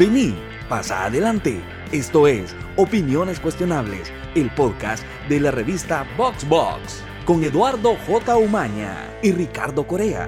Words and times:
Vení, 0.00 0.34
pasa 0.66 1.04
adelante. 1.04 1.60
Esto 1.92 2.26
es 2.26 2.56
Opiniones 2.78 3.38
Cuestionables, 3.38 4.10
el 4.34 4.48
podcast 4.54 5.04
de 5.28 5.40
la 5.40 5.50
revista 5.50 6.06
Box 6.16 6.48
Box, 6.48 7.02
con 7.26 7.44
Eduardo 7.44 7.98
J. 8.06 8.34
Umaña 8.38 9.10
y 9.22 9.32
Ricardo 9.32 9.86
Corea. 9.86 10.26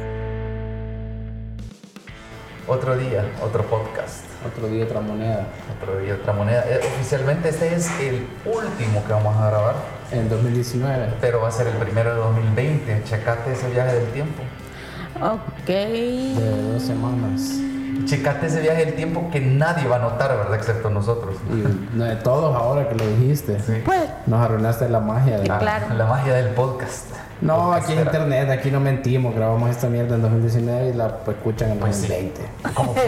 Otro 2.69 2.99
día, 2.99 3.25
otro 3.43 3.65
podcast. 3.65 4.27
Otro 4.47 4.69
día, 4.69 4.85
otra 4.85 5.01
moneda. 5.01 5.47
Otro 5.81 6.01
día, 6.01 6.19
otra 6.21 6.35
moneda. 6.35 6.65
Eh, 6.69 6.81
oficialmente 6.95 7.49
este 7.49 7.75
es 7.75 7.91
el 7.99 8.27
último 8.45 9.03
que 9.07 9.13
vamos 9.15 9.35
a 9.39 9.49
grabar, 9.49 9.77
En 10.11 10.29
2019. 10.29 11.15
pero 11.19 11.41
va 11.41 11.49
a 11.49 11.51
ser 11.51 11.69
el 11.69 11.79
primero 11.79 12.11
de 12.11 12.21
2020. 12.21 13.05
Checate 13.05 13.53
ese 13.55 13.71
viaje 13.71 13.95
del 13.95 14.09
tiempo. 14.09 14.43
Ok. 15.19 15.67
De 15.67 16.73
dos 16.75 16.83
semanas. 16.83 17.72
Checate 18.05 18.47
ese 18.47 18.61
viaje 18.61 18.85
del 18.87 18.95
tiempo 18.95 19.29
que 19.31 19.41
nadie 19.41 19.87
va 19.89 19.97
a 19.97 19.99
notar, 20.01 20.37
¿verdad? 20.37 20.55
Excepto 20.55 20.91
nosotros. 20.91 21.37
Y 21.51 21.97
no, 21.97 22.05
de 22.05 22.17
todos 22.17 22.55
ahora 22.55 22.89
que 22.89 22.95
lo 22.95 23.07
dijiste. 23.07 23.55
Pues, 23.85 24.03
Nos 24.27 24.41
arruinaste 24.45 24.89
la 24.89 25.01
magia. 25.01 25.39
de- 25.39 25.51
Ah, 25.51 25.59
Claro. 25.59 25.87
La 25.95 26.07
magia 26.07 26.35
del 26.35 26.49
podcast. 26.55 27.07
No, 27.41 27.73
aquí 27.73 27.93
en 27.95 27.99
Podcastera. 27.99 28.25
internet, 28.25 28.59
aquí 28.61 28.71
no 28.71 28.79
mentimos. 28.79 29.35
Grabamos 29.35 29.69
esta 29.71 29.89
mierda 29.89 30.15
en 30.15 30.23
2019 30.23 30.91
y 30.91 30.93
la 30.93 31.09
pues, 31.19 31.37
escuchan 31.37 31.73
en 31.73 31.79
Pues 31.81 31.97
sí. 31.97 32.07
2020. 32.07 32.41
¿Cómo, 32.75 32.95
cómo 32.95 33.03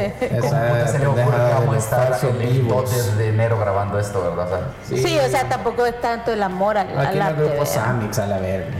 Esa 0.44 0.88
se 0.88 0.98
le 0.98 1.06
ocurre 1.06 1.24
que 1.36 1.54
vamos 1.54 1.74
a 1.74 1.78
estar 1.78 2.18
el, 2.20 2.40
el 2.42 2.52
vivos. 2.62 2.90
2 2.90 3.16
de 3.18 3.28
enero 3.28 3.58
grabando 3.60 3.96
esto, 4.00 4.20
verdad? 4.22 4.46
O 4.46 4.88
sea, 4.88 4.98
sí. 4.98 5.18
o 5.24 5.28
sea, 5.28 5.48
tampoco 5.48 5.86
es 5.86 6.00
tanto 6.00 6.32
el 6.32 6.42
amor 6.42 6.76
al, 6.78 6.88
Aquí 6.88 6.96
al 6.98 7.06
en 7.06 7.12
el 7.14 7.22
arte. 7.22 7.42
grupo. 7.44 7.64
Samix 7.66 8.18
a 8.18 8.26
la 8.26 8.38
verga. 8.38 8.74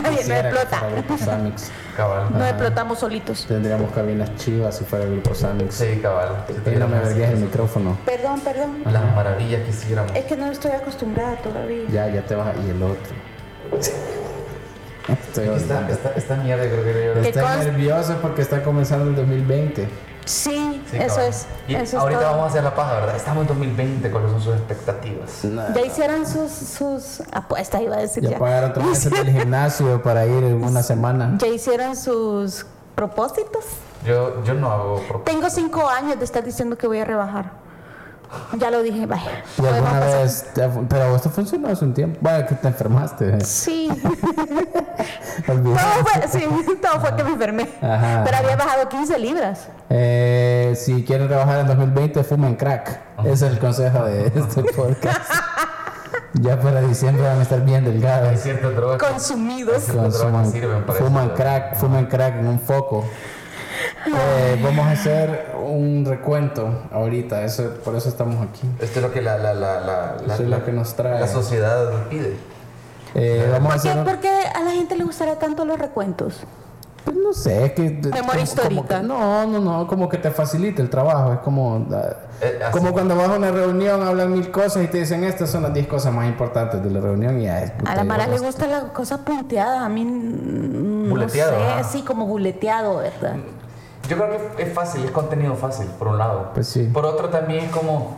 Nadie 0.00 0.24
no 0.24 0.34
explota. 0.34 0.78
fuera 0.78 0.88
el 0.88 1.02
grupo 1.02 1.18
Samix. 1.18 1.70
cabal. 1.96 2.26
No 2.32 2.46
explotamos 2.46 2.98
solitos. 2.98 3.46
Tendríamos 3.46 3.92
cabinas 3.92 4.34
chivas 4.36 4.76
si 4.76 4.84
fuera 4.84 5.04
el 5.04 5.12
grupo 5.12 5.34
Samix. 5.34 5.74
Sí, 5.74 5.98
cabal. 6.00 6.44
Si 6.46 6.70
Y 6.70 6.76
no 6.76 6.88
me 6.88 6.98
vergues 7.00 7.30
el 7.30 7.38
micrófono. 7.38 7.98
Perdón, 8.04 8.40
perdón. 8.40 8.82
Las 8.90 9.14
maravillas 9.14 9.62
que 9.62 9.70
hiciéramos. 9.70 10.14
Es 10.14 10.24
que 10.24 10.36
no 10.36 10.50
estoy 10.50 10.72
acostumbrada 10.72 11.36
todavía. 11.36 11.88
Ya, 11.90 12.08
ya 12.08 12.22
te 12.22 12.34
vas 12.34 12.48
a... 12.48 12.66
Y 12.66 12.70
el 12.70 12.82
otro. 12.82 13.14
Estoy 15.08 15.48
Esta, 15.48 15.90
esta, 15.90 16.12
esta 16.14 16.36
mierda 16.36 16.64
creo 16.64 16.84
que 16.84 17.06
yo... 17.06 17.22
¿Qué 17.22 17.28
Estoy 17.28 17.66
nervioso 17.66 18.18
porque 18.22 18.42
está 18.42 18.62
comenzando 18.62 19.10
el 19.10 19.16
2020. 19.16 19.88
Sí, 20.24 20.82
Sí, 20.90 20.96
eso 20.98 21.20
es. 21.20 21.46
Y 21.66 21.74
eso 21.74 21.82
es 21.84 21.94
ahorita 21.94 22.20
todo. 22.20 22.30
vamos 22.30 22.44
a 22.44 22.48
hacer 22.50 22.62
la 22.64 22.74
paja, 22.74 22.94
¿verdad? 22.94 23.16
Estamos 23.16 23.42
en 23.42 23.48
2020, 23.48 24.10
¿cuáles 24.10 24.30
son 24.30 24.40
sus 24.40 24.54
expectativas? 24.54 25.42
Ya 25.74 25.80
hicieron 25.80 26.26
sus, 26.26 26.50
sus 26.52 27.22
apuestas, 27.32 27.80
iba 27.82 27.96
a 27.96 28.00
decir 28.00 28.22
Ya 28.22 28.30
ya. 28.30 28.38
pagaron 28.38 28.72
tres 28.72 28.86
meses 28.86 29.10
del 29.12 29.30
gimnasio 29.38 30.02
para 30.02 30.24
ir 30.26 30.44
en 30.44 30.62
una 30.64 30.82
semana. 30.82 31.34
Ya 31.38 31.48
hicieron 31.48 31.96
sus 31.96 32.66
propósitos. 32.94 33.64
Yo, 34.06 34.42
yo 34.44 34.54
no 34.54 34.70
hago 34.70 34.94
propósitos. 35.08 35.24
Tengo 35.24 35.50
cinco 35.50 35.88
años 35.88 36.18
de 36.18 36.24
estar 36.24 36.44
diciendo 36.44 36.76
que 36.76 36.86
voy 36.86 36.98
a 37.00 37.04
rebajar. 37.04 37.61
Ya 38.58 38.70
lo 38.70 38.82
dije, 38.82 39.06
vaya. 39.06 39.42
¿Y 39.62 39.66
alguna 39.66 40.00
vez? 40.00 40.46
te- 40.54 40.68
pero 40.88 41.16
esto 41.16 41.30
funcionó 41.30 41.68
hace 41.68 41.84
un 41.84 41.94
tiempo. 41.94 42.18
Vaya, 42.20 42.46
que 42.46 42.54
te 42.54 42.68
enfermaste. 42.68 43.40
Sí. 43.44 43.88
Olvidé. 45.48 45.74
Todo 45.76 46.04
fue, 46.04 46.28
sí, 46.28 46.46
todo 46.80 47.00
fue 47.00 47.16
que 47.16 47.24
me 47.24 47.30
enfermé. 47.30 47.68
Ajá. 47.80 48.22
Pero 48.24 48.36
había 48.38 48.56
bajado 48.56 48.88
15 48.88 49.18
libras. 49.18 49.68
Eh, 49.90 50.74
si 50.76 51.04
quieren 51.04 51.28
rebajar 51.28 51.60
en 51.60 51.66
2020, 51.68 52.22
fumen 52.24 52.54
crack. 52.56 53.00
Ese 53.24 53.32
es 53.46 53.52
el 53.52 53.58
consejo 53.58 54.04
de 54.04 54.26
este 54.26 54.62
podcast. 54.76 55.30
ya 56.34 56.58
para 56.60 56.80
diciembre 56.82 57.22
van 57.24 57.38
a 57.38 57.42
estar 57.42 57.60
bien 57.62 57.84
Hay 57.84 57.92
delgados. 57.92 58.40
ciertas 58.40 58.74
drogas 58.74 59.02
Consumidos. 59.02 59.74
hay 59.74 59.80
ciertas 59.80 60.12
drogas 60.18 60.22
Consuman, 60.22 60.44
que 60.52 60.60
sirven 60.60 60.82
para 60.84 60.98
fuman 60.98 61.26
eso. 61.26 61.34
crack, 61.34 61.76
fuman 61.76 62.06
crack 62.06 62.34
en 62.38 62.46
un 62.48 62.60
foco. 62.60 63.04
Eh, 64.06 64.60
vamos 64.62 64.86
a 64.86 64.90
hacer 64.90 65.52
un 65.64 66.04
recuento 66.06 66.82
ahorita, 66.92 67.44
eso, 67.44 67.70
por 67.84 67.94
eso 67.94 68.08
estamos 68.08 68.36
aquí. 68.46 68.60
Esto 68.80 68.98
es 68.98 69.02
lo 69.06 69.12
que 69.12 69.22
la, 69.22 69.38
la, 69.38 69.54
la, 69.54 69.80
la, 69.80 70.16
la, 70.26 70.34
es 70.34 70.40
lo 70.40 70.64
que 70.64 70.72
nos 70.72 70.94
trae. 70.94 71.20
la 71.20 71.28
sociedad 71.28 71.90
pide. 72.10 72.36
Eh, 73.14 73.48
vamos 73.52 73.72
a 73.72 73.74
¿Por 73.74 73.82
qué, 73.82 73.88
hacer 73.88 73.98
un- 74.00 74.04
por 74.06 74.18
qué 74.20 74.28
a 74.54 74.60
la 74.62 74.70
gente 74.72 74.96
le 74.96 75.04
gustará 75.04 75.36
tanto 75.38 75.64
los 75.64 75.78
recuentos? 75.78 76.40
Pues 77.04 77.16
no 77.16 77.32
sé, 77.32 77.64
es 77.66 77.72
que... 77.72 77.82
Memoria 77.90 78.20
como- 78.22 78.38
histórica. 78.40 78.74
como 78.74 78.88
que- 78.88 79.02
no, 79.02 79.46
no, 79.46 79.58
no, 79.60 79.86
como 79.88 80.08
que 80.08 80.18
te 80.18 80.30
facilita 80.30 80.80
el 80.82 80.88
trabajo. 80.88 81.32
Es 81.32 81.38
como... 81.40 81.86
ah, 81.92 82.14
Eh, 82.40 82.60
así. 82.64 82.72
como 82.78 82.92
cuando 82.92 83.16
vas 83.16 83.28
a 83.28 83.36
una 83.36 83.50
reunión, 83.50 84.02
hablan 84.02 84.32
mil 84.32 84.50
cosas 84.50 84.84
y 84.84 84.86
te 84.86 84.98
dicen 84.98 85.24
estas 85.24 85.50
son 85.50 85.62
las 85.64 85.74
10 85.74 85.86
cosas 85.88 86.12
más 86.12 86.26
importantes 86.28 86.82
de 86.82 86.90
la 86.90 87.00
reunión 87.00 87.40
y 87.40 87.44
ya 87.44 87.60
es... 87.62 87.70
puta, 87.72 87.90
A 87.90 87.94
la 87.96 88.02
ya 88.02 88.08
Mara 88.08 88.24
le 88.26 88.32
basta. 88.32 88.46
gustan 88.46 88.70
las 88.70 88.84
cosas 88.92 89.18
punteadas. 89.20 89.80
A 89.82 89.88
mí 89.88 90.04
mm, 90.04 91.04
no 91.04 91.10
Buleteado, 91.10 91.50
sé, 91.58 91.64
ajá. 91.66 91.84
sí, 91.84 92.02
como 92.02 92.26
buleteado, 92.26 92.96
¿verdad? 92.98 93.36
Yo 94.08 94.16
creo 94.16 94.28
que 94.56 94.62
es 94.62 94.72
fácil, 94.74 95.04
es 95.04 95.10
contenido 95.10 95.54
fácil, 95.54 95.86
por 95.98 96.08
un 96.08 96.18
lado. 96.18 96.50
Pues 96.54 96.68
sí. 96.68 96.90
Por 96.92 97.06
otro 97.06 97.28
también 97.28 97.68
como 97.70 98.16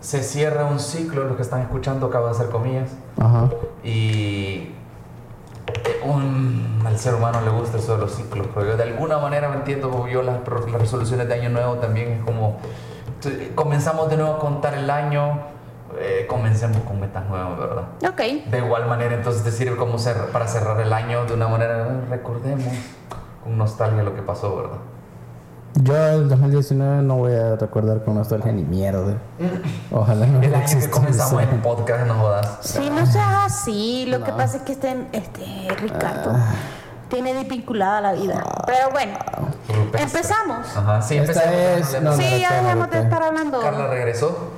se 0.00 0.22
cierra 0.22 0.64
un 0.66 0.78
ciclo, 0.78 1.24
lo 1.24 1.36
que 1.36 1.42
están 1.42 1.60
escuchando 1.62 2.06
acabo 2.06 2.26
de 2.26 2.32
hacer 2.32 2.48
comillas. 2.50 2.90
Ajá. 3.18 3.48
Y 3.82 4.72
eh, 5.66 6.00
un- 6.04 6.82
al 6.86 6.98
ser 6.98 7.14
humano 7.14 7.40
le 7.40 7.50
gusta 7.50 7.78
eso 7.78 7.94
de 7.94 7.98
los 8.02 8.14
ciclos, 8.14 8.46
pero 8.54 8.66
yo 8.66 8.76
de 8.76 8.82
alguna 8.84 9.18
manera 9.18 9.48
me 9.48 9.56
entiendo 9.56 9.90
como 9.90 10.06
yo 10.08 10.22
las, 10.22 10.38
resoluciones 10.44 11.26
de 11.28 11.34
año 11.34 11.50
nuevo 11.50 11.74
también 11.76 12.12
es 12.12 12.24
como 12.24 12.58
comenzamos 13.56 14.08
de 14.08 14.16
nuevo 14.16 14.34
a 14.34 14.38
contar 14.38 14.74
el 14.74 14.88
año, 14.90 15.40
eh, 15.98 16.26
comencemos 16.28 16.78
con 16.82 17.00
metas 17.00 17.26
nuevas, 17.28 17.58
¿verdad? 17.58 17.84
Ok. 18.08 18.48
De 18.50 18.58
igual 18.58 18.86
manera, 18.86 19.14
entonces 19.14 19.42
te 19.42 19.50
sirve 19.50 19.76
como 19.76 19.94
cer- 19.98 20.26
para 20.30 20.46
cerrar 20.46 20.80
el 20.80 20.92
año 20.92 21.24
de 21.24 21.34
una 21.34 21.48
manera, 21.48 22.02
recordemos 22.08 22.64
con 23.42 23.56
nostalgia 23.58 24.02
lo 24.04 24.14
que 24.14 24.22
pasó, 24.22 24.54
¿verdad? 24.56 24.78
Yo 25.82 25.94
el 25.96 26.28
2019 26.30 27.02
no 27.02 27.16
voy 27.16 27.34
a 27.34 27.56
recordar 27.56 28.02
con 28.02 28.14
nostalgia 28.14 28.50
ni 28.50 28.62
mierda. 28.62 29.14
Ojalá 29.90 30.26
no 30.26 30.40
El 30.40 30.54
año 30.54 30.80
que 30.80 30.90
comenzamos 30.90 31.42
el 31.42 31.48
podcast, 31.60 32.06
no 32.06 32.14
jodas. 32.14 32.58
Sí, 32.62 32.88
no 32.90 33.04
seas 33.06 33.44
así. 33.44 34.06
Lo 34.08 34.24
que 34.24 34.32
pasa 34.32 34.56
es 34.58 34.62
que 34.62 34.72
este, 34.72 35.06
este 35.12 35.44
Ricardo 35.80 36.32
Ah. 36.34 36.54
tiene 37.10 37.34
desvinculada 37.34 38.00
la 38.00 38.12
vida. 38.14 38.42
Pero 38.66 38.90
bueno, 38.90 39.18
Rupestre. 39.68 40.02
empezamos. 40.02 40.76
Ajá, 40.76 41.02
sí, 41.02 41.18
Esta 41.18 41.42
empecemos, 41.44 41.94
es- 41.94 42.02
no, 42.02 42.10
no. 42.10 42.16
Sí, 42.16 42.40
ya 42.40 42.62
dejamos 42.62 42.90
de 42.90 42.98
estar 43.00 43.22
hablando. 43.22 43.60
Carla 43.60 43.86
regresó. 43.88 44.50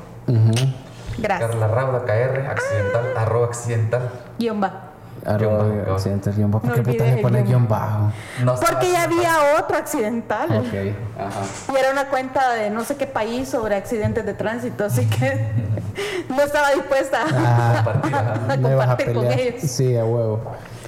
Gracias. 1.19 1.51
Carla 1.51 1.67
Rauda 1.67 2.05
KR, 2.05 2.47
accidental, 2.47 3.07
arroba 3.17 3.47
accidental. 3.47 4.09
Guión 4.39 4.63
va. 4.63 4.88
Arroba 5.27 5.65
Guión 5.65 5.79
bajo. 5.85 5.93
accidental 5.95 6.35
guion 6.35 6.51
bajo. 6.51 6.67
¿Por 6.67 6.77
No 6.79 6.83
qué 6.85 6.93
puta 6.93 7.05
le 7.05 7.17
pone 7.23 7.43
guion. 7.43 7.69
bajo? 7.69 8.13
No 8.45 8.55
estaba 8.55 8.73
Porque 8.73 8.93
ya 8.93 9.03
había 9.05 9.37
otro 9.61 9.77
accidental. 9.77 10.49
Ok, 10.51 10.75
ajá. 11.19 11.73
Y 11.73 11.77
era 11.77 11.93
una 11.93 12.09
cuenta 12.09 12.53
de 12.55 12.71
no 12.71 12.85
sé 12.85 12.97
qué 12.97 13.07
país 13.07 13.49
sobre 13.49 13.77
accidentes 13.77 14.25
de 14.25 14.35
tránsito, 14.35 14.85
así 14.85 15.07
que 15.07 15.51
no 16.29 16.41
estaba 16.43 16.71
dispuesta 16.73 17.19
Ah, 17.35 17.85
a 18.49 18.53
a 18.53 18.57
compartir 18.59 19.13
con 19.15 19.27
ellos. 19.27 19.63
Sí, 19.63 19.97
a 19.97 20.05
huevo. 20.05 20.41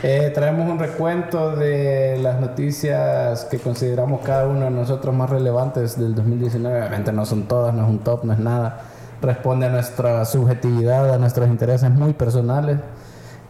Eh, 0.03 0.31
traemos 0.35 0.71
un 0.71 0.79
recuento 0.79 1.55
de 1.57 2.19
las 2.23 2.41
noticias 2.41 3.45
que 3.51 3.59
consideramos 3.59 4.23
cada 4.23 4.47
uno 4.47 4.65
de 4.65 4.71
nosotros 4.71 5.15
más 5.15 5.29
relevantes 5.29 5.99
del 5.99 6.15
2019. 6.15 6.79
Obviamente 6.79 7.13
no 7.13 7.27
son 7.27 7.43
todas, 7.43 7.75
no 7.75 7.83
es 7.85 7.89
un 7.91 7.99
top, 7.99 8.25
no 8.25 8.33
es 8.33 8.39
nada. 8.39 8.81
Responde 9.21 9.67
a 9.67 9.69
nuestra 9.69 10.25
subjetividad, 10.25 11.13
a 11.13 11.19
nuestros 11.19 11.49
intereses 11.49 11.91
muy 11.91 12.15
personales. 12.15 12.79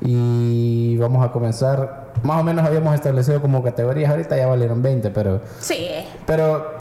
Y 0.00 0.96
vamos 0.98 1.24
a 1.26 1.30
comenzar. 1.32 2.10
Más 2.22 2.40
o 2.40 2.44
menos 2.44 2.64
habíamos 2.66 2.94
establecido 2.94 3.40
como 3.40 3.62
categorías. 3.62 4.10
Ahorita 4.10 4.36
ya 4.36 4.46
valieron 4.46 4.82
20, 4.82 5.10
pero 5.10 5.40
Sí. 5.60 5.88
pero 6.26 6.72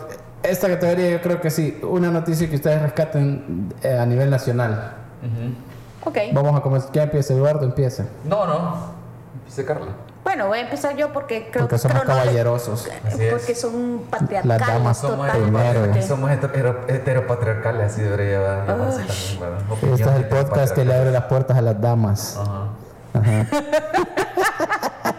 esta 0.44 0.68
categoría 0.68 1.10
yo 1.12 1.22
creo 1.22 1.42
que 1.42 1.50
sí, 1.50 1.80
una 1.84 2.10
noticia 2.12 2.50
que 2.50 2.56
ustedes 2.56 2.82
rescaten 2.82 3.74
eh, 3.84 3.98
a 3.98 4.06
nivel 4.06 4.30
nacional. 4.30 4.94
Ujú. 5.22 6.10
Ok. 6.10 6.18
Vamos 6.34 6.58
a 6.58 6.62
comenzar. 6.62 6.92
¿Quién 6.92 7.04
empieza? 7.06 7.34
Eduardo 7.34 7.66
empieza. 7.66 8.06
No, 8.24 8.46
no. 8.48 8.76
Dice 9.46 9.66
Carla. 9.66 9.88
Bueno, 10.24 10.48
voy 10.48 10.60
a 10.60 10.62
empezar 10.62 10.96
yo 10.96 11.12
porque 11.12 11.50
creo 11.52 11.64
Porque 11.68 11.76
que 11.76 11.80
somos 11.90 12.04
caballerosos. 12.04 12.88
Porque 13.32 13.56
son 13.56 14.02
patriarcales 14.10 14.60
Las 14.60 14.68
damas 14.68 14.98
Somos, 14.98 15.30
primero. 15.32 16.02
somos 16.04 16.30
hetero- 16.32 16.82
heteropatriarcales, 16.88 17.94
así 17.94 18.02
debería 18.04 18.38
llevar-. 18.38 18.78
Este 19.82 20.02
es 20.04 20.08
el 20.08 20.26
podcast 20.28 20.76
que 20.76 20.86
le 20.86 20.94
abre 20.96 21.12
las 21.12 21.24
puertas 21.24 21.58
a 21.58 21.62
las 21.62 21.82
damas. 21.82 22.38
Ajá. 22.40 22.66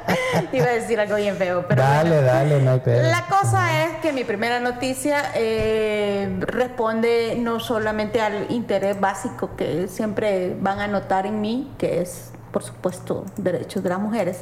Iba 0.53 0.67
a 0.67 0.73
decir 0.73 0.99
algo 0.99 1.17
bien 1.17 1.37
feo, 1.37 1.65
pero 1.69 1.83
dale, 1.83 2.11
bueno. 2.11 2.27
dale, 2.27 2.63
no 2.63 2.71
hay 2.73 2.81
pedo. 2.81 3.11
La 3.11 3.27
cosa 3.27 3.85
es 3.85 3.97
que 3.99 4.13
mi 4.13 4.25
primera 4.25 4.61
noticia 4.61 5.33
eh, 5.35 6.37
responde 6.41 7.37
no 7.39 7.61
solamente 7.61 8.21
al 8.21 8.51
interés 8.51 8.99
básico 8.99 9.51
que 9.57 9.89
siempre 9.89 10.57
van 10.61 10.81
a 10.81 10.89
notar 10.89 11.27
en 11.27 11.41
mí, 11.41 11.71
que 11.79 12.01
es, 12.01 12.31
por 12.53 12.63
supuesto, 12.63 13.25
derechos 13.37 13.83
de 13.83 13.91
las 13.91 14.01
mujeres, 14.01 14.41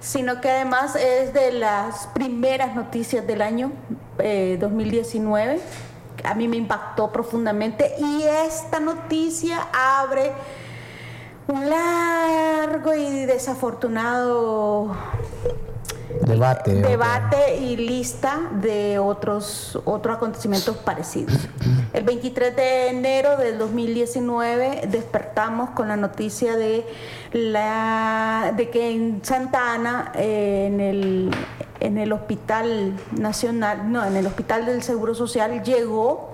sino 0.00 0.40
que 0.40 0.50
además 0.50 0.96
es 0.96 1.34
de 1.34 1.52
las 1.52 2.06
primeras 2.08 2.74
noticias 2.74 3.26
del 3.26 3.42
año 3.42 3.72
eh, 4.18 4.56
2019. 4.60 5.60
A 6.24 6.34
mí 6.34 6.48
me 6.48 6.56
impactó 6.56 7.10
profundamente 7.10 7.94
y 7.98 8.22
esta 8.22 8.80
noticia 8.80 9.66
abre 9.72 10.32
un 11.52 11.68
largo 11.68 12.94
y 12.94 13.26
desafortunado 13.26 14.96
Debate. 16.22 16.74
debate 16.74 17.56
y 17.58 17.76
lista 17.76 18.50
de 18.60 18.98
otros, 18.98 19.78
otros 19.84 20.16
acontecimientos 20.16 20.76
parecidos. 20.76 21.36
El 21.92 22.04
23 22.04 22.56
de 22.56 22.88
enero 22.88 23.36
del 23.36 23.58
2019 23.58 24.88
despertamos 24.88 25.70
con 25.70 25.88
la 25.88 25.96
noticia 25.96 26.56
de, 26.56 26.86
la, 27.32 28.54
de 28.56 28.70
que 28.70 28.90
en 28.90 29.20
Santa 29.22 29.74
Ana, 29.74 30.12
eh, 30.14 30.68
en, 30.68 30.80
el, 30.80 31.30
en 31.80 31.98
el 31.98 32.12
Hospital 32.12 32.94
Nacional, 33.18 33.90
no, 33.90 34.04
en 34.04 34.16
el 34.16 34.26
Hospital 34.26 34.64
del 34.64 34.82
Seguro 34.82 35.14
Social, 35.14 35.62
llegó 35.62 36.30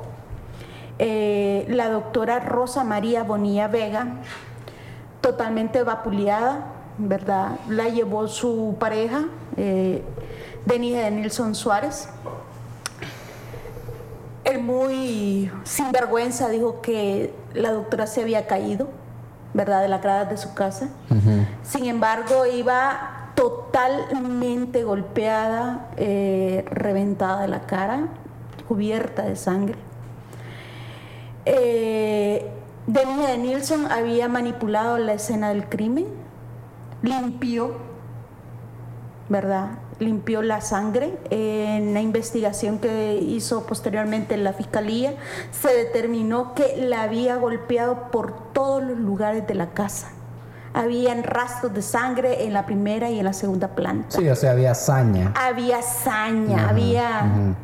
eh, 0.99 1.65
la 1.69 1.89
doctora 1.89 2.41
Rosa 2.41 2.85
María 2.85 3.23
Bonilla 3.23 3.69
Vega, 3.69 4.17
totalmente 5.21 5.83
vapuleada, 5.83 6.67
¿verdad? 6.99 7.59
La 7.69 7.89
llevó 7.89 8.29
su 8.29 8.77
pareja, 8.79 9.27
eh, 9.57 10.03
Denise 10.67 10.99
de 10.99 11.11
Nilsson 11.11 11.55
Suárez. 11.55 12.09
Él 14.45 14.63
muy 14.63 15.51
sinvergüenza 15.65 16.49
dijo 16.49 16.81
que 16.81 17.35
la 17.55 17.73
doctora 17.73 18.07
se 18.07 18.23
había 18.23 18.47
caído, 18.47 18.89
¿verdad? 19.53 19.83
De 19.83 19.89
la 19.89 19.99
grada 19.99 20.25
de 20.25 20.37
su 20.37 20.55
casa. 20.55 20.89
Sin 21.63 21.85
embargo, 21.85 22.47
iba 22.47 23.33
totalmente 23.35 24.85
golpeada, 24.85 25.91
eh, 25.97 26.65
reventada 26.71 27.43
de 27.43 27.49
la 27.49 27.61
cara, 27.67 28.09
cubierta 28.67 29.23
de 29.23 29.37
sangre. 29.37 29.77
Eh, 31.45 32.51
Denise 32.89 33.29
de 33.29 33.37
Nilsson 33.37 33.93
había 33.93 34.29
manipulado 34.29 34.97
la 34.97 35.13
escena 35.13 35.51
del 35.51 35.69
crimen, 35.69 36.07
limpió, 37.03 37.73
¿verdad? 39.29 39.73
Limpió 39.99 40.41
la 40.41 40.63
sangre. 40.63 41.19
En 41.29 41.93
la 41.93 42.01
investigación 42.01 42.79
que 42.79 43.17
hizo 43.17 43.67
posteriormente 43.67 44.39
la 44.39 44.55
fiscalía, 44.55 45.13
se 45.51 45.69
determinó 45.69 46.55
que 46.55 46.79
la 46.79 47.03
había 47.03 47.37
golpeado 47.37 48.11
por 48.11 48.53
todos 48.55 48.83
los 48.83 48.97
lugares 48.97 49.47
de 49.47 49.55
la 49.55 49.69
casa. 49.75 50.09
Habían 50.73 51.25
rastros 51.25 51.75
de 51.75 51.83
sangre 51.83 52.47
en 52.47 52.55
la 52.55 52.65
primera 52.65 53.11
y 53.11 53.19
en 53.19 53.27
la 53.27 53.35
segunda 53.35 53.69
planta. 53.69 54.17
Sí, 54.17 54.27
o 54.27 54.35
sea, 54.35 54.53
había 54.53 54.71
hazaña. 54.71 55.35
Había 55.37 55.81
hazaña, 55.81 56.71
había... 56.71 57.55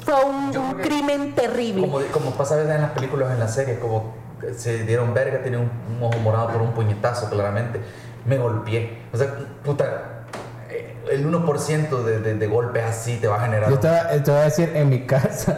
Fue 0.00 0.14
un, 0.24 0.74
crimen 0.80 1.34
terrible. 1.34 1.88
Como, 1.88 1.98
como 2.12 2.30
pasa 2.32 2.54
a 2.54 2.58
veces 2.58 2.72
en 2.72 2.82
las 2.82 2.90
películas, 2.92 3.32
en 3.32 3.40
las 3.40 3.52
series, 3.52 3.78
como 3.78 4.23
se 4.56 4.84
dieron 4.84 5.14
verga, 5.14 5.42
tiene 5.42 5.56
un, 5.58 5.70
un 5.96 6.02
ojo 6.02 6.18
morado 6.20 6.48
por 6.48 6.62
un 6.62 6.72
puñetazo, 6.72 7.28
claramente. 7.30 7.80
Me 8.26 8.38
golpeé. 8.38 8.98
O 9.12 9.16
sea, 9.16 9.28
puta, 9.64 10.24
eh, 10.70 10.94
el 11.10 11.26
1% 11.30 12.02
de, 12.04 12.20
de, 12.20 12.34
de 12.34 12.46
golpes 12.46 12.84
así 12.84 13.16
te 13.18 13.28
va 13.28 13.36
a 13.36 13.40
generar. 13.46 13.70
Yo 13.70 13.78
te, 13.78 13.88
voy 13.88 13.96
a- 13.96 14.22
te 14.22 14.30
voy 14.30 14.40
a 14.40 14.44
decir, 14.44 14.70
en 14.74 14.88
mi 14.88 15.06
casa. 15.06 15.56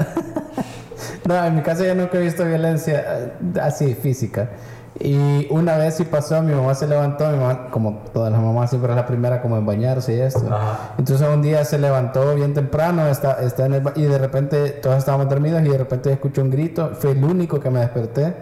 no, 1.24 1.44
en 1.44 1.54
mi 1.56 1.62
casa 1.62 1.84
yo 1.84 1.94
nunca 1.94 2.18
he 2.18 2.20
visto 2.22 2.44
violencia 2.44 3.04
eh, 3.18 3.32
así 3.60 3.94
física. 3.94 4.50
Y 4.98 5.46
una 5.50 5.76
vez 5.76 5.96
sí 5.96 6.04
pasó, 6.04 6.40
mi 6.40 6.54
mamá 6.54 6.74
se 6.74 6.86
levantó, 6.86 7.28
mi 7.30 7.36
mamá, 7.36 7.68
como 7.70 7.98
todas 8.14 8.32
las 8.32 8.40
mamás, 8.40 8.70
siempre 8.70 8.92
es 8.92 8.96
la 8.96 9.04
primera 9.04 9.42
como 9.42 9.58
en 9.58 9.66
bañarse 9.66 10.14
y 10.14 10.20
esto. 10.20 10.46
Ajá. 10.50 10.94
Entonces 10.96 11.28
un 11.28 11.42
día 11.42 11.62
se 11.66 11.78
levantó 11.78 12.34
bien 12.34 12.54
temprano 12.54 13.06
está, 13.06 13.42
está 13.42 13.66
en 13.66 13.74
el 13.74 13.82
y 13.94 14.04
de 14.04 14.16
repente 14.16 14.70
todos 14.70 14.96
estábamos 14.96 15.28
dormidos 15.28 15.60
y 15.62 15.68
de 15.68 15.76
repente 15.76 16.10
escuché 16.10 16.40
un 16.40 16.50
grito. 16.50 16.92
Fue 16.98 17.10
el 17.12 17.22
único 17.22 17.60
que 17.60 17.68
me 17.68 17.80
desperté 17.80 18.36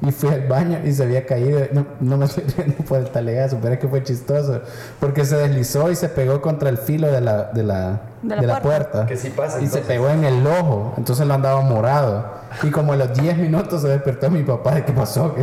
y 0.00 0.12
fui 0.12 0.28
al 0.30 0.46
baño 0.46 0.80
y 0.84 0.92
se 0.92 1.02
había 1.02 1.26
caído. 1.26 1.60
No, 1.72 1.86
no 2.00 2.16
me 2.16 2.26
estoy 2.26 2.44
riendo 2.56 2.84
por 2.84 2.98
el 2.98 3.10
talegazo, 3.10 3.58
pero 3.60 3.74
es 3.74 3.80
que 3.80 3.88
fue 3.88 4.02
chistoso. 4.02 4.62
Porque 5.00 5.24
se 5.24 5.36
deslizó 5.36 5.90
y 5.90 5.96
se 5.96 6.08
pegó 6.08 6.40
contra 6.40 6.68
el 6.68 6.78
filo 6.78 7.10
de 7.10 7.20
la, 7.20 7.44
de 7.44 7.62
la, 7.64 8.00
De 8.22 8.34
la 8.34 8.40
de 8.40 8.46
la 8.48 8.60
puerta. 8.60 8.90
puerta. 8.90 9.06
Que 9.06 9.16
sí 9.16 9.30
pasa, 9.30 9.58
Y 9.58 9.60
se 9.60 9.78
entonces. 9.78 9.86
pegó 9.86 10.08
en 10.10 10.24
el 10.24 10.46
ojo. 10.46 10.94
Entonces 10.96 11.26
lo 11.26 11.34
andaba 11.34 11.60
morado. 11.60 12.38
Y 12.62 12.70
como 12.70 12.92
a 12.92 12.96
los 12.96 13.12
10 13.16 13.36
minutos 13.38 13.82
se 13.82 13.88
despertó 13.88 14.28
mi 14.30 14.42
papá 14.42 14.74
de 14.74 14.84
qué 14.84 14.92
pasó. 14.92 15.34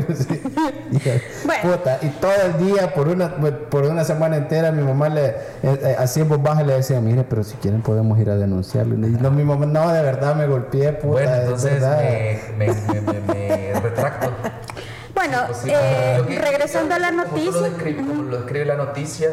Dije, 0.90 1.22
Bueno. 1.46 1.72
puta. 1.78 2.00
Y 2.02 2.10
todo 2.10 2.32
el 2.46 2.58
día, 2.66 2.94
por 2.94 3.08
una, 3.08 3.36
por 3.70 3.84
una 3.86 4.04
semana 4.04 4.36
entera, 4.38 4.72
mi 4.72 4.84
mamá 4.84 5.08
le 5.10 5.26
eh, 5.28 5.34
eh, 5.64 5.96
hacía 5.98 6.24
en 6.24 6.30
voz 6.30 6.42
baja 6.44 6.64
y 6.64 6.66
le 6.66 6.74
decía, 6.74 7.00
mire, 7.00 7.24
pero 7.24 7.44
si 7.44 7.56
quieren 7.58 7.82
podemos 7.82 8.20
ir 8.20 8.30
a 8.30 8.36
denunciarlo. 8.36 8.96
Y 8.96 9.12
no, 9.12 9.32
mi 9.32 9.44
mamá, 9.44 9.66
no, 9.66 9.92
de 9.94 10.02
verdad 10.02 10.36
me 10.36 10.48
golpeé, 10.48 10.92
puta. 10.94 11.08
bueno, 11.14 11.32
es 11.34 11.40
entonces 11.44 11.72
verdad". 11.80 12.02
me, 12.58 12.68
me, 12.68 12.74
me, 12.74 13.02
me- 13.02 13.34
me 13.74 13.80
retracto. 13.82 14.32
Bueno, 15.14 15.38
Pues 15.48 15.60
sí, 15.60 15.70
eh, 15.74 16.22
regresando 16.42 16.96
a 16.96 17.00
la 17.00 17.10
como 17.12 17.24
noticia. 17.24 17.52
lo 17.52 17.62
describe- 17.70 18.06
como 18.06 18.24
lo 18.24 18.38
describe 18.38 18.66
la 18.66 18.76
noticia, 18.76 19.30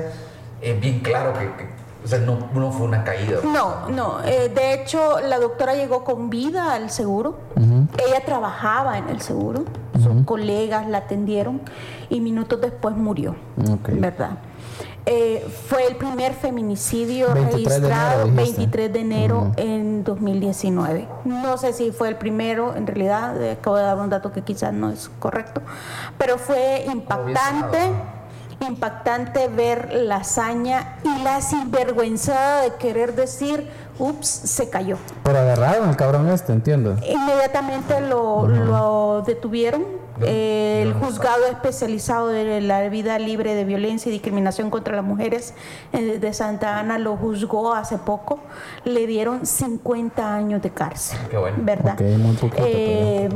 es 0.61 0.81
bien 0.81 1.01
claro 1.01 1.33
que, 1.33 1.41
que- 1.57 1.82
o 2.05 2.09
sea, 2.09 2.19
no, 2.19 2.49
no 2.53 2.73
fue 2.73 2.87
una 2.87 3.05
caída. 3.05 3.39
No, 3.45 3.89
no. 3.89 4.23
eh, 4.25 4.51
de 4.55 4.75
hecho, 4.75 5.21
la 5.21 5.39
doctora 5.39 5.75
llegó 5.75 6.05
con 6.05 6.31
vida 6.31 6.75
al 6.75 6.91
seguro. 6.91 7.39
Ella 7.57 8.25
trabajaba 8.25 8.99
en 8.99 9.09
el 9.09 9.21
seguro. 9.21 9.65
Sus 10.03 10.25
colegas 10.25 10.89
la 10.89 10.99
atendieron 10.99 11.61
y 12.11 12.21
minutos 12.21 12.61
después 12.61 12.97
murió. 12.97 13.37
¿Verdad? 13.89 14.39
Eh, 15.05 15.45
fue 15.67 15.89
el 15.89 15.97
primer 15.97 16.33
feminicidio 16.33 17.35
23 17.35 17.81
de 17.83 17.87
enero, 17.89 17.97
registrado 17.97 18.25
dijiste. 18.27 18.43
23 18.61 18.93
de 18.93 19.01
enero 19.01 19.53
en 19.57 20.05
2019. 20.05 21.09
No 21.25 21.59
sé 21.59 21.73
si 21.73 21.91
fue 21.91 22.09
el 22.09 22.17
primero, 22.17 22.77
en 22.77 22.87
realidad, 22.87 23.41
eh, 23.43 23.53
acabo 23.53 23.77
de 23.77 23.83
dar 23.83 23.99
un 23.99 24.11
dato 24.11 24.31
que 24.31 24.43
quizás 24.43 24.73
no 24.73 24.91
es 24.91 25.11
correcto, 25.19 25.61
pero 26.19 26.39
fue 26.39 26.85
impactante 26.87 27.79
impactante 28.67 29.49
ver 29.49 29.93
la 29.93 30.17
hazaña 30.17 30.97
y 31.05 31.23
la 31.23 31.41
sinvergüenzada 31.41 32.63
de 32.63 32.75
querer 32.75 33.15
decir, 33.15 33.69
ups, 33.99 34.29
se 34.29 34.71
cayó. 34.71 34.99
Pero 35.23 35.39
agarraron 35.39 35.89
al 35.89 35.97
cabrón 35.97 36.29
este, 36.29 36.53
entiendo. 36.53 36.97
Inmediatamente 37.07 38.01
lo, 38.01 38.47
lo 38.47 39.23
detuvieron. 39.27 40.03
Eh, 40.21 40.83
el 40.83 40.93
juzgado 40.93 41.47
especializado 41.47 42.29
de 42.29 42.61
la 42.61 42.87
vida 42.89 43.19
libre 43.19 43.55
de 43.55 43.65
violencia 43.65 44.11
y 44.11 44.13
discriminación 44.13 44.71
contra 44.71 44.95
las 44.95 45.05
mujeres 45.05 45.55
eh, 45.93 46.19
de 46.19 46.33
Santa 46.33 46.79
Ana 46.79 46.99
lo 46.99 47.17
juzgó 47.17 47.75
hace 47.75 47.99
poco. 47.99 48.39
Le 48.85 49.07
dieron 49.07 49.47
50 49.47 50.35
años 50.35 50.63
de 50.63 50.71
cárcel. 50.71 51.19
Qué 51.31 51.39
bueno. 51.39 51.57
¿Verdad? 51.61 51.95
Ok, 51.95 52.19
muy 52.19 52.37
poquito, 52.37 52.63
Eh, 52.67 53.29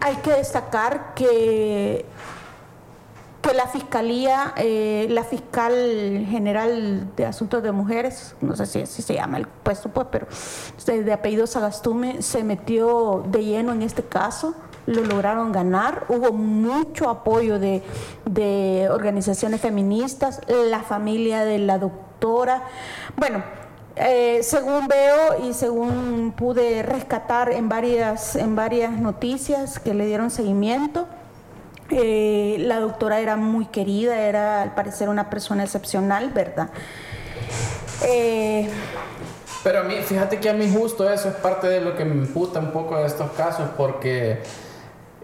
hay 0.00 0.16
que 0.16 0.32
destacar 0.32 1.14
que 1.14 2.06
que 3.42 3.54
la 3.54 3.66
fiscalía, 3.66 4.54
eh, 4.56 5.08
la 5.10 5.24
fiscal 5.24 5.72
general 6.30 7.08
de 7.16 7.26
asuntos 7.26 7.62
de 7.62 7.72
mujeres, 7.72 8.36
no 8.40 8.54
sé 8.54 8.66
si 8.66 8.82
así 8.82 9.02
se 9.02 9.14
llama 9.14 9.38
el 9.38 9.46
puesto, 9.46 9.88
pues, 9.88 10.06
pero 10.12 10.26
de, 10.86 11.02
de 11.02 11.12
apellido 11.12 11.46
Sagastume, 11.46 12.22
se 12.22 12.44
metió 12.44 13.24
de 13.26 13.44
lleno 13.44 13.72
en 13.72 13.82
este 13.82 14.04
caso, 14.04 14.54
lo 14.86 15.02
lograron 15.04 15.50
ganar, 15.52 16.06
hubo 16.08 16.32
mucho 16.32 17.08
apoyo 17.08 17.58
de, 17.58 17.82
de 18.24 18.88
organizaciones 18.90 19.60
feministas, 19.60 20.40
la 20.46 20.82
familia 20.82 21.44
de 21.44 21.58
la 21.58 21.78
doctora, 21.78 22.62
bueno. 23.16 23.42
eh, 23.96 24.40
según 24.42 24.88
veo 24.88 25.48
y 25.48 25.52
según 25.52 26.32
pude 26.36 26.82
rescatar 26.82 27.52
en 27.52 27.68
varias, 27.68 28.36
en 28.36 28.56
varias 28.56 28.92
noticias 28.92 29.78
que 29.78 29.94
le 29.94 30.06
dieron 30.06 30.30
seguimiento, 30.30 31.06
eh, 31.92 32.56
la 32.60 32.80
doctora 32.80 33.20
era 33.20 33.36
muy 33.36 33.66
querida, 33.66 34.18
era 34.18 34.62
al 34.62 34.74
parecer 34.74 35.08
una 35.08 35.30
persona 35.30 35.62
excepcional, 35.64 36.30
¿verdad? 36.30 36.70
Eh, 38.08 38.68
Pero 39.62 39.80
a 39.80 39.82
mí, 39.84 39.94
fíjate 40.04 40.38
que 40.40 40.50
a 40.50 40.54
mí 40.54 40.68
justo 40.72 41.08
eso 41.10 41.28
es 41.28 41.34
parte 41.34 41.68
de 41.68 41.80
lo 41.80 41.96
que 41.96 42.04
me 42.04 42.14
imputa 42.14 42.58
un 42.58 42.72
poco 42.72 42.96
de 42.98 43.06
estos 43.06 43.30
casos 43.32 43.70
porque, 43.76 44.42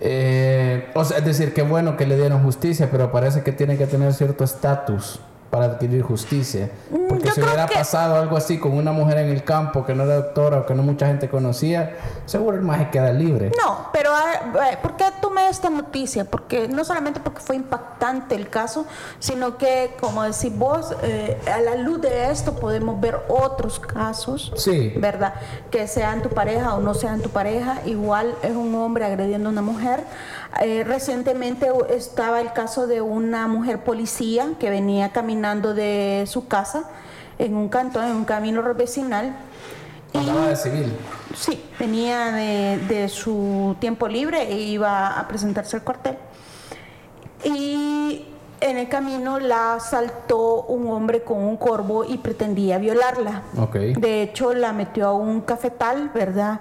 eh, 0.00 0.90
o 0.94 1.04
sea, 1.04 1.18
es 1.18 1.25
decir, 1.25 1.52
que 1.54 1.62
bueno 1.62 1.96
que 1.96 2.06
le 2.06 2.16
dieron 2.16 2.42
justicia, 2.44 2.88
pero 2.90 3.10
parece 3.10 3.42
que 3.42 3.52
tiene 3.52 3.76
que 3.76 3.87
tener 3.87 4.12
cierto 4.14 4.44
estatus 4.44 5.20
para 5.50 5.64
adquirir 5.64 6.02
justicia. 6.02 6.70
Porque 7.08 7.24
Mm, 7.24 7.28
yo 7.28 7.32
si 7.34 7.40
hubiera 7.42 7.66
que- 7.66 7.74
pasado 7.74 8.16
algo 8.16 8.36
así 8.36 8.58
con 8.58 8.72
una 8.72 8.92
mujer 8.92 9.18
en 9.18 9.28
el 9.30 9.44
campo 9.44 9.84
que 9.86 9.94
no 9.94 10.04
era 10.04 10.16
doctora 10.16 10.58
o 10.58 10.66
que 10.66 10.74
no 10.74 10.82
mucha 10.82 11.06
gente 11.06 11.28
conocía, 11.28 11.96
seguro 12.26 12.56
el 12.56 12.62
maje 12.62 12.90
queda 12.90 13.12
libre. 13.12 13.50
no, 13.64 13.88
pero 13.92 14.10
ah, 14.12 14.68
eh, 14.72 14.78
¿por 14.82 14.96
qué 14.96 15.06
tomé 15.22 15.48
esta 15.48 15.70
noticia? 15.70 16.24
Porque 16.26 16.68
no 16.68 16.84
solamente 16.84 17.20
porque 17.20 17.40
fue 17.40 17.56
impactante 17.56 18.34
el 18.34 18.48
caso, 18.50 18.84
sino 19.20 19.56
que, 19.56 19.94
como 20.00 20.22
decís 20.22 20.56
vos, 20.56 20.94
eh, 21.02 21.40
a 21.50 21.60
la 21.60 21.76
luz 21.76 22.00
de 22.02 22.30
esto 22.30 22.52
podemos 22.54 23.00
ver 23.00 23.18
otros 23.28 23.80
casos, 23.80 24.52
Sí. 24.56 24.92
¿verdad? 24.98 25.34
Que 25.70 25.86
sean 25.88 26.20
tu 26.22 26.28
pareja 26.28 26.74
o 26.74 26.80
no 26.80 26.92
sean 26.94 27.20
tu 27.22 27.30
pareja, 27.30 27.78
igual 27.86 28.34
es 28.42 28.52
un 28.54 28.74
hombre 28.74 29.06
agrediendo 29.06 29.48
a 29.48 29.52
una 29.52 29.62
mujer. 29.62 30.04
Eh, 30.62 30.82
recientemente 30.84 31.70
estaba 31.90 32.40
el 32.40 32.52
caso 32.52 32.86
de 32.86 33.00
una 33.02 33.46
mujer 33.48 33.84
policía 33.84 34.48
que 34.58 34.70
venía 34.70 35.10
caminando 35.10 35.74
de 35.74 36.24
su 36.26 36.48
casa 36.48 36.84
en 37.38 37.54
un 37.54 37.68
cantón, 37.68 38.04
en 38.06 38.16
un 38.16 38.24
camino 38.24 38.62
vecinal. 38.74 39.36
y- 40.12 40.18
Andaba 40.18 40.48
de 40.48 40.56
civil. 40.56 40.92
Sí, 41.36 41.62
venía 41.78 42.32
de, 42.32 42.78
de 42.88 43.08
su 43.08 43.76
tiempo 43.78 44.08
libre 44.08 44.42
e 44.50 44.58
iba 44.58 45.18
a 45.20 45.28
presentarse 45.28 45.76
al 45.76 45.84
cuartel. 45.84 46.16
Y 47.44 48.26
en 48.60 48.78
el 48.78 48.88
camino 48.88 49.38
la 49.38 49.74
asaltó 49.74 50.62
un 50.62 50.88
hombre 50.88 51.22
con 51.22 51.38
un 51.38 51.56
corvo 51.56 52.04
y 52.04 52.18
pretendía 52.18 52.78
violarla. 52.78 53.42
Ok. 53.60 53.74
De 53.76 54.22
hecho, 54.22 54.52
la 54.54 54.72
metió 54.72 55.08
a 55.08 55.12
un 55.12 55.42
cafetal, 55.42 56.10
¿verdad? 56.12 56.60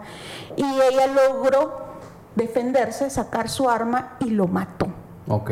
Y 0.56 0.63
ella 0.63 1.08
logró 1.08 1.87
defenderse, 2.38 3.10
sacar 3.10 3.50
su 3.50 3.70
arma 3.70 4.15
y 4.20 4.29
lo 4.29 4.48
mató. 4.48 4.88
Ok. 5.27 5.51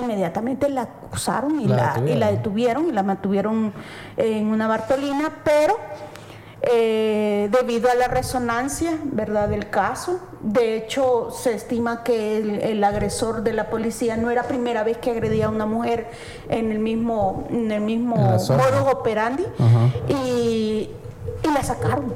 Inmediatamente 0.00 0.68
la 0.68 0.82
acusaron 0.82 1.60
y 1.60 1.66
La 1.66 1.76
la, 1.76 1.82
y 1.82 1.86
detuvieron. 1.92 2.20
la 2.20 2.30
detuvieron 2.30 2.88
y 2.88 2.92
la 2.92 3.02
mantuvieron 3.02 3.72
en 4.16 4.46
una 4.46 4.68
Bartolina, 4.68 5.30
pero 5.44 5.76
eh, 6.62 7.48
debido 7.50 7.90
a 7.90 7.94
la 7.94 8.06
resonancia, 8.06 8.92
¿verdad?, 9.04 9.48
del 9.48 9.68
caso, 9.70 10.20
de 10.42 10.76
hecho 10.76 11.30
se 11.30 11.54
estima 11.54 12.02
que 12.04 12.36
el, 12.36 12.50
el 12.60 12.84
agresor 12.84 13.42
de 13.42 13.52
la 13.52 13.68
policía 13.70 14.16
no 14.16 14.30
era 14.30 14.42
primera 14.44 14.84
vez 14.84 14.98
que 14.98 15.10
agredía 15.10 15.46
a 15.46 15.48
una 15.48 15.66
mujer 15.66 16.08
en 16.48 16.70
el 16.70 16.78
mismo, 16.78 17.46
en 17.50 17.72
el 17.72 17.80
mismo 17.80 18.16
modus 18.16 18.50
operandi 18.92 19.44
y, 20.08 20.90
y 21.42 21.52
la 21.52 21.62
sacaron 21.62 22.12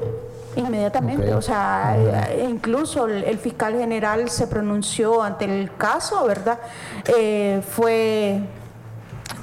inmediatamente. 0.57 1.35
O 1.35 1.43
sea, 1.43 1.97
eh, 1.97 2.47
incluso 2.49 3.07
el, 3.07 3.25
el 3.25 3.39
fiscal 3.39 3.75
general 3.75 4.29
se 4.29 4.47
pronunció 4.47 5.23
ante 5.23 5.45
el 5.45 5.75
caso, 5.77 6.25
¿verdad? 6.27 6.59
Eh, 7.07 7.63
fue 7.69 8.41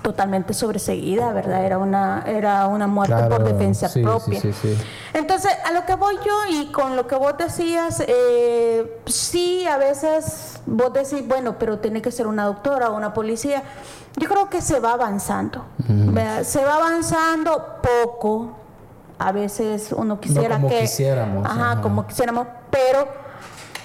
totalmente 0.02 0.54
sobreseguida, 0.54 1.32
¿verdad? 1.32 1.64
Era 1.64 1.78
una, 1.78 2.24
era 2.26 2.68
una 2.68 2.88
muerte 2.88 3.24
por 3.30 3.44
defensa 3.44 3.88
sí, 3.88 4.02
propia. 4.02 4.42
sí, 4.42 4.54
sí, 4.54 4.76
sí. 4.76 4.84
Entonces, 5.14 5.52
a 5.66 5.72
lo 5.72 5.86
que 5.86 5.96
voy 5.96 6.16
yo 6.26 6.34
y 6.50 6.72
con 6.72 6.96
lo 6.96 7.08
que 7.08 7.16
vos 7.16 7.38
decías, 7.38 8.04
eh, 8.08 9.02
sí, 9.06 9.66
a 9.68 9.78
veces 9.78 10.60
vos 10.66 10.92
decís, 10.94 11.28
bueno, 11.28 11.58
pero 11.60 11.80
tiene 11.80 12.02
que 12.02 12.12
ser 12.12 12.28
una 12.28 12.46
doctora 12.46 12.90
o 12.90 12.98
una 12.98 13.14
policía. 13.14 13.64
Yo 14.18 14.28
creo 14.28 14.50
que 14.50 14.62
se 14.62 14.80
va 14.80 14.94
avanzando. 14.94 15.66
¿verdad? 15.78 16.44
Se 16.44 16.64
va 16.64 16.76
avanzando 16.76 17.78
poco. 17.82 18.58
A 19.28 19.32
veces 19.32 19.92
uno 19.96 20.20
quisiera 20.20 20.56
como 20.56 20.70
que... 20.70 20.80
quisiéramos, 20.82 21.46
Ajá, 21.46 21.72
ajá. 21.74 21.82
como 21.82 22.08
quisiéramos, 22.08 22.48
pero 22.70 23.08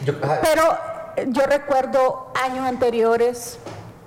Yo- 0.04 0.14
pero 0.20 0.62
yo 1.28 1.42
recuerdo 1.46 2.32
años 2.42 2.66
anteriores 2.66 3.58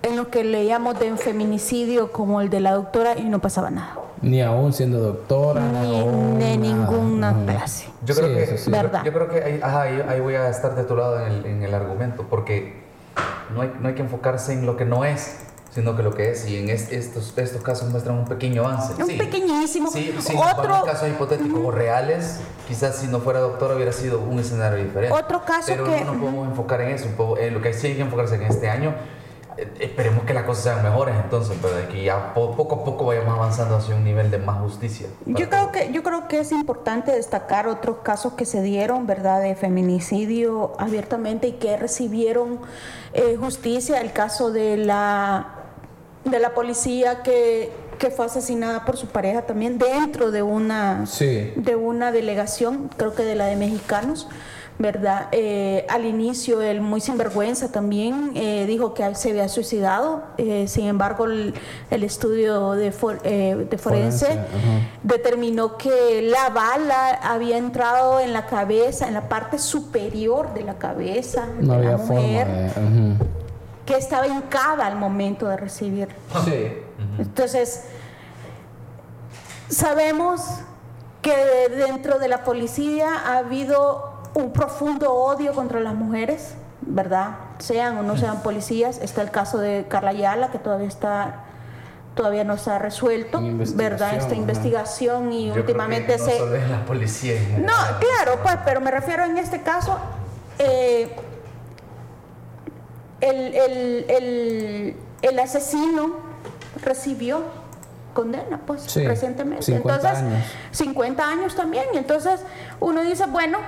en 0.02 0.16
los 0.16 0.28
que 0.30 0.44
leíamos 0.44 0.98
de 1.00 1.12
un 1.12 1.18
feminicidio 1.18 2.12
como 2.12 2.42
el 2.42 2.50
de 2.50 2.60
la 2.62 2.72
doctora 2.74 3.18
y 3.18 3.24
no 3.26 3.40
pasaba 3.40 3.70
nada. 3.70 3.96
Ni 4.22 4.42
aún 4.42 4.74
siendo 4.74 5.00
doctora. 5.00 5.62
Ni 5.62 6.00
aún 6.02 6.40
de 6.40 6.58
ninguna 6.58 7.34
clase. 7.46 7.88
Yo 8.06 8.16
creo 8.16 8.28
Sí, 8.30 8.36
que, 8.52 8.58
sí. 8.58 8.72
Verdad. 8.72 9.04
yo 9.04 9.14
creo 9.14 9.30
que 9.30 9.44
ahí, 9.44 9.60
ajá, 9.64 9.82
ahí, 9.84 10.04
ahí 10.08 10.20
voy 10.20 10.36
a 10.36 10.50
estar 10.50 10.76
de 10.76 10.84
tu 10.84 10.96
lado 10.96 11.26
en 11.26 11.32
el, 11.32 11.46
en 11.46 11.64
el 11.64 11.74
argumento, 11.74 12.26
porque 12.30 12.82
no 13.54 13.62
hay, 13.62 13.74
no 13.80 13.88
hay 13.88 13.94
que 13.96 14.02
enfocarse 14.02 14.54
en 14.54 14.66
lo 14.66 14.78
que 14.78 14.86
no 14.86 15.06
es, 15.06 15.38
sino 15.72 15.96
que 15.96 16.04
lo 16.04 16.14
que 16.16 16.32
es, 16.32 16.48
y 16.48 16.58
en 16.58 16.70
es- 16.70 16.92
estos, 16.92 17.34
estos 17.38 17.62
casos 17.62 17.90
muestran 17.90 18.18
un 18.18 18.26
pequeño 18.26 18.66
avance. 18.66 18.94
Un 19.02 19.08
Sí. 19.08 19.18
pequeñísimo. 19.18 19.92
Sí, 19.92 20.16
sí, 20.20 20.36
Otro- 20.36 20.84
casos 20.86 21.08
hipotéticos 21.10 21.62
o 21.64 21.72
reales, 21.72 22.40
quizás 22.68 22.96
si 22.96 23.08
no 23.08 23.20
fuera 23.20 23.40
doctora 23.40 23.76
hubiera 23.76 23.92
sido 23.92 24.20
un 24.20 24.40
escenario 24.40 24.84
diferente. 24.84 25.14
Otro 25.16 25.46
caso 25.46 25.68
Pero 25.68 25.86
que- 25.86 26.00
no 26.04 26.14
nos 26.14 26.22
podemos 26.22 26.48
enfocar 26.48 26.82
en 26.82 26.90
eso, 26.96 27.08
en 27.40 27.54
lo 27.54 27.62
que 27.62 27.74
sí 27.74 27.88
hay 27.88 27.96
que 27.96 28.02
enfocarse 28.02 28.36
en 28.36 28.44
este 28.44 28.68
año. 28.70 28.94
eh, 29.58 29.68
Esperemos 29.82 30.24
que 30.24 30.34
las 30.34 30.44
cosas 30.46 30.64
sean 30.64 30.82
mejores 30.84 31.16
entonces, 31.22 31.58
pero 31.62 31.76
de 31.76 31.88
que 31.90 32.02
ya 32.02 32.34
po- 32.34 32.56
poco 32.56 32.76
a 32.76 32.84
poco 32.86 33.06
vayamos 33.08 33.38
avanzando 33.38 33.76
hacia 33.76 33.94
un 33.94 34.06
nivel 34.06 34.32
de 34.32 34.38
más 34.38 34.60
justicia. 34.62 35.08
Yo 35.26 35.50
creo 35.50 35.72
que 35.74 35.92
yo 35.92 36.02
creo 36.02 36.30
que 36.30 36.40
es 36.40 36.54
importante 36.54 37.12
destacar 37.12 37.68
otros 37.68 37.98
casos 38.02 38.34
que 38.34 38.46
se 38.46 38.62
dieron, 38.62 39.06
verdad, 39.06 39.42
de 39.42 39.56
feminicidio 39.56 40.72
abiertamente 40.78 41.48
y 41.48 41.52
que 41.54 41.76
recibieron 41.76 42.60
eh, 43.12 43.36
justicia. 43.38 44.00
El 44.00 44.14
caso 44.14 44.50
de 44.52 44.78
la 44.78 45.59
de 46.32 46.40
la 46.40 46.54
policía 46.54 47.22
que, 47.24 47.72
que 47.98 48.10
fue 48.12 48.26
asesinada 48.26 48.86
por 48.86 48.98
su 48.98 49.08
pareja 49.08 49.42
también 49.44 49.78
dentro 49.78 50.32
de 50.32 50.42
una 50.44 51.06
Sí. 51.06 51.52
de 51.56 51.76
una 51.76 52.12
delegación, 52.12 52.90
creo 52.98 53.14
que 53.14 53.24
de 53.24 53.36
la 53.36 53.46
de 53.46 53.56
mexicanos, 53.56 54.28
¿verdad? 54.82 55.28
Eh, 55.34 55.86
al 55.90 56.06
inicio, 56.06 56.62
el 56.62 56.80
muy 56.80 57.02
sinvergüenza 57.02 57.70
también 57.70 58.32
eh, 58.36 58.64
dijo 58.66 58.94
que 58.94 59.14
se 59.16 59.32
había 59.32 59.50
suicidado, 59.50 60.24
eh, 60.38 60.68
sin 60.70 60.86
embargo, 60.86 61.26
el, 61.26 61.54
el 61.92 62.04
estudio 62.06 62.72
de, 62.72 62.94
for- 62.94 63.22
de 63.22 63.78
forense, 63.78 64.40
determinó 65.04 65.76
que 65.78 66.22
la 66.22 66.50
bala 66.50 67.10
había 67.22 67.58
entrado 67.58 68.22
en 68.22 68.32
la 68.32 68.46
cabeza, 68.46 69.06
en 69.10 69.16
la 69.16 69.28
parte 69.28 69.60
superior 69.60 70.54
de 70.54 70.64
la 70.64 70.76
cabeza 70.76 71.48
No 71.60 71.74
de 71.78 71.84
la 71.86 71.98
forma 71.98 72.22
mujer, 72.22 72.48
de. 72.48 73.16
Que 73.90 73.98
estaba 73.98 74.28
hincada 74.28 74.86
al 74.86 74.96
momento 74.96 75.48
de 75.48 75.58
recibir 75.58 76.10
Sí. 76.46 76.78
entonces, 77.18 77.86
sabemos 79.68 80.42
que 81.24 81.36
dentro 81.70 82.20
de 82.20 82.28
la 82.28 82.44
policía 82.44 83.08
ha 83.26 83.40
habido 83.40 84.14
un 84.36 84.54
profundo 84.54 85.12
odio 85.12 85.54
contra 85.54 85.80
las 85.80 85.96
mujeres, 85.96 86.54
¿verdad? 86.82 87.38
Sean 87.58 87.98
o 87.98 88.04
no 88.04 88.16
sean 88.16 88.44
policías. 88.44 89.00
Está 89.00 89.24
el 89.24 89.32
caso 89.32 89.58
de 89.58 89.88
Carla 89.90 90.12
Ayala, 90.12 90.52
que 90.52 90.60
todavía 90.60 90.88
está 90.88 91.46
todavía 92.14 92.44
no 92.44 92.58
se 92.58 92.70
ha 92.70 92.78
resuelto, 92.78 93.40
¿verdad? 93.74 94.18
Esta 94.18 94.36
investigación 94.36 95.32
y 95.34 95.48
Yo 95.48 95.54
creo 95.54 95.64
últimamente 95.64 96.14
que 96.14 96.20
no 96.20 96.26
se... 96.26 96.38
solo 96.38 96.56
es 96.56 96.70
la 96.70 96.86
policía. 96.86 97.34
en 97.42 97.66
No, 97.66 97.74
claro, 98.00 98.40
pues, 98.44 98.58
pero 98.66 98.82
me 98.82 98.92
refiero 98.92 99.24
en 99.24 99.38
este 99.38 99.62
caso, 99.62 99.98
eh, 100.60 101.16
el, 103.22 103.56
el- 103.56 104.06
el- 104.10 104.96
el 105.22 105.40
asesino 105.40 106.12
recibió 106.84 107.42
condena, 108.14 108.60
pues, 108.66 108.84
Sí, 108.84 109.06
recientemente. 109.06 109.64
50 109.66 109.96
entonces, 109.96 110.24
años. 110.24 110.46
50 110.72 111.28
años 111.28 111.56
también. 111.56 111.86
Y 111.94 111.98
entonces 111.98 112.42
uno 112.80 113.02
dice, 113.02 113.26
bueno, 113.28 113.60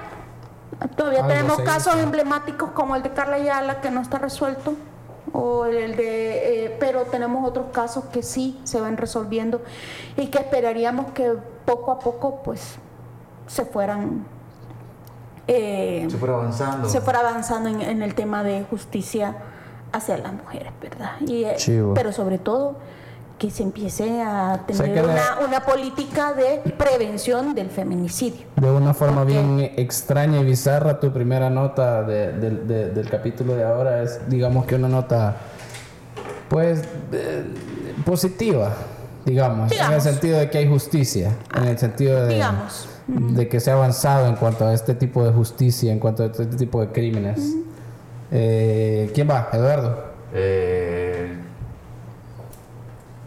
todavía 0.96 1.20
Algo 1.20 1.29
tenemos 1.34 1.62
casos 1.62 1.93
hizo. 1.96 2.03
emblemáticos 2.03 2.72
como 2.72 2.96
el 2.96 3.03
de 3.03 3.12
Carla 3.12 3.36
Ayala, 3.36 3.81
que 3.81 3.91
no 3.91 4.01
está 4.01 4.17
resuelto. 4.17 4.74
O 5.34 5.65
el 5.65 5.96
de, 5.96 6.65
eh, 6.65 6.77
pero 6.79 7.03
tenemos 7.03 7.48
otros 7.48 7.67
casos 7.72 8.05
que 8.05 8.22
sí 8.24 8.60
se 8.65 8.81
van 8.81 8.98
resolviendo 8.98 9.62
y 10.17 10.27
que 10.27 10.39
esperaríamos 10.39 11.12
que 11.13 11.36
poco 11.63 11.91
a 11.91 12.00
poco 12.00 12.41
pues 12.43 12.75
se 13.48 13.63
fueran 13.63 14.25
eh, 15.48 16.07
Se 16.10 16.17
fuera 16.17 16.36
avanzando. 16.36 16.88
se 16.89 17.01
fuera 17.01 17.19
avanzando 17.19 17.69
en, 17.69 17.81
en 17.81 18.01
el 18.01 18.13
tema 18.15 18.43
de 18.43 18.63
justicia 18.69 19.36
hacia 19.91 20.17
las 20.17 20.33
mujeres, 20.33 20.71
¿verdad? 20.81 21.12
Y, 21.21 21.43
eh, 21.43 21.53
Chivo. 21.57 21.93
pero 21.93 22.12
sobre 22.13 22.38
todo 22.38 22.75
que 23.38 23.50
se 23.50 23.63
empiece 23.63 24.21
a 24.21 24.62
tener 24.67 24.93
que 24.93 25.01
le- 25.01 25.03
una, 25.03 25.39
una 25.45 25.60
política 25.65 26.33
de 26.33 26.60
prevención 26.77 27.55
del 27.55 27.71
feminicidio. 27.71 28.45
De 28.55 28.69
una 28.69 28.93
forma 28.93 29.24
Ok. 29.24 29.27
bien 29.27 29.60
extraña 29.77 30.39
y 30.39 30.43
bizarra, 30.45 31.00
tu 31.00 31.12
primera 31.12 31.50
nota 31.50 32.03
de- 32.03 32.33
de- 32.33 32.50
de- 32.51 32.89
del 32.91 33.10
capítulo 33.10 33.55
de 33.55 33.63
ahora 33.63 34.03
es, 34.03 34.19
digamos 34.29 34.65
que 34.67 34.75
una 34.75 34.88
nota, 34.89 35.38
pues, 36.50 36.83
eh, 37.13 37.43
positiva, 38.05 38.74
digamos, 39.25 39.71
en 39.71 39.77
el 39.79 39.86
Digamos. 39.86 40.03
sentido 40.03 40.38
de 40.39 40.50
que 40.51 40.57
hay 40.60 40.67
justicia, 40.69 41.31
en 41.55 41.63
el 41.65 41.77
sentido 41.79 42.25
de, 42.27 42.36
Digamos. 42.36 42.88
De 43.08 43.48
que 43.48 43.60
se 43.60 43.72
ha 43.72 43.74
avanzado 43.74 44.27
en 44.27 44.36
cuanto 44.36 44.65
a 44.65 44.74
este 44.74 44.93
tipo 44.96 45.24
de 45.25 45.31
justicia, 45.31 45.91
en 45.91 46.00
cuanto 46.00 46.24
a 46.24 46.27
este 46.27 46.46
tipo 46.46 46.81
de 46.81 46.88
crímenes. 46.89 47.55
Eh, 48.31 49.12
¿Quién 49.13 49.29
va? 49.29 49.50
Eduardo. 49.51 50.05
Eh, 50.34 51.36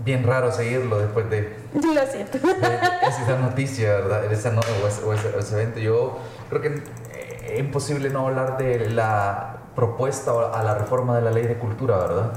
bien 0.04 0.22
raro 0.24 0.52
seguirlo 0.52 0.98
después 0.98 1.28
de, 1.30 1.56
Lo 1.74 2.06
siento. 2.06 2.38
de 2.38 3.08
esa 3.08 3.38
noticia, 3.40 3.94
¿verdad? 3.94 4.32
Esa 4.32 4.50
no- 4.50 4.60
o, 4.60 4.88
ese, 4.88 5.02
o 5.04 5.12
ese- 5.12 5.36
o 5.36 5.38
ese 5.40 5.54
evento. 5.60 5.80
Yo 5.80 6.18
creo 6.50 6.62
que 6.62 6.68
eh, 6.68 7.52
es 7.54 7.60
imposible 7.60 8.10
no 8.10 8.26
hablar 8.28 8.56
de 8.58 8.90
la 8.90 9.56
propuesta 9.74 10.32
a 10.52 10.62
la 10.62 10.74
reforma 10.76 11.16
de 11.16 11.22
la 11.22 11.30
ley 11.30 11.46
de 11.46 11.54
cultura, 11.56 11.98
¿verdad? 11.98 12.32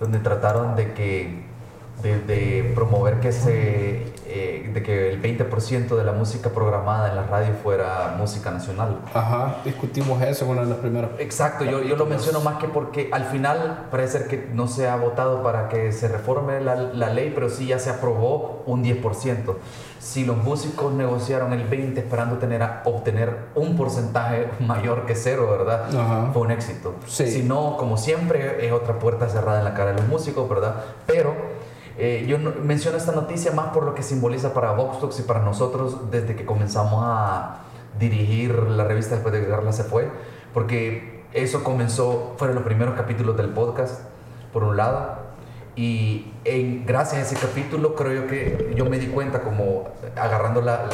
Donde 0.00 0.18
trataron 0.18 0.74
de 0.76 0.92
que 0.94 1.42
de, 2.02 2.18
de 2.20 2.72
promover 2.74 3.18
que 3.20 3.32
se 3.32 4.04
eh, 4.28 4.70
de 4.72 4.82
que 4.82 5.10
el 5.10 5.22
20% 5.22 5.96
de 5.96 6.04
la 6.04 6.12
música 6.12 6.50
programada 6.50 7.08
en 7.08 7.16
la 7.16 7.22
radio 7.26 7.52
fuera 7.62 8.14
música 8.18 8.50
nacional. 8.50 8.98
Ajá, 9.14 9.56
discutimos 9.64 10.20
eso 10.22 10.44
en 10.44 10.50
uno 10.52 10.60
de 10.62 10.66
los 10.68 10.78
primeros. 10.78 11.10
Exacto, 11.18 11.64
yo, 11.64 11.82
yo 11.82 11.96
lo 11.96 12.06
menciono 12.06 12.40
más 12.40 12.58
que 12.58 12.68
porque 12.68 13.08
al 13.12 13.24
final 13.24 13.86
parece 13.90 14.18
ser 14.18 14.28
que 14.28 14.48
no 14.52 14.68
se 14.68 14.88
ha 14.88 14.96
votado 14.96 15.42
para 15.42 15.68
que 15.68 15.92
se 15.92 16.08
reforme 16.08 16.60
la, 16.60 16.76
la 16.76 17.10
ley, 17.10 17.32
pero 17.34 17.48
sí 17.48 17.66
ya 17.66 17.78
se 17.78 17.90
aprobó 17.90 18.62
un 18.66 18.84
10%. 18.84 19.54
Si 19.98 20.24
los 20.24 20.36
músicos 20.36 20.92
negociaron 20.92 21.52
el 21.52 21.68
20% 21.68 21.96
esperando 21.98 22.36
tener 22.38 22.62
a- 22.62 22.82
obtener 22.84 23.34
un 23.54 23.76
porcentaje 23.76 24.48
mayor 24.60 25.06
que 25.06 25.14
cero, 25.14 25.48
¿verdad? 25.50 25.86
Ajá. 25.94 26.30
Fue 26.32 26.42
un 26.42 26.50
éxito. 26.52 26.94
Sí. 27.06 27.26
Si 27.30 27.42
no, 27.42 27.76
como 27.76 27.96
siempre, 27.96 28.64
es 28.66 28.72
otra 28.72 28.98
puerta 28.98 29.28
cerrada 29.28 29.58
en 29.58 29.64
la 29.64 29.74
cara 29.74 29.90
de 29.92 29.98
los 29.98 30.06
músicos, 30.08 30.48
¿verdad? 30.48 30.76
Pero 31.06 31.34
eh, 31.98 32.24
yo 32.28 32.38
no- 32.38 32.52
menciono 32.62 32.96
esta 32.96 33.12
noticia 33.12 33.52
más 33.52 33.68
por 33.68 33.82
lo 33.84 33.94
que 33.94 34.02
simboliza 34.02 34.54
para 34.54 34.72
Vox 34.72 35.00
Talks 35.00 35.18
y 35.20 35.22
para 35.22 35.40
nosotros 35.40 36.10
desde 36.10 36.36
que 36.36 36.44
comenzamos 36.46 37.02
a 37.04 37.58
dirigir 37.98 38.54
la 38.54 38.84
revista 38.84 39.14
después 39.16 39.34
de 39.34 39.40
que 39.42 39.48
Carla 39.48 39.72
se 39.72 39.84
fue, 39.84 40.08
porque 40.54 41.24
eso 41.32 41.62
comenzó, 41.64 42.34
fueron 42.38 42.54
los 42.56 42.64
primeros 42.64 42.94
capítulos 42.94 43.36
del 43.36 43.48
podcast, 43.50 44.00
por 44.52 44.62
un 44.64 44.76
lado, 44.76 45.18
Y 45.76 46.32
en, 46.44 46.84
gracias 46.86 47.18
a 47.22 47.26
ese 47.26 47.36
capítulo 47.36 47.94
creo 47.94 48.22
yo 48.22 48.26
que 48.26 48.72
yo 48.76 48.84
me 48.86 48.98
di 48.98 49.06
cuenta 49.08 49.42
como 49.42 49.88
agarrando 50.16 50.60
la... 50.60 50.88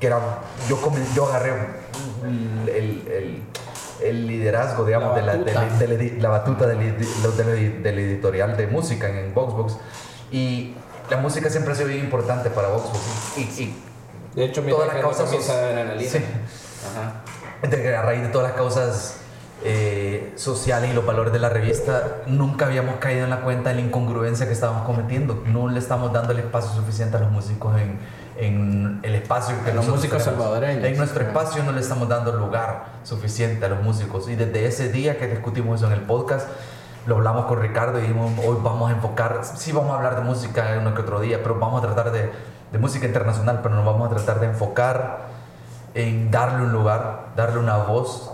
que, 0.00 0.06
era, 0.06 0.18
yo, 0.68 0.76
comen- 0.82 1.06
yo 1.14 1.26
agarré 1.26 1.52
el 2.68 3.42
liderazgo, 4.02 4.84
digamos, 4.84 5.10
La 5.10 5.14
de 5.14 5.26
la, 5.26 5.44
de 5.44 5.52
la- 5.52 5.60
batuta. 5.62 5.86
de 5.86 6.16
la 6.20 6.28
batuta 6.28 6.66
del, 6.66 7.98
editorial 7.98 8.56
de 8.56 8.66
música 8.66 9.08
en, 9.08 9.16
en 9.16 9.34
Voxbox. 9.34 9.76
Y 10.30 10.74
la 11.10 11.18
música 11.18 11.50
siempre 11.50 11.72
ha 11.72 11.76
sido 11.76 11.88
bien 11.88 12.00
importante 12.04 12.50
para 12.50 12.68
Voxbox. 12.68 12.98
Y, 13.38 13.40
y, 13.62 13.82
De 14.34 14.44
hecho, 14.46 14.62
toda 14.62 14.86
la 14.86 15.00
causa 15.00 15.26
social. 15.26 15.96
Sí. 16.00 16.18
De 17.68 17.82
que 17.82 17.94
a 17.96 18.02
raíz 18.02 18.22
de 18.22 18.28
todas 18.28 18.48
las 18.48 18.56
causas 18.56 19.16
eh, 19.64 20.32
sociales 20.36 20.90
y 20.90 20.92
los 20.94 21.06
valores 21.06 21.32
de 21.32 21.38
la 21.38 21.48
revista, 21.48 22.18
nunca 22.26 22.66
habíamos 22.66 22.96
caído 22.96 23.24
en 23.24 23.30
la 23.30 23.40
cuenta 23.40 23.70
de 23.70 23.76
la 23.76 23.80
incongruencia 23.80 24.46
que 24.46 24.52
estábamos 24.52 24.84
cometiendo. 24.84 25.42
No 25.46 25.68
le 25.68 25.78
estamos 25.78 26.12
dando 26.12 26.32
el 26.32 26.40
espacio 26.40 26.70
suficiente 26.72 27.16
a 27.16 27.20
los 27.20 27.30
músicos 27.30 27.80
en, 27.80 27.98
en 28.36 29.00
el 29.02 29.14
espacio 29.14 29.54
que 29.64 29.72
los 29.72 29.86
nosotros 29.86 30.22
salvadoreños. 30.22 30.84
En 30.84 30.96
nuestro 30.96 31.24
espacio 31.24 31.62
no 31.62 31.72
le 31.72 31.80
estamos 31.80 32.08
dando 32.08 32.32
lugar 32.32 32.86
suficiente 33.04 33.64
a 33.66 33.68
los 33.68 33.82
músicos. 33.82 34.28
Y 34.28 34.34
desde 34.34 34.66
ese 34.66 34.90
día 34.90 35.18
que 35.18 35.26
discutimos 35.26 35.80
eso 35.80 35.86
en 35.86 35.92
el 35.92 36.00
podcast, 36.00 36.48
lo 37.06 37.16
hablamos 37.16 37.46
con 37.46 37.60
Ricardo 37.60 37.98
y 37.98 38.02
dijimos, 38.02 38.32
hoy 38.44 38.56
vamos 38.62 38.90
a 38.90 38.94
enfocar, 38.94 39.40
sí 39.44 39.72
vamos 39.72 39.92
a 39.92 39.96
hablar 39.96 40.16
de 40.16 40.22
música 40.22 40.76
uno 40.80 40.94
que 40.94 41.02
otro 41.02 41.20
día, 41.20 41.42
pero 41.42 41.58
vamos 41.58 41.82
a 41.82 41.86
tratar 41.86 42.12
de, 42.12 42.30
de 42.72 42.78
música 42.78 43.06
internacional, 43.06 43.60
pero 43.62 43.74
nos 43.74 43.84
vamos 43.84 44.10
a 44.10 44.16
tratar 44.16 44.40
de 44.40 44.46
enfocar 44.46 45.26
en 45.94 46.30
darle 46.30 46.64
un 46.64 46.72
lugar, 46.72 47.26
darle 47.36 47.58
una 47.58 47.76
voz 47.76 48.33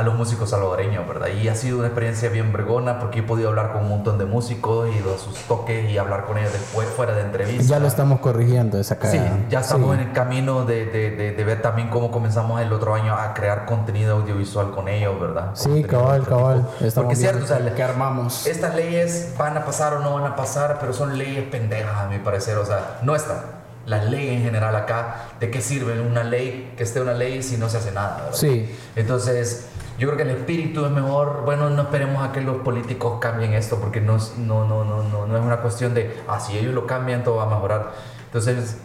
a 0.00 0.02
los 0.02 0.14
músicos 0.14 0.48
salvadoreños, 0.50 1.06
¿verdad? 1.06 1.28
Y 1.28 1.46
ha 1.48 1.54
sido 1.54 1.76
una 1.78 1.88
experiencia 1.88 2.30
bien 2.30 2.52
vergona 2.52 2.98
porque 2.98 3.18
he 3.18 3.22
podido 3.22 3.50
hablar 3.50 3.72
con 3.72 3.82
un 3.82 3.90
montón 3.90 4.16
de 4.16 4.24
músicos 4.24 4.88
y 4.88 4.98
de 4.98 5.18
sus 5.18 5.34
toques 5.46 5.90
y 5.90 5.98
hablar 5.98 6.24
con 6.24 6.38
ellos 6.38 6.52
después, 6.52 6.88
fuera 6.88 7.14
de 7.14 7.20
entrevistas. 7.20 7.68
Ya 7.68 7.78
lo 7.78 7.86
estamos 7.86 8.20
corrigiendo 8.20 8.78
esa 8.80 8.94
Sí, 8.94 9.00
cagada. 9.18 9.38
ya 9.50 9.60
estamos 9.60 9.94
Sí. 9.94 10.00
en 10.00 10.08
el 10.08 10.12
camino 10.14 10.64
de, 10.64 10.86
de, 10.86 11.10
de, 11.10 11.32
de 11.32 11.44
ver 11.44 11.60
también 11.60 11.88
cómo 11.90 12.10
comenzamos 12.10 12.60
el 12.62 12.72
otro 12.72 12.94
año 12.94 13.14
a 13.14 13.34
crear 13.34 13.66
contenido 13.66 14.16
audiovisual 14.16 14.70
con 14.70 14.88
ellos, 14.88 15.20
¿verdad? 15.20 15.50
Sí, 15.54 15.64
Contenido 15.64 15.88
de 15.88 15.88
cabal, 15.98 16.26
cabal. 16.26 16.66
Porque 16.94 17.12
es 17.12 17.18
cierto, 17.18 17.44
o 17.44 17.46
sea, 17.46 17.74
qué 17.74 17.82
armamos. 17.82 18.46
estas 18.46 18.74
leyes 18.74 19.34
van 19.38 19.56
a 19.58 19.64
pasar 19.66 19.92
o 19.94 19.98
no 20.00 20.14
van 20.14 20.32
a 20.32 20.36
pasar, 20.36 20.78
pero 20.80 20.92
son 20.94 21.18
leyes 21.18 21.44
pendejas 21.50 21.94
a 21.98 22.06
mi 22.08 22.18
parecer. 22.18 22.56
O 22.56 22.64
sea, 22.64 22.98
no 23.02 23.14
están. 23.14 23.60
La 23.86 24.04
ley 24.04 24.28
en 24.28 24.42
general 24.42 24.76
acá, 24.76 25.22
¿de 25.40 25.50
qué 25.50 25.60
sirve 25.60 26.00
una 26.00 26.22
ley 26.22 26.74
que 26.76 26.84
esté 26.84 27.00
una 27.00 27.14
ley 27.14 27.42
si 27.42 27.56
no 27.56 27.68
se 27.68 27.78
hace 27.78 27.92
nada? 27.92 28.16
¿verdad? 28.24 28.32
Sí. 28.34 28.70
Entonces, 28.94 29.66
yo 30.00 30.08
creo 30.08 30.16
que 30.16 30.22
el 30.24 30.30
espíritu 30.30 30.84
es 30.86 30.90
mejor. 30.90 31.42
Bueno, 31.44 31.68
no 31.70 31.82
esperemos 31.82 32.26
a 32.26 32.32
que 32.32 32.40
los 32.40 32.56
políticos 32.58 33.18
cambien 33.20 33.52
esto, 33.52 33.76
porque 33.76 34.00
no, 34.00 34.16
es- 34.16 34.34
no, 34.38 34.66
no, 34.66 34.82
no, 34.84 35.02
no, 35.04 35.26
no 35.26 35.36
es 35.38 35.44
una 35.44 35.58
cuestión 35.58 35.94
de, 35.94 36.16
ah, 36.26 36.40
si 36.40 36.56
ellos 36.58 36.74
lo 36.74 36.86
cambian, 36.86 37.22
todo 37.22 37.36
va 37.36 37.44
a 37.44 37.48
mejorar. 37.54 37.92
Entonces, 38.26 38.78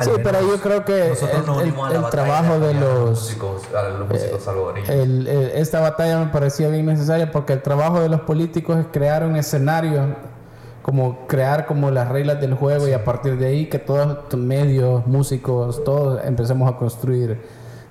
Sí, 0.00 0.10
pero 0.22 0.40
yo 0.40 0.60
creo 0.60 0.84
que 0.84 1.08
el- 1.08 1.16
el- 1.16 1.96
el 1.96 2.10
trabajo 2.10 2.60
de 2.60 2.72
los- 2.74 2.98
eh, 2.98 3.10
músicos, 3.10 3.62
a 3.74 3.88
los 3.88 4.08
músicos 4.08 4.42
salvadoreños. 4.44 4.88
El- 4.88 5.26
esta 5.26 5.80
batalla 5.80 6.20
me 6.20 6.26
parecía 6.26 6.68
bien 6.68 6.86
necesaria 6.86 7.32
porque 7.32 7.52
el 7.54 7.62
trabajo 7.62 7.98
de 8.00 8.08
los 8.08 8.20
políticos 8.20 8.78
es 8.78 8.86
crear 8.92 9.24
un 9.24 9.34
escenario, 9.34 10.14
como 10.82 11.26
crear 11.26 11.66
como 11.66 11.90
las 11.90 12.08
reglas 12.10 12.40
del 12.40 12.54
juego 12.54 12.86
y 12.86 12.92
a 12.92 13.04
partir 13.04 13.38
de 13.38 13.46
ahí 13.48 13.66
que 13.66 13.80
todos 13.80 14.06
los 14.30 14.40
medios, 14.40 15.04
músicos, 15.08 15.82
todos 15.82 16.20
empecemos 16.24 16.72
a 16.72 16.76
construir 16.76 17.40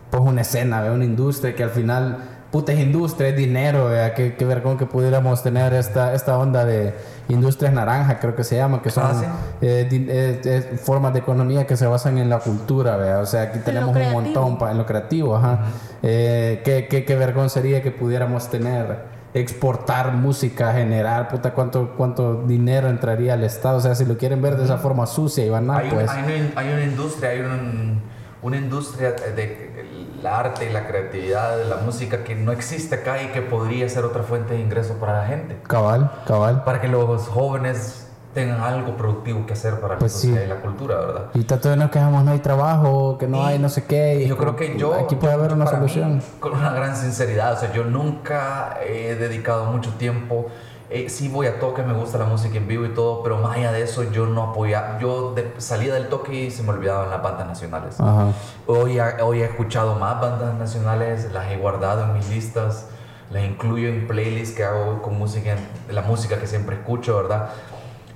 pues 0.09 0.23
una 0.23 0.41
escena, 0.41 0.83
una 0.91 1.03
industria 1.03 1.53
que 1.55 1.63
al 1.65 1.71
final, 1.71 2.19
puta 2.57 2.73
es 2.73 2.79
industria, 2.79 3.29
es 3.29 3.35
dinero, 3.35 3.89
qué, 4.15 4.33
qué 4.35 4.45
vergón 4.45 4.77
que 4.79 4.87
pudiéramos 4.87 5.43
tener 5.43 5.73
esta, 5.75 6.13
esta 6.15 6.39
onda 6.39 6.65
de 6.65 6.95
industrias 7.29 7.71
naranja, 7.71 8.17
creo 8.19 8.35
que 8.35 8.43
se 8.43 8.55
llama, 8.55 8.81
que 8.81 8.89
son 8.89 9.03
Ah, 9.05 9.13
sí. 9.13 9.25
eh, 9.61 9.87
eh, 9.91 10.41
eh, 10.43 10.77
formas 10.83 11.13
de 11.13 11.19
economía 11.19 11.67
que 11.67 11.77
se 11.77 11.85
basan 11.85 12.17
en 12.17 12.29
la 12.29 12.39
cultura, 12.39 12.97
¿ve? 12.97 13.13
o 13.13 13.25
sea, 13.27 13.43
aquí 13.43 13.59
tenemos 13.59 13.95
un 13.95 14.11
montón 14.11 14.57
pa- 14.57 14.71
en 14.71 14.77
lo 14.79 14.85
creativo, 14.87 15.35
ajá. 15.35 15.59
Eh, 16.01 16.61
qué, 16.65 16.87
qué, 16.89 17.05
qué 17.05 17.15
vergón 17.15 17.49
sería 17.51 17.83
que 17.83 17.91
pudiéramos 17.91 18.49
tener, 18.49 19.17
exportar 19.35 20.13
música, 20.13 20.73
generar, 20.73 21.27
puta, 21.27 21.51
cuánto, 21.53 21.93
cuánto 21.95 22.41
dinero 22.43 22.89
entraría 22.89 23.33
al 23.33 23.43
Estado. 23.43 23.77
O 23.77 23.81
sea, 23.81 23.93
si 23.93 24.03
lo 24.05 24.17
quieren 24.17 24.41
ver 24.41 24.57
de 24.57 24.63
esa 24.65 24.77
forma 24.79 25.05
sucia 25.05 25.45
y 25.45 25.49
banal, 25.49 25.83
hay, 25.83 25.91
pues. 25.91 26.09
hay 26.09 26.23
una, 26.23 26.59
hay 26.59 26.73
una 26.73 26.83
industria, 26.83 27.29
hay 27.29 27.39
un- 27.41 28.01
una 28.41 28.57
industria 28.57 29.11
de 29.11 30.07
el 30.19 30.25
arte 30.25 30.69
y 30.69 30.73
la 30.73 30.87
creatividad 30.87 31.57
de 31.57 31.65
la 31.65 31.77
música 31.77 32.23
que 32.23 32.35
no 32.35 32.51
existe 32.51 32.95
acá 32.95 33.21
y 33.21 33.27
que 33.27 33.41
podría 33.41 33.87
ser 33.89 34.03
otra 34.05 34.23
fuente 34.23 34.53
de 34.55 34.59
ingreso 34.61 34.95
para 34.95 35.21
la 35.21 35.27
gente. 35.27 35.57
Cabal, 35.67 36.11
cabal. 36.25 36.63
Para 36.63 36.81
que 36.81 36.87
los 36.87 37.27
jóvenes 37.27 38.03
tengan 38.33 38.61
algo 38.61 38.95
productivo 38.97 39.45
que 39.47 39.53
hacer 39.53 39.79
para 39.79 39.97
Pues 39.97 40.13
la 40.13 40.19
sí. 40.19 40.27
sociedad 40.27 40.45
y 40.45 40.49
la 40.49 40.61
cultura, 40.61 40.95
¿verdad? 40.97 41.25
Y 41.33 41.43
tanto 41.43 41.75
nos 41.75 41.89
quejamos, 41.89 42.23
no 42.23 42.31
hay 42.31 42.39
trabajo, 42.39 43.17
que 43.17 43.27
no 43.27 43.37
Y- 43.37 43.45
hay 43.45 43.59
no 43.59 43.69
sé 43.69 43.85
qué. 43.85 44.21
y 44.23 44.27
yo 44.27 44.37
creo 44.37 44.55
que 44.55 44.77
yo 44.77 44.93
Aquí 44.93 45.15
puede 45.15 45.33
haber 45.33 45.53
una 45.53 45.65
mí, 45.65 45.71
solución. 45.71 46.21
con 46.39 46.53
una 46.53 46.71
gran 46.71 46.95
sinceridad, 46.95 47.53
o 47.53 47.57
sea, 47.59 47.71
yo 47.73 47.83
nunca 47.85 48.77
he 48.85 49.15
dedicado 49.15 49.65
mucho 49.65 49.91
tiempo. 49.93 50.47
Eh, 50.89 51.09
sí 51.09 51.27
voy 51.27 51.47
a 51.47 51.59
toque, 51.59 51.83
me 51.83 51.93
gusta 51.93 52.17
la 52.17 52.25
música 52.25 52.57
en 52.57 52.67
vivo 52.67 52.85
y 52.85 52.89
todo, 52.93 53.21
pero 53.23 53.37
más 53.39 53.57
allá 53.57 53.71
de 53.71 53.81
eso 53.83 54.03
yo 54.11 54.25
no 54.25 54.51
apoyaba. 54.51 54.99
Yo 54.99 55.33
de- 55.33 55.53
salía 55.57 55.93
del 55.93 56.07
toque 56.07 56.33
y 56.45 56.51
se 56.51 56.63
me 56.63 56.69
olvidaban 56.69 57.09
las 57.09 57.21
bandas 57.21 57.47
nacionales. 57.47 57.99
Ajá. 57.99 58.31
Hoy, 58.67 58.99
ha- 58.99 59.17
hoy 59.23 59.41
he 59.41 59.45
escuchado 59.45 59.95
más 59.95 60.21
bandas 60.21 60.55
nacionales, 60.55 61.31
las 61.33 61.51
he 61.51 61.57
guardado 61.57 62.03
en 62.03 62.13
mis 62.13 62.29
listas, 62.29 62.87
las 63.31 63.43
incluyo 63.43 63.89
en 63.89 64.07
playlists 64.07 64.55
que 64.55 64.63
hago 64.63 65.01
con 65.01 65.17
música, 65.17 65.55
la 65.89 66.01
música 66.03 66.39
que 66.39 66.47
siempre 66.47 66.75
escucho, 66.77 67.17
¿verdad? 67.17 67.49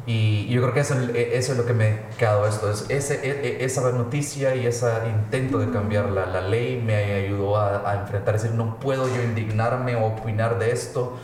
Y 0.07 0.47
yo 0.49 0.61
creo 0.61 0.73
que 0.73 0.79
eso, 0.79 0.95
eso 1.13 1.51
es 1.51 1.57
lo 1.57 1.65
que 1.65 1.73
me 1.73 1.87
ha 1.89 2.09
quedado 2.17 2.47
esto. 2.47 2.71
Es 2.71 2.85
ese, 2.89 3.15
e- 3.23 3.47
e- 3.61 3.65
esa 3.65 3.91
noticia 3.91 4.55
y 4.55 4.65
ese 4.65 4.87
intento 5.07 5.59
de 5.59 5.69
cambiar 5.69 6.05
la, 6.09 6.25
la 6.25 6.41
ley 6.41 6.81
me 6.83 6.95
ayudó 6.95 7.57
a, 7.57 7.87
a 7.89 8.01
enfrentar. 8.01 8.35
Es 8.35 8.43
decir, 8.43 8.57
no 8.57 8.79
puedo 8.79 9.07
yo 9.07 9.21
indignarme 9.21 9.95
o 9.95 10.05
opinar 10.07 10.57
de 10.57 10.71
esto 10.71 11.17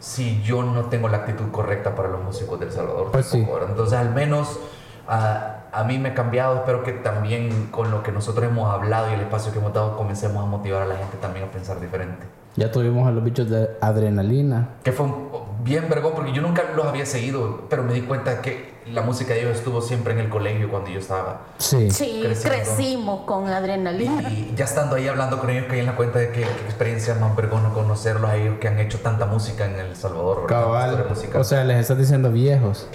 si 0.00 0.42
yo 0.42 0.62
no 0.62 0.84
tengo 0.86 1.08
la 1.08 1.18
actitud 1.18 1.50
correcta 1.50 1.94
para 1.94 2.08
los 2.08 2.22
músicos 2.22 2.58
de 2.60 2.66
El 2.66 2.72
Salvador. 2.72 3.10
Pues 3.12 3.26
sí. 3.26 3.46
Entonces, 3.68 3.98
al 3.98 4.14
menos 4.14 4.58
a, 5.06 5.64
a 5.72 5.84
mí 5.84 5.98
me 5.98 6.10
ha 6.10 6.14
cambiado. 6.14 6.56
Espero 6.56 6.82
que 6.82 6.92
también 6.92 7.68
con 7.70 7.90
lo 7.90 8.02
que 8.02 8.12
nosotros 8.12 8.46
hemos 8.50 8.72
hablado 8.72 9.10
y 9.10 9.14
el 9.14 9.20
espacio 9.20 9.52
que 9.52 9.58
hemos 9.58 9.72
dado, 9.72 9.96
comencemos 9.96 10.42
a 10.42 10.46
motivar 10.46 10.82
a 10.82 10.86
la 10.86 10.96
gente 10.96 11.16
también 11.18 11.46
a 11.46 11.50
pensar 11.50 11.80
diferente. 11.80 12.26
Ya 12.56 12.70
tuvimos 12.72 13.06
a 13.06 13.10
los 13.12 13.22
bichos 13.22 13.48
de 13.50 13.68
adrenalina. 13.80 14.68
Que 14.82 14.92
fue 14.92 15.06
un- 15.06 15.28
bien 15.62 15.88
vergón 15.88 16.12
porque 16.14 16.32
yo 16.32 16.40
nunca 16.42 16.62
los 16.76 16.86
había 16.86 17.04
seguido, 17.06 17.62
pero 17.68 17.82
me 17.82 17.92
di 17.92 18.02
cuenta 18.02 18.40
que 18.42 18.77
la 18.92 19.02
música 19.02 19.34
de 19.34 19.40
ellos 19.42 19.56
estuvo 19.56 19.80
siempre 19.80 20.12
en 20.12 20.20
el 20.20 20.28
colegio 20.28 20.68
cuando 20.70 20.90
yo 20.90 20.98
estaba. 20.98 21.42
Sí. 21.58 21.90
Sí, 21.90 22.22
crecimos 22.42 23.24
con 23.26 23.48
adrenalina. 23.48 24.30
Y 24.30 24.54
ya 24.56 24.64
estando 24.64 24.96
ahí 24.96 25.08
hablando 25.08 25.38
con 25.38 25.50
ellos, 25.50 25.66
caí 25.68 25.80
en 25.80 25.86
la 25.86 25.96
cuenta 25.96 26.18
de 26.18 26.30
que 26.30 26.42
qué 26.42 26.64
experiencia 26.64 27.14
más 27.14 27.34
vergona 27.36 27.70
conocerlos 27.70 28.30
a 28.30 28.36
ellos 28.36 28.56
que 28.60 28.68
han 28.68 28.78
hecho 28.78 28.98
tanta 29.00 29.26
música 29.26 29.66
en 29.66 29.76
El 29.76 29.96
Salvador. 29.96 30.42
¿verdad? 30.42 30.62
Cabal. 30.62 31.06
O 31.34 31.44
sea, 31.44 31.64
les 31.64 31.78
estás 31.78 31.98
diciendo 31.98 32.30
viejos. 32.30 32.86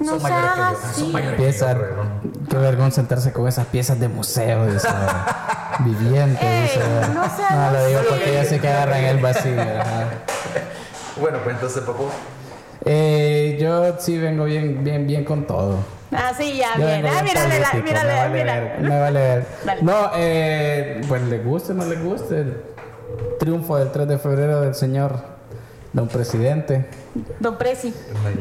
No 0.00 0.18
son 0.18 0.22
mayores 0.22 0.50
que 0.52 0.58
yo. 0.58 0.64
así. 0.90 1.00
Son 1.00 1.12
mayores 1.12 1.40
que 1.40 1.58
yo, 1.58 1.66
no. 1.74 2.48
qué 2.48 2.56
vergüenza 2.56 2.96
sentarse 2.96 3.32
con 3.32 3.46
esas 3.48 3.66
piezas 3.66 3.98
de 4.00 4.08
museo, 4.08 4.66
dice. 4.66 4.88
Viviente, 5.80 6.44
Ey, 6.46 6.62
dice. 6.62 6.80
no 7.14 7.24
seas 7.36 7.50
No, 7.50 7.70
lo 7.72 7.86
digo 7.86 8.00
porque 8.08 8.32
ya 8.34 8.44
sé 8.44 8.60
que 8.60 8.68
agarran 8.68 9.04
el 9.04 9.18
vacío. 9.18 9.60
ajá. 9.80 10.08
Bueno, 11.20 11.38
pues 11.42 11.54
entonces, 11.54 11.82
Papu. 11.82 12.08
Eh, 12.84 13.58
yo 13.60 13.96
sí 13.98 14.18
vengo 14.18 14.44
bien, 14.44 14.82
bien, 14.82 15.06
bien 15.06 15.24
con 15.24 15.46
todo. 15.46 15.78
Ah, 16.10 16.32
sí, 16.36 16.56
ya, 16.58 16.76
Yo 16.78 16.86
bien. 16.86 17.06
Ah, 17.06 17.22
mírale, 17.22 17.60
la- 17.60 17.72
mírale, 17.82 18.08
me 18.12 18.16
vale 18.18 18.38
mira. 18.38 18.60
ver, 18.60 18.80
me 18.80 19.00
vale 19.00 19.20
ver. 19.20 19.46
Dale. 19.64 19.82
No, 19.82 20.10
eh, 20.16 21.00
pues 21.08 21.22
le 21.22 21.38
guste 21.38 21.72
o 21.72 21.74
no 21.74 21.84
le 21.86 21.96
guste. 21.96 22.40
el 22.40 22.56
Triunfo 23.38 23.76
del 23.78 23.90
3 23.92 24.08
de 24.08 24.18
febrero 24.18 24.60
del 24.60 24.74
señor 24.74 25.16
don 25.92 26.08
presidente. 26.08 26.86
Don 27.40 27.58
Presi, 27.58 27.92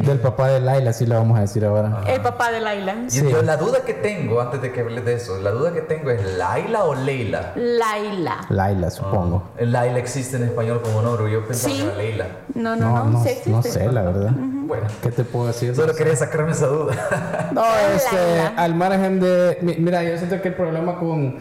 Del 0.06 0.20
papá 0.20 0.48
de 0.48 0.62
Laila, 0.62 0.94
sí 0.94 1.06
lo 1.06 1.16
vamos 1.16 1.38
a 1.38 1.42
decir 1.42 1.66
ahora. 1.66 2.04
el 2.08 2.22
papá 2.22 2.52
de 2.52 2.62
Laila. 2.62 2.96
Y 3.08 3.10
Sí. 3.12 3.18
entonces, 3.20 3.46
la 3.46 3.58
duda 3.58 3.80
que 3.86 3.94
tengo, 3.94 4.40
antes 4.40 4.62
de 4.62 4.72
que 4.72 4.80
hables 4.80 5.04
de 5.04 5.14
eso, 5.16 5.38
la 5.42 5.52
duda 5.52 5.74
que 5.74 5.82
tengo 5.82 6.10
es 6.10 6.38
¿Laila 6.38 6.86
o 6.86 6.96
Leila? 6.96 7.52
Laila. 7.56 8.46
Laila, 8.50 8.90
supongo. 8.90 9.44
El 9.58 9.74
Laila 9.74 10.00
existe 10.00 10.38
en 10.38 10.44
español 10.44 10.82
como 10.82 11.02
nombre, 11.02 11.30
yo 11.32 11.46
pensaba 11.46 11.74
Sí. 11.76 11.82
que 11.82 11.88
era 11.88 11.98
Leila. 11.98 12.26
No, 12.56 12.76
no, 12.78 12.86
No, 12.90 12.96
no, 13.04 13.06
no, 13.12 13.24
sí 13.24 13.30
existe. 13.30 13.50
no 13.52 13.62
sé, 13.64 13.92
la 13.92 14.02
verdad. 14.04 14.32
Bueno, 14.32 14.88
¿Qué 15.04 15.12
te 15.12 15.24
puedo 15.26 15.48
decir? 15.48 15.76
solo 15.76 15.94
quería 15.94 16.16
sacarme 16.16 16.52
esa 16.54 16.68
duda. 16.68 16.94
No, 17.52 17.64
este, 17.94 18.16
Laila. 18.16 18.54
al 18.56 18.76
margen 18.76 19.20
de. 19.20 19.58
mi- 19.62 19.76
Mira, 19.76 20.02
yo 20.04 20.18
siento 20.18 20.42
que 20.42 20.48
el 20.48 20.54
problema 20.54 20.98
con, 20.98 21.40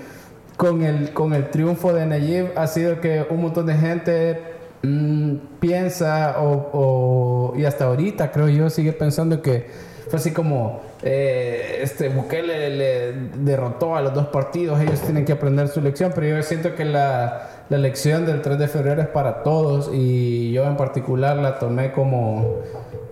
con, 0.56 0.82
el, 0.82 1.12
con 1.12 1.32
el 1.34 1.48
triunfo 1.50 1.92
de 1.92 2.06
Nayib 2.06 2.58
ha 2.58 2.66
sido 2.66 3.00
que 3.00 3.24
un 3.30 3.40
montón 3.42 3.66
de 3.66 3.74
gente 3.74 4.49
mm, 4.82 5.34
piensa, 5.60 6.36
o, 6.40 7.52
y 7.56 7.64
hasta 7.64 7.84
ahorita 7.86 8.30
creo 8.32 8.48
yo, 8.48 8.70
sigue 8.70 8.92
pensando 8.92 9.42
que 9.42 9.68
fue 10.08 10.18
así 10.18 10.32
como. 10.32 10.80
eh, 11.02 11.78
este 11.82 12.08
Bukele 12.10 12.70
le 12.70 13.12
derrotó 13.38 13.96
a 13.96 14.02
los 14.02 14.12
dos 14.12 14.26
partidos, 14.26 14.80
ellos 14.80 15.00
tienen 15.00 15.24
que 15.24 15.32
aprender 15.32 15.68
su 15.68 15.80
lección, 15.80 16.12
pero 16.14 16.26
yo 16.26 16.42
siento 16.42 16.74
que 16.74 16.84
la, 16.84 17.48
la 17.70 17.76
elección 17.76 18.26
del 18.26 18.42
3 18.42 18.58
de 18.58 18.68
febrero 18.68 19.00
es 19.00 19.08
para 19.08 19.42
todos 19.42 19.90
y 19.92 20.52
yo 20.52 20.66
en 20.66 20.76
particular 20.76 21.36
la 21.36 21.58
tomé 21.58 21.92
como 21.92 22.56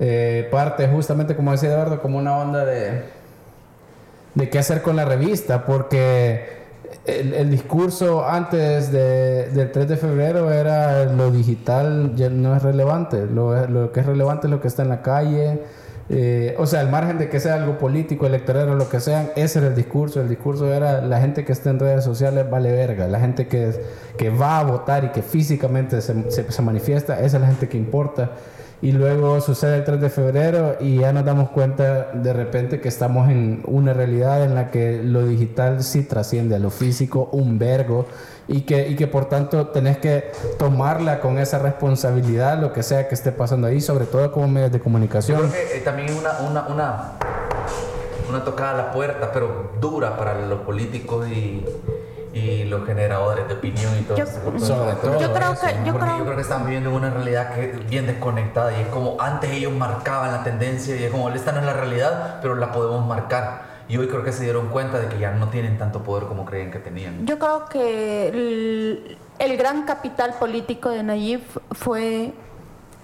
eh, 0.01 0.49
parte, 0.51 0.87
justamente 0.89 1.35
como 1.35 1.53
decía 1.53 1.71
Eduardo, 1.71 2.03
como 2.03 2.19
una 2.19 2.37
onda 2.37 2.65
de, 2.67 3.05
de 4.35 4.49
qué 4.51 4.59
hacer 4.59 4.83
con 4.83 4.97
la 4.97 5.05
revista, 5.07 5.65
porque 5.65 6.58
el, 7.09 7.35
el 7.35 7.51
discurso 7.51 8.27
antes 8.27 8.93
de- 8.93 9.49
del 9.51 9.73
3 9.73 9.89
de 9.89 9.97
febrero 9.97 10.53
era 10.53 11.05
lo 11.07 11.31
digital 11.31 12.13
ya 12.17 12.29
no 12.31 12.55
es 12.57 12.63
relevante, 12.63 13.27
lo, 13.27 13.67
lo 13.69 13.93
que 13.93 14.01
es 14.01 14.07
relevante 14.07 14.47
es 14.47 14.51
lo 14.51 14.61
que 14.61 14.69
está 14.69 14.83
en 14.83 14.89
la 14.91 15.03
calle. 15.03 15.63
eh, 16.11 16.55
o 16.59 16.65
sea, 16.67 16.81
al 16.81 16.89
margen 16.91 17.19
de 17.19 17.29
que 17.29 17.39
sea 17.39 17.55
algo 17.55 17.77
político, 17.77 18.27
electoral 18.27 18.69
o 18.71 18.75
lo 18.75 18.89
que 18.89 18.99
sean, 19.01 19.31
ese 19.37 19.59
era 19.59 19.69
el 19.69 19.75
discurso. 19.75 20.21
El 20.23 20.29
discurso 20.31 20.73
era 20.73 21.03
la 21.03 21.21
gente 21.21 21.45
que 21.45 21.53
está 21.53 21.69
en 21.71 21.79
redes 21.79 22.03
sociales 22.05 22.49
vale 22.51 22.73
verga. 22.73 23.07
La 23.09 23.21
gente 23.21 23.47
que, 23.47 23.73
que 24.17 24.31
va 24.31 24.59
a 24.61 24.65
votar 24.65 25.05
y 25.05 25.09
que 25.11 25.21
físicamente 25.23 26.01
se, 26.01 26.31
se- 26.31 26.51
se 26.51 26.63
manifiesta, 26.63 27.21
esa 27.21 27.37
es 27.37 27.41
la 27.43 27.49
gente 27.49 27.69
que 27.69 27.77
importa. 27.77 28.31
Y 28.81 28.93
luego 28.93 29.41
sucede 29.41 29.79
el 29.79 29.85
3 29.85 30.01
de 30.01 30.09
febrero 30.09 30.77
y 30.79 30.99
ya 30.99 31.13
nos 31.13 31.25
damos 31.25 31.51
cuenta 31.51 32.13
de 32.13 32.33
repente 32.33 32.81
que 32.81 32.89
estamos 32.89 33.29
en 33.29 33.63
una 33.67 33.93
realidad 33.93 34.45
en 34.45 34.55
la 34.55 34.71
que 34.71 35.03
lo 35.03 35.27
digital 35.27 35.83
sí 35.83 36.05
trasciende 36.05 36.55
a 36.55 36.61
lo 36.61 36.71
físico 36.71 37.29
un 37.33 37.59
vergo 37.59 38.07
y 38.47 38.61
que, 38.61 38.89
y 38.89 38.95
que 38.95 39.09
por 39.09 39.25
tanto 39.29 39.69
tenés 39.69 39.99
que 39.99 40.31
tomarla 40.59 41.19
con 41.21 41.39
esa 41.39 41.59
responsabilidad, 41.59 42.61
lo 42.61 42.73
que 42.73 42.85
sea 42.85 43.09
que 43.09 43.17
esté 43.17 43.33
pasando 43.33 43.67
ahí, 43.67 43.81
sobre 43.81 44.07
todo 44.07 44.31
como 44.31 44.47
medios 44.47 44.71
de 44.71 44.79
Yo 44.79 44.85
comunicación. 44.85 45.51
creo 45.51 45.51
que 45.51 45.79
eh, 45.79 45.81
también 45.81 46.15
una, 46.15 46.39
una, 46.49 46.67
una, 46.69 47.13
una 48.29 48.45
tocada 48.45 48.71
a 48.71 48.77
la 48.77 48.93
puerta, 48.93 49.33
pero 49.33 49.73
dura 49.81 50.17
para 50.17 50.47
los 50.47 50.61
políticos 50.61 51.27
y, 51.29 51.65
y 52.39 52.65
los 52.65 52.87
generadores 52.87 53.47
de 53.49 53.55
opinión 53.55 53.93
y 53.99 54.03
todo 54.03 54.17
Yo- 54.17 54.25
eso. 54.25 54.41
Sobre 54.59 54.93
todo 54.97 55.21
Yo 55.21 55.33
creo 55.33 55.53
eso, 55.53 55.67
que, 55.67 55.75
yo 55.85 55.99
creo 55.99 56.19
yo 56.19 56.25
creo 56.25 56.37
que 56.37 56.43
están 56.43 56.65
viviendo 56.65 56.91
en 56.91 56.97
una 56.97 57.11
realidad 57.11 57.55
que 57.55 57.71
es 57.71 57.89
bien 57.91 58.07
desconectada 58.07 58.77
y 58.79 58.83
es 58.83 58.89
como 58.89 59.21
antes 59.21 59.51
ellos 59.51 59.73
marcaban 59.73 60.33
la 60.33 60.43
tendencia 60.45 60.97
y 60.97 61.05
es 61.05 61.11
como 61.11 61.29
esta 61.31 61.53
no 61.53 61.61
es 61.61 61.67
la 61.67 61.73
realidad, 61.75 62.39
pero 62.41 62.55
la 62.55 62.73
podemos 62.73 63.07
marcar. 63.07 63.67
Y 63.89 63.97
hoy 63.97 64.07
creo 64.09 64.23
que 64.23 64.33
se 64.33 64.45
dieron 64.45 64.69
cuenta 64.69 64.99
de 64.99 65.09
que 65.09 65.19
ya 65.19 65.31
no 65.33 65.49
tienen 65.49 65.79
tanto 65.79 66.03
poder 66.03 66.25
como 66.29 66.45
creían 66.45 66.71
que 66.71 66.79
tenían. 66.79 67.27
Yo 67.27 67.39
creo 67.39 67.65
que 67.67 68.29
el, 68.29 69.19
el 69.39 69.57
gran 69.57 69.85
capital 69.85 70.35
político 70.39 70.91
de 70.91 71.03
Nayib 71.03 71.41
fue 71.73 72.35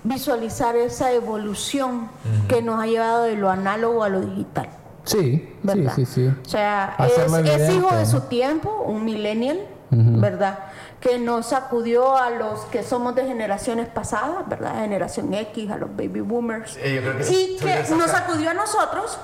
visualizar 0.03 0.77
esa 0.77 1.13
evolución 1.13 2.09
que 2.49 2.61
nos 2.61 2.83
ha 2.83 2.87
llevado 2.87 3.23
de 3.23 3.37
lo 3.37 3.51
análogo 3.51 4.05
a 4.05 4.11
lo 4.11 4.21
digital. 4.21 4.69
Sí, 5.05 5.19
sí, 5.19 5.49
¿verdad? 5.63 5.93
sí, 5.95 6.07
sí. 6.07 6.27
O 6.27 6.49
sea, 6.49 6.97
es, 6.99 7.71
hijo 7.75 7.95
de 7.95 8.07
su 8.07 8.23
tiempo, 8.23 8.85
un 8.87 9.05
millennial, 9.05 9.61
¿verdad? 9.91 10.59
Que 11.01 11.19
nos 11.19 11.47
sacudió 11.47 12.17
a 12.17 12.31
los 12.31 12.61
que 12.67 12.83
somos 12.83 13.15
de 13.15 13.27
generaciones 13.27 13.87
pasadas, 13.87 14.49
¿verdad? 14.49 14.81
Generación 14.81 15.33
X, 15.35 15.71
a 15.71 15.77
los 15.77 15.91
baby 15.91 16.21
boomers. 16.21 16.77
Eh, 16.79 16.97
yo 16.97 17.03
creo 17.03 17.17
que 17.19 17.23
y 17.23 17.27
sí, 17.27 17.57
que 17.61 17.95
nos 17.95 18.11
sacudió 18.11 18.51
a 18.51 18.55
nosotros 18.55 19.19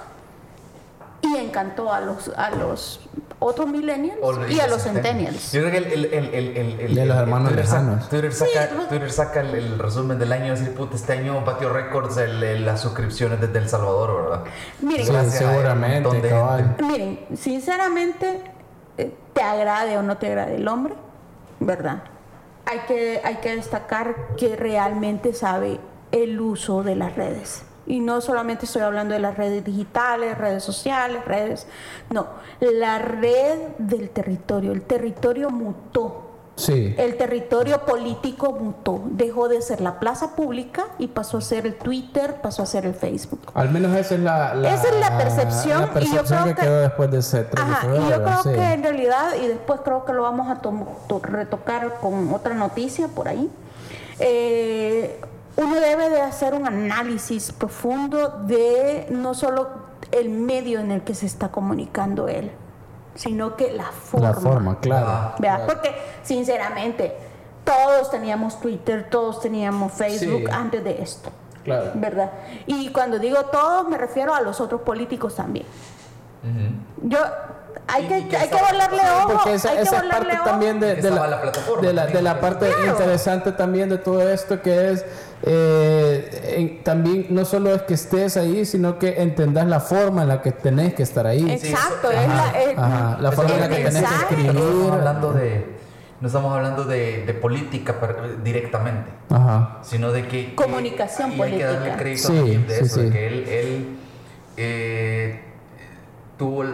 y 1.32 1.36
encantó 1.38 1.92
a 1.92 2.00
los, 2.00 2.28
a 2.36 2.50
los 2.50 3.00
otros 3.38 3.68
millennials 3.68 4.18
y 4.50 4.60
a 4.60 4.66
los 4.66 4.82
centennials. 4.82 5.52
Yo 5.52 5.60
creo 5.62 5.72
que 5.72 5.78
el, 5.78 5.84
el, 5.86 6.04
el, 6.06 6.34
el, 6.34 6.56
el, 6.56 6.80
el- 6.80 6.94
De 6.94 7.06
los 7.06 7.16
hermanos 7.16 7.48
Twitter 7.48 7.66
saca- 7.66 7.80
lejanos. 7.82 8.08
Twitter 8.08 8.32
saca, 8.34 8.50
Sí, 8.50 8.58
pues- 8.76 8.88
Twitter 8.88 9.12
saca 9.12 9.40
el, 9.40 9.54
el 9.54 9.78
resumen 9.78 10.18
del 10.18 10.32
año 10.32 10.46
y 10.46 10.50
decir, 10.50 10.74
puta, 10.74 10.96
este 10.96 11.12
año 11.14 11.42
batió 11.44 11.70
récords 11.72 12.16
el- 12.18 12.42
el- 12.42 12.64
las 12.66 12.80
suscripciones 12.80 13.40
desde 13.40 13.58
El 13.58 13.68
Salvador, 13.68 14.22
¿verdad? 14.24 14.44
Miren, 14.80 15.06
Sí, 15.30 15.38
seguramente, 15.38 16.00
montón 16.02 16.22
de 16.22 16.28
cabal. 16.28 16.60
gente. 16.76 16.82
Miren, 16.84 17.20
sinceramente, 17.34 18.42
eh, 18.98 19.14
te 19.32 19.42
agrade 19.42 19.96
o 19.96 20.02
no 20.02 20.18
te 20.18 20.26
agrade 20.26 20.56
el 20.56 20.68
hombre, 20.68 20.94
¿verdad? 21.60 22.02
Hay 22.66 22.80
que, 22.80 23.20
hay 23.24 23.36
que 23.36 23.56
destacar 23.56 24.14
que 24.36 24.54
realmente 24.56 25.32
sabe 25.32 25.80
el 26.12 26.40
uso 26.40 26.82
de 26.82 26.94
las 26.96 27.16
redes. 27.16 27.62
Y 27.90 27.98
no 28.00 28.20
solamente 28.20 28.66
estoy 28.66 28.82
hablando 28.82 29.14
de 29.14 29.20
las 29.20 29.36
redes 29.36 29.64
digitales, 29.64 30.38
redes 30.38 30.62
sociales, 30.62 31.24
redes... 31.24 31.66
No, 32.10 32.26
la 32.60 32.98
red 32.98 33.58
del 33.78 34.10
territorio. 34.10 34.70
El 34.72 34.82
territorio 34.82 35.50
mutó. 35.50 36.26
Sí. 36.54 36.94
El 36.98 37.16
territorio 37.16 37.84
político 37.86 38.52
mutó. 38.52 39.02
Dejó 39.06 39.48
de 39.48 39.60
ser 39.62 39.80
la 39.80 39.98
plaza 39.98 40.36
pública 40.36 40.84
y 40.98 41.08
pasó 41.08 41.38
a 41.38 41.40
ser 41.40 41.66
el 41.66 41.74
Twitter, 41.76 42.36
pasó 42.42 42.62
a 42.62 42.66
ser 42.66 42.84
el 42.86 42.94
Facebook. 42.94 43.40
Al 43.54 43.70
menos 43.70 43.96
esa 43.96 44.14
es 44.14 44.20
la, 44.20 44.54
la- 44.54 44.72
Esa 44.74 44.88
es 44.90 45.00
la 45.00 45.16
percepción, 45.18 45.90
la 45.94 46.00
y 46.02 46.12
yo 46.14 46.22
creo 46.24 46.44
que, 46.44 46.54
que- 46.54 46.60
quedó 46.60 46.80
después 46.82 47.10
de 47.10 47.18
ese 47.18 47.44
3 47.44 47.66
de 47.66 47.72
Ajá, 47.72 47.86
y 47.86 47.88
febrero, 47.88 48.10
yo 48.10 48.22
creo 48.24 48.42
sí. 48.42 48.48
que 48.50 48.72
en 48.72 48.82
realidad, 48.82 49.28
y 49.42 49.46
después 49.48 49.80
creo 49.84 50.04
que 50.04 50.12
lo 50.12 50.22
vamos 50.22 50.48
a 50.48 50.60
retocar 51.22 51.98
con 52.00 52.32
otra 52.34 52.54
noticia 52.54 53.08
por 53.08 53.26
ahí, 53.28 53.50
eh, 54.18 55.18
uno 55.56 55.74
debe 55.80 56.08
de 56.10 56.20
hacer 56.22 56.54
un 56.54 56.66
análisis 56.66 57.52
profundo 57.52 58.28
de 58.46 59.06
no 59.10 59.34
solo 59.34 59.68
el 60.12 60.28
medio 60.30 60.80
en 60.80 60.90
el 60.90 61.02
que 61.02 61.14
se 61.14 61.26
está 61.26 61.48
comunicando 61.48 62.28
él, 62.28 62.50
sino 63.14 63.56
que 63.56 63.72
la 63.72 63.84
forma. 63.92 64.28
La 64.28 64.34
forma, 64.34 64.80
claro. 64.80 65.06
Ah. 65.08 65.34
¿Verdad? 65.38 65.66
Porque 65.66 65.94
sinceramente, 66.22 67.14
todos 67.64 68.10
teníamos 68.10 68.60
Twitter, 68.60 69.08
todos 69.10 69.40
teníamos 69.40 69.92
Facebook 69.92 70.44
Sí. 70.46 70.52
antes 70.52 70.82
de 70.82 71.02
esto. 71.02 71.30
Claro. 71.64 71.90
¿Verdad? 71.94 72.30
Y 72.66 72.90
cuando 72.90 73.18
digo 73.18 73.44
todos, 73.46 73.86
me 73.88 73.98
refiero 73.98 74.34
a 74.34 74.40
los 74.40 74.60
otros 74.60 74.80
políticos 74.80 75.36
también. 75.36 75.66
Yo, 77.02 77.18
hay 77.86 78.04
¿Y- 78.04 78.08
que, 78.08 78.18
y 78.20 78.24
qué 78.24 78.36
hay 78.38 78.48
que 78.48 78.56
volarle 78.56 79.00
ojo. 79.02 79.32
Porque 79.34 79.54
esa, 79.54 79.70
hay 79.72 79.84
que 79.84 79.90
parte 79.90 80.34
ojo. 80.36 80.44
también 80.44 80.80
de, 80.80 80.96
Que 80.96 81.02
la, 81.10 81.22
de 81.82 81.92
la, 81.92 82.06
de 82.06 82.40
parte 82.40 82.66
Claro. 82.68 82.86
interesante 82.92 83.52
también 83.52 83.90
de 83.90 83.98
todo 83.98 84.26
esto 84.28 84.62
que 84.62 84.92
es 84.92 85.04
eh, 85.42 86.54
en- 86.58 86.82
también 86.84 87.26
no 87.30 87.44
solo 87.44 87.74
es 87.74 87.82
que 87.82 87.94
estés 87.94 88.36
ahí 88.36 88.64
sino 88.64 88.98
que 88.98 89.22
entendas 89.22 89.66
la 89.66 89.80
forma 89.80 90.22
en 90.22 90.28
la 90.28 90.42
que 90.42 90.52
tenés 90.52 90.94
que 90.94 91.02
estar 91.02 91.26
ahí 91.26 91.50
Exacto, 91.50 92.10
eso- 92.10 92.20
es 92.20 92.28
ajá, 92.28 92.52
la, 92.52 92.60
es- 92.62 92.78
ajá, 92.78 93.18
la 93.20 93.32
forma 93.32 93.54
en 93.54 93.60
la 93.60 93.68
que 93.68 93.74
tenés 93.76 94.02
que 94.04 94.14
escribir. 94.16 94.54
No 94.54 94.60
estamos 94.60 94.92
hablando 94.92 95.32
de, 95.32 95.66
no 96.20 96.26
estamos 96.26 96.54
hablando 96.56 96.84
de, 96.84 97.24
de 97.24 97.34
política 97.34 97.94
directamente, 98.44 99.10
Ajá. 99.30 99.78
sino 99.82 100.12
de 100.12 100.28
que... 100.28 100.54
Comunicación 100.54 101.32
y 101.32 101.40
hay 101.40 101.56
que 101.56 101.64
darle 101.64 101.78
política. 101.78 101.96
crédito 101.98 102.28
Sí, 102.28 102.56
de 102.68 102.74
sí, 102.74 102.84
eso, 102.84 103.00
de 103.00 103.06
sí. 103.06 103.12
que 103.12 103.26
él, 103.26 103.48
él 103.48 103.86
eh, 104.58 105.40
tuvo 106.36 106.64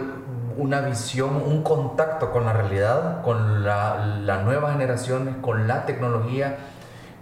una 0.57 0.81
visión, 0.81 1.35
un 1.37 1.63
contacto 1.63 2.31
con 2.31 2.45
la 2.45 2.51
realidad, 2.53 3.21
con 3.21 3.63
la, 3.63 4.05
la 4.23 4.41
nueva 4.43 4.73
generación, 4.73 5.37
con 5.41 5.67
la 5.67 5.85
tecnología, 5.85 6.57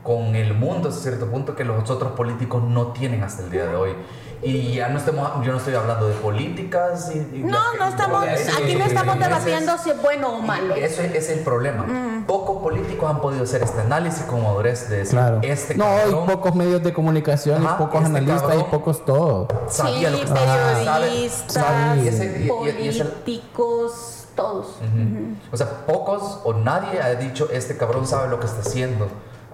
con 0.06 0.36
el 0.36 0.54
mundo 0.54 0.90
hasta 0.90 1.02
cierto 1.02 1.26
punto 1.26 1.56
que 1.56 1.64
los 1.66 1.90
otros 1.90 2.12
políticos 2.12 2.62
no 2.64 2.88
tienen 2.94 3.24
hasta 3.24 3.42
el 3.42 3.50
día 3.50 3.66
de 3.66 3.76
hoy. 3.76 3.96
Y 4.44 4.74
ya 4.76 4.90
no 4.90 5.00
estemos, 5.00 5.28
yo 5.44 5.52
no 5.52 5.58
estoy 5.58 5.74
hablando 5.74 6.08
de 6.08 6.14
políticas. 6.16 7.10
Y, 7.16 7.18
y 7.38 7.42
No, 7.44 7.58
la- 7.74 7.80
no 7.80 7.88
estamos, 7.90 8.28
ese- 8.28 8.52
aquí 8.52 8.76
no 8.76 8.86
estamos 8.86 9.18
debatiendo 9.18 9.76
si 9.80 9.90
es 9.90 10.00
bueno 10.00 10.36
o 10.38 10.42
malo. 10.42 10.76
Eso 10.76 11.02
es, 11.02 11.16
es 11.16 11.30
el 11.32 11.40
problema. 11.40 12.24
Pocos 12.28 12.62
políticos 12.62 13.10
han 13.10 13.20
podido 13.20 13.44
hacer 13.46 13.64
este 13.64 13.82
análisis 13.82 14.22
con 14.26 14.44
madurez 14.44 14.88
de 14.90 14.98
decir, 14.98 15.18
Claro. 15.18 15.40
este 15.42 15.74
no, 15.76 15.86
hay 15.86 16.12
pocos 16.12 16.54
medios 16.54 16.84
de 16.84 16.94
comunicación 16.94 17.66
Ajá, 17.66 17.76
y 17.76 17.78
pocos 17.80 17.96
este 18.04 18.06
analistas 18.18 18.42
cabrón- 18.44 18.60
y 18.60 18.72
pocos 18.72 19.06
todo. 19.06 19.48
sabía 19.70 20.10
lo 20.12 20.18
que 20.20 20.28
Sí, 20.28 20.34
estaba 20.34 20.54
haciendo, 20.72 20.92
sabe- 20.92 21.08
periodistas, 21.08 21.98
y 21.98 22.08
ese- 22.08 22.26
y- 22.26 22.44
y- 22.82 22.86
y 22.86 22.88
ese- 22.90 23.06
políticos, 23.06 24.26
todos. 24.36 24.68
Ujú. 24.82 25.36
O 25.52 25.58
sea, 25.58 25.68
pocos 25.88 26.42
o 26.44 26.54
nadie 26.54 27.02
ha 27.02 27.16
dicho, 27.16 27.48
este 27.52 27.76
cabrón 27.78 28.06
sabe 28.06 28.30
lo 28.30 28.40
que 28.40 28.46
está 28.46 28.62
haciendo. 28.62 29.08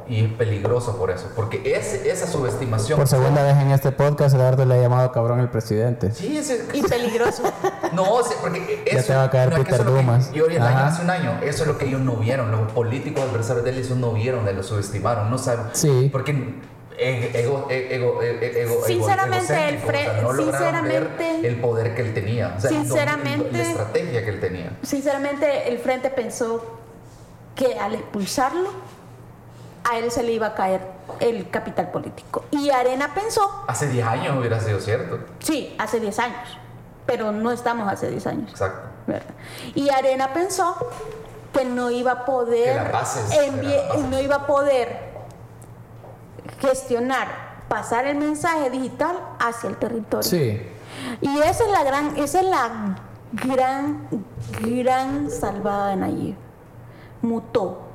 Y 0.07 0.25
es 0.25 0.33
peligroso 0.33 0.97
por 0.97 1.11
eso. 1.11 1.31
Porque 1.35 1.61
ese- 1.75 2.09
esa 2.11 2.27
subestimación... 2.27 2.97
Por 2.99 3.07
segunda 3.07 3.43
vez 3.43 3.55
en 3.57 3.71
este 3.71 3.91
podcast 3.91 4.35
Eduardo 4.35 4.65
le 4.65 4.75
ha 4.75 4.81
llamado 4.81 5.11
cabrón 5.11 5.39
al 5.39 5.49
presidente. 5.49 6.11
Sí, 6.11 6.37
ese, 6.37 6.65
Y 6.73 6.81
peligroso. 6.83 7.43
No, 7.93 8.05
porque 8.41 8.83
eso, 8.85 8.97
Ya 8.97 9.03
te 9.03 9.13
va 9.15 9.23
a 9.23 9.29
caer 9.29 9.49
no, 9.49 9.57
es 9.57 9.63
Peter 9.63 9.73
eso 9.73 9.81
es 9.83 9.85
lo 9.89 9.93
que- 9.95 10.01
Dumas. 10.01 10.31
Yo 10.31 10.45
hace 10.61 11.01
un 11.01 11.09
año, 11.09 11.39
eso 11.43 11.63
es 11.63 11.67
lo 11.67 11.77
que 11.77 11.85
ellos 11.87 11.99
no 12.01 12.15
vieron. 12.15 12.49
Los 12.51 12.71
políticos 12.71 13.21
adversarios 13.23 13.65
de 13.65 13.71
él, 13.71 13.77
eso 13.79 13.95
no 13.95 14.13
vieron, 14.13 14.45
de 14.45 14.53
lo 14.53 14.63
subestimaron, 14.63 15.29
no 15.29 15.37
saben. 15.37 15.65
Sí. 15.73 16.09
Porque 16.11 16.31
ego, 16.97 17.67
ego, 17.69 18.21
ego, 18.21 18.85
Sinceramente, 18.85 19.53
ego- 19.53 19.67
el 19.67 19.75
egocéntrico, 19.75 19.91
fre- 19.91 20.09
o 20.09 20.13
sea, 20.13 20.21
no 20.21 20.27
ver 20.33 20.43
sinceramente- 20.45 21.47
el 21.47 21.55
poder 21.59 21.95
que 21.95 22.01
él 22.01 22.13
tenía. 22.13 22.53
O 22.57 22.61
sea, 22.61 22.69
Sinceramente- 22.69 23.51
la 23.51 23.61
estrategia 23.63 24.23
que 24.23 24.29
él 24.29 24.39
tenía. 24.39 24.77
Sinceramente, 24.83 25.67
el 25.69 25.79
frente 25.79 26.09
pensó 26.09 26.63
que 27.55 27.77
al 27.77 27.95
expulsarlo, 27.95 28.69
a 29.89 29.97
él 29.97 30.11
se 30.11 30.23
le 30.23 30.31
iba 30.33 30.47
a 30.47 30.55
caer 30.55 30.81
el 31.19 31.49
capital 31.49 31.91
político. 31.91 32.45
Y 32.51 32.69
Arena 32.69 33.13
pensó, 33.13 33.63
Hace 33.67 33.87
10 33.87 34.07
años 34.07 34.37
hubiera 34.37 34.59
sido 34.59 34.79
cierto. 34.79 35.19
sí, 35.39 35.75
hace 35.79 35.99
10 35.99 36.19
años, 36.19 36.57
pero 37.05 37.31
no 37.31 37.51
estamos 37.51 37.91
hace 37.91 38.09
10 38.09 38.27
años. 38.27 38.51
Exacto. 38.51 38.89
¿verdad? 39.07 39.25
Y 39.75 39.89
Arena 39.89 40.33
pensó 40.33 40.75
que 41.53 41.65
no 41.65 41.89
iba 41.91 42.11
a 42.11 42.25
poder 42.25 42.91
bases. 42.91 43.29
no 44.09 44.19
iba 44.19 44.35
a 44.35 44.47
poder 44.47 45.11
gestionar, 46.59 47.27
pasar 47.67 48.05
el 48.05 48.17
mensaje 48.17 48.69
digital 48.69 49.17
hacia 49.39 49.69
el 49.69 49.77
territorio. 49.77 50.23
Sí. 50.29 50.61
Y 51.21 51.37
esa 51.39 51.63
es 51.65 51.71
la 51.71 51.83
gran, 51.83 52.17
esa 52.17 52.39
es 52.41 52.45
la 52.45 52.95
gran, 53.31 54.07
gran 54.61 55.31
salvada 55.31 55.89
de 55.89 55.95
Nayib. 55.97 56.35
Mutó. 57.21 57.87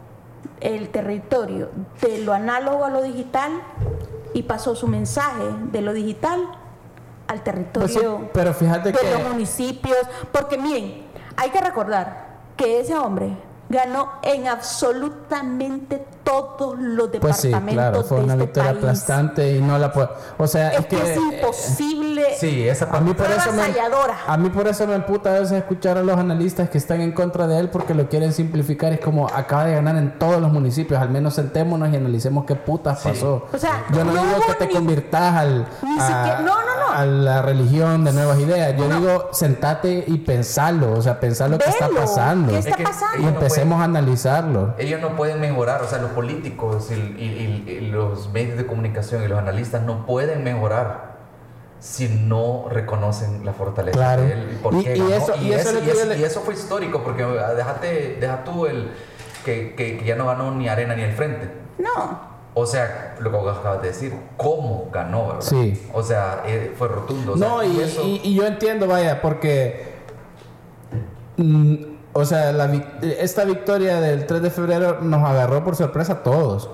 El 0.60 0.88
territorio 0.90 1.70
de 2.00 2.18
lo 2.18 2.32
análogo 2.32 2.84
a 2.84 2.90
lo 2.90 3.02
digital 3.02 3.50
y 4.34 4.42
pasó 4.42 4.74
su 4.74 4.86
mensaje 4.88 5.44
de 5.72 5.80
lo 5.82 5.92
digital 5.92 6.48
al 7.28 7.42
territorio 7.42 8.18
Pues 8.18 8.30
pero 8.32 8.54
fíjate 8.54 8.92
de 8.92 8.98
que- 8.98 9.10
los 9.12 9.28
municipios. 9.28 9.98
Porque 10.32 10.56
miren, 10.58 11.04
hay 11.36 11.50
que 11.50 11.60
recordar 11.60 12.26
que 12.56 12.80
ese 12.80 12.96
hombre 12.96 13.36
ganó 13.68 14.12
en 14.22 14.46
absolutamente 14.48 16.04
todos 16.26 16.76
los 16.78 17.08
Pues 17.20 17.36
sí, 17.36 17.48
departamentos 17.48 17.74
claro, 17.74 18.02
fue 18.04 18.18
de 18.18 18.24
una 18.24 18.32
este 18.34 18.44
victoria 18.46 18.70
país. 18.72 18.82
aplastante 18.84 19.56
y 19.56 19.60
no 19.62 19.78
la 19.78 19.92
puedo. 19.92 20.10
O 20.36 20.46
sea, 20.46 20.70
Es, 20.72 20.80
es, 20.80 20.86
que, 20.86 20.96
es 20.96 21.16
eh, 21.16 21.20
imposible. 21.32 22.24
Sí, 22.38 22.68
esa 22.68 22.86
A 22.90 23.00
mí 23.00 23.14
por 23.14 23.26
eso 23.30 23.52
me, 23.52 23.62
a 24.26 24.36
mí 24.36 24.50
por 24.50 24.66
eso 24.66 24.86
me 24.86 24.94
emputa 24.94 25.30
a 25.30 25.40
veces 25.40 25.52
escuchar 25.52 25.96
a 25.98 26.02
los 26.02 26.18
analistas 26.18 26.68
que 26.68 26.78
están 26.78 27.00
en 27.00 27.12
contra 27.12 27.46
de 27.46 27.58
él 27.60 27.70
porque 27.70 27.94
lo 27.94 28.08
quieren 28.08 28.32
simplificar. 28.32 28.92
Es 28.92 29.00
como 29.00 29.28
acaba 29.28 29.64
de 29.66 29.74
ganar 29.74 29.96
en 29.96 30.18
todos 30.18 30.40
los 30.40 30.52
municipios. 30.52 31.00
Al 31.00 31.10
menos 31.10 31.34
sentémonos 31.34 31.92
y 31.92 31.96
analicemos 31.96 32.44
qué 32.44 32.56
putas 32.56 33.00
Sí. 33.00 33.08
pasó. 33.08 33.46
O 33.52 33.58
sea, 33.58 33.84
Yo 33.92 34.04
no, 34.04 34.12
no 34.12 34.22
digo 34.24 34.40
que 34.46 34.54
te 34.54 34.66
ni- 34.66 34.74
convirtas 34.74 35.34
al, 35.36 35.66
ni 35.82 35.98
a, 35.98 36.06
siquiera- 36.06 36.40
no, 36.40 36.54
no, 36.54 36.86
no. 36.88 36.92
a 36.92 37.06
la 37.06 37.42
religión 37.42 38.04
de 38.04 38.12
nuevas 38.12 38.38
ideas. 38.38 38.74
Yo 38.76 38.88
digo 38.88 39.28
sentate 39.32 40.04
y 40.06 40.18
pensarlo. 40.18 40.92
O 40.92 41.02
sea, 41.02 41.20
pensar 41.20 41.50
lo 41.50 41.58
que 41.58 41.68
está 41.70 41.88
pasando. 41.88 42.52
¿qué 42.52 42.58
está 42.58 42.76
que- 42.76 42.82
pasando? 42.84 43.22
Y 43.22 43.26
empecemos 43.26 43.80
a 43.80 43.84
analizarlo. 43.84 44.74
ellos 44.78 45.00
no 45.00 45.14
pueden 45.16 45.40
mejorar, 45.40 45.82
o 45.82 45.88
sea, 45.88 45.98
los 45.98 46.10
políticos 46.16 46.90
y, 46.90 46.94
y- 46.94 47.64
y- 47.68 47.70
y 47.70 47.80
los 47.90 48.32
medios 48.32 48.56
de 48.56 48.66
comunicación 48.66 49.22
y 49.22 49.28
los 49.28 49.38
analistas 49.38 49.82
no 49.82 50.04
pueden 50.06 50.42
mejorar 50.42 51.14
si 51.78 52.08
no 52.08 52.66
reconocen 52.70 53.44
la 53.44 53.52
fortaleza 53.52 53.96
Claro. 53.98 54.22
de 54.22 54.32
él. 54.32 54.58
Y- 54.72 54.86
eso- 56.22 56.40
fue 56.40 56.54
histórico, 56.54 57.04
porque 57.04 57.22
ah, 57.22 57.52
déjate, 57.54 58.16
deja 58.18 58.42
tú 58.44 58.66
el 58.66 58.90
que, 59.44 59.74
que- 59.76 59.98
que 59.98 60.04
ya 60.04 60.16
no 60.16 60.26
ganó 60.26 60.50
ni 60.52 60.68
Arena 60.68 60.96
ni 60.96 61.02
el 61.02 61.12
Frente. 61.12 61.50
No. 61.78 62.34
O 62.54 62.64
sea, 62.64 63.14
lo 63.20 63.30
que 63.30 63.36
vos 63.36 63.58
acabas 63.58 63.82
de 63.82 63.88
decir, 63.88 64.14
cómo 64.38 64.88
ganó, 64.90 65.26
¿verdad? 65.26 65.42
Sí. 65.42 65.86
O 65.92 66.02
sea, 66.02 66.42
eh, 66.46 66.72
fue 66.76 66.88
rotundo. 66.88 67.34
o 67.34 67.36
sea, 67.38 67.46
No, 67.48 67.62
y, 67.62 67.78
eso- 67.80 68.02
y- 68.02 68.22
y 68.24 68.34
yo 68.34 68.46
entiendo, 68.46 68.86
vaya, 68.88 69.20
porque. 69.20 69.94
mm, 71.36 71.74
o 72.16 72.24
sea, 72.24 72.52
la 72.52 72.64
esta 73.02 73.44
victoria 73.44 74.00
del 74.00 74.26
3 74.26 74.42
de 74.42 74.50
febrero 74.50 74.98
nos 75.02 75.22
agarró 75.28 75.62
por 75.62 75.76
sorpresa 75.76 76.14
a 76.14 76.22
todos. 76.22 76.70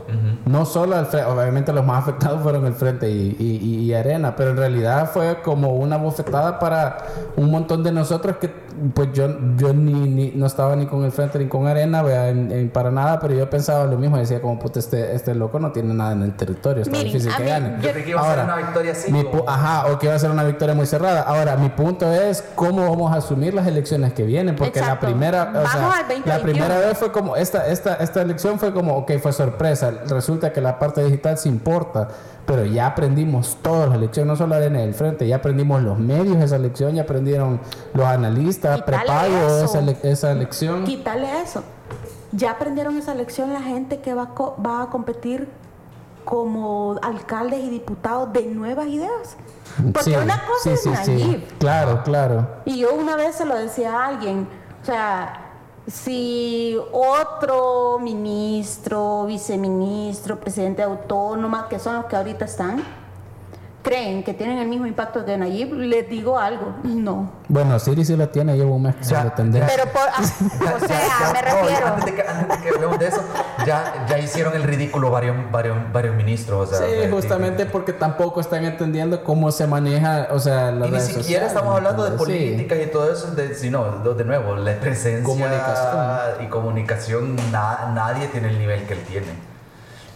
No 0.47 0.65
solo 0.65 0.97
al 0.97 1.07
frente, 1.07 1.29
obviamente 1.31 1.73
los 1.73 1.85
más 1.85 2.03
afectados 2.03 2.43
fueron 2.43 2.65
el 2.67 2.75
frente 2.75 3.11
y- 3.11 3.37
y- 3.39 3.81
y 3.85 3.95
Arena, 3.95 4.35
pero 4.37 4.51
en 4.51 4.57
realidad 4.57 5.11
fue 5.13 5.43
como 5.43 5.75
una 5.75 5.97
bofetada 5.97 6.59
para 6.59 6.99
un 7.37 7.51
montón 7.51 7.83
de 7.83 7.93
nosotros 7.93 8.37
que, 8.37 8.49
pues 8.95 9.09
yo, 9.13 9.29
yo 9.57 9.73
ni, 9.73 9.93
ni- 9.93 10.33
no 10.35 10.47
estaba 10.47 10.75
ni 10.77 10.87
con 10.87 11.05
el 11.05 11.13
frente 11.13 11.39
ni 11.39 11.47
con 11.47 11.67
Arena, 11.67 12.03
vea, 12.03 12.29
en- 12.29 12.51
en- 12.51 12.71
para 12.71 12.91
nada, 12.91 13.19
pero 13.21 13.35
yo 13.35 13.49
pensaba 13.49 13.85
lo 13.85 13.97
mismo, 13.99 14.17
decía 14.17 14.41
como, 14.41 14.59
puta, 14.59 14.79
este, 14.79 15.15
este 15.15 15.35
loco 15.35 15.59
no 15.59 15.73
tiene 15.73 15.95
nada 15.95 16.13
en 16.13 16.23
el 16.23 16.35
territorio, 16.37 16.83
está 16.83 16.91
Miren, 16.97 17.07
difícil 17.13 17.35
que 17.37 17.43
mí- 17.43 17.49
gane. 17.49 17.77
Yo 17.83 17.91
creí 17.93 18.05
que 18.05 18.11
iba 18.11 18.21
a 18.21 18.25
ser 18.25 18.31
Ahora, 18.41 18.45
una 18.45 18.57
victoria 18.57 18.93
así. 18.93 19.13
mi 19.13 19.25
ajá, 19.47 19.87
o 19.93 19.99
que 19.99 20.09
va 20.09 20.15
a 20.15 20.19
ser 20.19 20.31
una 20.31 20.45
victoria 20.45 20.75
muy 20.75 20.87
cerrada. 20.87 21.23
Ahora, 21.23 21.57
mi 21.57 21.69
punto 21.69 22.11
es 22.13 22.43
cómo 22.55 22.89
vamos 22.89 23.13
a 23.13 23.17
asumir 23.17 23.55
las 23.55 23.67
elecciones 23.67 24.13
que 24.13 24.25
vienen, 24.25 24.57
porque 24.57 24.79
Exacto. 24.81 25.07
la 25.07 25.13
primera, 25.13 25.43
o 25.55 25.69
sea, 25.69 25.87
al 25.93 26.09
2021. 26.09 26.27
la 26.27 26.43
primera 26.43 26.79
vez 26.79 26.99
fue 26.99 27.13
como 27.13 27.37
esta, 27.37 27.67
esta, 27.69 27.95
esta 27.97 28.23
elección 28.23 28.59
fue 28.59 28.73
como, 28.73 28.97
ok, 28.97 29.13
fue 29.23 29.33
sorpresa. 29.33 29.91
Resulta 30.09 30.53
que 30.53 30.61
la 30.61 30.79
parte 30.79 31.03
digital 31.05 31.39
sí 31.39 31.49
importa, 31.49 32.09
pero 32.47 32.65
ya 32.65 32.87
aprendimos 32.87 33.57
todas 33.63 33.89
las 33.89 33.99
elecciones, 33.99 34.29
no 34.33 34.37
solo 34.37 34.55
Arena 34.57 34.81
del 34.81 34.95
Frente, 34.95 35.27
ya 35.27 35.37
aprendimos 35.37 35.83
los 35.83 35.99
medios 35.99 36.39
de 36.39 36.45
esa 36.45 36.57
elección, 36.57 36.95
ya 36.95 37.03
aprendieron 37.03 37.61
los 37.95 38.07
analistas, 38.07 38.83
prepago 38.83 39.65
esa, 39.65 39.79
ele- 39.79 39.97
esa 40.03 40.33
elección. 40.33 40.85
Quítale 40.85 41.43
eso. 41.43 41.63
Ya 42.33 42.51
aprendieron 42.53 42.97
esa 42.97 43.15
lección 43.15 43.53
la 43.53 43.61
gente 43.63 44.01
que 44.01 44.15
va 44.15 44.23
a, 44.23 44.29
co- 44.31 44.57
va 44.65 44.83
a 44.83 44.87
competir 44.91 45.49
como 46.25 46.99
alcaldes 47.03 47.61
y 47.65 47.71
diputados 47.71 48.33
de 48.33 48.47
nuevas 48.47 48.87
ideas. 48.87 49.37
Porque 49.93 50.03
Sí, 50.11 50.15
una 50.15 50.41
cosa 50.45 50.63
sí, 50.63 50.77
sí, 50.77 50.89
es 50.91 50.99
sí. 51.01 51.11
Nayib. 51.13 51.59
Claro, 51.59 52.03
claro. 52.05 52.47
Y 52.65 52.79
yo 52.79 52.95
una 52.95 53.17
vez 53.17 53.37
se 53.37 53.45
lo 53.45 53.57
decía 53.57 53.93
a 53.99 54.07
alguien, 54.09 54.47
o 54.83 54.85
sea, 54.87 55.52
si 55.87 56.79
otro 56.93 57.99
ministro, 57.99 59.27
viceministro, 59.27 60.39
presidente 60.39 60.83
autónoma, 60.83 61.69
que 61.69 61.79
son 61.79 61.97
los 61.97 62.05
que 62.07 62.17
ahorita 62.17 62.45
están, 62.45 62.83
creen 63.83 64.23
que 64.23 64.33
tienen 64.35 64.59
el 64.59 64.69
mismo 64.69 64.87
impacto 64.87 65.25
que 65.25 65.37
Nayib, 65.37 65.73
les 65.75 66.09
digo 66.09 66.39
algo, 66.39 66.75
no. 66.85 67.31
Bueno, 67.49 67.79
Siri 67.79 68.05
sí 68.05 68.17
lo 68.17 68.29
tiene, 68.29 68.57
llevo 68.57 68.77
un 68.77 68.83
mes 68.85 68.95
que 68.97 69.05
se 69.05 69.11
Ya, 69.11 69.25
lo 69.25 69.33
tendré. 69.33 69.65
Pero 69.67 69.91
por, 69.91 70.03
ah, 70.09 70.23
o 70.77 70.87
sea, 70.87 71.01
Ya, 71.01 71.33
me 71.33 71.43
no, 71.43 71.63
refiero. 71.63 71.87
antes, 71.89 72.05
de 72.05 72.15
que, 72.15 72.23
antes 72.23 72.59
de 72.59 72.63
que 72.63 72.69
hablemos 72.75 72.99
de 72.99 73.09
eso, 73.09 73.21
ya, 73.67 74.07
ya 74.09 74.19
hicieron 74.19 74.55
el 74.55 74.63
ridículo 74.63 75.11
varios, 75.11 75.37
varios, 75.51 75.77
varios 75.93 76.15
ministros. 76.15 76.71
O 76.71 76.75
sea, 76.75 76.87
Sí, 76.87 77.09
justamente 77.11 77.67
porque 77.67 77.93
tampoco 77.93 78.41
están 78.41 78.65
entendiendo 78.65 79.25
cómo 79.25 79.51
se 79.51 79.67
maneja, 79.67 80.29
o 80.31 80.39
sea, 80.39 80.71
las 80.71 80.89
Y 80.89 80.93
ni 80.93 81.01
siquiera 81.01 81.23
sociales, 81.23 81.49
estamos 81.49 81.77
hablando 81.77 82.05
de 82.05 82.11
entonces, 82.11 82.37
sí. 82.37 82.45
políticas 82.45 82.79
y 82.85 82.87
todo 82.87 83.13
eso, 83.13 83.31
de, 83.35 83.55
sino 83.55 83.99
de, 83.99 84.15
de 84.15 84.25
nuevo, 84.25 84.55
la 84.57 84.75
presencia 84.79 85.23
Comunicación. 85.25 86.45
y 86.45 86.47
comunicación, 86.49 87.37
na- 87.51 87.91
nadie 87.95 88.29
tiene 88.29 88.49
el 88.51 88.59
nivel 88.59 88.85
que 88.87 88.95
él 88.95 89.01
tiene. 89.01 89.52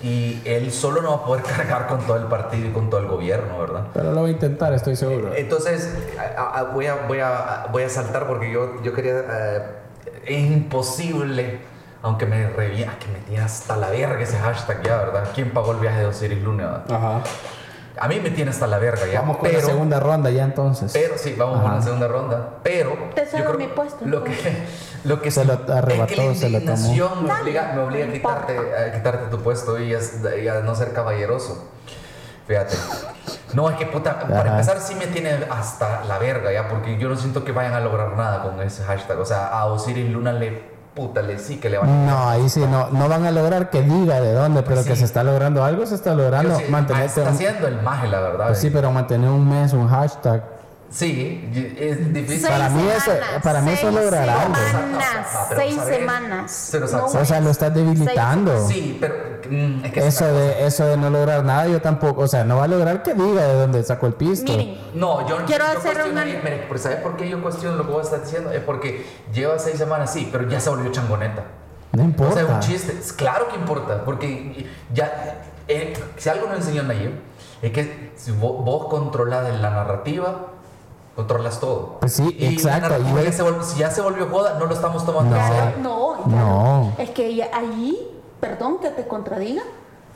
Y 0.03 0.43
él 0.45 0.71
solo 0.73 1.01
no 1.01 1.11
va 1.11 1.17
a 1.17 1.25
poder 1.25 1.43
cargar 1.57 1.87
con 1.87 2.01
todo 2.07 2.17
el 2.17 2.25
partido 2.25 2.69
y 2.69 2.73
con 2.73 2.91
todo 2.91 3.01
el 3.01 3.07
gobierno, 3.07 3.59
¿verdad? 3.59 3.87
Pero 3.95 4.13
lo 4.13 4.21
voy 4.21 4.31
a 4.31 4.33
intentar, 4.35 4.73
estoy 4.75 4.95
seguro. 4.97 5.35
Entonces, 5.35 5.93
a- 6.37 6.59
a- 6.59 6.63
voy, 6.65 6.87
a, 6.87 7.07
voy, 7.09 7.21
a, 7.21 7.67
voy 7.73 7.83
a 7.83 7.89
saltar 7.89 8.27
porque 8.27 8.51
yo, 8.53 8.83
yo 8.83 8.93
quería... 8.93 9.13
eh, 9.29 9.63
es 10.27 10.51
imposible, 10.51 11.61
aunque 12.03 12.27
me 12.27 12.49
revienta, 12.51 12.99
que 12.99 13.07
me 13.09 13.19
tiene 13.21 13.43
hasta 13.45 13.77
la 13.77 13.91
verga 13.91 14.21
ese 14.21 14.37
hashtag 14.39 14.83
ya, 14.83 14.97
¿verdad? 14.99 15.29
¿Quién 15.35 15.51
pagó 15.53 15.73
el 15.73 15.79
viaje 15.79 16.01
de 16.01 16.07
Osiris 16.07 16.43
Luna? 16.43 16.83
Ajá. 16.91 17.23
A 17.99 18.09
mí 18.09 18.21
me 18.21 18.31
tiene 18.31 18.51
hasta 18.51 18.67
la 18.67 18.79
verga 18.79 19.07
ya. 19.11 19.21
Vamos 19.21 19.39
con 19.39 19.49
pero, 19.49 19.61
la 19.61 19.65
segunda 19.67 20.01
ronda 20.01 20.29
ya 20.31 20.45
entonces. 20.45 20.93
Pero 20.93 21.17
sí, 21.17 21.35
vamos 21.39 21.59
con 21.61 21.67
Ajá. 21.69 21.77
la 21.77 21.83
segunda 21.83 22.09
ronda. 22.09 22.49
Pero 22.63 22.91
Te 23.15 23.25
yo 23.25 23.31
cedo 23.31 23.45
creo 23.47 23.59
mi 23.59 23.67
puesto, 23.69 24.05
Lo 24.05 24.23
que, 24.23 24.33
lo 25.07 25.21
que 25.23 25.31
Se 25.31 25.43
sí- 25.43 25.47
lo 25.47 25.75
arrebató, 25.75 26.13
es 26.31 26.41
que 26.41 26.49
la 26.51 26.61
se 26.61 26.67
lo 26.67 26.75
tomó. 26.75 27.23
me 27.23 27.33
obliga, 27.41 27.73
me 27.75 27.81
obliga 27.83 28.05
a, 28.05 28.09
no 28.09 28.13
quitarte, 28.13 28.59
a 28.59 28.93
quitarte 28.93 29.31
tu 29.31 29.39
puesto 29.43 29.79
y 29.81 29.95
a, 29.95 29.99
y 30.43 30.49
a 30.49 30.61
no 30.61 30.75
ser 30.75 30.93
caballeroso. 30.93 31.71
Fíjate. 32.47 32.77
No, 33.55 33.69
es 33.71 33.77
que 33.77 33.87
puta, 33.87 34.21
para 34.21 34.41
Ajá. 34.41 34.51
empezar 34.51 34.79
sí 34.81 34.95
me 34.95 35.07
tiene 35.07 35.31
hasta 35.51 36.05
la 36.05 36.19
verga 36.19 36.53
ya, 36.53 36.69
porque 36.69 36.97
yo 36.99 37.09
no 37.09 37.17
siento 37.17 37.45
que 37.45 37.53
vayan 37.53 37.75
a 37.75 37.81
lograr 37.81 38.17
nada 38.17 38.43
con 38.43 38.61
ese 38.61 38.85
hashtag. 38.85 39.19
O 39.19 39.25
sea, 39.25 39.49
a 39.49 39.67
Osiris 39.67 40.11
Luna 40.11 40.33
le 40.33 40.77
puta, 40.95 41.23
le 41.23 41.39
sí 41.39 41.59
que 41.59 41.69
le 41.69 41.77
van 41.79 41.89
a 41.91 41.93
No, 42.07 42.29
ahí 42.31 42.49
sí, 42.49 42.61
no, 42.61 42.89
no 42.91 43.09
van 43.09 43.25
a 43.27 43.31
lograr 43.31 43.69
que 43.71 43.83
diga 43.83 44.21
de 44.21 44.33
dónde, 44.33 44.63
pero 44.63 44.77
Pues 44.77 44.87
que 44.87 44.95
sí. 44.95 45.01
se 45.01 45.05
está 45.07 45.23
logrando 45.25 45.63
algo, 45.65 45.85
se 45.87 45.95
está 45.95 46.15
logrando. 46.15 46.57
Sí, 46.57 46.65
Mantenerte 46.71 47.07
está 47.07 47.23
un- 47.23 47.29
haciendo 47.29 47.67
el 47.69 47.83
maje, 47.83 48.09
la 48.09 48.21
verdad. 48.21 48.47
pues 48.47 48.59
sí, 48.61 48.71
pero 48.71 48.91
mantener 48.91 49.29
un 49.31 49.49
mes 49.49 49.73
un 49.73 49.89
hashtag. 49.89 50.43
Sí, 50.89 51.51
es 51.79 52.13
difícil. 52.15 52.49
Para 52.49 52.69
mí 52.71 52.83
eso- 52.97 53.11
para 53.43 53.61
mí 53.61 53.73
eso 53.73 53.89
es 53.89 53.95
seis 53.95 54.05
lograr 54.05 54.29
algo. 54.29 54.55
Semanas, 54.55 55.05
Ah, 55.35 55.47
seis 55.57 55.75
saber- 55.77 55.95
semanas. 56.01 56.51
sa- 56.53 56.79
No, 56.81 57.05
O 57.07 57.25
sea, 57.25 57.41
lo 57.41 57.51
estás 57.51 57.75
debilitando. 57.75 58.67
Sí, 58.69 58.97
pero 59.01 59.15
mm, 59.51 59.85
es 59.85 59.93
que 59.93 60.07
Eso 60.07 60.27
de, 60.27 60.65
eso 60.67 60.87
de 60.87 60.97
no 60.97 61.11
lograr 61.11 61.45
nada, 61.45 61.67
yo 61.67 61.83
tampoco, 61.83 62.23
o 62.23 62.29
sea, 62.29 62.45
no 62.45 62.59
va 62.59 62.65
a 62.65 62.69
lograr 62.69 63.03
que 63.03 63.15
diga 63.15 63.43
de 63.43 63.55
dónde 63.55 63.83
sacó 63.83 64.07
el 64.07 64.15
pisto. 64.15 64.51
Miren, 64.53 64.79
No, 64.95 65.29
yo 65.29 65.45
Quiero 65.45 65.65
yo 65.73 65.79
hacer 65.79 66.03
una- 66.11 66.25
mire, 66.25 66.65
pero 66.69 66.79
¿sabes 66.79 66.99
por 66.99 67.17
qué 67.17 67.29
yo 67.29 67.43
cuestiono 67.43 67.77
lo 67.77 67.87
que 67.87 67.93
vos 67.93 68.05
estás 68.07 68.23
diciendo? 68.25 68.53
Es 68.53 68.63
porque 68.63 69.05
lleva 69.33 69.59
seis 69.59 69.77
semanas, 69.79 70.13
sí, 70.13 70.29
pero 70.31 70.49
ya 70.49 70.61
se 70.61 70.71
volvió 70.71 70.91
changoneta. 70.93 71.43
no 71.93 72.03
O 72.03 72.05
importa. 72.07 72.35
sea, 72.35 72.43
es 72.43 72.49
un 72.51 72.61
chiste. 72.61 72.93
Es 72.99 73.13
Claro 73.13 73.49
que 73.49 73.57
importa, 73.57 74.05
porque 74.05 74.67
ya, 74.93 75.41
eh, 75.67 75.95
si 76.17 76.29
algo 76.29 76.47
nos 76.47 76.59
enseñó 76.59 76.83
Nayib, 76.83 77.13
es 77.63 77.73
que 77.73 78.13
si 78.17 78.33
vos, 78.33 78.63
vos 78.65 78.89
controlas 78.89 79.49
la 79.61 79.71
narrativa, 79.71 80.49
controlas 81.17 81.59
todo. 81.59 81.97
Pues 82.01 82.13
sí, 82.13 82.37
Y 82.39 82.45
la 82.45 82.51
exacto, 82.53 82.95
y 82.99 83.33
se 83.33 83.43
vol- 83.43 83.63
si 83.63 83.79
ya 83.79 83.91
se 83.91 84.03
volvió 84.03 84.29
joda, 84.31 84.57
no 84.59 84.67
lo 84.67 84.75
estamos 84.75 85.05
tomando 85.05 85.35
en 85.35 85.43
No. 85.43 85.49
serio. 85.49 85.73
No, 85.81 86.17
No. 86.27 86.93
Es 86.99 87.11
que 87.11 87.43
allí, 87.53 87.99
perdón 88.39 88.79
que 88.79 88.91
te 88.91 89.07
contradiga, 89.09 89.63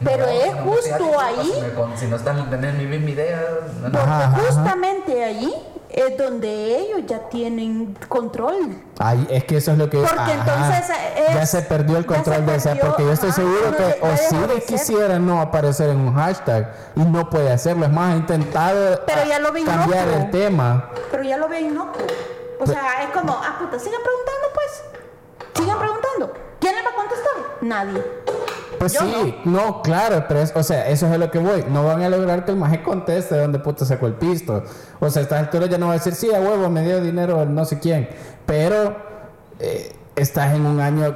pero 0.05 0.27
No, 0.27 0.33
es 0.33 0.55
no 0.57 0.63
justo 0.73 1.21
ahí, 1.21 1.65
Si, 1.97 2.07
no 2.07 2.17
están 2.17 2.39
en 2.39 2.79
mi 2.79 2.87
misma 2.87 3.11
idea, 3.11 3.41
no, 3.83 3.89
no. 3.89 3.93
porque 3.93 3.99
Ajá, 3.99 4.19
ajá, 4.27 4.37
ajá. 4.37 4.47
justamente 4.47 5.25
allí 5.25 5.55
es 5.93 6.17
donde 6.19 6.79
ellos 6.79 7.01
ya 7.07 7.29
tienen 7.29 7.97
control. 8.09 8.83
Ay, 8.99 9.27
es 9.31 9.45
que 9.45 9.57
eso 9.57 9.73
es 9.73 9.79
lo 9.79 9.89
que. 9.91 9.99
Porque 9.99 10.15
ajá, 10.19 10.33
entonces 10.33 10.97
es- 11.29 11.35
ya 11.35 11.47
se 11.47 11.63
perdió 11.63 11.97
el 11.99 12.07
control 12.07 12.47
de 12.47 12.57
esa. 12.57 12.75
Porque 12.77 13.03
yo 13.05 13.13
estoy 13.13 13.31
ajá, 13.31 13.41
seguro 13.41 13.71
no 13.71 13.77
que 13.77 13.99
no 14.03 14.13
Osiris 14.49 14.65
quisiera 14.65 15.19
no 15.19 15.41
aparecer 15.41 15.91
en 15.91 15.99
un 15.99 16.15
hashtag 16.15 16.73
y 16.97 17.01
no 17.01 17.29
puede 17.31 17.51
hacerlo. 17.53 17.87
Es 17.87 17.93
más, 17.93 18.15
ha 18.15 18.17
intentado 18.17 19.01
Pero 19.07 19.25
ya 19.25 19.39
lo 19.39 19.53
ve 19.53 19.65
cambiar 19.65 20.07
inocuo. 20.09 20.25
el 20.25 20.31
tema. 20.31 20.91
Pero 21.11 21.23
ya 21.23 21.37
lo 21.37 21.49
ven 21.49 21.67
inocuo. 21.67 22.03
O 22.61 22.67
sea, 22.67 23.03
es 23.05 23.11
como, 23.11 23.33
ah, 23.33 23.57
puta, 23.59 23.79
sigan 23.79 24.01
preguntando 24.03 24.49
pues. 24.55 24.83
Sigan 25.55 25.79
preguntando. 25.79 26.33
¿Quién 26.61 26.75
le 26.77 26.83
va 26.83 26.91
a 26.91 26.95
contestar? 26.95 27.33
Nadie. 27.63 28.05
Pues 28.81 28.95
Yo 28.95 29.01
sí, 29.01 29.35
no. 29.45 29.83
claro, 29.83 30.25
pero 30.27 30.41
es- 30.41 30.53
o 30.57 30.63
sea, 30.63 30.89
eso 30.89 31.07
es 31.07 31.13
a 31.13 31.19
lo 31.19 31.31
que 31.31 31.39
voy. 31.39 31.67
No 31.69 31.85
van 31.85 32.03
a 32.03 32.09
lograr 32.09 32.47
que 32.47 32.51
el 32.53 32.57
maje 32.57 32.83
conteste 32.83 33.35
de 33.35 33.43
dónde 33.43 33.59
puta 33.59 33.85
sacó 33.85 34.07
el 34.07 34.15
pisto. 34.15 34.63
O 35.01 35.11
sea, 35.11 35.21
a 35.21 35.23
estas 35.25 35.39
alturas 35.39 35.69
ya 35.69 35.77
no 35.77 35.89
va 35.89 35.93
a 35.93 35.97
decir, 35.97 36.15
sí, 36.15 36.33
a 36.35 36.41
huevo, 36.41 36.71
me 36.71 36.83
dio 36.83 36.99
dinero 37.03 37.45
no 37.45 37.67
sé 37.67 37.79
quién. 37.79 38.09
Pero 38.47 38.97
eh, 39.59 39.93
estás 40.17 40.55
en 40.55 40.65
un 40.65 40.81
año 40.81 41.15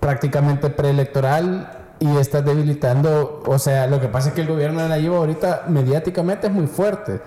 prácticamente 0.00 0.70
preelectoral 0.70 1.68
y 1.98 2.16
estás 2.16 2.42
debilitando, 2.44 3.42
o 3.46 3.58
sea, 3.58 3.86
lo 3.86 4.00
que 4.00 4.08
pasa 4.08 4.28
es 4.28 4.34
que 4.34 4.40
el 4.42 4.48
gobierno 4.48 4.80
de 4.82 4.88
Nayib 4.88 5.12
ahorita 5.14 5.64
mediáticamente 5.68 6.46
es 6.46 6.52
muy 6.54 6.66
fuerte. 6.66 7.20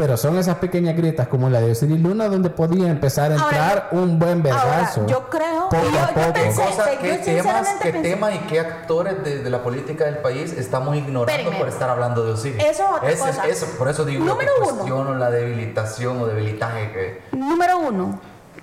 Pero 0.00 0.16
son 0.16 0.38
esas 0.38 0.56
pequeñas 0.56 0.96
grietas 0.96 1.28
como 1.28 1.50
la 1.50 1.60
de 1.60 1.72
Osiris 1.72 2.00
Luna 2.00 2.26
donde 2.26 2.48
podía 2.48 2.88
empezar 2.88 3.32
a 3.32 3.34
entrar 3.34 3.88
un 3.92 4.18
buen 4.18 4.42
vergazo. 4.42 5.02
Ahora, 5.02 5.12
yo 5.12 5.28
creo 5.28 5.68
Poco 5.68 5.82
yo, 5.92 5.98
a 6.00 6.08
yo 6.08 6.14
poco. 6.14 6.32
pensé, 6.32 6.62
Cosa, 6.62 6.92
yo 6.94 7.00
qué 7.00 7.18
temas, 7.18 7.68
qué 7.82 8.34
y 8.34 8.38
qué 8.48 8.60
actores 8.60 9.22
de, 9.22 9.42
de 9.42 9.50
la 9.50 9.62
política 9.62 10.06
del 10.06 10.16
país 10.18 10.54
estamos 10.54 10.96
ignorando 10.96 11.30
Espérenme. 11.30 11.58
por 11.58 11.68
estar 11.68 11.90
hablando 11.90 12.24
de 12.24 12.32
Osiris. 12.32 12.64
Eso 12.64 12.82
es 13.02 13.20
otra 13.20 13.32
cosa. 13.32 13.46
eso- 13.46 13.66
por 13.76 13.88
eso 13.90 14.06
digo 14.06 14.24
que 14.38 14.46
uno. 14.58 14.74
cuestiono 14.74 15.14
la 15.16 15.30
debilitación 15.30 16.18
o 16.22 16.26
debilitaje 16.26 16.92
que... 16.92 17.22
Número 17.36 17.78
uno, 17.78 18.18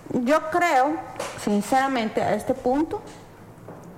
yo 0.09 0.39
creo, 0.49 0.93
sinceramente, 1.43 2.23
a 2.23 2.33
este 2.33 2.55
punto, 2.55 2.99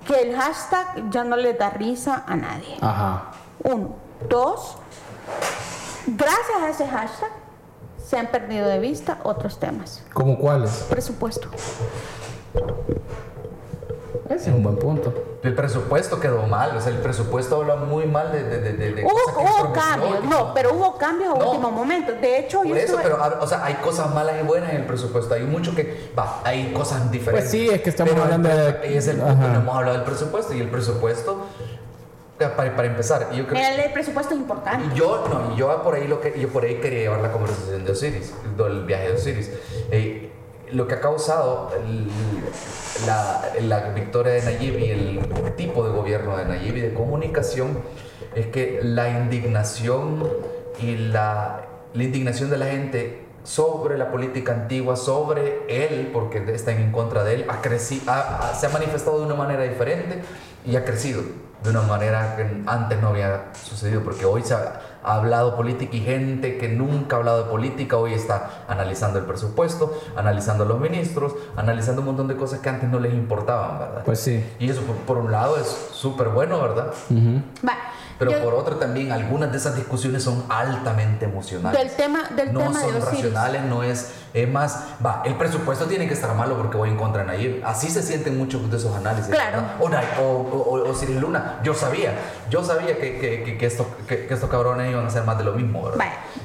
que 0.06 0.24
el 0.24 0.36
hashtag 0.36 1.10
ya 1.10 1.24
no 1.24 1.38
le 1.38 1.54
da 1.54 1.70
risa 1.70 2.24
a 2.28 2.36
nadie. 2.36 2.78
Ajá. 2.82 3.32
Uno. 3.64 3.96
Dos, 4.28 4.76
gracias 6.08 6.58
a 6.62 6.70
ese 6.70 6.88
hashtag 6.88 7.30
se 8.04 8.18
han 8.18 8.28
perdido 8.28 8.68
de 8.68 8.80
vista 8.80 9.20
otros 9.24 9.60
temas. 9.60 10.04
¿Cómo 10.14 10.38
cuáles? 10.40 10.72
Presupuesto. 10.90 11.48
Ese 14.30 14.50
es 14.52 14.56
un 14.56 14.62
buen 14.64 14.78
punto. 14.78 15.12
El 15.42 15.56
presupuesto 15.56 16.20
quedó 16.20 16.46
mal, 16.46 16.76
o 16.78 16.82
sea, 16.82 16.92
el 16.92 17.00
presupuesto 17.00 17.56
habla 17.56 17.78
muy 17.78 18.06
mal 18.06 18.32
de, 18.32 18.44
de, 18.44 18.60
de, 18.74 18.92
de- 18.94 19.04
Hubo, 19.06 19.42
hubo 19.42 19.74
cambios, 19.74 20.24
no, 20.26 20.54
pero 20.54 20.74
hubo 20.74 20.98
cambios 20.98 21.34
a 21.34 21.40
No. 21.40 21.46
último 21.52 21.72
momento. 21.72 22.12
De 22.14 22.40
hecho, 22.40 22.64
yo 22.64 22.70
Por 22.70 22.78
eso, 22.78 22.86
estuve- 23.00 23.04
pero 23.04 23.18
ah, 23.24 23.40
o 23.42 23.48
sea, 23.48 23.64
hay 23.66 23.76
cosas 23.76 24.14
malas 24.14 24.36
y 24.40 24.46
buenas 24.46 24.70
en 24.72 24.78
el 24.82 24.86
presupuesto. 24.86 25.34
Hay 25.34 25.44
mucho 25.46 25.74
que, 25.74 26.12
va, 26.18 26.42
hay 26.44 26.72
cosas 26.74 27.10
diferentes. 27.10 27.50
Pues 27.50 27.52
sí, 27.52 27.70
es 27.70 27.82
que 27.82 27.90
estamos 27.90 28.14
Pero 28.14 28.26
el 28.26 28.34
hablando 28.34 28.50
de- 28.50 28.98
es 28.98 29.08
el 29.08 29.18
no 29.18 29.28
hemos 29.30 29.76
hablado 29.76 29.94
del 29.98 30.04
presupuesto. 30.06 30.54
Y 30.54 30.60
el 30.62 30.70
presupuesto, 30.70 31.46
para, 32.40 32.76
para 32.76 32.88
empezar, 32.88 33.32
yo 33.34 33.46
creo 33.48 33.62
el, 33.74 33.80
el 33.82 33.92
presupuesto 33.92 34.34
es 34.34 34.40
importante. 34.40 34.96
yo, 34.96 35.26
no, 35.30 35.56
yo 35.58 35.84
por 35.84 35.96
ahí 35.96 36.08
lo 36.08 36.22
que 36.22 36.40
yo 36.40 36.48
por 36.50 36.64
ahí 36.64 36.76
quería 36.76 37.00
llevar 37.00 37.20
la 37.22 37.32
conversación 37.32 37.84
de 37.84 37.92
Osiris, 37.92 38.34
del 38.58 38.86
viaje 38.86 39.10
de 39.10 39.14
Osiris. 39.14 39.52
Eh, 39.92 40.32
lo 40.72 40.88
que 40.88 40.96
ha 40.96 41.02
causado 41.02 41.72
el- 41.86 42.08
la, 43.06 43.42
la 43.62 43.90
victoria 43.90 44.34
de 44.34 44.42
Nayib 44.44 44.78
y 44.80 44.90
el 44.92 45.54
tipo 45.56 45.84
de 45.84 45.92
gobierno 45.92 46.38
de 46.38 46.46
Nayib 46.46 46.78
y 46.78 46.82
de 46.82 46.94
comunicación 46.94 47.80
es 48.36 48.48
que 48.48 48.80
la 48.84 49.10
indignación 49.10 50.28
y 50.82 50.96
la, 50.96 51.62
la 51.94 52.04
indignación 52.04 52.50
de 52.50 52.58
la 52.58 52.68
gente 52.68 53.26
sobre 53.44 53.98
la 53.98 54.12
política 54.12 54.52
antigua, 54.54 54.96
sobre 54.96 55.62
él, 55.70 56.10
porque 56.14 56.44
están 56.54 56.78
en 56.78 56.92
contra 56.92 57.24
de 57.24 57.36
él, 57.36 57.46
ha 57.50 57.62
creci- 57.62 58.02
ha- 58.08 58.50
ha- 58.52 58.54
se 58.54 58.66
ha 58.68 58.70
manifestado 58.70 59.20
de 59.20 59.26
una 59.26 59.36
manera 59.36 59.64
diferente 59.64 60.20
y 60.66 60.76
ha 60.76 60.84
crecido 60.86 61.22
de 61.64 61.70
una 61.70 61.82
manera 61.82 62.36
que 62.38 62.64
antes 62.66 63.02
no 63.02 63.10
había 63.10 63.52
sucedido, 63.54 64.02
porque 64.02 64.26
hoy 64.26 64.44
se 64.44 64.54
ha, 64.54 64.80
ha 65.04 65.16
hablado 65.16 65.56
política 65.56 65.96
y 65.96 66.02
gente 66.02 66.58
que 66.58 66.70
nunca 66.70 67.16
ha 67.16 67.20
hablado 67.20 67.44
de 67.44 67.50
política, 67.50 67.98
hoy 67.98 68.14
está 68.14 68.64
analizando 68.68 69.20
el 69.20 69.26
presupuesto, 69.26 70.00
analizando 70.16 70.64
a 70.64 70.68
los 70.68 70.80
ministros, 70.80 71.34
analizando 71.56 72.02
un 72.02 72.08
montón 72.08 72.28
de 72.28 72.36
cosas 72.36 72.60
que 72.60 72.70
antes 72.70 72.90
no 72.90 73.00
les 73.00 73.14
importaban, 73.14 73.80
¿verdad? 73.80 74.02
Pues 74.06 74.20
sí. 74.20 74.44
y 74.60 74.70
eso 74.70 74.82
por, 74.84 74.96
por 74.98 75.18
un 75.18 75.32
lado 75.32 75.58
es 75.58 75.68
súper 75.92 76.30
bueno, 76.30 76.62
¿verdad? 76.62 76.94
Va, 77.68 77.78
Pero 78.20 78.32
yo- 78.32 78.44
por 78.44 78.54
otro 78.54 78.76
también 78.76 79.12
algunas 79.14 79.50
de 79.52 79.58
esas 79.58 79.76
discusiones 79.78 80.22
son 80.24 80.44
altamente 80.50 81.26
emocionales. 81.26 81.80
Del 81.80 81.92
tema- 81.96 82.30
del 82.36 82.54
no 82.54 82.60
tema 82.60 82.80
de 82.82 82.86
son 82.92 82.96
Osiris. 83.02 83.06
racionales, 83.24 83.64
no 83.64 83.82
es, 83.82 84.12
es 84.34 84.50
más, 84.50 84.84
va, 85.04 85.24
el 85.26 85.36
presupuesto 85.36 85.86
tiene 85.86 86.06
que 86.08 86.14
estar 86.14 86.36
malo 86.36 86.58
porque 86.58 86.76
voy 86.78 86.90
en 86.90 86.98
contra 86.98 87.22
de 87.24 87.28
Nayib. 87.30 87.66
Así 87.66 87.90
se 87.90 88.04
sienten 88.04 88.38
muchos 88.38 88.70
de 88.70 88.76
esos 88.78 88.96
análisis. 88.96 89.34
Claro. 89.34 89.64
O, 89.80 89.86
o, 89.86 90.84
o, 90.84 90.90
o 90.92 91.20
Luna, 91.20 91.60
yo 91.64 91.74
sabía, 91.74 92.14
yo 92.50 92.64
sabía 92.64 92.98
que, 93.00 93.20
que, 93.20 93.44
que, 93.44 93.58
que 93.58 93.66
esto, 93.66 93.88
que, 94.08 94.28
estos 94.30 94.50
cabrones 94.50 94.92
iban 94.92 95.06
a 95.06 95.08
hacer 95.08 95.24
más 95.24 95.38
de 95.38 95.46
lo 95.46 95.54
mismo, 95.54 95.84
¿verdad? 95.84 95.98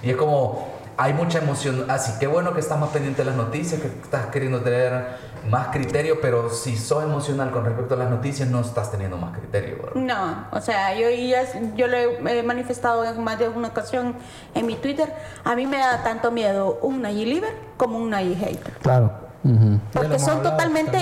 Y 0.03 0.11
es 0.11 0.17
como, 0.17 0.74
hay 0.97 1.13
mucha 1.13 1.39
emoción, 1.39 1.87
así 1.91 2.19
que 2.21 2.27
bueno 2.27 2.55
que 2.55 2.61
estás 2.61 2.79
más 2.79 2.91
pendiente 2.91 3.23
de 3.23 3.27
las 3.31 3.37
noticias, 3.37 3.81
que 3.81 3.89
estás 3.89 4.27
queriendo 4.27 4.61
tener 4.61 5.07
más 5.51 5.69
criterio, 5.69 6.21
pero 6.21 6.49
si 6.51 6.77
sos 6.77 7.03
emocional 7.05 7.51
con 7.51 7.65
respecto 7.65 7.95
a 7.95 7.97
las 7.99 8.11
noticias, 8.11 8.49
no 8.49 8.61
estás 8.61 8.91
teniendo 8.91 9.17
más 9.17 9.37
criterio, 9.37 9.77
¿verdad? 9.83 9.95
No, 9.97 10.47
o 10.53 10.61
sea, 10.61 10.95
yo, 10.95 11.11
ya- 11.11 11.75
yo 11.77 11.89
lo 11.89 11.97
he 11.97 12.43
manifestado 12.43 13.05
en 13.05 13.23
más 13.23 13.39
de 13.39 13.49
una 13.49 13.69
ocasión 13.69 14.15
en 14.55 14.67
mi 14.67 14.77
Twitter. 14.77 15.13
A 15.45 15.55
mí 15.57 15.67
me 15.67 15.79
da 15.79 16.03
tanto 16.03 16.31
miedo 16.31 16.79
un 16.83 17.03
Nayib 17.03 17.27
Liver 17.29 17.55
como 17.77 17.99
un 17.99 18.11
Nayib 18.11 18.39
hater. 18.39 18.73
Claro. 18.83 19.24
Porque 19.93 20.19
son 20.19 20.43
totalmente 20.43 20.93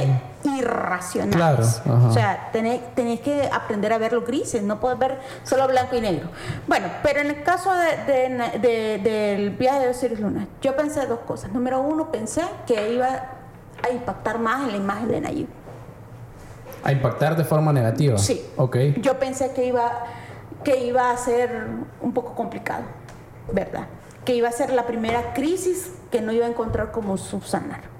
también. 0.42 0.58
irracionales. 0.58 1.80
Claro. 1.84 2.06
O 2.08 2.12
sea, 2.12 2.48
tenés, 2.52 2.80
tenés 2.96 3.20
que 3.20 3.48
aprender 3.52 3.92
a 3.92 3.98
ver 3.98 4.12
los 4.12 4.26
grises, 4.26 4.62
no 4.64 4.80
puedes 4.80 4.98
ver 4.98 5.18
solo 5.44 5.68
blanco 5.68 5.94
y 5.96 6.00
negro. 6.00 6.28
Bueno, 6.66 6.88
pero 7.04 7.20
en 7.20 7.28
el 7.28 7.42
caso 7.44 7.70
de, 7.72 7.96
de- 8.12 8.58
de- 8.58 8.98
del 8.98 9.50
viaje 9.50 9.80
de 9.80 9.88
Osiris 9.90 10.18
Luna, 10.18 10.48
yo 10.60 10.74
pensé 10.76 11.06
dos 11.06 11.20
cosas. 11.20 11.52
Número 11.52 11.80
uno, 11.80 12.10
pensé 12.10 12.42
que 12.66 12.92
iba 12.92 13.08
a 13.08 13.90
impactar 13.92 14.40
más 14.40 14.62
en 14.64 14.72
la 14.72 14.76
imagen 14.76 15.08
de 15.08 15.20
Nayib. 15.20 15.48
A 16.82 16.90
impactar 16.90 17.36
de 17.36 17.44
forma 17.44 17.72
negativa. 17.72 18.18
Sí. 18.18 18.44
Ok. 18.56 18.76
Yo 19.02 19.20
pensé 19.20 19.52
que 19.52 19.64
iba, 19.66 20.04
que 20.64 20.84
iba 20.84 21.12
a 21.12 21.16
ser 21.16 21.64
un 22.00 22.12
poco 22.12 22.34
complicado, 22.34 22.82
¿verdad? 23.52 23.86
Que 24.24 24.34
iba 24.34 24.48
a 24.48 24.52
ser 24.52 24.72
la 24.72 24.84
primera 24.84 25.32
crisis 25.32 25.92
que 26.10 26.20
no 26.20 26.32
iba 26.32 26.46
a 26.46 26.48
encontrar 26.48 26.90
como 26.90 27.16
subsanar. 27.16 27.91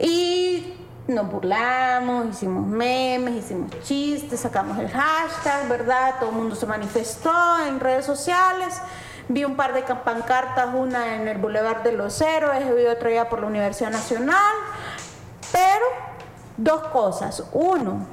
Y 0.00 0.74
nos 1.08 1.30
burlamos, 1.30 2.26
hicimos 2.26 2.66
memes, 2.66 3.34
hicimos 3.36 3.70
chistes, 3.82 4.40
sacamos 4.40 4.78
el 4.78 4.88
hashtag, 4.90 5.68
¿verdad? 5.68 6.16
Todo 6.20 6.30
el 6.30 6.36
mundo 6.36 6.54
se 6.56 6.66
manifestó 6.66 7.32
en 7.66 7.80
redes 7.80 8.04
sociales. 8.04 8.80
Vi 9.28 9.44
un 9.44 9.56
par 9.56 9.72
de 9.72 9.82
ca- 9.82 10.04
pancartas, 10.04 10.68
una 10.74 11.16
en 11.16 11.26
el 11.28 11.38
Boulevard 11.38 11.82
de 11.82 11.92
los 11.92 12.20
Héroes 12.20 12.64
y 12.66 12.86
otra 12.86 13.10
ya 13.10 13.28
por 13.28 13.40
la 13.40 13.46
Universidad 13.46 13.90
Nacional. 13.90 14.54
Pero 15.52 15.84
dos 16.56 16.82
cosas. 16.88 17.42
Uno, 17.52 18.06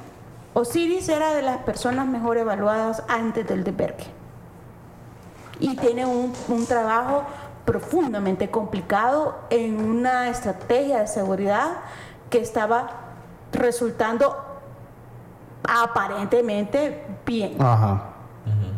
Osiris 0.54 1.08
era 1.08 1.34
de 1.34 1.42
las 1.42 1.58
personas 1.58 2.06
mejor 2.06 2.38
evaluadas 2.38 3.02
antes 3.08 3.46
del 3.46 3.62
desvergue. 3.64 4.06
Y 5.60 5.76
tiene 5.76 6.04
un, 6.06 6.32
un 6.48 6.66
trabajo 6.66 7.24
profundamente 7.64 8.50
complicado 8.50 9.36
en 9.50 9.80
una 9.80 10.28
estrategia 10.28 11.00
de 11.00 11.06
seguridad 11.06 11.68
que 12.30 12.38
estaba 12.38 12.90
resultando 13.52 14.36
aparentemente 15.66 17.06
bien. 17.24 17.56
Ajá. 17.60 18.10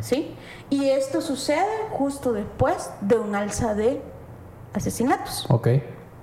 ¿sí? 0.01 0.37
Y 0.70 0.88
esto 0.90 1.20
sucede 1.20 1.88
justo 1.90 2.33
después 2.33 2.90
de 3.01 3.18
un 3.18 3.35
alza 3.35 3.75
de 3.75 4.01
asesinatos. 4.75 5.46
Ok. 5.51 5.68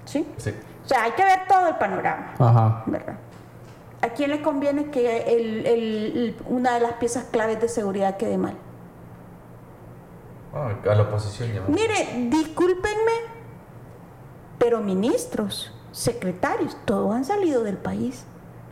¿sí? 0.05 0.27
Sí. 0.37 0.53
O 0.85 0.87
sea, 0.87 1.03
hay 1.03 1.11
que 1.11 1.23
ver 1.23 1.41
todo 1.47 1.67
el 1.67 1.75
panorama. 1.75 2.33
Ajá. 2.39 2.83
¿verdad? 2.85 3.15
¿A 4.01 4.09
quién 4.09 4.31
le 4.31 4.41
conviene 4.41 4.89
que 4.91 5.21
el- 5.21 5.65
el- 5.65 6.17
el- 6.17 6.37
una 6.47 6.73
de 6.73 6.81
las 6.81 6.93
piezas 6.93 7.25
claves 7.31 7.59
de 7.61 7.67
seguridad 7.69 8.17
quede 8.17 8.37
mal? 8.37 8.55
Ah, 10.53 10.71
a 10.89 10.95
la 10.95 11.03
oposición 11.03 11.51
ya. 11.51 11.61
Mire, 11.67 12.29
discúlpenme, 12.29 13.11
pero 14.59 14.81
ministros, 14.81 15.73
secretarios, 15.91 16.77
todos 16.85 17.13
han 17.15 17.25
salido 17.25 17.63
del 17.63 17.77
país. 17.77 18.25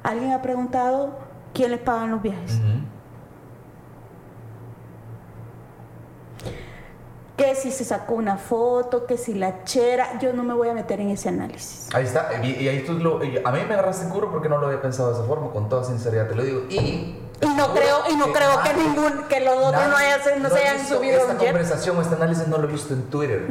¿Alguien 0.03 0.31
ha 0.31 0.41
preguntado 0.41 1.17
quién 1.53 1.71
les 1.71 1.79
pagan 1.79 2.11
los 2.11 2.21
viajes? 2.21 2.59
Que 7.35 7.55
si 7.55 7.71
se 7.71 7.83
sacó 7.83 8.13
una 8.13 8.37
foto, 8.37 9.07
que 9.07 9.17
si 9.17 9.33
la 9.33 9.63
chera, 9.63 10.19
yo 10.19 10.33
no 10.33 10.43
me 10.43 10.53
voy 10.53 10.69
a 10.69 10.73
meter 10.75 10.99
en 10.99 11.09
ese 11.09 11.29
análisis. 11.29 11.89
Ahí 11.93 12.05
está, 12.05 12.29
y, 12.43 12.51
y 12.63 12.67
ahí 12.67 12.83
tú 12.85 12.93
lo, 12.93 13.23
y 13.23 13.37
a 13.43 13.51
mí 13.51 13.59
me 13.67 13.73
agarraste 13.73 14.05
en 14.05 14.11
curro 14.11 14.31
porque 14.31 14.47
no 14.49 14.59
lo 14.59 14.67
había 14.67 14.81
pensado 14.81 15.09
de 15.09 15.15
esa 15.15 15.25
forma, 15.25 15.49
con 15.51 15.67
toda 15.67 15.83
sinceridad 15.83 16.27
te 16.27 16.35
lo 16.35 16.43
digo. 16.43 16.61
Y, 16.69 17.17
Y 17.41 17.47
no 17.55 17.73
creo, 17.73 18.03
y 18.09 18.15
no 18.15 18.31
creo 18.31 18.61
que 18.61 18.69
nadie- 18.69 18.83
ningún, 18.83 19.23
que 19.27 19.39
los 19.39 19.55
otros 19.55 19.71
no, 19.87 19.97
nadie- 19.97 20.13
hayan, 20.13 20.41
no 20.43 20.47
he 20.47 20.51
se 20.51 20.57
hayan 20.59 20.87
subido 20.87 21.17
Esta 21.21 21.33
un 21.33 21.39
jet. 21.39 21.47
conversación, 21.47 22.01
este 22.01 22.15
análisis 22.15 22.47
no 22.47 22.57
lo 22.59 22.67
he 22.69 22.71
visto 22.71 22.93
en 22.93 23.03
Twitter. 23.09 23.47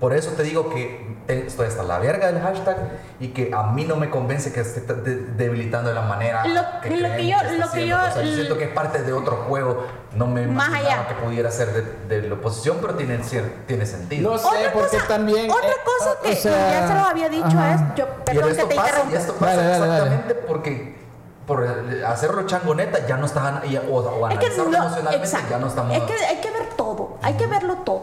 Por 0.00 0.12
eso 0.14 0.30
te 0.30 0.44
digo 0.44 0.70
que 0.70 1.16
estoy 1.26 1.66
hasta 1.66 1.82
la 1.82 1.98
verga 1.98 2.28
del 2.30 2.40
hashtag 2.40 2.76
y 3.18 3.28
que 3.28 3.50
a 3.52 3.64
mí 3.64 3.84
no 3.84 3.96
me 3.96 4.10
convence 4.10 4.52
que 4.52 4.60
esté 4.60 4.80
de- 4.80 5.16
debilitando 5.36 5.88
de 5.88 5.94
la 5.96 6.02
manera 6.02 6.44
Lo- 6.46 6.80
que, 6.80 6.90
lo 6.90 6.96
creen 7.08 7.16
que 7.16 7.26
yo- 7.28 7.36
está 7.36 7.52
lo 7.66 7.70
que 7.72 7.86
yo- 7.88 7.96
O 7.96 8.10
sea, 8.12 8.22
siento 8.22 8.56
que 8.58 8.64
es 8.64 8.70
parte 8.70 9.02
de 9.02 9.12
otro 9.12 9.44
juego. 9.48 9.84
No 10.14 10.26
me 10.26 10.46
Más 10.46 10.72
allá. 10.72 11.06
que 11.08 11.14
pudiera 11.14 11.50
ser 11.50 11.72
de, 12.08 12.16
de 12.20 12.28
la 12.28 12.34
oposición, 12.36 12.78
pero 12.80 12.94
tiene, 12.94 13.18
tiene 13.66 13.86
sentido. 13.86 14.32
No 14.32 14.38
sé, 14.38 14.46
Otra 14.46 14.72
porque 14.72 14.96
cosa, 14.96 15.08
también. 15.08 15.50
otra 15.50 15.68
eh, 15.68 15.74
cosa 15.84 16.12
o 16.12 16.22
que 16.22 16.36
sea, 16.36 16.70
ya 16.80 16.88
se 16.88 16.94
lo 16.94 17.00
había 17.00 17.28
dicho 17.28 17.46
ajá. 17.46 17.74
es, 17.74 17.80
yo, 17.96 18.06
perdón 18.24 18.44
que 18.44 18.50
esto 18.52 18.66
te 18.68 18.74
pasa, 18.76 18.88
interrumpa. 18.88 19.14
y 19.14 19.18
esto 19.20 19.32
pasa 19.34 19.56
Dale, 19.56 19.68
dale, 19.68 19.78
dale. 19.86 19.94
exactamente 19.96 20.34
porque 20.46 21.07
por 21.48 21.66
hacerlo 22.06 22.42
changoneta 22.46 23.04
ya 23.06 23.16
no 23.16 23.26
está 23.26 23.62
y- 23.64 23.76
o, 23.78 23.80
o 23.96 24.28
Es 24.28 24.38
que 24.38 24.46
analizarlo 24.46 24.70
no, 24.70 24.76
emocionalmente 24.76 25.26
exacto. 25.26 25.50
ya 25.50 25.58
no 25.58 25.66
estamos 25.66 25.96
Es 25.96 26.02
que 26.04 26.12
hay 26.12 26.36
que 26.36 26.50
ver 26.52 26.68
todo, 26.76 27.16
hay 27.22 27.34
que 27.34 27.46
verlo 27.46 27.74
todo. 27.78 28.02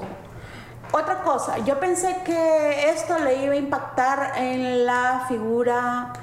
Otra 0.91 1.23
cosa, 1.23 1.57
yo 1.59 1.79
pensé 1.79 2.17
que 2.25 2.89
esto 2.89 3.17
le 3.19 3.43
iba 3.43 3.53
a 3.53 3.57
impactar 3.57 4.33
en 4.37 4.85
la 4.85 5.25
figura, 5.27 6.13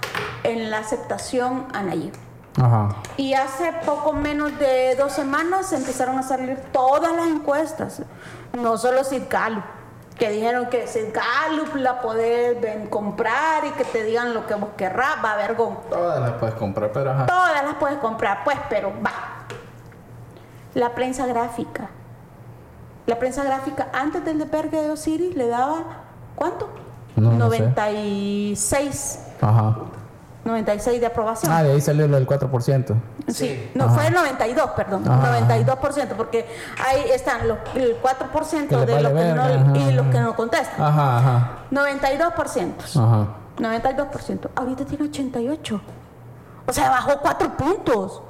en 0.45 0.71
la 0.71 0.79
aceptación 0.79 1.67
a 1.73 1.83
Nayib. 1.83 2.13
Ajá. 2.61 2.89
Y 3.17 3.35
hace 3.35 3.73
poco 3.87 4.13
menos 4.13 4.59
de 4.59 4.95
dos 4.97 5.13
semanas 5.13 5.73
empezaron 5.73 6.19
a 6.19 6.23
salir 6.23 6.57
todas 6.73 7.13
las 7.15 7.27
encuestas, 7.29 8.03
no 8.53 8.77
solo 8.77 9.05
Sid 9.05 9.23
Gallup, 9.31 9.65
que 10.19 10.31
dijeron 10.31 10.67
que 10.67 10.87
Sid 10.87 11.07
Gallup 11.13 11.75
la 11.77 12.01
podés 12.01 12.61
ven- 12.61 12.87
comprar 12.89 13.65
y 13.65 13.71
que 13.71 13.85
te 13.85 14.05
digan 14.05 14.35
lo 14.35 14.47
que 14.47 14.55
vos 14.55 14.71
querrás, 14.77 15.17
va 15.25 15.31
a 15.31 15.35
haber 15.35 15.57
Todas 15.91 16.21
las 16.21 16.33
puedes 16.33 16.55
comprar, 16.55 16.93
pero 16.93 17.11
ajá. 17.13 17.27
Todas 17.27 17.65
las 17.65 17.75
puedes 17.75 17.99
comprar, 17.99 18.45
pues, 18.45 18.59
pero 18.69 18.93
va. 19.05 19.13
La 20.75 20.95
prensa 20.95 21.27
gráfica. 21.27 21.89
La 23.07 23.19
prensa 23.19 23.43
gráfica 23.43 23.89
antes 23.93 24.25
del 24.25 24.39
desvergue 24.39 24.81
de 24.81 24.91
Osiris 24.91 25.35
le 25.35 25.49
daba, 25.49 25.83
¿cuánto? 26.37 26.69
No, 27.17 27.33
no 27.33 27.51
sé. 27.51 27.61
96. 27.61 29.19
Ajá. 29.41 29.77
96 30.45 31.01
de 31.01 31.07
aprobación. 31.07 31.53
Ah, 31.53 31.63
de 31.63 31.73
ahí 31.73 31.81
salió 31.81 32.09
lo 32.09 32.17
del 32.17 32.27
4%. 32.27 32.95
Sí, 33.29 33.33
Sí. 33.35 33.71
no, 33.75 33.85
Ajá. 33.85 33.95
fue 33.95 34.07
el 34.09 34.15
92, 34.15 34.71
perdón, 34.73 35.09
Ajá. 35.09 35.41
92%, 35.41 36.15
porque 36.17 36.47
ahí 36.85 37.11
están 37.15 37.47
los, 37.47 37.59
el 37.75 37.97
4% 38.03 38.69
Que 38.69 38.77
de 38.87 39.01
los 39.03 39.13
que 39.13 39.33
no, 39.35 39.77
y 39.77 39.93
los 39.93 40.07
que 40.09 40.19
no 40.21 40.35
contestan. 40.35 40.83
Ajá, 40.83 41.19
ajá. 41.19 41.51
92%. 41.71 42.75
Ajá. 42.97 43.29
92%. 43.59 44.51
Ahorita 44.57 44.85
tiene 44.85 45.05
88. 45.05 45.81
O 46.67 46.73
sea, 46.73 46.91
bajó 46.91 47.19
4 47.21 47.57
puntos. 47.57 48.23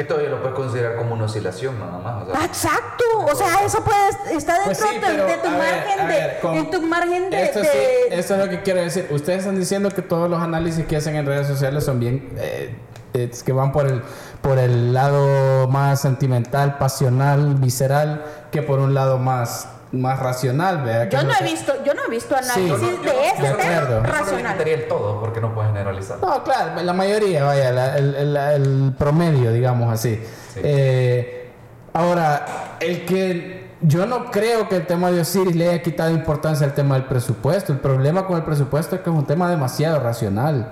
Que 0.00 0.04
todavía 0.06 0.30
lo 0.30 0.40
puedes 0.40 0.56
considerar 0.56 0.96
como 0.96 1.12
una 1.12 1.24
oscilación 1.26 1.78
nada 1.78 1.98
más. 1.98 2.22
o 2.26 2.32
sea, 2.32 2.44
Exacto, 2.46 3.04
o 3.30 3.34
sea, 3.34 3.64
eso 3.66 3.84
puede 3.84 4.34
está 4.34 4.54
dentro 4.54 4.64
Pues 4.64 4.78
sí, 4.78 4.94
de, 4.94 5.00
pero, 5.06 5.26
de 5.26 5.34
tu 5.34 5.50
ver, 5.50 5.58
margen 5.58 5.98
de, 5.98 6.04
ver, 6.14 6.40
con- 6.40 6.54
en 6.54 6.70
tu 6.70 6.80
margen 6.80 7.28
de, 7.30 7.42
Esto 7.42 7.58
de- 7.60 7.64
sí, 7.66 7.78
esto 8.12 8.34
es 8.36 8.40
lo 8.40 8.48
que 8.48 8.62
quiero 8.62 8.80
decir. 8.80 9.06
Ustedes 9.10 9.40
están 9.40 9.56
diciendo 9.56 9.90
que 9.90 10.00
todos 10.00 10.30
los 10.30 10.40
análisis 10.42 10.86
que 10.86 10.96
hacen 10.96 11.16
en 11.16 11.26
redes 11.26 11.46
sociales 11.48 11.84
son 11.84 12.00
bien, 12.00 12.30
eh, 12.38 12.74
es 13.12 13.42
que 13.42 13.52
van 13.52 13.72
por 13.72 13.86
el, 13.88 14.00
por 14.40 14.58
el 14.58 14.94
lado 14.94 15.68
más 15.68 16.00
sentimental, 16.00 16.78
pasional, 16.78 17.56
visceral, 17.56 18.24
que 18.50 18.62
por 18.62 18.78
un 18.78 18.94
lado 18.94 19.18
más, 19.18 19.68
más 19.92 20.18
racional, 20.20 20.82
¿verdad? 20.84 21.08
Que 21.08 21.16
yo 21.16 21.22
no 21.24 21.32
he 21.40 21.42
visto, 21.44 21.72
yo 21.84 21.94
no 21.94 22.02
he 22.06 22.10
visto 22.10 22.36
análisis 22.36 22.68
no- 22.70 22.76
no- 22.78 22.82
de 22.86 22.96
de 22.96 23.54
tema. 23.58 23.88
Yo 23.88 24.02
racional. 24.02 24.60
el 24.68 24.88
todo 24.88 25.20
porque 25.20 25.40
no 25.40 25.52
puedes 25.54 25.70
generalizar. 25.72 26.18
No, 26.20 26.42
claro, 26.44 26.80
la 26.82 26.92
mayoría, 26.92 27.44
vaya, 27.44 27.72
la- 27.72 27.96
el, 27.98 28.14
el- 28.14 28.36
el 28.36 28.94
promedio, 28.96 29.52
digamos 29.52 29.92
así. 29.92 30.16
Sí. 30.54 30.60
Eh, 30.62 31.50
ahora, 31.92 32.76
el 32.80 33.04
que 33.04 33.70
yo 33.80 34.06
no 34.06 34.30
creo 34.30 34.68
que 34.68 34.76
el 34.76 34.86
tema 34.86 35.10
de 35.10 35.20
Osiris 35.22 35.56
le 35.56 35.68
haya 35.70 35.82
quitado 35.82 36.10
importancia 36.10 36.66
al 36.66 36.74
tema 36.74 36.94
del 36.96 37.04
presupuesto. 37.06 37.72
El 37.72 37.78
problema 37.80 38.26
con 38.26 38.36
el 38.36 38.42
presupuesto 38.44 38.94
es 38.96 39.02
que 39.02 39.10
es 39.10 39.16
un 39.16 39.26
tema 39.26 39.50
demasiado 39.50 39.98
racional. 40.00 40.70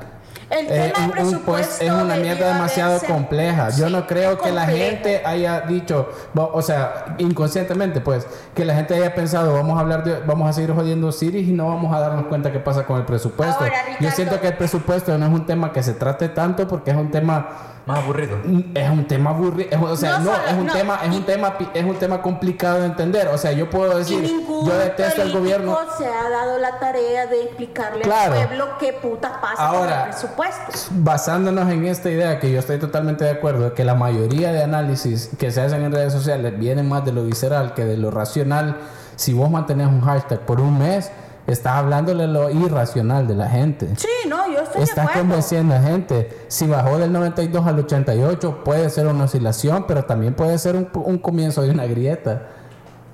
El 0.51 0.67
Eh, 0.71 0.93
tema 0.95 1.15
del 1.15 1.25
un- 1.27 1.41
pues, 1.41 1.79
es 1.81 1.91
una 1.91 2.17
mierda 2.17 2.55
demasiado 2.55 2.99
compleja. 3.01 3.69
Yo 3.71 3.87
Sí, 3.89 3.93
no 3.93 4.07
creo 4.07 4.39
que 4.39 4.51
la 4.51 4.65
gente 4.67 5.21
haya 5.25 5.61
dicho, 5.61 6.09
o 6.35 6.63
sea, 6.63 7.15
inconscientemente, 7.19 8.01
pues, 8.01 8.27
que 8.55 8.65
la 8.65 8.75
gente 8.75 8.95
haya 8.95 9.15
pensado, 9.15 9.53
vamos 9.53 9.77
a 9.77 9.81
hablar 9.81 10.05
de, 10.05 10.21
vamos 10.27 10.49
a 10.49 10.53
seguir 10.55 10.73
jodiendo 10.75 11.09
Osiris 11.09 11.47
y 11.49 11.53
no 11.53 11.69
vamos 11.69 11.95
a 11.95 12.01
darnos 12.01 12.27
cuenta 12.27 12.51
qué 12.51 12.61
pasa 12.61 12.87
con 12.87 12.97
el 12.99 13.05
presupuesto. 13.05 13.63
Ahora, 13.65 13.77
Yo 14.01 14.11
siento 14.11 14.41
que 14.41 14.49
el 14.49 14.55
presupuesto 14.57 15.17
no 15.19 15.27
es 15.27 15.33
un 15.33 15.45
tema 15.45 15.71
que 15.73 15.83
se 15.83 15.93
trate 15.93 16.29
tanto 16.31 16.67
porque 16.67 16.93
es 16.93 16.97
un 16.97 17.11
tema 17.11 17.49
Más 17.89 17.99
aburrido. 18.05 18.37
es 18.75 18.91
un 18.91 19.05
tema 19.09 19.31
aburrido, 19.31 19.69
es- 19.71 19.79
o 19.83 19.97
sea, 19.97 20.19
No 20.19 20.25
no, 20.27 20.31
solo- 20.37 20.47
es 20.47 20.53
un 20.55 20.67
no, 20.67 20.73
tema, 20.75 21.01
es 21.05 21.17
un 21.17 21.25
tema, 21.25 21.55
es 21.75 21.85
un 21.85 21.97
tema 21.97 22.23
complicado 22.23 22.81
de 22.81 22.87
entender. 22.87 23.29
O 23.29 23.39
sea, 23.39 23.53
yo 23.53 23.69
puedo 23.71 23.95
Y 23.95 23.99
decir, 23.99 24.23
ningún 24.23 24.67
yo 24.67 24.79
detesto 24.79 25.23
el 25.23 25.33
político 25.33 25.39
gobierno. 25.39 25.79
se 25.97 26.07
ha 26.07 26.29
dado 26.31 26.59
la 26.59 26.79
tarea 26.79 27.27
de 27.27 27.43
explicarle 27.45 28.03
Claro. 28.03 28.35
al 28.35 28.47
pueblo 28.47 28.67
qué 28.79 28.93
puta 28.93 29.41
pasa 29.41 29.67
Ahora, 29.67 29.81
con 29.81 29.99
el 30.01 30.11
presupuesto. 30.11 30.73
Basándonos 30.91 31.71
en 31.71 31.87
esta 31.87 32.11
idea 32.11 32.39
que 32.39 32.53
yo 32.53 32.59
estoy 32.59 32.79
totalmente 32.79 33.25
de 33.25 33.31
acuerdo, 33.31 33.73
que 33.75 33.85
la 33.85 33.95
mayoría 33.95 34.53
de 34.53 34.63
análisis 34.63 35.31
que 35.39 35.51
se 35.51 35.63
hacen 35.63 35.83
en 35.83 35.91
redes 35.93 36.13
sociales 36.13 36.59
vienen 36.59 36.89
más 36.89 37.05
de 37.05 37.13
lo 37.13 37.25
visceral 37.25 37.73
que 37.75 37.85
de 37.87 37.97
lo 37.97 38.11
racional. 38.11 38.77
Si 39.17 39.33
vos 39.33 39.51
mantenés 39.51 39.89
un 39.89 40.03
hashtag 40.03 40.41
por 40.41 40.61
un 40.61 40.79
mes, 40.79 41.11
estás 41.49 41.75
hablándole 41.75 42.27
lo 42.27 42.51
irracional 42.51 43.27
de 43.27 43.35
la 43.35 43.49
gente. 43.49 43.89
Sí, 43.97 44.07
no, 44.29 44.47
yo 44.53 44.61
estoy 44.61 44.79
de 44.79 44.85
Estás 44.85 44.99
acuerdo. 45.07 45.21
convenciendo 45.23 45.75
a 45.75 45.81
gente. 45.81 46.45
Si 46.49 46.67
bajó 46.67 46.99
del 46.99 47.13
92 47.13 47.67
al 47.67 47.79
88, 47.81 48.63
puede 48.65 48.89
ser 48.91 49.07
una 49.07 49.25
oscilación, 49.25 49.85
pero 49.89 50.05
también 50.05 50.35
puede 50.35 50.57
ser 50.59 50.77
un, 50.77 50.89
un 50.95 51.19
comienzo 51.19 51.63
de 51.63 51.71
una 51.71 51.87
grieta. 51.87 52.43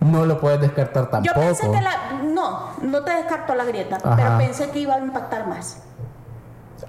No 0.01 0.27
lo 0.27 0.39
puedes 0.41 0.61
descartar 0.61 1.05
Yo 1.05 1.09
tampoco. 1.33 1.41
pensé 1.41 1.71
que 1.71 1.81
la. 1.81 2.23
No, 2.25 2.71
no 2.83 3.03
te 3.03 3.13
descarto 3.13 3.55
la 3.55 3.65
grieta, 3.65 3.97
Ajá. 4.03 4.17
pero 4.17 4.39
pensé 4.39 4.69
que 4.71 4.81
iba 4.81 4.95
a 4.95 4.99
impactar 4.99 5.47
más. 5.47 5.79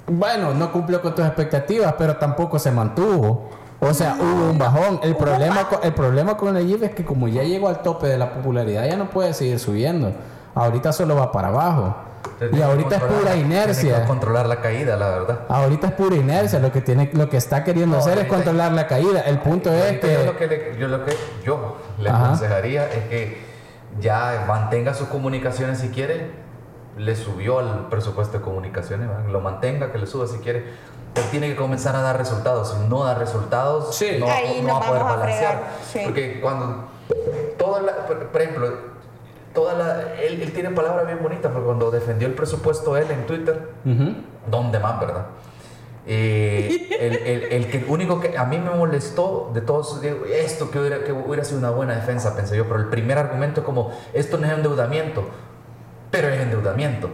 Bueno, 0.07 0.53
no 0.53 0.71
cumplió 0.71 1.01
con 1.01 1.15
tus 1.15 1.25
expectativas, 1.25 1.93
pero 1.97 2.17
tampoco 2.17 2.59
se 2.59 2.71
mantuvo. 2.71 3.49
O 3.79 3.93
sea, 3.93 4.15
hubo 4.19 4.49
un 4.51 4.57
bajón. 4.57 4.99
El 5.03 5.15
problema, 5.15 5.55
bajón. 5.55 5.77
con, 5.79 5.87
el 5.87 5.93
problema 5.93 6.37
con 6.37 6.57
el 6.57 6.69
IF 6.69 6.83
es 6.83 6.91
que 6.95 7.05
como 7.05 7.27
ya 7.27 7.43
llegó 7.43 7.67
al 7.69 7.81
tope 7.81 8.07
de 8.07 8.17
la 8.17 8.33
popularidad, 8.33 8.85
ya 8.87 8.97
no 8.97 9.09
puede 9.09 9.33
seguir 9.33 9.59
subiendo. 9.59 10.11
Ahorita 10.55 10.91
solo 10.93 11.15
va 11.15 11.31
para 11.31 11.49
abajo. 11.49 11.95
Y 12.51 12.55
que 12.57 12.63
ahorita 12.63 12.95
es 12.95 13.01
pura 13.03 13.17
tienes 13.19 13.33
que 13.33 13.39
inercia. 13.41 14.05
controlar 14.05 14.47
la 14.47 14.59
caída, 14.61 14.95
la 14.97 15.09
verdad. 15.09 15.39
Ahorita 15.47 15.87
es 15.87 15.93
pura 15.93 16.15
inercia. 16.15 16.59
Lo 16.59 16.71
que 16.71 16.81
tiene, 16.81 17.09
lo 17.13 17.29
que 17.29 17.37
está 17.37 17.63
queriendo 17.63 17.97
No, 17.97 18.01
hacer 18.01 18.17
es 18.17 18.25
controlar 18.27 18.71
la 18.71 18.87
caída. 18.87 19.21
El 19.21 19.39
punto 19.39 19.71
es 19.71 19.83
Ahorita 19.85 20.07
Yo 20.07 20.25
lo 20.25 20.37
que 20.37 20.47
que 20.49 20.71
le, 20.73 20.77
yo 20.79 20.87
lo 20.87 21.05
que 21.05 21.15
yo 21.45 21.77
le 21.99 22.09
Ajá. 22.09 22.25
aconsejaría 22.25 22.89
es 22.91 23.05
que 23.09 23.45
ya 23.99 24.43
mantenga 24.47 24.93
sus 24.93 25.07
comunicaciones 25.07 25.79
si 25.79 25.89
quiere. 25.89 26.31
Le 26.97 27.15
subió 27.15 27.59
al 27.59 27.87
presupuesto 27.89 28.37
de 28.37 28.43
comunicaciones, 28.43 29.07
¿verdad? 29.09 29.25
lo 29.29 29.41
mantenga, 29.41 29.91
que 29.91 29.97
le 29.99 30.07
suba 30.07 30.27
si 30.27 30.37
quiere. 30.39 30.65
Pero 31.13 31.27
tiene 31.27 31.47
que 31.49 31.55
comenzar 31.55 31.95
a 31.95 32.01
dar 32.01 32.17
resultados. 32.17 32.71
Si 32.73 32.87
no 32.89 33.03
da 33.03 33.15
resultados, 33.15 33.95
Sí. 33.95 34.17
no, 34.19 34.25
va- 34.27 34.33
Ahí 34.35 34.61
no 34.61 34.69
nos 34.73 34.81
va 34.81 34.85
a 34.85 34.87
poder 34.89 35.03
balancear. 35.03 35.63
sí. 35.91 35.99
Porque 36.05 36.39
cuando 36.41 36.85
toda 37.57 37.81
la, 37.81 38.05
por, 38.07 38.27
por 38.27 38.41
ejemplo, 38.41 38.94
toda 39.55 39.73
la, 39.73 40.13
él, 40.21 40.41
él 40.41 40.51
tiene 40.53 40.69
palabras 40.69 41.07
bien 41.07 41.23
bonitas, 41.23 41.51
porque 41.51 41.65
cuando 41.65 41.89
defendió 41.89 42.27
el 42.27 42.35
presupuesto 42.35 42.95
él 42.97 43.09
en 43.09 43.25
Twitter, 43.25 43.69
Ujú. 43.83 44.13
¿Dónde 44.51 44.77
más, 44.77 44.99
verdad? 44.99 45.25
Eh, 46.07 46.87
el, 46.99 47.15
el, 47.15 47.43
el 47.51 47.71
que 47.71 47.83
único 47.87 48.19
que 48.19 48.37
a 48.37 48.45
mí 48.45 48.59
me 48.59 48.69
molestó 48.69 49.49
de 49.55 49.61
todos, 49.61 50.01
digo, 50.01 50.25
esto 50.25 50.69
que 50.69 50.79
hubiera, 50.79 51.03
que 51.03 51.11
hubiera 51.11 51.43
sido 51.43 51.57
una 51.57 51.71
buena 51.71 51.95
defensa, 51.95 52.35
pensé 52.35 52.55
yo, 52.55 52.67
pero 52.67 52.79
el 52.79 52.89
primer 52.89 53.17
argumento 53.17 53.61
es 53.61 53.65
como, 53.65 53.91
esto 54.13 54.37
no 54.37 54.45
es 54.45 54.53
endeudamiento, 54.53 55.23
pero 56.11 56.27
es 56.27 56.39
endeudamiento. 56.39 57.09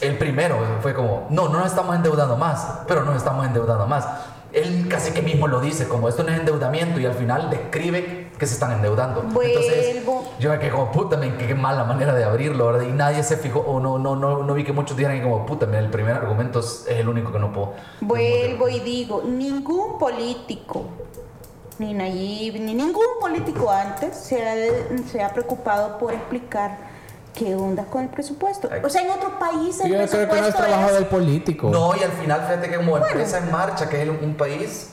El 0.00 0.16
primero 0.16 0.56
fue 0.80 0.94
como, 0.94 1.26
no, 1.28 1.48
no 1.50 1.58
nos 1.58 1.66
estamos 1.68 1.94
endeudando 1.94 2.38
más, 2.38 2.80
pero 2.88 3.02
nos 3.04 3.16
estamos 3.16 3.46
endeudando 3.46 3.86
más. 3.86 4.08
Él 4.52 4.86
casi 4.88 5.12
que 5.12 5.20
mismo 5.20 5.46
lo 5.46 5.60
dice, 5.60 5.86
como 5.86 6.08
esto 6.08 6.22
no 6.22 6.30
es 6.30 6.40
endeudamiento, 6.40 6.98
y 6.98 7.04
al 7.04 7.12
final 7.12 7.50
describe 7.50 8.25
que 8.38 8.46
se 8.46 8.54
están 8.54 8.72
endeudando. 8.72 9.22
Entonces, 9.22 10.04
Vuelvo. 10.04 10.24
yo 10.38 10.50
me 10.50 10.58
quedé 10.58 10.70
como, 10.70 10.92
puta, 10.92 11.16
men, 11.16 11.36
qué 11.38 11.54
mala 11.54 11.84
manera 11.84 12.12
de 12.14 12.24
abrirlo, 12.24 12.66
¿verdad? 12.66 12.82
Y 12.86 12.92
nadie 12.92 13.22
se 13.22 13.36
fijó, 13.36 13.60
o 13.60 13.80
no, 13.80 13.98
no, 13.98 14.14
no, 14.14 14.42
no 14.42 14.54
vi 14.54 14.62
que 14.64 14.72
muchos 14.72 14.96
dijeran 14.96 15.22
como, 15.22 15.46
puta, 15.46 15.66
men, 15.66 15.84
el 15.84 15.90
primer 15.90 16.14
argumento 16.16 16.60
es, 16.60 16.84
es 16.88 16.98
el 16.98 17.08
único 17.08 17.32
que 17.32 17.38
no 17.38 17.52
puedo. 17.52 17.72
Vuelvo 18.00 18.68
y 18.68 18.80
digo, 18.80 19.22
ningún 19.24 19.98
político, 19.98 20.84
ni 21.78 21.94
Nayib, 21.94 22.60
ni 22.60 22.74
ningún 22.74 23.04
político 23.20 23.70
antes 23.70 24.16
se 24.16 24.46
ha, 24.46 24.54
se 25.10 25.22
ha 25.22 25.30
preocupado 25.30 25.98
por 25.98 26.12
explicar 26.12 26.76
qué 27.34 27.54
onda 27.54 27.84
con 27.84 28.02
el 28.02 28.08
presupuesto. 28.08 28.68
O 28.82 28.88
sea, 28.88 29.02
en 29.02 29.10
otros 29.10 29.32
países 29.38 29.84
el 29.84 29.92
yo 29.92 29.96
creo 29.98 30.08
que 30.08 30.16
no 30.16 30.22
es 30.22 30.28
presupuesto 30.54 30.62
trabajo 30.62 30.88
es- 30.88 30.94
del 30.94 31.06
político. 31.06 31.68
No, 31.70 31.94
y 31.96 32.02
al 32.02 32.12
final, 32.12 32.40
fíjate 32.42 32.68
que 32.70 32.76
como 32.76 32.96
empresa 32.96 33.38
en 33.38 33.50
marcha, 33.50 33.88
que 33.90 33.96
es 33.96 34.02
el- 34.02 34.10
un 34.10 34.34
país, 34.36 34.92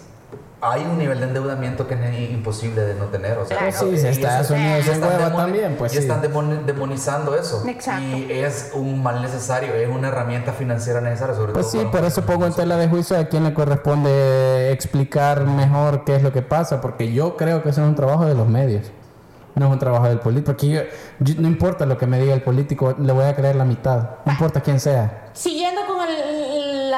hay 0.63 0.81
un 0.83 0.97
nivel 0.97 1.19
de 1.19 1.25
endeudamiento 1.27 1.87
que 1.87 1.93
es 1.95 2.29
imposible 2.31 2.81
de 2.81 2.95
no 2.95 3.05
tener. 3.05 3.37
O 3.37 3.45
sea, 3.45 3.59
Pues 3.59 3.75
sí, 3.75 3.85
y 3.93 3.97
si 3.97 4.07
Estados 4.07 4.49
Unidos 4.51 4.87
están 4.87 5.09
hueva 5.09 5.35
también, 5.35 5.75
pues 5.77 5.93
y 5.93 5.97
sí. 5.97 6.01
están 6.03 6.21
demoni- 6.21 6.63
demonizando 6.65 7.35
eso. 7.35 7.63
Exacto. 7.67 8.03
Y 8.17 8.31
es 8.31 8.71
un 8.73 9.01
mal 9.03 9.21
necesario, 9.21 9.73
es 9.73 9.89
una 9.89 10.07
herramienta 10.07 10.53
financiera 10.53 11.01
necesaria, 11.01 11.35
sobre 11.35 11.53
Pues 11.53 11.71
todo. 11.71 11.81
sí, 11.81 11.87
por 11.91 12.03
eso 12.05 12.21
pongo 12.25 12.45
en 12.45 12.53
tela 12.53 12.77
de 12.77 12.87
juicio 12.87 13.17
a 13.17 13.25
quien 13.25 13.43
le 13.43 13.53
corresponde 13.53 14.71
explicar 14.71 15.45
mejor 15.45 16.03
qué 16.05 16.15
es 16.15 16.23
lo 16.23 16.31
que 16.31 16.41
pasa, 16.41 16.81
porque 16.81 17.11
yo 17.11 17.35
creo 17.37 17.61
que 17.63 17.69
eso 17.69 17.81
es 17.81 17.87
un 17.87 17.95
trabajo 17.95 18.25
de 18.25 18.33
los 18.35 18.47
medios, 18.47 18.91
no 19.55 19.65
es 19.67 19.71
un 19.71 19.79
trabajo 19.79 20.07
del 20.07 20.19
político, 20.19 20.47
porque 20.53 20.67
yo, 20.69 20.81
yo- 21.19 21.35
no 21.41 21.47
importa 21.47 21.85
lo 21.85 21.97
que 21.97 22.07
me 22.07 22.19
diga 22.19 22.33
el 22.33 22.41
político, 22.41 22.95
le 22.97 23.11
voy 23.13 23.25
a 23.25 23.35
creer 23.35 23.55
la 23.55 23.65
mitad, 23.65 24.09
no 24.25 24.31
importa 24.31 24.61
quién 24.61 24.79
sea, 24.79 25.19
Siguiendo 25.33 25.81
con 25.87 25.92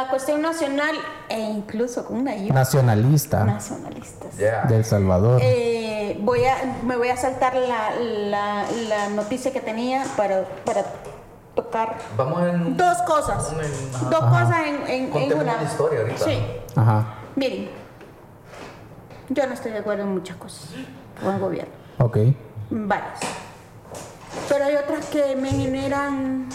la 0.06 0.10
cuestión 0.12 0.42
nacional 0.42 0.96
e 1.30 1.40
incluso 1.40 2.06
con 2.06 2.24
Nayib, 2.24 2.54
nacionalista 2.54 3.44
nacionalistas. 3.44 4.38
Yeah. 4.38 4.64
del 4.66 4.86
Salvador. 4.86 5.40
Eh, 5.44 6.18
voy 6.22 6.46
a, 6.46 6.56
me 6.84 6.96
voy 6.96 7.10
a 7.10 7.18
saltar 7.18 7.56
la, 7.56 7.92
la- 8.00 8.66
la 8.90 9.10
noticia 9.10 9.52
que 9.52 9.62
tenía 9.62 10.04
para, 10.16 10.44
para 10.64 10.84
tocar 11.56 11.98
Vamos 12.18 12.42
en. 12.48 12.78
dos 12.78 12.98
cosas. 13.08 13.52
ajá. 13.94 14.10
Dos 14.10 14.20
cosas 14.20 14.56
en, 14.68 14.76
en- 14.88 15.16
en 15.16 15.34
una. 15.34 15.56
la 15.58 15.64
historia 15.64 16.02
ahorita. 16.02 16.24
Sí. 16.26 16.44
Ajá, 16.76 17.06
Miren, 17.36 17.70
yo 19.30 19.48
no 19.48 19.54
estoy 19.54 19.72
de 19.72 19.80
acuerdo 19.80 20.04
en 20.04 20.10
muchas 20.14 20.38
cosas 20.38 20.70
con 21.24 21.34
el 21.34 21.40
gobierno. 21.40 21.74
ok. 22.00 22.18
Varias. 22.70 23.20
Pero 24.50 24.66
hay 24.66 24.76
otras 24.76 25.06
que 25.08 25.36
me 25.36 25.50
generan 25.50 26.48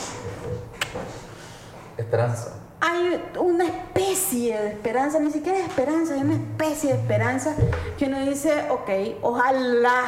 Esperanza. 1.97 2.53
Hay 2.81 3.22
una 3.39 3.64
especie 3.66 4.59
de 4.59 4.68
esperanza, 4.70 5.18
ni 5.18 5.31
siquiera 5.31 5.59
es 5.59 5.66
esperanza, 5.68 6.14
hay 6.14 6.20
una 6.22 6.35
especie 6.35 6.93
de 6.95 6.99
esperanza 7.01 7.55
que 7.99 8.07
uno 8.07 8.20
dice, 8.20 8.70
ok, 8.70 8.91
ojalá 9.22 10.03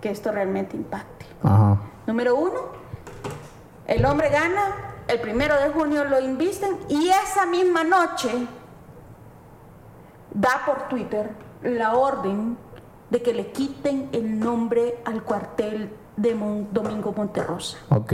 que 0.00 0.10
esto 0.10 0.32
realmente 0.32 0.76
impacte. 0.76 1.26
Ajá. 1.42 1.78
Número 2.06 2.36
uno, 2.36 2.60
el 3.86 4.04
hombre 4.04 4.28
gana, 4.30 4.94
el 5.08 5.20
primero 5.20 5.58
de 5.60 5.70
junio 5.70 6.04
lo 6.04 6.20
invisten 6.20 6.78
y 6.88 7.08
esa 7.08 7.46
misma 7.46 7.84
noche 7.84 8.30
da 10.32 10.62
por 10.66 10.88
Twitter 10.88 11.30
la 11.62 11.94
orden 11.94 12.56
de 13.10 13.22
que 13.22 13.32
le 13.32 13.52
quiten 13.52 14.08
el 14.12 14.38
nombre 14.40 14.98
al 15.04 15.22
cuartel 15.22 15.90
de 16.16 16.34
Mon- 16.34 16.68
Domingo 16.72 17.12
Monterrosa. 17.16 17.78
Ok. 17.90 18.12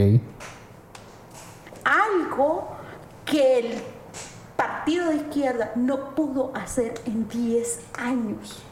Algo 1.84 2.68
que 3.30 3.58
el 3.58 3.82
partido 4.56 5.08
de 5.08 5.16
izquierda 5.16 5.72
no 5.76 6.14
pudo 6.14 6.52
hacer 6.54 6.94
en 7.06 7.28
10 7.28 7.80
años. 7.98 8.62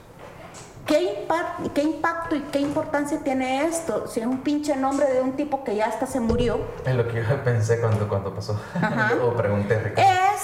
¿Qué, 0.86 1.26
impa- 1.28 1.70
¿Qué 1.74 1.82
impacto 1.82 2.34
y 2.34 2.40
qué 2.50 2.60
importancia 2.60 3.18
tiene 3.22 3.64
esto? 3.66 4.06
Si 4.06 4.20
es 4.20 4.26
un 4.26 4.38
pinche 4.38 4.74
nombre 4.74 5.06
de 5.06 5.20
un 5.20 5.32
tipo 5.32 5.62
que 5.62 5.76
ya 5.76 5.86
hasta 5.86 6.06
se 6.06 6.18
murió. 6.18 6.58
Es 6.86 6.94
lo 6.94 7.06
que 7.06 7.22
yo 7.22 7.44
pensé 7.44 7.78
cuando, 7.80 8.08
cuando 8.08 8.34
pasó. 8.34 8.58
O 9.22 9.34
pregunté, 9.36 9.78
Ricardo. 9.78 10.10
Es 10.10 10.42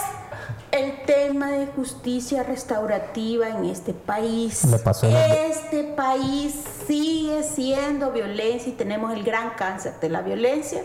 el 0.71 1.03
tema 1.07 1.51
de 1.51 1.67
justicia 1.69 2.43
restaurativa 2.43 3.49
en 3.49 3.65
este 3.65 3.95
país. 3.95 4.65
Le 4.67 4.79
pasó 4.79 5.07
Este 5.09 5.83
país 5.97 6.55
sigue 6.87 7.43
siendo 7.43 8.11
violencia 8.13 8.69
y 8.71 8.75
tenemos 8.77 9.15
el 9.15 9.25
gran 9.25 9.51
cáncer 9.51 9.95
de 10.01 10.11
la 10.11 10.21
violencia 10.21 10.83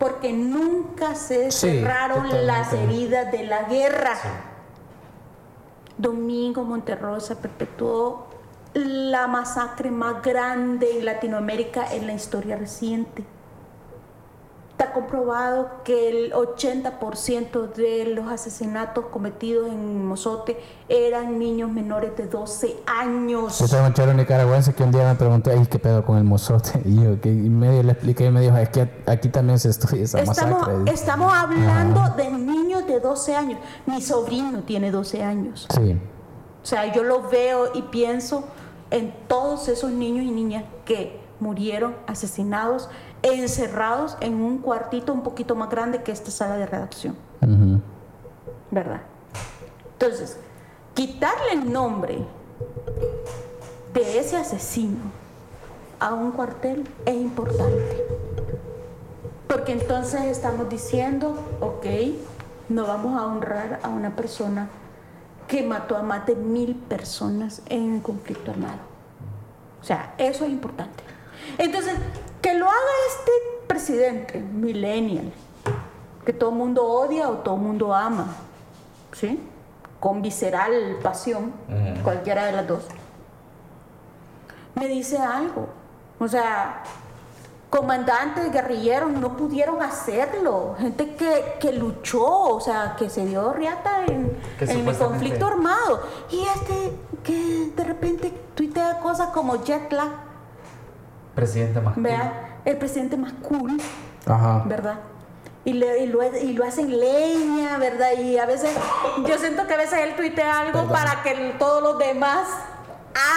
porque 0.00 0.32
nunca 0.32 1.14
se 1.14 1.52
Sí, 1.52 1.68
cerraron 1.68 2.24
totalmente. 2.24 2.46
las 2.46 2.72
heridas 2.72 3.30
de 3.30 3.44
la 3.44 3.62
guerra. 3.64 4.16
Domingo 5.98 6.64
Monterrosa 6.64 7.38
perpetuó 7.40 8.26
la 8.72 9.26
masacre 9.26 9.90
más 9.90 10.22
grande 10.22 10.98
en 10.98 11.04
Latinoamérica 11.04 11.92
en 11.94 12.06
la 12.06 12.14
historia 12.14 12.56
reciente. 12.56 13.24
Está 14.80 14.94
comprobado 14.94 15.68
que 15.84 16.08
el 16.08 16.32
80% 16.32 17.74
de 17.74 18.06
los 18.14 18.28
asesinatos 18.28 19.04
cometidos 19.12 19.68
en 19.68 20.06
Mozote 20.06 20.58
eran 20.88 21.38
niños 21.38 21.70
menores 21.70 22.16
de 22.16 22.26
12 22.26 22.76
años. 22.86 23.58
Yo 23.58 23.68
tengo 23.68 23.84
un 23.84 23.92
chero 23.92 24.14
nicaragüense 24.14 24.72
que 24.72 24.82
un 24.82 24.90
día 24.90 25.06
me 25.06 25.16
preguntó, 25.16 25.50
"Ey, 25.50 25.66
¿qué 25.66 25.78
pedo 25.78 26.02
con 26.02 26.16
el 26.16 26.24
mozote? 26.24 26.80
Y 26.86 26.94
yo, 27.04 27.20
que 27.20 27.28
y 27.28 27.50
medio 27.50 27.82
le 27.82 27.92
expliqué 27.92 28.24
y 28.24 28.30
me 28.30 28.40
dijo, 28.40 28.56
es 28.56 28.70
que 28.70 28.88
aquí 29.06 29.28
también 29.28 29.58
se 29.58 29.68
estudia 29.68 30.02
esa 30.04 30.20
Estamos, 30.22 30.60
masacre. 30.62 30.94
estamos 30.94 31.30
hablando 31.30 32.14
de 32.16 32.30
niños 32.30 32.86
de 32.86 33.00
12 33.00 33.36
años. 33.36 33.60
Mi 33.84 34.00
sobrino 34.00 34.62
tiene 34.62 34.90
12 34.90 35.22
años. 35.22 35.66
Sí. 35.74 36.00
O 36.62 36.66
sea, 36.66 36.90
yo 36.90 37.02
lo 37.02 37.28
veo 37.28 37.72
y 37.74 37.82
pienso 37.82 38.44
en 38.90 39.12
todos 39.28 39.68
esos 39.68 39.90
niños 39.90 40.24
y 40.24 40.30
niñas 40.30 40.64
que 40.86 41.20
murieron 41.40 41.96
asesinados, 42.06 42.88
encerrados 43.22 44.16
en 44.20 44.34
un 44.34 44.58
cuartito 44.58 45.12
un 45.12 45.22
poquito 45.22 45.54
más 45.54 45.70
grande 45.70 46.02
que 46.02 46.12
esta 46.12 46.30
sala 46.30 46.56
de 46.56 46.66
redacción. 46.66 47.16
¿verdad? 48.70 49.00
Entonces, 49.92 50.38
quitarle 50.94 51.52
el 51.52 51.72
nombre 51.72 52.18
de 53.92 54.18
ese 54.18 54.36
asesino 54.36 54.98
a 55.98 56.14
un 56.14 56.32
cuartel 56.32 56.88
es 57.04 57.14
importante. 57.14 58.04
Porque 59.48 59.72
entonces 59.72 60.22
estamos 60.22 60.68
diciendo, 60.68 61.34
ok, 61.60 61.86
no 62.68 62.86
vamos 62.86 63.20
a 63.20 63.26
honrar 63.26 63.80
a 63.82 63.88
una 63.88 64.14
persona 64.14 64.68
que 65.48 65.64
mató 65.64 65.96
a 65.96 66.02
más 66.02 66.26
de 66.26 66.36
mil 66.36 66.76
personas 66.76 67.62
en 67.66 67.82
un 67.82 68.00
conflicto 68.00 68.52
armado. 68.52 68.78
O 69.82 69.84
sea, 69.84 70.14
eso 70.18 70.44
es 70.44 70.50
importante. 70.52 71.02
Entonces, 71.58 71.94
que 72.50 72.58
lo 72.58 72.66
haga 72.66 72.92
este 73.08 73.32
presidente, 73.66 74.38
millennial, 74.40 75.32
que 76.24 76.32
todo 76.32 76.50
mundo 76.50 76.84
odia 76.84 77.28
o 77.28 77.34
todo 77.34 77.56
mundo 77.56 77.94
ama, 77.94 78.26
¿sí? 79.12 79.40
Con 80.00 80.20
visceral 80.22 80.98
pasión, 81.02 81.52
Ujú. 81.68 82.02
cualquiera 82.02 82.46
de 82.46 82.52
las 82.52 82.66
dos. 82.66 82.84
Me 84.74 84.88
dice 84.88 85.18
algo. 85.18 85.68
O 86.18 86.26
sea, 86.26 86.82
comandantes, 87.68 88.50
guerrilleros 88.50 89.12
no 89.12 89.36
pudieron 89.36 89.82
hacerlo. 89.82 90.74
Gente 90.78 91.14
que, 91.14 91.56
que 91.60 91.72
luchó, 91.72 92.24
o 92.24 92.60
sea, 92.60 92.96
que 92.98 93.08
se 93.08 93.26
dio 93.26 93.52
riata 93.52 94.06
en, 94.06 94.36
el 94.58 94.96
conflicto 94.96 95.46
armado. 95.46 96.02
Y 96.30 96.40
este 96.40 96.98
que 97.22 97.72
de 97.76 97.84
repente 97.84 98.32
tuitea 98.54 99.00
cosas 99.00 99.28
como 99.28 99.62
jet 99.62 99.92
lag, 99.92 100.29
Presidente 101.40 101.80
más 101.80 101.94
cool. 101.94 102.02
vea, 102.02 102.58
el 102.64 102.76
presidente 102.76 103.16
más 103.16 103.32
cool. 103.42 103.80
Ajá. 104.26 104.62
¿verdad? 104.66 104.96
Y, 105.64 105.72
le- 105.74 106.04
y 106.04 106.06
lo, 106.06 106.20
y 106.38 106.52
lo 106.54 106.64
hacen 106.64 106.98
leña, 106.98 107.76
¿verdad? 107.78 108.12
Y 108.18 108.38
a 108.38 108.46
veces, 108.46 108.70
yo 109.26 109.38
siento 109.38 109.66
que 109.66 109.74
a 109.74 109.76
veces 109.76 109.98
él 110.00 110.16
tuitea 110.16 110.60
algo 110.60 110.88
para 110.88 111.22
que 111.22 111.54
todos 111.58 111.82
los 111.82 111.98
demás 111.98 112.46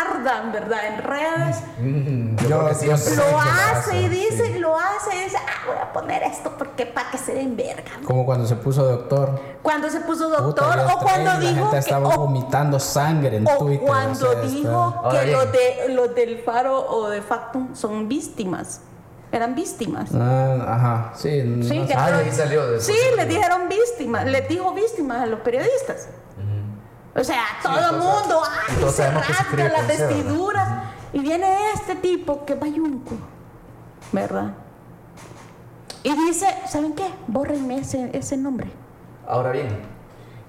ardan, 0.01 0.51
¿verdad? 0.51 0.79
En 0.87 1.03
redes. 1.03 1.57
Mm, 1.79 2.35
yo, 2.37 2.49
Yo- 2.69 2.73
siempre. 2.73 3.15
yo- 3.15 3.31
Lo 3.31 3.39
hace 3.39 4.01
y 4.01 4.09
dice, 4.09 4.53
sí. 4.53 4.59
lo 4.59 4.77
hace 4.77 5.15
y 5.15 5.23
dice, 5.25 5.37
ah, 5.37 5.67
voy 5.67 5.77
a 5.81 5.93
poner 5.93 6.23
esto 6.23 6.51
porque 6.57 6.85
para 6.85 7.09
que 7.11 7.17
se 7.17 7.33
den 7.33 7.55
verga. 7.55 7.91
Como 8.05 8.25
cuando 8.25 8.45
se 8.47 8.55
puso 8.55 8.83
doctor. 8.85 9.39
Cuando 9.61 9.89
se 9.89 9.99
puso 10.01 10.27
Puta, 10.29 10.41
doctor 10.41 10.73
Dios, 10.75 10.91
o 10.93 10.99
cuando 10.99 11.31
la 11.33 11.39
dijo 11.39 11.53
gente 11.55 11.69
que, 11.71 11.77
estaba 11.77 12.09
o- 12.09 12.17
vomitando 12.19 12.79
sangre 12.79 13.37
en 13.37 13.47
o 13.47 13.57
Twitter. 13.57 13.87
cuando 13.87 14.29
o 14.29 14.31
sea, 14.33 14.41
está- 14.43 14.47
dijo 14.55 14.69
Ahora 15.03 15.21
que 15.25 15.31
los, 15.31 15.51
de, 15.51 15.89
los 15.89 16.15
del 16.15 16.37
Faro 16.43 16.85
o 16.89 17.09
de 17.09 17.21
Factum 17.21 17.75
son 17.75 18.07
víctimas. 18.07 18.81
Eran 19.31 19.55
víctimas. 19.55 20.11
Ah, 20.13 20.57
ajá, 20.67 21.13
sí. 21.15 21.63
Sí, 21.67 21.79
no. 21.79 21.87
Ah, 21.97 22.21
salió. 22.31 22.67
de- 22.67 22.79
Sí, 22.79 22.93
les 23.15 23.27
dijeron 23.27 23.67
víctimas, 23.67 24.25
les 24.25 24.47
dijo 24.47 24.71
víctimas 24.73 25.21
a 25.21 25.25
los 25.25 25.39
periodistas. 25.39 26.07
O 27.15 27.23
sea, 27.23 27.43
todo 27.61 27.77
el 27.77 27.83
entonces- 27.83 28.09
mundo, 28.21 28.41
ay, 28.45 28.73
entonces 28.75 28.95
se 29.05 29.11
rasca 29.11 29.33
las 29.33 29.47
C, 29.49 29.55
¿verdad? 29.55 29.87
vestiduras. 29.87 30.69
Y 31.13 31.19
viene 31.19 31.71
este 31.75 31.95
tipo 31.95 32.43
que 32.45 32.53
es 32.53 32.59
bayunco, 32.59 33.15
¿verdad? 34.11 34.53
Y 36.01 36.11
dice, 36.25 36.47
¿saben 36.67 36.93
qué? 36.95 37.07
Bórrenme 37.27 37.77
ese, 37.77 38.09
ese 38.17 38.35
nombre. 38.35 38.69
Ahora 39.27 39.51
bien. 39.51 39.67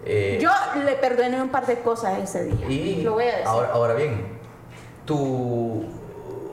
eh, 0.06 0.38
Yo 0.40 0.50
le 0.84 0.92
perdoné 0.94 1.40
un 1.40 1.50
par 1.50 1.66
de 1.66 1.80
cosas 1.80 2.18
ese 2.18 2.44
día. 2.44 2.66
y 2.66 3.02
lo 3.02 3.12
voy 3.12 3.24
a 3.24 3.26
decir. 3.32 3.46
Ahora, 3.46 3.68
ahora 3.72 3.94
bien, 3.94 4.26
tu 5.04 5.84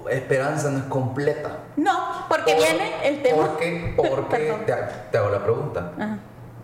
esperanza 0.09 0.69
no 0.69 0.79
es 0.79 0.83
completa. 0.85 1.59
no, 1.77 2.25
porque 2.27 2.53
Por- 2.53 2.63
viene 2.63 3.07
el 3.07 3.21
tema. 3.23 3.47
Porque, 3.47 3.93
porque 3.97 4.53
te, 4.65 4.73
te 5.11 5.17
hago 5.17 5.29
la 5.29 5.41
pregunta. 5.43 5.91
Ajá. 5.97 6.17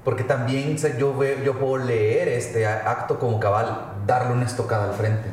Porque 0.07 0.23
también 0.23 0.77
yo, 0.97 1.13
veo, 1.17 1.37
yo 1.43 1.59
puedo 1.59 1.75
leer 1.83 2.29
este 2.29 2.65
acto 2.65 3.19
como 3.19 3.41
cabal, 3.41 3.91
darle 4.05 4.31
una 4.31 4.45
estocada 4.45 4.85
al 4.85 4.93
frente. 4.93 5.27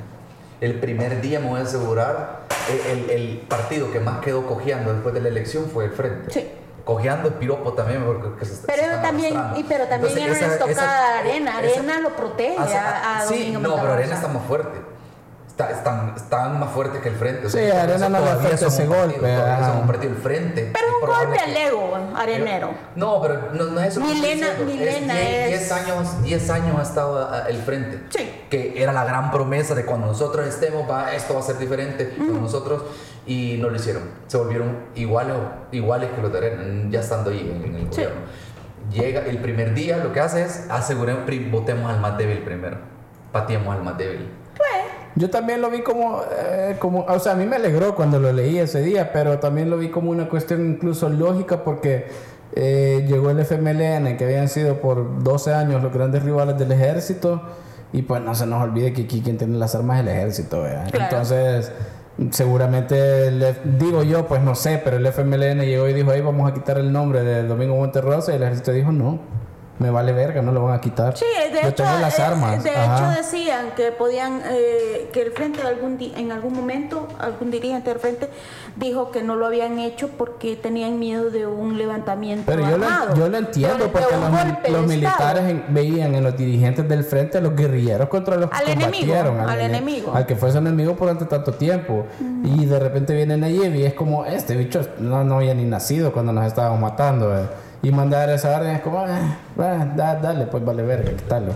El 0.61 0.81
primer 0.81 1.21
día 1.21 1.39
me 1.39 1.47
voy 1.47 1.61
a 1.61 1.63
asegurar, 1.63 2.41
el, 2.69 2.99
el- 2.99 3.11
el 3.11 3.37
partido 3.49 3.93
que 3.93 4.01
más 4.01 4.19
quedó 4.19 4.45
cojeando 4.49 4.93
después 4.93 5.15
de 5.15 5.21
la 5.21 5.29
elección 5.29 5.67
fue 5.73 5.85
el 5.85 5.93
frente. 5.93 6.29
Sí. 6.33 6.51
Cojeando 6.85 7.29
es 7.29 7.35
piropo 7.37 7.73
también, 7.75 8.03
porque 8.05 8.37
que 8.37 8.45
se 8.47 8.67
Pero 8.67 8.83
se 8.83 8.99
también, 9.01 9.35
y, 9.55 9.63
pero 9.63 9.85
también 9.87 10.13
Entonces, 10.19 10.43
era 10.43 10.47
una 10.47 10.55
estocada 10.55 10.71
esa- 10.73 11.19
arena. 11.21 11.51
esa- 11.63 11.79
Arena 11.81 12.01
lo 12.01 12.17
protege 12.17 12.67
sea, 12.67 12.99
a, 12.99 13.19
a 13.21 13.27
Sí, 13.29 13.53
Domingo 13.53 13.61
no, 13.61 13.77
pero. 13.81 13.93
Arena 13.93 14.15
está 14.17 14.27
más 14.27 14.43
fuerte. 14.45 14.81
Está, 15.55 15.71
están, 15.71 16.15
están 16.17 16.59
más 16.59 16.71
fuertes 16.71 17.01
que 17.01 17.11
el 17.11 17.15
frente. 17.15 17.47
O 17.47 17.49
Sí, 17.51 17.59
por 17.71 17.77
Arena 17.79 18.09
no 18.09 18.19
le 18.25 18.29
afecta 18.31 18.67
ese 18.67 18.87
partido, 18.87 18.95
golpe, 19.13 19.33
ajá. 19.37 19.67
son 19.69 19.77
un 19.83 19.87
partido 19.87 20.13
el 20.13 20.19
frente. 20.19 20.71
Pero 20.73 20.87
Es 20.87 20.93
un 20.95 21.01
golpe 21.27 21.39
al 21.39 21.57
ego, 21.57 21.99
arenero. 22.17 22.71
no, 22.97 23.23
pero 23.23 23.53
no, 23.53 23.65
no 23.67 23.81
es 23.81 23.87
eso. 23.87 24.01
Milena-. 24.01 24.49
Milena 24.67 25.21
es 25.21 25.47
10 25.51 25.63
es- 25.63 25.71
años, 25.73 26.23
10 26.25 26.51
años 26.51 26.77
ha 26.77 26.83
estado 26.83 27.29
ah, 27.31 27.45
el 27.49 27.59
frente. 27.59 28.01
Sí. 28.11 28.29
Que 28.51 28.83
era 28.83 28.93
la 28.93 29.05
gran 29.05 29.31
promesa 29.31 29.77
de 29.77 29.85
cuando 29.85 30.09
nosotros 30.09 30.45
estemos, 30.45 30.91
va, 30.91 31.15
esto 31.15 31.35
va 31.35 31.41
a 31.41 31.45
ser 31.45 31.57
diferente 31.59 32.17
con 32.17 32.43
nosotros. 32.43 32.83
Y 33.25 33.57
no 33.61 33.69
lo 33.71 33.77
hicieron. 33.77 34.03
Se 34.27 34.37
volvieron 34.37 34.77
iguales, 34.97 35.37
iguales 35.71 36.11
que 36.17 36.21
los 36.21 36.33
de 36.33 36.39
Arena, 36.39 36.65
ya 36.91 36.99
estando 36.99 37.31
ahí 37.31 37.49
en, 37.49 37.65
en 37.65 37.77
el 37.77 37.83
Sí. 37.93 38.01
gobierno. 38.03 38.21
Llega 38.93 39.21
el 39.21 39.39
primer 39.39 39.73
día, 39.73 39.99
lo 39.99 40.13
que 40.13 40.19
hace 40.19 40.43
es 40.43 40.67
aseguremos, 40.69 41.23
pri- 41.27 41.49
votemos 41.49 41.89
al 41.93 42.01
más 42.01 42.19
débil 42.19 42.41
primero. 42.41 42.77
Pateemos 43.31 43.73
al 43.73 43.85
más 43.85 43.97
débil. 43.97 44.29
Yo 45.17 45.31
también 45.31 45.61
lo 45.61 45.71
vi 45.71 45.83
como, 45.83 46.23
eh, 46.41 46.77
como, 46.81 47.05
o 47.05 47.19
sea, 47.21 47.33
a 47.33 47.37
mí 47.37 47.47
me 47.47 47.57
alegró 47.57 47.95
cuando 47.95 48.19
lo 48.19 48.33
leí 48.33 48.59
ese 48.59 48.83
día, 48.83 49.13
pero 49.13 49.39
también 49.39 49.71
lo 49.71 49.79
vi 49.79 49.91
como 49.91 50.11
una 50.11 50.29
cuestión 50.29 50.69
incluso 50.69 51.09
lógica 51.09 51.63
porque 51.63 52.07
eh, 52.57 53.05
llegó 53.09 53.31
el 53.31 53.39
FMLN, 53.41 54.17
que 54.17 54.25
habían 54.25 54.49
sido 54.49 54.81
por 54.81 55.23
12 55.23 55.55
años 55.55 55.83
los 55.83 55.93
grandes 55.93 56.23
rivales 56.23 56.59
del 56.59 56.73
ejército, 56.73 57.43
y 57.93 58.03
pues 58.03 58.23
no 58.23 58.35
se 58.35 58.47
nos 58.47 58.63
olvide 58.63 58.93
que 58.93 59.03
aquí 59.03 59.21
quien 59.21 59.39
tiene 59.39 59.57
las 59.57 59.75
armas 59.77 59.99
es 59.99 60.03
el 60.03 60.09
ejército, 60.09 60.63
¿verdad? 60.63 60.91
Claro. 60.91 61.05
Entonces, 61.05 61.73
seguramente, 62.31 63.29
el 63.29 63.57
digo 63.79 64.03
yo, 64.03 64.27
pues 64.27 64.43
no 64.43 64.57
sé, 64.57 64.81
pero 64.83 64.97
el 64.97 65.07
FMLN 65.07 65.61
llegó 65.61 65.89
y 65.89 65.93
dijo, 65.93 66.11
ahí 66.11 66.21
vamos 66.21 66.51
a 66.51 66.55
quitar 66.55 66.79
el 66.79 66.93
nombre 66.93 67.23
de 67.23 67.45
Domingo 67.45 67.77
Monterrosa, 67.77 68.33
y 68.33 68.37
el 68.37 68.43
ejército 68.43 68.73
dijo, 68.73 68.91
no. 68.91 69.21
Me 69.79 69.91
vale 69.91 70.13
verga, 70.13 70.41
no 70.41 70.53
lo 70.53 70.63
van 70.63 70.75
a 70.77 70.81
quitar. 70.81 71.17
Sí, 71.17 71.25
de 71.53 71.61
Yo 71.63 71.69
hecho, 71.69 71.83
tengo 71.83 71.99
las 72.01 72.17
eh, 72.19 72.23
armas. 72.23 72.63
de 72.63 72.71
Ajá. 72.71 73.13
hecho 73.13 73.21
decían 73.23 73.67
que 73.77 73.91
podían, 73.91 74.41
eh, 74.47 75.11
que 75.13 75.23
el 75.23 75.33
frente 75.33 75.63
algún 75.63 75.99
di- 75.99 76.13
en 76.17 76.31
algún 76.31 76.53
momento, 76.55 77.09
algún 77.19 77.51
dirigente 77.51 77.91
del 77.91 77.99
frente 77.99 78.29
dijo 78.77 79.11
que 79.11 79.23
no 79.25 79.35
lo 79.35 79.47
habían 79.47 79.81
hecho 79.81 80.09
porque 80.17 80.55
tenían 80.57 80.99
miedo 81.01 81.31
de 81.31 81.47
un 81.47 81.77
levantamiento 81.77 82.45
Pero 82.47 82.63
yo 82.69 82.79
lo, 82.79 82.87
armado. 82.87 83.15
yo 83.17 83.29
lo 83.29 83.37
entiendo 83.37 83.91
porque 83.91 84.71
los, 84.71 84.87
militares 84.87 85.43
en- 85.45 85.65
veían 85.71 86.15
en 86.15 86.23
los 86.23 86.37
dirigentes 86.37 86.89
del 86.89 87.03
frente 87.03 87.39
a 87.39 87.41
los 87.41 87.57
guerrilleros 87.57 88.09
contra 88.09 88.37
los 88.37 88.51
que 88.51 88.57
Al 88.57 88.69
enemigo, 88.69 89.13
combatieron. 89.15 89.41
al 89.41 89.59
ene- 89.61 89.65
enemigo. 89.79 90.13
Al 90.15 90.25
que 90.27 90.37
fue 90.37 90.53
su 90.53 90.59
enemigo 90.59 90.97
durante 90.99 91.25
tanto 91.25 91.53
tiempo. 91.53 92.07
Y 92.45 92.67
de 92.67 92.79
repente 92.79 93.15
viene 93.15 93.37
Nayib 93.37 93.75
y 93.75 93.85
es 93.85 93.95
como, 93.95 94.25
este 94.25 94.55
bicho 94.57 94.83
no, 94.99 95.25
no 95.25 95.37
había 95.37 95.55
ni 95.55 95.65
nacido 95.65 96.13
cuando 96.13 96.33
nos 96.33 96.47
estábamos 96.47 96.81
matando. 96.81 97.37
eh". 97.37 97.47
Y 97.85 97.93
mandar 97.93 98.31
esa 98.31 98.57
orden 98.57 98.77
es 98.77 98.83
como, 98.83 99.01
"Ah, 99.01 99.37
ah, 99.59 99.87
da- 99.95 100.15
dale, 100.17 100.47
pues 100.47 100.65
vale 100.65 100.83
verga, 100.83 101.11
quítalo. 101.13 101.53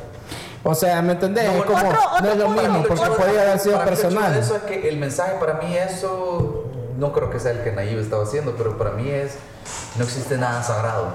O 0.62 0.74
sea, 0.74 1.00
¿me 1.02 1.12
entendés? 1.12 1.44
No, 1.46 1.58
es 1.58 1.64
como, 1.64 1.78
otro- 1.78 1.90
no 1.92 2.16
otro 2.18 2.30
es 2.32 2.36
lo 2.36 2.48
mismo, 2.50 2.78
otro 2.80 2.88
porque 2.88 3.04
punto. 3.06 3.22
podía 3.24 3.42
haber 3.42 3.58
sido 3.58 3.84
personal. 3.84 4.36
eso 4.36 4.56
es 4.56 4.62
que 4.62 4.88
el 4.88 4.96
mensaje 4.98 5.32
para 5.40 5.54
mí 5.54 5.76
eso 5.76 6.64
no 6.98 7.12
creo 7.12 7.30
que 7.30 7.38
sea 7.40 7.52
el 7.52 7.62
que 7.62 7.72
Nayib 7.72 7.98
estaba 8.00 8.24
haciendo, 8.24 8.54
pero 8.56 8.76
para 8.76 8.90
mí 8.90 9.08
es 9.08 9.34
no 9.96 10.04
existe 10.04 10.36
nada 10.36 10.62
sagrado 10.62 11.06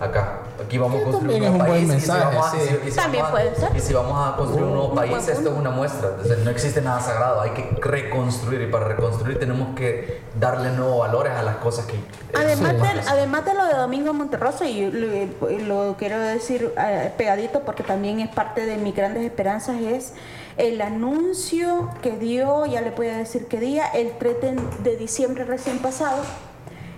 acá. 0.00 0.40
Aquí 0.64 0.78
vamos 0.78 1.00
a 1.00 1.04
construir 1.04 1.42
un 1.42 1.58
nuevo 1.58 1.58
país 1.70 1.92
y 1.94 2.00
si 2.00 2.08
vamos 2.08 2.46
a- 2.46 2.94
También 2.94 3.26
puede 3.30 3.54
ser. 3.56 3.76
Y 3.76 3.80
si 3.80 3.92
vamos 3.92 4.28
a 4.32 4.36
construir 4.36 4.64
un 4.64 4.72
nuevo 4.72 4.88
Un 4.88 4.94
buen 4.94 5.10
país, 5.10 5.28
esto 5.28 5.50
es 5.50 5.56
una 5.56 5.70
muestra. 5.70 6.08
Entonces, 6.10 6.38
no 6.44 6.50
existe 6.50 6.80
nada 6.80 7.00
sagrado, 7.00 7.40
hay 7.40 7.50
que 7.50 7.76
reconstruir 7.80 8.62
y 8.62 8.66
para 8.66 8.86
reconstruir 8.88 9.38
tenemos 9.38 9.74
que 9.76 10.20
darle 10.38 10.70
nuevos 10.70 10.98
valores 11.00 11.32
a 11.34 11.42
las 11.42 11.56
cosas 11.56 11.86
que... 11.86 11.94
Además, 12.34 12.74
eh, 12.74 12.76
de, 12.76 13.00
además 13.08 13.44
de 13.44 13.54
lo 13.54 13.64
de 13.66 13.74
Domingo 13.74 14.12
Monterroso, 14.12 14.64
y 14.64 14.90
lo, 14.90 15.86
lo 15.86 15.96
quiero 15.98 16.18
decir 16.18 16.72
eh, 16.78 17.12
pegadito 17.16 17.60
porque 17.60 17.82
también 17.82 18.20
es 18.20 18.28
parte 18.34 18.66
de 18.66 18.76
mis 18.76 18.94
grandes 18.94 19.24
esperanzas, 19.24 19.76
es 19.80 20.14
el 20.56 20.80
anuncio 20.80 21.90
que 22.02 22.12
dio, 22.12 22.64
ya 22.66 22.80
le 22.80 22.90
voy 22.90 23.08
a 23.08 23.18
decir 23.18 23.46
qué 23.46 23.60
día, 23.60 23.86
el 23.88 24.12
3 24.18 24.40
de, 24.40 24.56
de 24.90 24.96
diciembre 24.96 25.44
recién 25.44 25.78
pasado, 25.78 26.18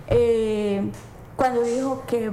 eh, 0.07 0.89
cuando 1.35 1.61
dijo 1.61 2.03
que, 2.07 2.31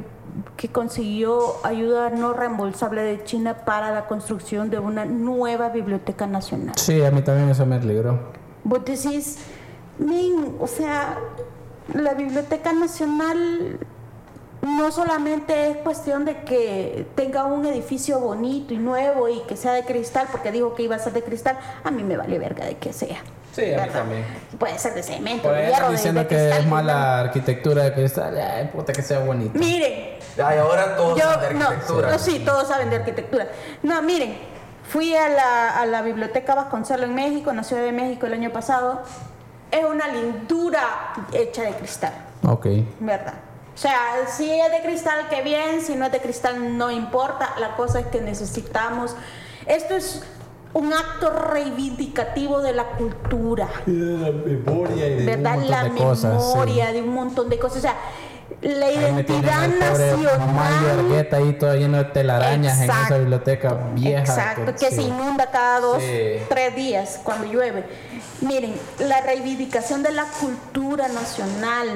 que 0.56 0.68
consiguió 0.68 1.56
ayuda 1.64 2.10
no 2.10 2.32
reembolsable 2.32 3.02
de 3.02 3.24
China 3.24 3.58
para 3.64 3.90
la 3.92 4.06
construcción 4.06 4.70
de 4.70 4.78
una 4.78 5.04
nueva 5.04 5.68
biblioteca 5.70 6.26
nacional. 6.26 6.74
Sí, 6.76 7.02
a 7.04 7.10
mí 7.10 7.22
también 7.22 7.48
eso 7.50 7.64
me 7.66 7.76
alegró. 7.76 8.18
Vos 8.64 8.84
decís, 8.84 9.38
"Men, 9.98 10.56
o 10.60 10.66
sea, 10.66 11.18
la 11.94 12.14
Biblioteca 12.14 12.72
Nacional 12.72 13.78
no 14.62 14.90
solamente 14.90 15.70
es 15.70 15.76
cuestión 15.78 16.24
de 16.24 16.42
que 16.42 17.06
tenga 17.14 17.44
un 17.44 17.64
edificio 17.66 18.18
bonito 18.18 18.74
y 18.74 18.78
nuevo 18.78 19.28
y 19.28 19.40
que 19.46 19.56
sea 19.56 19.72
de 19.74 19.84
cristal, 19.84 20.26
porque 20.32 20.50
dijo 20.50 20.74
que 20.74 20.82
iba 20.82 20.96
a 20.96 20.98
ser 20.98 21.12
de 21.12 21.22
cristal, 21.22 21.56
a 21.84 21.90
mí 21.92 22.02
me 22.02 22.16
vale 22.16 22.38
verga 22.38 22.64
de 22.66 22.76
que 22.76 22.92
sea. 22.92 23.18
Sí, 23.52 23.72
a 23.72 23.84
mí 23.84 23.88
también. 23.90 24.24
Puede 24.58 24.78
ser 24.78 24.94
de 24.94 25.02
cemento, 25.02 25.44
Por 25.44 25.52
de 25.54 25.60
hierro, 25.62 25.74
andan 25.76 25.90
de, 25.92 25.96
diciendo 25.96 26.20
de 26.22 26.26
que 26.26 26.34
cristal. 26.36 26.60
es 26.60 26.66
mala 26.66 27.20
arquitectura 27.20 27.84
de 27.84 27.92
cristal. 27.94 28.36
Ay, 28.38 28.70
puta 28.74 28.92
que 28.92 29.02
sea 29.02 29.20
bonito. 29.20 29.56
Miren, 29.58 30.15
Ay, 30.44 30.58
ahora 30.58 30.96
todos 30.96 31.18
yo, 31.18 31.24
saben 31.24 31.48
de 31.48 31.54
no, 31.54 31.68
arquitectura. 31.68 32.10
no, 32.10 32.18
sí, 32.18 32.38
todos 32.44 32.68
saben 32.68 32.90
de 32.90 32.96
arquitectura. 32.96 33.48
No, 33.82 34.02
miren, 34.02 34.36
fui 34.88 35.14
a 35.14 35.28
la, 35.28 35.80
a 35.80 35.86
la 35.86 36.02
biblioteca 36.02 36.54
Vasconcelos 36.54 37.08
en 37.08 37.14
México, 37.14 37.50
en 37.50 37.56
la 37.56 37.64
Ciudad 37.64 37.82
de 37.82 37.92
México 37.92 38.26
el 38.26 38.32
año 38.34 38.50
pasado. 38.50 39.02
Es 39.70 39.84
una 39.84 40.08
lindura 40.08 41.14
hecha 41.32 41.62
de 41.62 41.72
cristal, 41.74 42.12
Ok. 42.46 42.66
¿verdad? 43.00 43.34
O 43.74 43.78
sea, 43.78 43.98
si 44.26 44.50
es 44.50 44.70
de 44.70 44.80
cristal, 44.80 45.26
qué 45.28 45.42
bien, 45.42 45.82
si 45.82 45.96
no 45.96 46.06
es 46.06 46.12
de 46.12 46.20
cristal, 46.20 46.78
no 46.78 46.90
importa. 46.90 47.54
La 47.58 47.76
cosa 47.76 48.00
es 48.00 48.06
que 48.06 48.20
necesitamos. 48.22 49.14
Esto 49.66 49.96
es 49.96 50.22
un 50.72 50.92
acto 50.94 51.30
reivindicativo 51.30 52.62
de 52.62 52.72
la 52.72 52.84
cultura. 52.84 53.68
La 53.86 54.30
memoria 54.30 55.08
y 55.08 55.26
¿verdad? 55.26 55.58
La 55.58 55.84
memoria 55.84 56.92
de 56.92 57.02
un 57.02 57.12
montón 57.12 57.48
de 57.50 57.58
cosas. 57.58 57.78
O 57.78 57.80
sea, 57.82 57.96
la 58.68 58.90
identidad 58.90 59.68
nacional. 59.68 60.98
Argueta 60.98 61.36
ahí 61.38 61.52
todo 61.54 61.74
lleno 61.74 61.98
de 61.98 62.04
telarañas 62.04 62.78
en 62.78 62.84
esa 62.84 62.92
Exacto. 62.92 63.18
biblioteca 63.18 63.78
vieja. 63.94 64.20
Exacto, 64.20 64.74
que 64.74 64.88
sí. 64.90 64.96
se 64.96 65.02
inunda 65.02 65.50
cada 65.50 65.80
dos, 65.80 66.02
Sí. 66.02 66.42
tres 66.48 66.74
días 66.74 67.20
cuando 67.22 67.46
llueve. 67.46 67.84
Miren, 68.40 68.74
la 68.98 69.20
reivindicación 69.20 70.02
de 70.02 70.12
la 70.12 70.24
cultura 70.40 71.08
nacional 71.08 71.88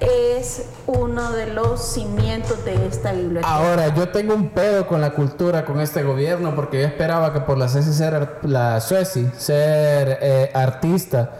es 0.00 0.66
uno 0.86 1.32
de 1.32 1.46
los 1.46 1.82
cimientos 1.92 2.64
de 2.64 2.86
esta 2.86 3.12
biblioteca. 3.12 3.48
Ahora, 3.52 3.92
yo 3.94 4.08
tengo 4.10 4.34
un 4.34 4.50
pedo 4.50 4.86
con 4.86 5.00
la 5.00 5.10
cultura, 5.10 5.64
con 5.64 5.80
este 5.80 6.02
gobierno, 6.02 6.54
porque 6.54 6.80
yo 6.80 6.86
esperaba 6.86 7.32
que 7.32 7.40
por 7.40 7.58
la 7.58 7.68
Ceci 7.68 7.92
ser, 7.92 8.38
la 8.42 8.80
Sueci, 8.80 9.28
ser 9.36 10.18
eh, 10.20 10.50
artista, 10.54 11.30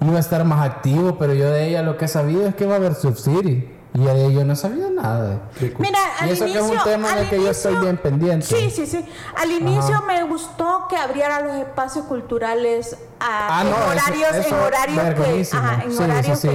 iba 0.00 0.16
a 0.16 0.20
estar 0.20 0.44
más 0.44 0.64
activo, 0.64 1.16
pero 1.18 1.34
yo 1.34 1.50
de 1.50 1.68
ella 1.68 1.82
lo 1.82 1.96
que 1.96 2.04
he 2.04 2.08
sabido 2.08 2.46
es 2.46 2.54
que 2.54 2.66
va 2.66 2.74
a 2.74 2.76
haber 2.76 2.94
Subsidy. 2.94 3.72
Y 3.94 4.04
de 4.04 4.26
ella 4.26 4.44
no 4.44 4.52
he 4.52 4.56
sabido 4.56 4.90
nada. 4.90 5.38
de 5.58 5.74
Mira, 5.78 5.98
y 6.20 6.24
al 6.24 6.28
eso 6.30 6.44
inicio, 6.46 6.66
que 6.66 6.72
es 6.74 6.78
un 6.78 6.84
tema 6.84 7.08
en 7.12 7.14
al 7.16 7.24
el 7.24 7.30
que 7.30 7.40
yo 7.40 7.50
estoy 7.50 7.72
inicio- 7.72 7.82
bien 7.82 7.96
pendiente. 7.96 8.44
Sí, 8.44 8.68
sí, 8.70 8.84
sí. 8.86 9.06
Al 9.34 9.50
inicio 9.50 10.02
me 10.02 10.22
gustó 10.24 10.86
que 10.90 10.98
abriera 10.98 11.40
los 11.40 11.54
espacios 11.56 12.04
culturales 12.04 12.94
a, 13.20 13.60
Ah, 13.60 13.62
en 13.62 13.70
no, 13.70 13.76
eso- 13.76 13.86
horarios, 13.92 14.34
eso 14.34 14.48
en 14.54 14.62
horarios 14.62 15.14
que, 15.14 15.56
ajá, 15.56 15.74
en 15.82 15.90
Sí, 15.90 15.96
sí, 15.96 16.02
horarios 16.04 16.38
sí. 16.40 16.48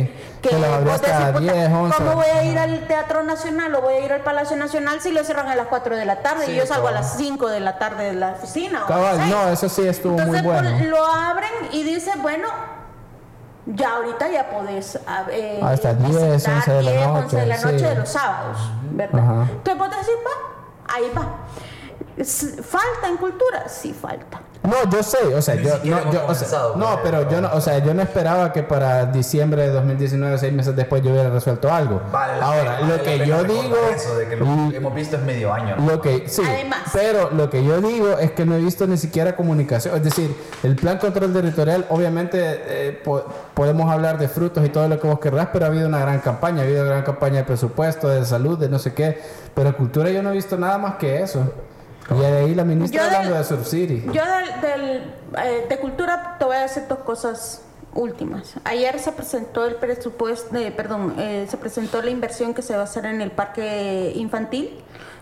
que, 0.43 0.49
Que 0.49 0.55
abrió 0.55 0.91
vos 0.91 1.01
decís, 1.01 1.15
puta, 1.15 1.39
10, 1.39 1.71
11. 1.71 1.97
¿Cómo 1.97 2.13
voy 2.13 2.25
a 2.27 2.43
ir 2.43 2.57
Ajá. 2.59 2.63
al 2.65 2.87
Teatro 2.87 3.23
Nacional 3.23 3.73
o 3.73 3.81
voy 3.81 3.93
a 3.95 4.05
ir 4.05 4.13
al 4.13 4.21
Palacio 4.21 4.55
Nacional 4.57 5.01
si 5.01 5.11
lo 5.11 5.23
cierran 5.23 5.47
a 5.47 5.55
las 5.55 5.65
4 5.65 5.95
de 5.97 6.05
la 6.05 6.21
tarde 6.21 6.45
Sí, 6.45 6.51
y 6.51 6.55
yo 6.57 6.67
salgo 6.67 6.89
a 6.89 6.91
cabal. 6.91 7.03
las 7.03 7.17
5 7.17 7.47
de 7.47 7.59
la 7.59 7.79
tarde 7.79 8.03
de 8.03 8.13
la 8.13 8.33
oficina? 8.33 8.81
o 8.81 8.83
a 8.83 8.87
Cabal, 8.87 9.17
seis? 9.17 9.29
no, 9.31 9.49
eso 9.49 9.67
sí 9.67 9.87
estuvo 9.87 10.11
Entonces 10.19 10.43
muy 10.43 10.51
bueno. 10.53 10.69
pues, 10.77 10.87
lo 10.89 11.03
abren 11.03 11.49
y 11.71 11.81
dice, 11.81 12.11
bueno, 12.21 12.47
ya 13.65 13.95
ahorita 13.95 14.31
ya 14.31 14.49
podés 14.49 14.99
ah, 15.07 15.25
eh, 15.31 15.59
Hasta 15.61 15.93
10, 15.93 16.33
visitar 16.33 16.55
11 16.55 16.71
de 16.71 16.83
la 16.83 16.91
10, 16.91 17.07
noche, 17.07 17.23
11 17.23 17.37
de 17.37 17.45
la 17.45 17.57
noche 17.57 17.79
sí. 17.79 17.85
de 17.85 17.95
los 17.95 18.09
sábados, 18.09 18.57
¿verdad? 18.91 19.19
Ajá. 19.19 19.47
Entonces 19.51 19.77
vos 19.77 19.89
decís, 19.89 20.19
va, 20.25 20.95
ahí 20.95 21.11
va. 21.15 21.25
¿Falta 22.23 23.07
en 23.09 23.17
cultura? 23.17 23.67
Sí, 23.67 23.93
falta. 23.93 24.41
No, 24.63 24.87
yo 24.91 25.01
sé, 25.01 25.17
o 25.33 25.41
sea, 25.41 25.55
yo, 25.55 25.71
no, 25.83 25.97
hemos 25.97 26.13
yo, 26.13 26.19
o 26.27 26.35
sea, 26.35 26.47
comenzado, 26.47 26.75
no, 26.75 26.99
pero- 27.03 27.19
pero 27.21 27.31
yo 27.31 27.41
no, 27.41 27.49
o 27.53 27.59
sea, 27.61 27.79
yo 27.79 27.95
no 27.95 28.03
esperaba 28.03 28.53
que 28.53 28.61
para 28.61 29.07
diciembre 29.07 29.63
de 29.63 29.69
2019, 29.71 30.37
seis 30.37 30.53
meses 30.53 30.75
después, 30.75 31.01
yo 31.01 31.09
hubiera 31.11 31.31
resuelto 31.31 31.73
algo. 31.73 31.99
Vale 32.11 32.33
Ahora, 32.39 32.73
vale 32.79 32.85
lo 32.97 33.01
que 33.03 33.25
yo 33.25 33.43
digo, 33.43 33.75
Eso 33.95 34.15
de 34.19 34.27
que 34.27 34.35
lo 34.35 34.45
mm, 34.45 34.75
hemos 34.75 34.93
visto 34.93 35.15
es 35.15 35.23
medio 35.23 35.51
año. 35.51 35.77
¿no? 35.77 35.91
lo 35.93 35.99
que, 35.99 36.29
sí, 36.29 36.43
Además. 36.45 36.81
pero 36.93 37.31
lo 37.31 37.49
que 37.49 37.63
yo 37.63 37.81
digo 37.81 38.19
es 38.19 38.33
que 38.33 38.45
no 38.45 38.53
he 38.55 38.59
visto 38.59 38.85
ni 38.85 38.97
siquiera 38.97 39.35
comunicación, 39.35 39.95
es 39.95 40.03
decir, 40.03 40.35
el 40.61 40.75
plan 40.75 40.99
control 40.99 41.33
territorial, 41.33 41.87
obviamente 41.89 42.37
eh, 42.67 43.01
po- 43.03 43.25
podemos 43.55 43.91
hablar 43.91 44.19
de 44.19 44.27
frutos 44.27 44.63
y 44.63 44.69
todo 44.69 44.87
lo 44.87 44.99
que 44.99 45.07
vos 45.07 45.19
querrás, 45.19 45.47
pero 45.51 45.65
ha 45.65 45.69
habido 45.69 45.87
una 45.87 45.99
gran 45.99 46.19
campaña, 46.19 46.61
ha 46.61 46.65
habido 46.65 46.81
una 46.83 46.91
gran 46.91 47.03
campaña 47.03 47.37
de 47.37 47.43
presupuesto, 47.45 48.07
de 48.09 48.23
salud, 48.25 48.59
de 48.59 48.69
no 48.69 48.77
sé 48.77 48.93
qué, 48.93 49.19
pero 49.55 49.75
cultura 49.75 50.11
yo 50.11 50.21
no 50.21 50.29
he 50.29 50.33
visto 50.33 50.55
nada 50.55 50.77
más 50.77 50.95
que 50.97 51.23
eso. 51.23 51.51
Y 52.09 52.19
de 52.19 52.25
ahí 52.27 52.55
la 52.55 52.63
ministra 52.65 52.99
Yo 52.99 53.05
del- 53.05 53.15
hablando 53.15 53.37
de 53.37 53.43
subsidy. 53.43 54.05
Yo 54.11 54.21
del, 54.25 54.61
del, 54.61 55.13
eh, 55.37 55.65
de 55.69 55.79
cultura 55.79 56.35
te 56.39 56.45
voy 56.45 56.55
a 56.57 56.61
decir 56.61 56.83
dos 56.89 56.99
cosas 56.99 57.61
últimas. 57.93 58.55
Ayer 58.63 58.99
se 58.99 59.11
presentó 59.11 59.65
el 59.65 59.75
presupuesto, 59.75 60.55
eh, 60.57 60.71
perdón, 60.71 61.15
eh, 61.17 61.45
se 61.49 61.57
presentó 61.57 62.01
la 62.01 62.09
inversión 62.09 62.53
que 62.53 62.61
se 62.61 62.73
va 62.75 62.81
a 62.81 62.83
hacer 62.85 63.05
en 63.05 63.21
el 63.21 63.31
parque 63.31 64.13
infantil, 64.15 64.81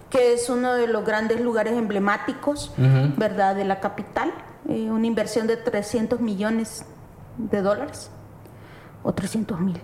que 0.10 0.34
es 0.34 0.50
uno 0.50 0.74
de 0.74 0.88
los 0.88 1.06
grandes 1.06 1.42
lugares 1.42 1.74
emblemáticos. 1.74 2.72
¿verdad?, 3.18 3.56
de 3.56 3.66
la 3.66 3.80
capital. 3.80 4.32
Una 4.66 5.06
inversión 5.08 5.48
de 5.48 5.58
300 5.58 6.20
millones 6.20 6.86
de 7.38 7.62
dólares. 7.62 8.10
O 9.04 9.14
300 9.14 9.60
mil. 9.60 9.82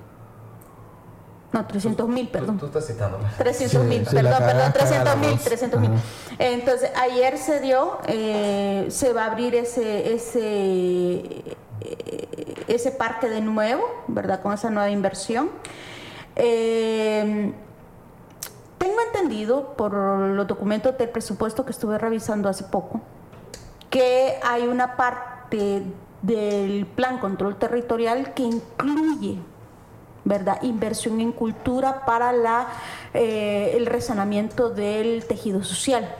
No, 1.55 1.65
300 1.65 2.09
mil, 2.09 2.27
perdón. 2.27 2.57
Tú, 2.57 2.65
estás 2.65 2.85
citando. 2.85 3.17
300 3.37 3.81
Sí, 3.81 3.87
mil, 3.87 4.05
sí, 4.05 4.13
perdón, 4.13 4.39
perdón, 4.39 4.73
300 4.73 4.97
cagás 4.97 5.17
mil, 5.17 5.31
vos. 5.31 5.43
300 5.45 5.79
mil. 5.79 5.91
Entonces, 6.37 6.91
ayer 6.97 7.37
se 7.37 7.61
dio, 7.61 7.99
eh, 8.07 8.87
se 8.89 9.13
va 9.13 9.23
a 9.23 9.31
abrir 9.31 9.55
ese, 9.55 10.13
ese, 10.13 10.41
eh, 11.79 12.63
ese 12.67 12.91
parque 12.91 13.29
de 13.29 13.39
nuevo, 13.39 13.85
¿verdad? 14.09 14.41
Con 14.41 14.51
esa 14.51 14.69
nueva 14.69 14.89
inversión. 14.89 15.49
Eh, 16.35 17.53
tengo 18.77 18.97
entendido 19.07 19.77
por 19.77 19.93
los 19.93 20.45
documentos 20.47 20.97
del 20.97 21.07
presupuesto 21.07 21.63
que 21.63 21.71
estuve 21.71 21.97
revisando 21.97 22.49
hace 22.49 22.65
poco, 22.65 22.99
que 23.89 24.37
hay 24.43 24.67
una 24.67 24.97
parte 24.97 25.83
del 26.21 26.85
plan 26.85 27.19
control 27.19 27.55
territorial 27.55 28.33
que 28.33 28.43
incluye 28.43 29.39
¿verdad? 30.25 30.61
Inversión 30.63 31.21
en 31.21 31.31
cultura 31.31 32.03
para 32.05 32.33
la, 32.33 32.67
eh, 33.13 33.73
el 33.75 33.85
resanamiento 33.85 34.69
del 34.69 35.25
tejido 35.25 35.63
social. 35.63 36.13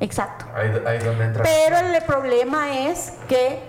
Exacto. 0.00 0.44
Ahí, 0.54 0.70
ahí 0.84 0.98
donde 0.98 1.24
entra. 1.24 1.42
Pero 1.44 1.78
el 1.78 2.02
problema 2.02 2.88
es 2.88 3.14
que 3.28 3.60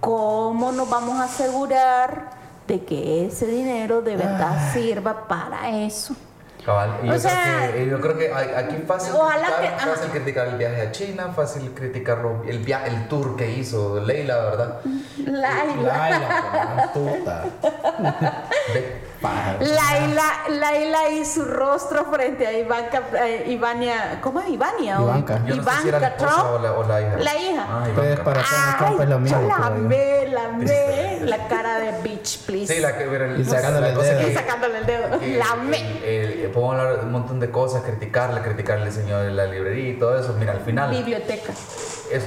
cómo 0.00 0.72
nos 0.72 0.88
vamos 0.88 1.18
a 1.20 1.24
asegurar 1.24 2.30
de 2.66 2.84
que 2.84 3.26
ese 3.26 3.46
dinero 3.46 4.00
de 4.00 4.16
verdad 4.16 4.72
sirva 4.72 5.26
para 5.28 5.70
eso. 5.70 6.16
Cabal, 6.64 7.00
y 7.02 7.08
O 7.10 7.12
yo, 7.14 7.18
sea, 7.18 7.70
creo 7.70 7.72
que, 7.72 7.90
yo 7.90 8.00
creo 8.00 8.18
que 8.18 8.32
aquí 8.32 8.76
fácil 8.86 9.14
ojalá 9.16 9.46
criticar, 9.46 9.60
que- 9.62 9.68
ajá. 9.68 9.86
fácil 9.96 10.10
criticar 10.10 10.46
el 10.48 10.56
viaje 10.58 10.80
a 10.82 10.92
China, 10.92 11.32
fácil 11.34 11.72
criticarlo, 11.74 12.42
el, 12.46 12.58
via- 12.60 12.86
el 12.86 13.08
tour 13.08 13.34
que 13.36 13.50
hizo 13.50 13.98
Leila, 14.00 14.36
¿verdad? 14.36 14.80
Laila. 15.26 15.82
Laila, 15.82 16.90
puta. 16.94 17.44
Ve. 19.30 19.66
Laila, 19.66 20.24
Laila 20.48 21.08
y 21.10 21.24
su 21.24 21.44
rostro 21.44 22.04
frente 22.06 22.46
a 22.46 22.52
Ivanka, 22.52 23.02
eh, 23.24 23.44
Ivania, 23.48 24.18
¿cómo 24.20 24.40
es 24.40 24.48
Ivania? 24.48 25.00
o- 25.00 25.04
Ivanka. 25.04 25.40
Yo 25.46 25.56
no 25.56 25.62
sé 25.64 25.70
si 25.82 25.88
era 25.88 26.00
la 26.00 26.06
Ivanka 26.08 26.24
esposa 26.24 26.42
Trump. 26.42 26.54
o 26.54 26.58
la, 26.58 26.72
o 26.72 26.82
la 26.88 27.00
hija. 27.00 27.16
La 27.18 27.36
hija. 27.36 27.66
Ah, 27.68 27.84
Pues 27.94 28.06
Ivanka. 28.06 28.24
para 28.24 28.42
Donald 28.42 28.78
Trump 28.78 29.00
es 29.00 29.08
lo 29.08 29.18
mismo. 29.20 29.40
yo 29.40 29.46
la 29.48 29.54
amé, 29.66 30.28
la 30.28 30.44
amé. 30.44 31.18
La 31.22 31.48
cara 31.48 31.78
de 31.78 32.02
bitch, 32.02 32.38
please. 32.46 32.74
Sí, 32.74 32.80
la 32.80 32.96
que 32.98 33.04
era 33.04 33.26
el, 33.26 33.40
Y 33.40 33.44
sacándole 33.44 33.88
el 33.88 33.92
la 33.94 33.98
cosa 34.00 34.10
dedo. 34.14 34.22
Y 34.22 34.24
que- 34.26 34.34
sacándole 34.34 34.78
el 34.78 34.86
dedo. 34.86 35.20
que- 35.20 35.36
La 35.36 35.50
amé. 35.52 35.98
el- 36.04 36.30
el- 36.40 36.50
podemos 36.50 36.76
hablar 36.78 36.96
de 37.00 37.06
un 37.06 37.12
montón 37.12 37.38
de 37.40 37.50
cosas, 37.50 37.82
criticarle, 37.82 38.40
criticarle 38.42 38.86
al 38.86 38.92
señor 38.92 39.22
de 39.22 39.30
la 39.30 39.46
librería 39.46 39.90
y 39.90 39.98
todo 39.98 40.18
eso. 40.18 40.34
Mira, 40.38 40.52
al 40.52 40.60
final, 40.60 40.90
Biblioteca. 40.90 41.52
eso. 41.52 42.26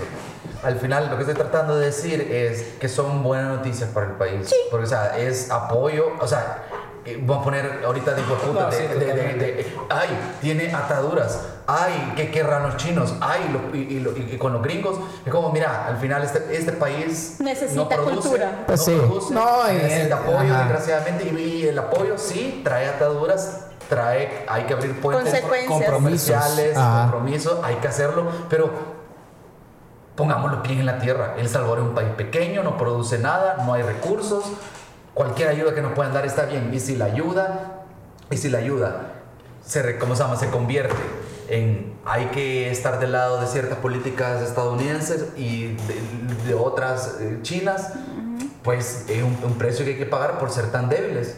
Al 0.66 0.80
final, 0.80 1.10
lo 1.10 1.16
que 1.16 1.22
estoy 1.22 1.36
tratando 1.36 1.78
de 1.78 1.86
decir 1.86 2.22
es 2.32 2.74
que 2.80 2.90
son 2.90 3.22
buenas 3.22 3.50
noticias 3.58 3.90
para 3.92 4.08
el 4.08 4.14
país. 4.14 4.52
Porque, 4.72 4.86
o 4.86 4.90
sea, 4.90 5.16
es 5.18 5.52
apoyo, 5.52 6.08
o 6.20 6.28
sea, 6.28 6.64
eh, 7.06 7.22
voy 7.22 7.38
a 7.38 7.42
poner 7.44 7.82
ahorita 7.86 8.16
de 8.16 8.24
puta, 8.24 8.62
No, 8.64 8.70
de, 8.72 8.76
sí, 8.76 8.84
de- 8.88 8.96
de- 9.06 9.34
de- 9.36 9.68
ay, 9.92 10.10
tiene 10.42 10.74
ataduras, 10.74 11.40
ay, 11.68 12.14
¿qué 12.16 12.32
querrán 12.32 12.64
los 12.64 12.78
chinos? 12.78 13.14
Ay, 13.22 13.48
lo- 13.54 13.78
y, 13.78 13.82
y 13.82 14.00
lo- 14.00 14.18
y 14.18 14.38
con 14.40 14.54
los 14.54 14.64
gringos, 14.64 14.98
es 15.24 15.32
como, 15.32 15.52
mira, 15.52 15.86
al 15.86 15.98
final 15.98 16.24
este, 16.24 16.58
este 16.58 16.72
país 16.72 17.36
Necesita 17.40 17.82
no 17.84 17.88
produce, 17.90 18.22
cultura. 18.30 18.64
Pues 18.66 18.80
no 18.80 18.86
sí. 18.86 18.96
produce, 19.00 19.34
No, 19.36 19.72
y 19.72 19.76
necesita 19.76 20.04
el- 20.08 20.14
apoyo, 20.14 20.38
ajá. 20.52 20.60
desgraciadamente, 20.64 21.26
y, 21.26 21.38
y 21.44 21.68
el 21.68 21.78
apoyo 21.78 22.18
sí 22.18 22.62
trae 22.64 22.88
ataduras, 22.88 23.68
trae, 23.88 24.44
hay 24.48 24.64
que 24.64 24.74
abrir 24.74 25.00
puentes 25.00 25.26
Consecuencias. 25.32 25.92
comerciales, 25.92 26.76
Ajá. 26.76 27.02
compromisos, 27.04 27.60
hay 27.64 27.76
que 27.76 27.88
hacerlo, 27.88 28.26
pero 28.50 28.95
pongamos 30.16 30.52
los 30.52 30.62
pies 30.62 30.80
en 30.80 30.86
la 30.86 31.00
tierra. 31.00 31.36
El 31.38 31.50
Salvador 31.50 31.80
es 31.80 31.86
un 31.86 31.96
país 31.96 32.10
pequeño, 32.16 32.64
no 32.64 32.78
produce 32.78 33.18
nada, 33.20 33.64
no 33.66 33.74
hay 33.74 33.84
recursos. 33.84 34.46
Cualquier 35.14 35.50
ayuda 35.50 35.74
que 35.74 35.82
nos 35.82 35.94
puedan 35.94 36.14
dar 36.14 36.26
está 36.26 36.46
bien. 36.46 36.72
Y 36.74 36.80
si 36.80 36.96
la 36.96 37.06
ayuda, 37.06 37.84
y 38.30 38.38
si 38.38 38.50
la 38.50 38.60
ayuda 38.60 39.16
se, 39.66 39.98
¿cómo 39.98 40.16
se 40.16 40.24
llama? 40.24 40.36
se 40.36 40.50
convierte 40.50 40.96
en 41.48 41.96
hay 42.06 42.28
que 42.28 42.72
estar 42.72 43.00
del 43.00 43.12
lado 43.12 43.42
de 43.42 43.48
ciertas 43.48 43.80
políticas 43.80 44.42
estadounidenses 44.42 45.28
y 45.38 45.74
de, 45.74 46.02
de 46.48 46.54
otras 46.54 47.18
eh, 47.20 47.40
chinas, 47.42 47.94
pues 48.66 49.06
es 49.08 49.24
un, 49.24 49.38
un 49.44 49.58
precio 49.58 49.86
que 49.86 49.92
hay 49.92 49.98
que 49.98 50.06
pagar 50.08 50.38
por 50.40 50.50
ser 50.52 50.72
tan 50.72 50.90
débiles. 50.90 51.38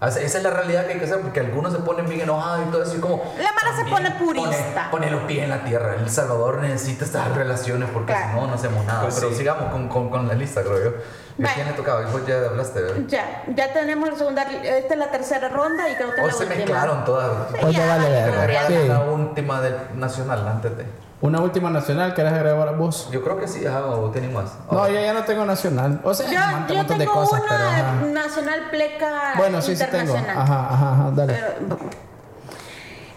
Sea, 0.00 0.20
esa 0.20 0.38
es 0.38 0.42
la 0.42 0.50
realidad 0.50 0.86
que 0.86 0.94
hay 0.94 0.98
que 0.98 1.04
hacer, 1.04 1.20
porque 1.20 1.38
algunos 1.38 1.72
se 1.72 1.78
ponen 1.78 2.08
bien 2.08 2.22
enojados 2.22 2.66
y 2.66 2.70
todo 2.72 2.82
eso. 2.82 2.96
Y 2.96 2.98
como, 2.98 3.22
La 3.38 3.52
mara 3.52 3.76
se 3.76 3.84
pone 3.88 4.10
purista. 4.12 4.88
Pone, 4.90 5.06
pone 5.06 5.10
los 5.12 5.20
pies 5.22 5.44
en 5.44 5.50
la 5.50 5.62
tierra. 5.62 5.94
El 5.94 6.10
Salvador 6.10 6.58
necesita 6.58 7.04
estas 7.04 7.32
relaciones 7.36 7.88
porque 7.92 8.12
Claro. 8.12 8.30
si 8.34 8.40
no, 8.40 8.46
no 8.48 8.54
hacemos 8.54 8.84
nada. 8.84 9.02
Pues 9.02 9.14
Pero 9.14 9.28
sí. 9.30 9.36
sigamos 9.36 9.70
con, 9.70 9.88
con, 9.88 10.10
con 10.10 10.26
la 10.26 10.34
lista, 10.34 10.62
creo 10.62 10.82
yo. 10.82 10.88
¿A 10.90 10.92
Vale. 11.38 11.54
quién 11.54 11.66
le 11.68 11.72
tocaba? 11.74 12.00
Vos 12.10 12.26
ya 12.26 12.34
hablaste, 12.48 12.80
¿verdad? 12.82 12.96
Ya, 13.06 13.44
ya 13.54 13.72
tenemos 13.72 14.08
la 14.10 14.16
segunda, 14.16 14.42
esta 14.42 14.94
es 14.94 14.98
la 14.98 15.10
tercera 15.12 15.48
ronda 15.50 15.88
y 15.88 15.94
creo 15.94 16.12
que 16.14 16.20
O 16.20 16.26
es 16.26 16.32
la 16.32 16.38
se 16.38 16.44
última. 16.46 16.56
mezclaron 16.64 17.04
todas. 17.04 17.30
Pues 17.60 17.76
ya 17.76 17.86
vale 17.86 18.10
ya- 18.52 18.66
Sí. 18.66 18.88
La 18.88 19.00
última 19.02 19.60
del 19.60 19.76
Nacional, 19.94 20.48
antes 20.48 20.76
de. 20.78 20.84
Una 21.22 21.40
última 21.40 21.70
nacional, 21.70 22.14
¿querés 22.14 22.32
agregar 22.32 22.76
vos? 22.76 23.08
Yo 23.12 23.22
creo 23.22 23.38
que 23.38 23.46
sí, 23.46 23.64
ajá, 23.64 23.86
o 23.86 24.10
tienen 24.10 24.32
más. 24.34 24.54
No, 24.70 24.88
yo 24.88 24.94
ya 25.00 25.12
no 25.14 25.22
tengo 25.22 25.44
nacional. 25.44 26.00
O 26.02 26.12
sea, 26.12 26.26
Yo, 26.28 26.32
un 26.36 26.50
montón, 26.50 26.68
yo 26.68 26.74
montón 26.78 26.98
de 26.98 27.04
tengo 27.04 27.14
cosas, 27.16 27.40
una 27.40 27.48
pero. 27.48 27.64
ajá. 27.68 27.94
nacional 28.12 28.60
pleca 28.72 29.32
Bueno, 29.36 29.62
sí, 29.62 29.76
sí 29.76 29.84
tengo. 29.84 29.98
internacional. 30.02 30.36
Ajá, 30.36 30.66
ajá, 30.74 30.92
ajá, 30.94 31.10
dale. 31.14 31.32
Pero, 31.34 31.78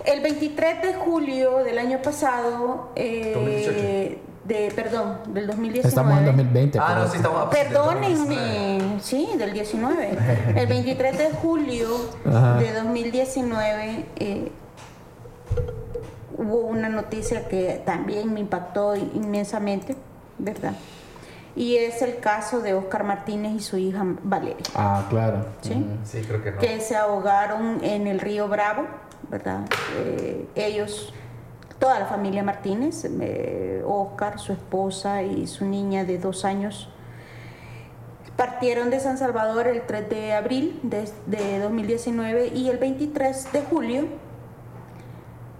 el 0.05 0.21
23 0.21 0.81
de 0.83 0.93
julio 0.93 1.57
del 1.63 1.79
año 1.79 1.99
pasado, 2.03 2.91
eh, 2.95 3.31
2018. 3.33 4.21
de, 4.43 4.71
perdón, 4.75 5.17
del 5.33 5.47
2019. 5.47 5.87
Estamos 5.89 6.17
en 6.19 6.25
2020. 6.27 6.79
Ah, 6.79 6.95
no, 6.99 7.07
sí, 7.07 7.17
estamos. 7.17 7.49
del 7.49 7.73
2019. 7.73 8.35
Perdónenme, 8.37 8.99
sí, 9.01 9.29
del 9.35 9.51
19. 9.51 10.17
El 10.55 10.67
23 10.67 11.17
de 11.17 11.31
julio 11.31 11.87
Ajá. 12.23 12.53
de 12.59 12.71
2019 12.71 14.05
eh, 14.17 14.51
hubo 16.37 16.57
una 16.67 16.89
noticia 16.89 17.47
que 17.47 17.81
también 17.85 18.33
me 18.33 18.39
impactó 18.39 18.95
inmensamente, 18.95 19.95
¿verdad? 20.37 20.73
Y 21.55 21.77
es 21.77 22.01
el 22.01 22.19
caso 22.19 22.59
de 22.59 22.73
Oscar 22.73 23.03
Martínez 23.05 23.53
y 23.53 23.59
su 23.61 23.77
hija 23.77 24.03
Valeria, 24.23 24.57
Ah, 24.75 25.05
claro. 25.09 25.45
¿sí? 25.61 25.85
Sí, 26.03 26.21
creo 26.27 26.43
que 26.43 26.51
no. 26.51 26.57
que 26.59 26.81
se 26.81 26.95
ahogaron 26.97 27.81
en 27.83 28.07
el 28.07 28.19
río 28.19 28.49
Bravo, 28.49 28.83
¿verdad? 29.29 29.61
Eh, 29.97 30.45
ellos, 30.55 31.13
toda 31.79 31.97
la 31.99 32.07
familia 32.07 32.43
Martínez, 32.43 33.05
eh, 33.21 33.81
Oscar, 33.87 34.37
su 34.39 34.51
esposa 34.51 35.23
y 35.23 35.47
su 35.47 35.63
niña 35.65 36.03
de 36.03 36.17
dos 36.17 36.43
años, 36.43 36.89
partieron 38.35 38.89
de 38.89 38.99
San 38.99 39.17
Salvador 39.17 39.67
el 39.67 39.83
3 39.83 40.09
de 40.09 40.33
abril 40.33 40.77
de, 40.83 41.09
de 41.25 41.59
2019 41.59 42.47
y 42.47 42.67
el 42.69 42.77
23 42.77 43.53
de 43.53 43.61
julio, 43.61 44.07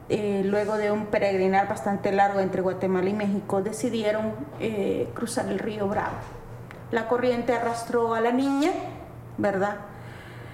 eh, 0.07 0.43
luego 0.45 0.77
de 0.77 0.91
un 0.91 1.07
peregrinar 1.07 1.67
bastante 1.67 2.11
largo 2.11 2.39
entre 2.39 2.61
Guatemala 2.61 3.09
y 3.09 3.13
México, 3.13 3.63
decidieron 3.63 4.33
eh, 4.59 5.09
cruzar 5.15 5.47
el 5.47 5.59
río 5.59 5.87
Bravo. 5.87 6.15
La 6.91 7.07
corriente 7.07 7.53
arrastró 7.53 8.13
a 8.13 8.21
la 8.21 8.31
niña, 8.31 8.71
¿verdad? 9.37 9.77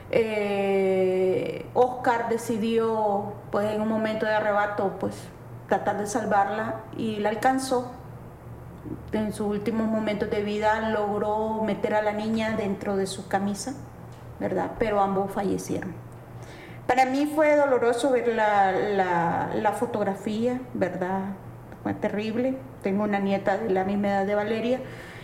Eh, 0.09 1.65
Oscar 1.73 2.29
decidió, 2.29 3.33
pues 3.51 3.73
en 3.73 3.81
un 3.81 3.89
momento 3.89 4.25
de 4.25 4.33
arrebato, 4.33 4.97
pues 4.99 5.15
tratar 5.67 5.97
de 5.97 6.07
salvarla 6.07 6.81
y 6.97 7.17
la 7.17 7.29
alcanzó. 7.29 7.91
En 9.11 9.33
sus 9.33 9.47
últimos 9.47 9.87
momentos 9.87 10.29
de 10.29 10.43
vida 10.43 10.89
logró 10.89 11.61
meter 11.63 11.93
a 11.95 12.01
la 12.01 12.13
niña 12.13 12.55
dentro 12.55 12.95
de 12.95 13.05
su 13.05 13.27
camisa, 13.27 13.73
¿verdad? 14.39 14.71
Pero 14.79 15.01
ambos 15.01 15.31
fallecieron. 15.31 15.93
Para 16.91 17.05
mí 17.05 17.25
fue 17.33 17.55
doloroso 17.55 18.11
ver 18.11 18.27
la, 18.35 18.73
la- 18.73 19.49
la 19.55 19.71
fotografía, 19.71 20.59
¿verdad? 20.73 21.21
Fue 21.83 21.93
terrible. 21.93 22.57
Tengo 22.83 23.05
una 23.05 23.17
nieta 23.19 23.57
de 23.57 23.69
la 23.69 23.85
misma 23.85 24.09
edad 24.09 24.25
de 24.25 24.35
Valeria 24.35 24.81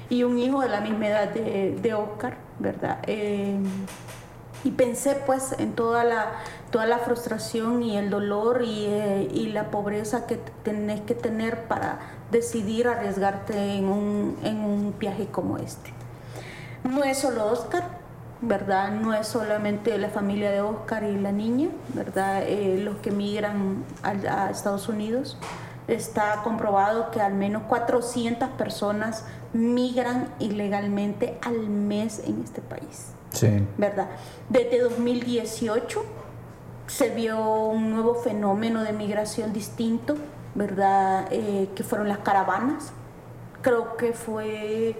y 0.09 0.24
un 0.24 0.39
hijo 0.39 0.61
de 0.61 0.70
la 0.70 0.80
misma 0.80 1.07
edad 1.09 1.28
de, 1.28 1.76
de 1.82 1.93
Oscar, 1.93 2.38
¿verdad? 2.59 2.99
Eh, 3.05 3.57
y 4.63 4.72
pensé 4.72 5.15
pues 5.26 5.55
en 5.59 5.74
toda 5.74 6.05
la, 6.05 6.28
toda 6.72 6.86
la 6.86 6.99
frustración 6.99 7.84
y 7.84 7.97
el 7.97 8.09
dolor 8.11 8.61
y, 8.63 8.86
eh, 8.86 9.28
y 9.30 9.47
la 9.47 9.70
pobreza 9.70 10.26
que 10.26 10.38
tenés 10.63 11.01
que 11.01 11.15
tener 11.15 11.63
para 11.63 11.99
decidir 12.32 12.88
arriesgarte 12.88 13.74
en 13.76 13.89
un, 13.89 14.38
en 14.41 14.59
un 14.61 14.95
viaje 14.97 15.28
como 15.28 15.57
este. 15.57 15.91
No 16.86 17.03
es 17.03 17.18
solo 17.18 17.45
Oscar, 17.51 17.84
¿verdad? 18.42 18.92
No 18.92 19.14
es 19.14 19.28
solamente 19.28 19.98
la 19.98 20.10
familia 20.10 20.52
de 20.52 20.62
Oscar 20.62 21.04
y 21.04 21.18
la 21.18 21.32
niña, 21.32 21.70
¿verdad? 21.94 22.44
Eh, 22.44 22.80
los 22.84 22.98
que 22.98 23.12
migran 23.12 23.84
a, 24.04 24.50
Estados 24.50 24.88
Unidos. 24.90 25.38
Está 25.88 26.42
comprobado 26.44 27.12
que 27.12 27.22
al 27.22 27.34
menos 27.34 27.64
400 27.64 28.50
personas 28.50 29.24
migran 29.54 30.34
ilegalmente 30.40 31.38
al 31.42 31.70
mes 31.70 32.22
en 32.26 32.42
este 32.44 32.62
país. 32.62 33.14
Sí. 33.32 33.66
¿verdad? 33.78 34.10
Desde 34.50 34.80
2018 34.82 36.04
se 36.88 37.10
vio 37.10 37.66
un 37.68 37.92
nuevo 37.92 38.16
fenómeno 38.16 38.84
de 38.84 38.94
migración 38.94 39.54
distinto, 39.54 40.16
¿verdad? 40.56 41.28
Eh, 41.32 41.70
que 41.76 41.84
fueron 41.84 42.10
las 42.10 42.20
caravanas. 42.20 42.92
Creo 43.62 43.98
que 43.98 44.14
fue 44.14 44.96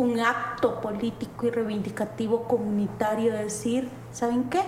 un 0.00 0.18
acto 0.18 0.80
político 0.80 1.46
y 1.46 1.50
reivindicativo 1.50 2.44
comunitario 2.44 3.32
de 3.34 3.44
decir, 3.44 3.88
¿saben 4.12 4.44
qué? 4.44 4.60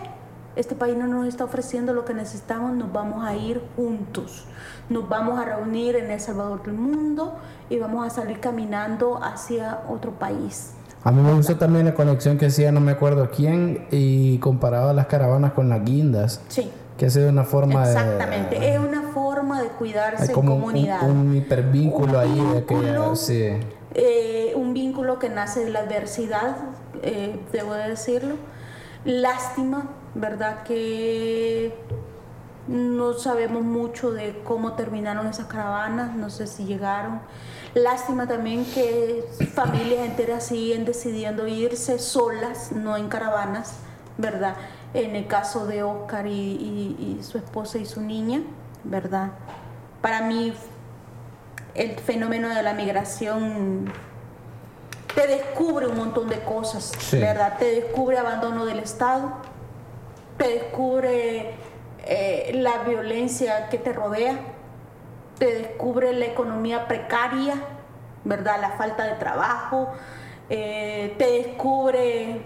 Este 0.57 0.75
país 0.75 0.95
no 0.97 1.07
nos 1.07 1.27
está 1.27 1.45
ofreciendo 1.45 1.95
lo 1.95 2.05
que 2.05 2.13
necesitamos, 2.13 2.73
nos 2.75 2.93
vamos 2.93 3.25
a 3.25 3.35
ir 3.35 3.63
juntos. 3.75 4.45
Nos 4.91 5.09
vamos 5.09 5.39
a 5.41 5.45
reunir 5.47 5.97
en 5.97 6.11
El 6.11 6.21
Salvador 6.21 6.63
del 6.63 6.75
Mundo 6.75 7.35
y 7.71 7.79
vamos 7.79 8.07
a 8.07 8.11
salir 8.11 8.41
caminando 8.41 9.19
hacia 9.23 9.81
otro 9.89 10.13
país. 10.13 10.73
A 11.03 11.11
mí 11.11 11.23
me 11.23 11.33
gustó 11.33 11.57
también 11.57 11.87
la 11.87 11.95
conexión 11.95 12.37
que 12.37 12.47
hacía, 12.47 12.71
no 12.71 12.81
me 12.81 12.93
acuerdo 12.93 13.31
quién, 13.35 13.87
y 13.91 14.37
comparaba 14.39 14.93
las 14.93 15.07
caravanas 15.07 15.53
con 15.53 15.71
las 15.71 15.83
guindas, 15.83 16.43
Sí. 16.49 16.71
que 16.99 17.07
ha 17.07 17.11
sido 17.11 17.31
una 17.31 17.45
forma 17.45 17.85
Exactamente, 17.85 18.61
de... 18.61 18.75
es 18.75 18.79
una 18.79 19.03
forma 19.15 19.63
de 19.63 19.69
cuidarse 19.69 20.25
Hay 20.25 20.29
en 20.29 20.35
como 20.35 20.55
un, 20.57 20.61
comunidad. 20.61 21.09
un, 21.09 21.17
un 21.17 21.37
hipervínculo 21.37 22.13
Un 22.13 22.17
ahí 22.17 22.41
de 22.55 22.65
que 22.67 22.77
sí. 23.15 23.49
Eh, 23.95 24.53
un 24.57 24.75
vínculo 24.75 25.19
que 25.19 25.29
nace 25.29 25.65
de 25.65 25.71
la 25.71 25.81
adversidad, 25.81 26.57
eh, 27.03 27.39
debo 27.53 27.75
de 27.75 27.89
decirlo. 27.89 28.37
Lástima, 29.05 29.91
¿verdad? 30.15 30.63
Que 30.63 31.75
no 32.69 33.15
sabemos 33.15 33.63
mucho 33.63 34.13
de 34.13 34.41
cómo 34.45 34.75
terminaron 34.75 35.27
esas 35.27 35.47
caravanas, 35.47 36.15
no 36.15 36.31
sé 36.31 36.47
si 36.47 36.65
llegaron. 36.65 37.21
Lástima 37.75 38.29
también 38.29 38.65
que 38.65 39.25
familias 39.55 40.07
enteras 40.07 40.47
siguen 40.47 40.85
decidiendo 40.85 41.47
irse 41.47 41.99
solas, 41.99 42.73
no 42.73 42.97
en 42.97 43.09
caravanas, 43.09 43.79
¿verdad? 44.19 44.57
En 44.95 45.17
el 45.17 45.27
caso 45.27 45.67
de 45.67 45.83
Oscar 45.83 46.27
y, 46.27 47.19
su 47.23 47.39
esposa 47.39 47.79
y 47.79 47.87
su 47.87 48.01
niña, 48.01 48.43
¿verdad? 48.85 49.33
Para 50.01 50.23
mí 50.23 50.53
el 51.75 51.99
fenómeno 51.99 52.49
de 52.49 52.63
la 52.63 52.75
migración 52.75 53.93
te 55.15 55.27
descubre 55.27 55.87
un 55.87 55.97
montón 55.97 56.29
de 56.29 56.41
cosas, 56.41 56.93
¿verdad? 57.13 57.59
Te 57.59 57.67
descubre 57.67 58.19
abandono 58.19 58.65
del 58.65 58.79
Estado, 58.79 59.33
te 60.39 60.49
descubre 60.49 61.55
eh, 62.07 62.51
la 62.55 62.83
violencia 62.85 63.69
que 63.69 63.79
te 63.79 63.93
rodea, 63.93 64.39
te 65.39 65.55
descubre 65.55 66.13
la 66.13 66.27
economía 66.27 66.89
precaria, 66.89 67.55
¿verdad? 68.25 68.61
La 68.61 68.71
falta 68.71 69.05
de 69.05 69.15
trabajo, 69.15 69.93
eh, 70.49 71.15
te 71.19 71.31
descubre 71.31 72.43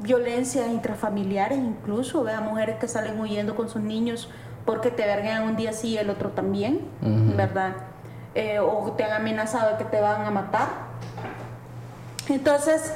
violencias 0.00 0.68
intrafamiliares 0.68 1.58
incluso, 1.58 2.24
vea 2.24 2.40
mujeres 2.40 2.76
que 2.76 2.88
salen 2.88 3.20
huyendo 3.20 3.54
con 3.54 3.68
sus 3.68 3.82
niños 3.82 4.28
porque 4.64 4.90
te 4.90 5.06
vergan 5.06 5.44
un 5.44 5.56
día 5.56 5.72
sí 5.72 5.90
y 5.90 5.98
el 5.98 6.10
otro 6.10 6.30
también, 6.30 6.80
¿verdad? 7.00 7.74
Eh, 8.34 8.58
o 8.58 8.92
te 8.96 9.04
han 9.04 9.12
amenazado 9.12 9.72
de 9.72 9.78
que 9.78 9.84
te 9.84 10.00
van 10.00 10.24
a 10.24 10.30
matar. 10.30 10.68
Entonces, 12.28 12.92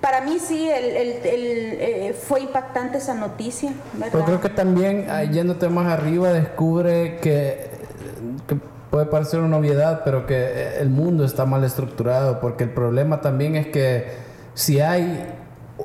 para 0.00 0.20
mí 0.22 0.38
sí, 0.38 0.68
el, 0.68 0.88
eh, 0.94 2.16
fue 2.20 2.40
impactante 2.40 2.98
esa 2.98 3.14
noticia. 3.14 3.72
Pero 3.98 4.24
creo 4.24 4.40
que 4.40 4.48
también, 4.48 5.06
yéndote 5.30 5.68
más 5.68 5.86
arriba, 5.86 6.32
descubre 6.32 7.18
que, 7.20 7.70
que 8.48 8.56
puede 8.90 9.06
parecer 9.06 9.40
una 9.40 9.58
obviedad, 9.58 10.02
pero 10.04 10.26
que 10.26 10.78
el 10.78 10.90
mundo 10.90 11.24
está 11.24 11.44
mal 11.44 11.62
estructurado, 11.62 12.40
porque 12.40 12.64
el 12.64 12.70
problema 12.70 13.20
también 13.20 13.56
es 13.56 13.68
que 13.68 14.08
si 14.54 14.80
hay 14.80 15.26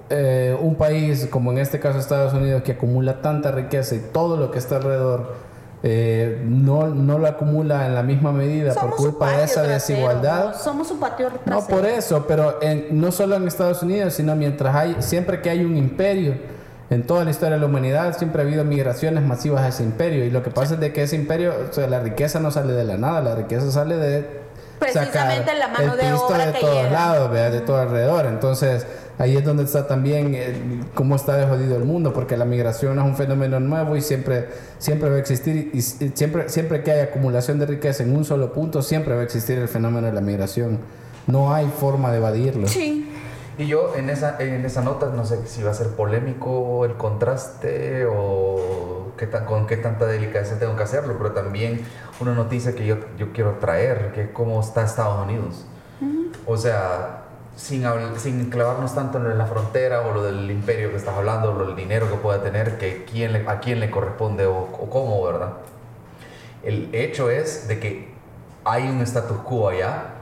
eh, 0.10 0.58
un 0.60 0.76
país, 0.76 1.28
como 1.30 1.51
en 1.51 1.60
este 1.60 1.80
caso 1.80 1.99
Estados 1.99 2.34
Unidos, 2.34 2.64
que 2.64 2.74
acumula 2.74 3.22
tanta 3.22 3.51
riqueza 3.51 3.95
y 3.95 3.99
todo 3.99 4.38
lo 4.38 4.51
que 4.51 4.60
está 4.60 4.78
alrededor 4.78 5.45
eh, 5.88 6.41
no, 6.43 6.88
no 6.88 7.19
lo 7.19 7.27
acumula 7.27 7.86
en 7.86 7.93
la 7.93 8.01
misma 8.01 8.31
medida 8.31 8.73
por 8.73 8.95
culpa 8.95 9.38
de 9.38 9.43
esa 9.43 9.61
desigualdad. 9.61 10.59
Somos 10.59 10.89
un 10.89 10.99
patio 10.99 11.29
No, 11.45 11.67
por 11.67 11.86
eso, 11.86 12.25
pero 12.27 12.59
no 12.89 13.11
solo 13.11 13.36
en 13.36 13.47
Estados 13.47 13.83
Unidos, 13.83 14.15
sino 14.15 14.36
mientras 14.36 14.75
hay, 14.75 14.95
siempre 14.99 15.43
que 15.43 15.51
hay 15.51 15.63
un 15.63 15.77
imperio, 15.77 16.33
en 16.89 17.05
toda 17.05 17.23
la 17.23 17.29
historia 17.29 17.55
de 17.55 17.61
la 17.61 17.67
humanidad 17.67 18.17
siempre 18.17 18.41
ha 18.41 18.45
habido 18.45 18.63
migraciones 18.63 19.23
masivas 19.23 19.61
a 19.61 19.67
ese 19.67 19.83
imperio 19.83 20.25
y 20.25 20.31
lo 20.31 20.41
que 20.41 20.49
pasa 20.49 20.73
es 20.73 20.79
de 20.79 20.91
que 20.91 21.03
ese 21.03 21.17
imperio, 21.17 21.53
o 21.69 21.71
sea, 21.71 21.86
la 21.86 21.99
riqueza 21.99 22.39
no 22.39 22.49
sale 22.49 22.73
de 22.73 22.83
la 22.83 22.97
nada, 22.97 23.21
la 23.21 23.36
riqueza 23.36 23.69
sale 23.69 23.95
de 23.97 24.45
precisamente 24.79 25.53
la 25.53 25.67
mano 25.67 25.93
el 25.93 25.99
de 25.99 26.13
obra 26.13 26.47
de 26.47 26.59
todos 26.59 26.91
lados, 26.91 27.31
de 27.31 27.61
todo 27.61 27.77
alrededor. 27.77 28.25
Entonces, 28.25 28.88
ahí 29.18 29.38
es 29.38 29.43
donde 29.43 29.63
está 29.63 29.88
también 29.88 30.34
eh, 30.36 30.82
cómo 30.93 31.16
está 31.16 31.38
de 31.38 31.47
jodido 31.47 31.78
el 31.78 31.86
mundo, 31.86 32.13
porque 32.13 32.38
la 32.38 32.45
migración 32.45 32.99
es 32.99 33.05
un 33.05 33.16
fenómeno 33.16 33.59
nuevo 33.59 33.95
y 33.95 34.01
siempre, 34.01 34.49
siempre 34.78 35.09
va 35.09 35.16
a 35.16 35.20
existir, 35.20 35.72
y, 35.74 35.82
siempre, 35.82 36.49
siempre 36.49 36.84
que 36.84 36.91
hay 36.91 36.99
acumulación 37.01 37.59
de 37.59 37.66
riqueza 37.66 38.03
en 38.03 38.16
un 38.16 38.26
solo 38.26 38.53
punto, 38.53 38.82
siempre 38.82 39.16
va 39.16 39.22
a 39.22 39.24
existir 39.24 39.57
el 39.57 39.68
fenómeno 39.68 40.07
de 40.07 40.13
la 40.13 40.22
migración. 40.22 40.80
No 41.28 41.53
hay 41.53 41.68
forma 41.68 42.11
de 42.11 42.18
evadirlo. 42.18 42.68
Sí. 42.68 43.11
Y 43.57 43.68
yo 43.68 43.95
en 43.95 44.09
esa, 44.09 44.36
en 44.39 44.66
esa 44.66 44.82
nota, 44.82 45.07
no 45.16 45.26
sé 45.26 45.47
si 45.47 45.63
va 45.63 45.72
a 45.72 45.74
ser 45.74 45.88
polémico 45.89 46.84
el 46.84 46.95
contraste 46.95 48.05
o 48.05 49.13
qué 49.18 49.30
con 49.30 49.66
qué 49.66 49.78
tanta 49.78 50.05
delicadeza 50.05 50.59
tengo 50.59 50.76
que 50.76 50.84
hacerlo, 50.84 51.16
pero 51.18 51.32
también 51.32 51.82
una 52.20 52.34
noticia 52.34 52.76
que 52.76 52.86
yo, 52.86 52.97
yo 53.18 53.32
quiero 53.32 53.53
traer, 53.59 54.11
que 54.13 54.24
es 54.24 54.30
cómo 54.32 54.59
está 54.59 54.84
Estados 54.84 55.26
Unidos. 55.26 55.66
O 56.45 56.57
sea, 56.57 57.24
sin, 57.56 57.86
sin 58.18 58.49
clavarnos 58.49 58.95
tanto 58.95 59.18
en 59.18 59.38
la 59.38 59.45
frontera 59.45 60.01
o 60.01 60.14
lo 60.14 60.24
del 60.24 60.49
imperio 60.51 60.91
que 60.91 60.97
estás 60.97 61.16
hablando, 61.16 61.51
o 61.51 61.53
lo 61.53 61.68
del 61.68 61.76
dinero 61.76 62.10
que 62.10 62.18
pueda 62.18 62.41
tener, 62.41 62.78
que 62.78 63.06
quién 63.06 63.47
a 63.47 63.60
quién 63.60 63.80
le 63.80 63.89
corresponde 63.89 64.45
o, 64.45 64.58
o 64.58 64.89
cómo, 64.89 65.24
¿verdad? 65.24 65.53
El 66.64 66.89
hecho 66.93 67.30
es 67.30 67.68
de 67.68 67.80
que 67.80 68.14
hay 68.64 68.89
un 68.89 69.01
status 69.01 69.38
quo 69.45 69.70
allá 69.70 70.16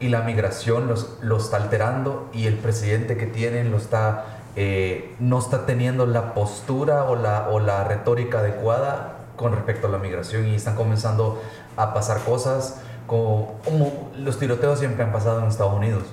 y 0.00 0.08
la 0.08 0.22
migración 0.22 0.88
los, 0.88 1.18
lo 1.22 1.38
está 1.38 1.56
alterando 1.56 2.28
y 2.32 2.46
el 2.46 2.54
presidente 2.54 3.16
que 3.16 3.26
tienen 3.26 3.70
lo 3.70 3.76
está, 3.76 4.40
eh, 4.56 5.14
no 5.18 5.38
está 5.38 5.66
teniendo 5.66 6.06
la 6.06 6.34
postura 6.34 7.04
o 7.04 7.16
la, 7.16 7.48
o 7.50 7.60
la 7.60 7.84
retórica 7.84 8.40
adecuada 8.40 9.18
con 9.36 9.52
respecto 9.52 9.86
a 9.86 9.90
la 9.90 9.98
migración 9.98 10.48
y 10.48 10.56
están 10.56 10.74
comenzando 10.74 11.40
a 11.76 11.94
pasar 11.94 12.20
cosas 12.24 12.80
como, 13.08 13.58
como 13.64 14.10
los 14.16 14.38
tiroteos 14.38 14.78
siempre 14.78 15.02
han 15.02 15.10
pasado 15.10 15.40
en 15.40 15.46
Estados 15.48 15.74
Unidos. 15.74 16.04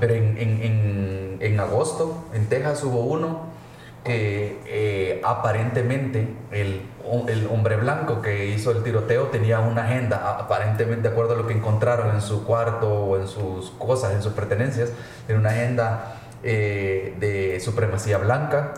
Pero 0.00 0.14
en, 0.14 0.38
en, 0.38 1.36
en, 1.40 1.60
agosto 1.60 2.24
en 2.32 2.46
Texas 2.46 2.82
hubo 2.84 3.00
uno 3.00 3.58
que 4.04 4.60
eh, 4.66 5.20
aparentemente 5.24 6.28
el, 6.52 6.82
el, 7.28 7.46
hombre 7.48 7.76
blanco 7.76 8.22
que 8.22 8.46
hizo 8.46 8.70
el 8.70 8.82
tiroteo 8.84 9.24
tenía 9.24 9.58
una 9.58 9.84
agenda, 9.84 10.38
aparentemente 10.38 11.08
de 11.08 11.12
acuerdo 11.12 11.34
a 11.34 11.36
lo 11.36 11.46
que 11.46 11.54
encontraron 11.54 12.14
en 12.14 12.22
su 12.22 12.44
cuarto 12.44 12.88
o 12.88 13.18
en 13.18 13.26
sus 13.26 13.70
cosas, 13.72 14.12
en 14.12 14.22
sus 14.22 14.32
pertenencias, 14.32 14.92
tenía 15.26 15.40
una 15.40 15.50
agenda 15.50 16.14
eh, 16.44 17.16
de 17.18 17.58
supremacía 17.58 18.18
blanca 18.18 18.74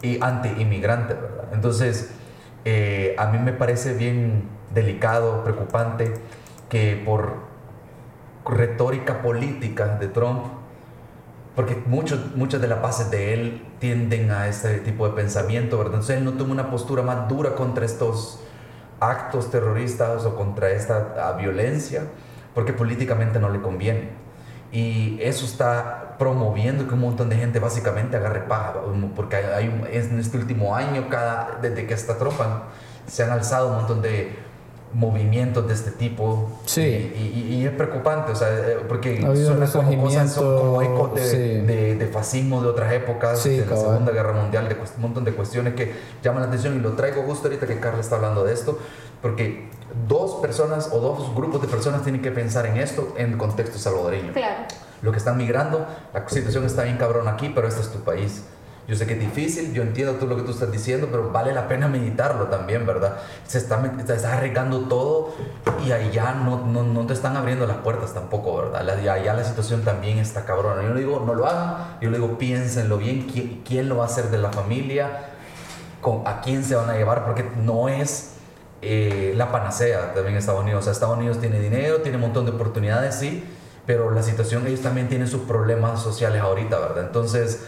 y 0.00 0.22
anti-inmigrante, 0.22 1.14
¿verdad? 1.14 1.48
Entonces, 1.52 2.12
eh, 2.64 3.16
a 3.18 3.26
mí 3.26 3.38
me 3.38 3.52
parece 3.52 3.92
bien 3.92 4.44
delicado, 4.72 5.42
preocupante, 5.42 6.14
que 6.72 7.02
por 7.04 7.34
retórica 8.46 9.20
política 9.20 9.98
de 9.98 10.08
Trump, 10.08 10.44
porque 11.54 11.76
muchos, 11.84 12.34
muchas 12.34 12.62
de 12.62 12.66
las 12.66 12.80
bases 12.80 13.10
de 13.10 13.34
él 13.34 13.62
tienden 13.78 14.30
a 14.30 14.48
este 14.48 14.78
tipo 14.78 15.06
de 15.06 15.14
pensamiento, 15.14 15.76
¿verdad? 15.76 15.92
Entonces 15.96 16.16
él 16.16 16.24
no 16.24 16.32
toma 16.32 16.52
una 16.52 16.70
postura 16.70 17.02
más 17.02 17.28
dura 17.28 17.56
contra 17.56 17.84
estos 17.84 18.40
actos 19.00 19.50
terroristas 19.50 20.24
o 20.24 20.34
contra 20.34 20.70
esta 20.70 21.12
ah, 21.18 21.32
violencia, 21.32 22.04
porque 22.54 22.72
políticamente 22.72 23.38
no 23.38 23.50
le 23.50 23.60
conviene. 23.60 24.08
Y 24.72 25.18
eso 25.20 25.44
está 25.44 26.16
promoviendo 26.18 26.88
que 26.88 26.94
un 26.94 27.00
montón 27.00 27.28
de 27.28 27.36
gente 27.36 27.58
básicamente 27.58 28.16
agarre 28.16 28.40
paja, 28.48 28.76
porque 29.14 29.36
hay, 29.36 29.66
en 29.92 30.18
este 30.18 30.38
último 30.38 30.74
año, 30.74 31.10
cada, 31.10 31.58
desde 31.60 31.86
que 31.86 31.92
esta 31.92 32.16
tropa 32.16 32.68
se 33.06 33.24
han 33.24 33.30
alzado 33.30 33.68
un 33.68 33.74
montón 33.74 34.00
de 34.00 34.41
movimientos 34.94 35.66
de 35.66 35.74
este 35.74 35.90
tipo. 35.90 36.50
Sí. 36.66 36.80
Y, 36.80 37.64
es 37.64 37.72
preocupante, 37.72 38.32
o 38.32 38.36
sea, 38.36 38.48
eh, 38.48 38.78
porque 38.88 39.20
son 39.20 39.84
como 39.84 40.04
cosas, 40.04 40.32
son 40.32 40.58
como 40.58 40.82
ecos 40.82 41.14
de, 41.14 41.96
de, 41.96 42.06
fascismo 42.08 42.60
de 42.60 42.68
otras 42.68 42.92
épocas, 42.92 43.42
de 43.44 43.64
la 43.64 43.76
Segunda 43.76 44.12
Guerra 44.12 44.32
Mundial, 44.32 44.68
de 44.68 44.74
un 44.74 45.02
montón 45.02 45.24
de 45.24 45.32
cuestiones 45.32 45.74
que 45.74 45.94
llaman 46.22 46.42
la 46.42 46.48
atención 46.48 46.76
y 46.76 46.80
lo 46.80 46.92
traigo 46.92 47.22
justo 47.22 47.48
ahorita 47.48 47.66
que 47.66 47.78
Carla 47.78 48.00
está 48.00 48.16
hablando 48.16 48.44
de 48.44 48.52
esto, 48.52 48.78
porque 49.20 49.68
dos 50.08 50.40
personas 50.40 50.90
o 50.92 50.98
dos 50.98 51.34
grupos 51.34 51.62
de 51.62 51.68
personas 51.68 52.02
tienen 52.02 52.20
que 52.20 52.30
pensar 52.30 52.66
en 52.66 52.78
esto 52.78 53.14
en 53.16 53.32
el 53.32 53.38
contexto 53.38 53.78
salvadoreño. 53.78 54.32
Claro. 54.32 54.64
Lo 55.02 55.12
que 55.12 55.18
están 55.18 55.36
migrando, 55.36 55.86
la 56.12 56.28
situación 56.28 56.64
está 56.64 56.84
bien 56.84 56.96
cabrón 56.96 57.28
aquí, 57.28 57.50
pero 57.54 57.68
este 57.68 57.80
es 57.80 57.90
tu 57.90 58.00
país. 58.00 58.44
Yo 58.88 58.96
sé 58.96 59.06
que 59.06 59.14
es 59.14 59.20
difícil, 59.20 59.72
yo 59.72 59.82
entiendo 59.82 60.14
todo 60.14 60.26
lo 60.26 60.36
que 60.36 60.42
tú 60.42 60.50
estás 60.50 60.72
diciendo, 60.72 61.06
pero 61.08 61.30
vale 61.30 61.52
la 61.52 61.68
pena 61.68 61.86
meditarlo 61.86 62.46
también, 62.46 62.84
¿verdad? 62.84 63.16
Se 63.46 63.58
está, 63.58 63.80
se 64.04 64.14
está 64.14 64.32
arreglando 64.36 64.80
todo 64.88 65.34
y 65.86 65.92
allá 65.92 66.34
no, 66.34 66.66
no, 66.66 66.82
no, 66.82 67.06
te 67.06 67.12
están 67.12 67.36
abriendo 67.36 67.64
las 67.66 67.76
puertas 67.78 68.12
tampoco, 68.12 68.56
¿verdad? 68.56 68.82
La, 68.82 69.12
allá 69.12 69.34
la 69.34 69.44
situación 69.44 69.82
también 69.82 70.18
está 70.18 70.44
cabrona. 70.44 70.82
Yo 70.82 70.88
no 70.88 70.94
digo 70.96 71.22
no 71.24 71.34
lo 71.34 71.46
hagan, 71.46 71.98
yo 72.00 72.10
le 72.10 72.18
digo 72.18 72.38
piénsenlo 72.38 72.98
bien, 72.98 73.28
quién, 73.32 73.62
quién 73.64 73.88
lo 73.88 73.98
va 73.98 74.04
a 74.04 74.06
hacer 74.06 74.30
de 74.30 74.38
la 74.38 74.50
familia, 74.50 75.26
con, 76.00 76.26
a 76.26 76.40
quién 76.40 76.64
se 76.64 76.74
van 76.74 76.90
a 76.90 76.96
llevar, 76.96 77.24
porque 77.24 77.48
no 77.62 77.88
es 77.88 78.32
eh, 78.82 79.32
la 79.36 79.52
panacea 79.52 80.12
también 80.12 80.36
Estados 80.36 80.60
Unidos. 80.60 80.80
O 80.80 80.82
sea, 80.82 80.92
Estados 80.92 81.16
Unidos 81.16 81.38
tiene 81.38 81.60
dinero, 81.60 82.00
tiene 82.02 82.16
un 82.16 82.22
montón 82.22 82.46
de 82.46 82.50
oportunidades, 82.50 83.14
sí, 83.14 83.44
pero 83.86 84.10
la 84.10 84.24
situación, 84.24 84.66
ellos 84.66 84.80
también 84.80 85.08
tienen 85.08 85.28
sus 85.28 85.42
problemas 85.42 86.02
sociales 86.02 86.42
ahorita, 86.42 86.80
¿verdad? 86.80 87.04
Entonces 87.06 87.64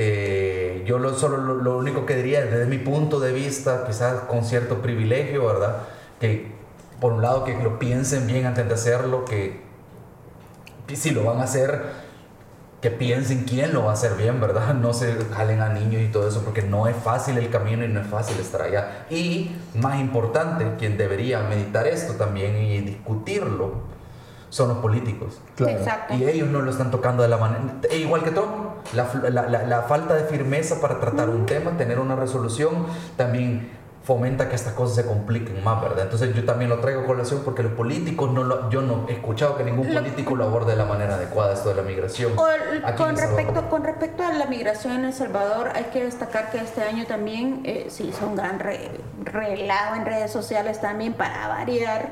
eh, 0.00 0.84
yo 0.86 1.00
lo, 1.00 1.12
solo 1.14 1.38
lo, 1.38 1.76
único 1.76 2.06
que 2.06 2.14
diría 2.14 2.44
desde 2.44 2.66
mi 2.66 2.78
punto 2.78 3.18
de 3.18 3.32
vista, 3.32 3.84
quizás 3.84 4.20
con 4.28 4.44
cierto 4.44 4.80
privilegio, 4.80 5.44
¿verdad? 5.44 5.88
Que 6.20 6.52
por 7.00 7.14
un 7.14 7.20
lado 7.20 7.42
que 7.42 7.60
lo 7.60 7.80
piensen 7.80 8.28
bien 8.28 8.46
antes 8.46 8.68
de 8.68 8.74
hacerlo, 8.74 9.24
que 9.24 9.60
si 10.94 11.10
lo 11.10 11.24
van 11.24 11.40
a 11.40 11.42
hacer, 11.42 11.82
que 12.80 12.92
piensen 12.92 13.42
quién 13.42 13.74
lo 13.74 13.86
va 13.86 13.90
a 13.90 13.94
hacer 13.94 14.14
bien, 14.14 14.40
¿verdad? 14.40 14.72
No 14.80 14.94
se 14.94 15.16
jalen 15.34 15.62
a 15.62 15.70
niños 15.70 16.00
y 16.00 16.12
todo 16.12 16.28
eso, 16.28 16.44
porque 16.44 16.62
no 16.62 16.86
es 16.86 16.94
fácil 16.94 17.36
el 17.36 17.50
camino 17.50 17.84
y 17.84 17.88
no 17.88 18.00
es 18.00 18.06
fácil 18.06 18.38
estar 18.38 18.62
allá. 18.62 19.06
Y 19.10 19.50
más 19.74 19.98
importante, 19.98 20.76
quien 20.78 20.96
debería 20.96 21.40
meditar 21.40 21.88
esto 21.88 22.12
también 22.12 22.56
y 22.56 22.82
discutirlo, 22.82 23.98
son 24.50 24.68
los 24.68 24.78
políticos. 24.78 25.40
Exacto. 25.58 26.14
Y 26.14 26.24
ellos 26.24 26.48
no 26.48 26.62
lo 26.62 26.70
están 26.70 26.92
tocando 26.92 27.24
de 27.24 27.28
la 27.28 27.36
manera... 27.36 27.64
E 27.90 27.98
igual 27.98 28.22
que 28.22 28.30
todo, 28.30 28.57
la, 28.94 29.08
la, 29.30 29.62
la, 29.66 29.82
falta 29.82 30.14
de 30.14 30.24
firmeza 30.24 30.80
para 30.80 31.00
tratar 31.00 31.28
un 31.28 31.46
tema, 31.46 31.76
tener 31.76 31.98
una 31.98 32.16
resolución, 32.16 32.86
también 33.16 33.76
fomenta 34.04 34.48
que 34.48 34.54
estas 34.56 34.72
cosas 34.72 34.96
se 34.96 35.04
compliquen 35.04 35.62
más, 35.62 35.82
¿verdad? 35.82 36.04
Entonces 36.04 36.34
yo 36.34 36.42
también 36.46 36.70
lo 36.70 36.78
traigo 36.80 37.02
a 37.02 37.04
colación 37.04 37.42
porque 37.44 37.62
los 37.62 37.72
políticos 37.72 38.30
no 38.32 38.42
lo, 38.42 38.70
yo 38.70 38.80
no 38.80 39.04
he 39.06 39.12
escuchado 39.12 39.54
que 39.58 39.64
ningún 39.64 39.92
político 39.92 40.34
lo 40.34 40.44
aborde 40.44 40.70
de 40.70 40.78
la 40.78 40.86
manera 40.86 41.16
adecuada 41.16 41.52
esto 41.52 41.68
de 41.68 41.74
la 41.74 41.82
migración. 41.82 42.32
El- 42.32 42.94
con, 42.96 43.14
respecto, 43.16 43.68
con 43.68 43.84
respecto 43.84 44.22
a 44.24 44.32
la 44.32 44.46
migración 44.46 44.94
en 44.94 45.04
El 45.06 45.12
Salvador, 45.12 45.72
hay 45.74 45.84
que 45.92 46.04
destacar 46.04 46.50
que 46.50 46.56
este 46.58 46.82
año 46.82 47.04
también 47.06 47.60
eh, 47.64 47.88
se 47.90 48.04
hizo 48.04 48.26
un 48.26 48.36
gran 48.36 48.58
re- 48.60 48.90
relajo 49.24 49.96
en 49.96 50.06
redes 50.06 50.32
sociales 50.32 50.80
también 50.80 51.12
para 51.12 51.46
variar 51.48 52.08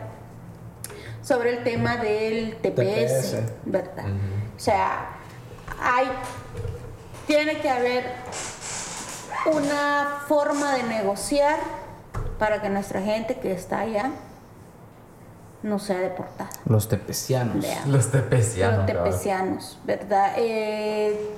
sobre 1.22 1.57
el 1.57 1.64
tema 1.64 1.97
del 1.97 2.57
TPS, 2.57 3.33
TPS. 3.33 3.37
¿verdad? 3.64 4.05
O 4.55 4.61
sea, 4.61 5.09
hay, 5.83 6.07
tiene 7.27 7.61
que 7.61 7.68
haber 7.70 8.05
una 9.47 10.22
forma 10.27 10.74
de 10.74 10.83
negociar 10.85 11.59
para 12.39 12.61
que 12.61 12.68
nuestra 12.68 13.01
gente 13.01 13.39
que 13.39 13.53
está 13.53 13.81
allá 13.81 14.11
no 15.62 15.79
sea 15.79 15.99
deportada. 15.99 16.51
Los 16.66 16.89
tepecianos. 16.89 17.64
Los 17.87 18.11
tepecianos. 18.11 18.79
Los 18.79 18.87
tepecianos, 18.87 19.79
¿verdad? 19.85 20.35
Eh, 20.37 21.31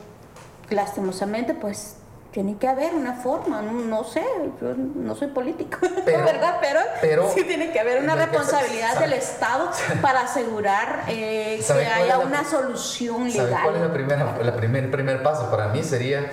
lastimosamente, 0.70 1.54
pues 1.54 1.97
tiene 2.30 2.56
que 2.58 2.68
haber 2.68 2.94
una 2.94 3.14
forma, 3.14 3.62
no, 3.62 3.72
no 3.72 4.04
sé, 4.04 4.22
yo 4.60 4.74
no 4.76 5.14
soy 5.14 5.28
político, 5.28 5.78
Pero- 6.04 6.24
¿verdad? 6.24 6.58
Pero, 6.60 6.80
pero- 7.00 7.30
sí 7.34 7.42
tiene 7.44 7.72
que 7.72 7.80
haber 7.80 8.02
una 8.02 8.14
responsabilidad 8.16 8.94
¿sabe? 8.94 9.06
del 9.06 9.12
Estado 9.14 9.70
para 10.02 10.20
asegurar 10.22 11.04
eh, 11.08 11.54
que 11.56 11.62
¿Sabe 11.62 11.84
cuál 11.84 12.02
haya 12.02 12.18
la- 12.18 12.24
una 12.24 12.44
solución 12.44 13.30
¿Sabes 13.30 13.56
cuál 13.62 13.74
es 13.76 13.80
la 13.80 13.88
legal. 13.88 13.92
primera, 13.92 14.38
la 14.42 14.56
primer, 14.56 14.84
el 14.84 14.90
primer 14.90 15.22
paso 15.22 15.50
para 15.50 15.68
mí? 15.68 15.82
Sería 15.82 16.30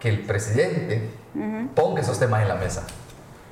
que 0.00 0.08
el 0.08 0.20
presidente 0.24 1.10
ponga 1.74 2.00
esos 2.00 2.18
temas 2.18 2.42
en 2.42 2.48
la 2.48 2.54
mesa. 2.54 2.82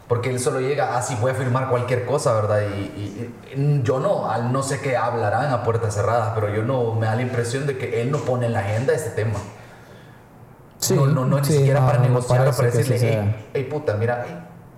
Porque 0.08 0.30
él 0.30 0.38
solo 0.38 0.60
llega, 0.60 0.96
así 0.96 1.16
voy 1.20 1.32
a 1.32 1.34
firmar 1.34 1.68
cualquier 1.68 2.06
cosa, 2.06 2.32
¿verdad? 2.32 2.60
Y, 2.62 2.80
y- 2.80 3.34
y 3.56 3.82
yo 3.82 3.98
no, 3.98 4.30
al 4.30 4.52
no 4.52 4.62
sé 4.62 4.80
qué 4.80 4.96
hablarán 4.96 5.52
a 5.52 5.64
puertas 5.64 5.94
cerradas, 5.94 6.30
pero 6.34 6.48
yo 6.54 6.62
no, 6.62 6.94
me 6.94 7.06
da 7.06 7.16
la 7.16 7.22
impresión 7.22 7.66
de 7.66 7.76
que 7.76 8.00
él 8.02 8.12
no 8.12 8.18
pone 8.18 8.46
en 8.46 8.52
la 8.52 8.60
agenda 8.60 8.94
este 8.94 9.10
tema. 9.10 9.38
Sí, 10.86 10.94
no, 10.94 11.06
no, 11.06 11.24
no, 11.24 11.38
ni 11.38 11.44
sí, 11.44 11.56
siquiera 11.58 11.80
no, 11.80 11.86
para 11.86 11.98
no 11.98 12.04
negociar 12.04 12.50
para 12.50 12.70
decirle, 12.70 12.98
sí 12.98 13.06
hey, 13.10 13.46
hey, 13.54 13.64
puta, 13.64 13.94
mira, 13.94 14.24
hey, 14.26 14.36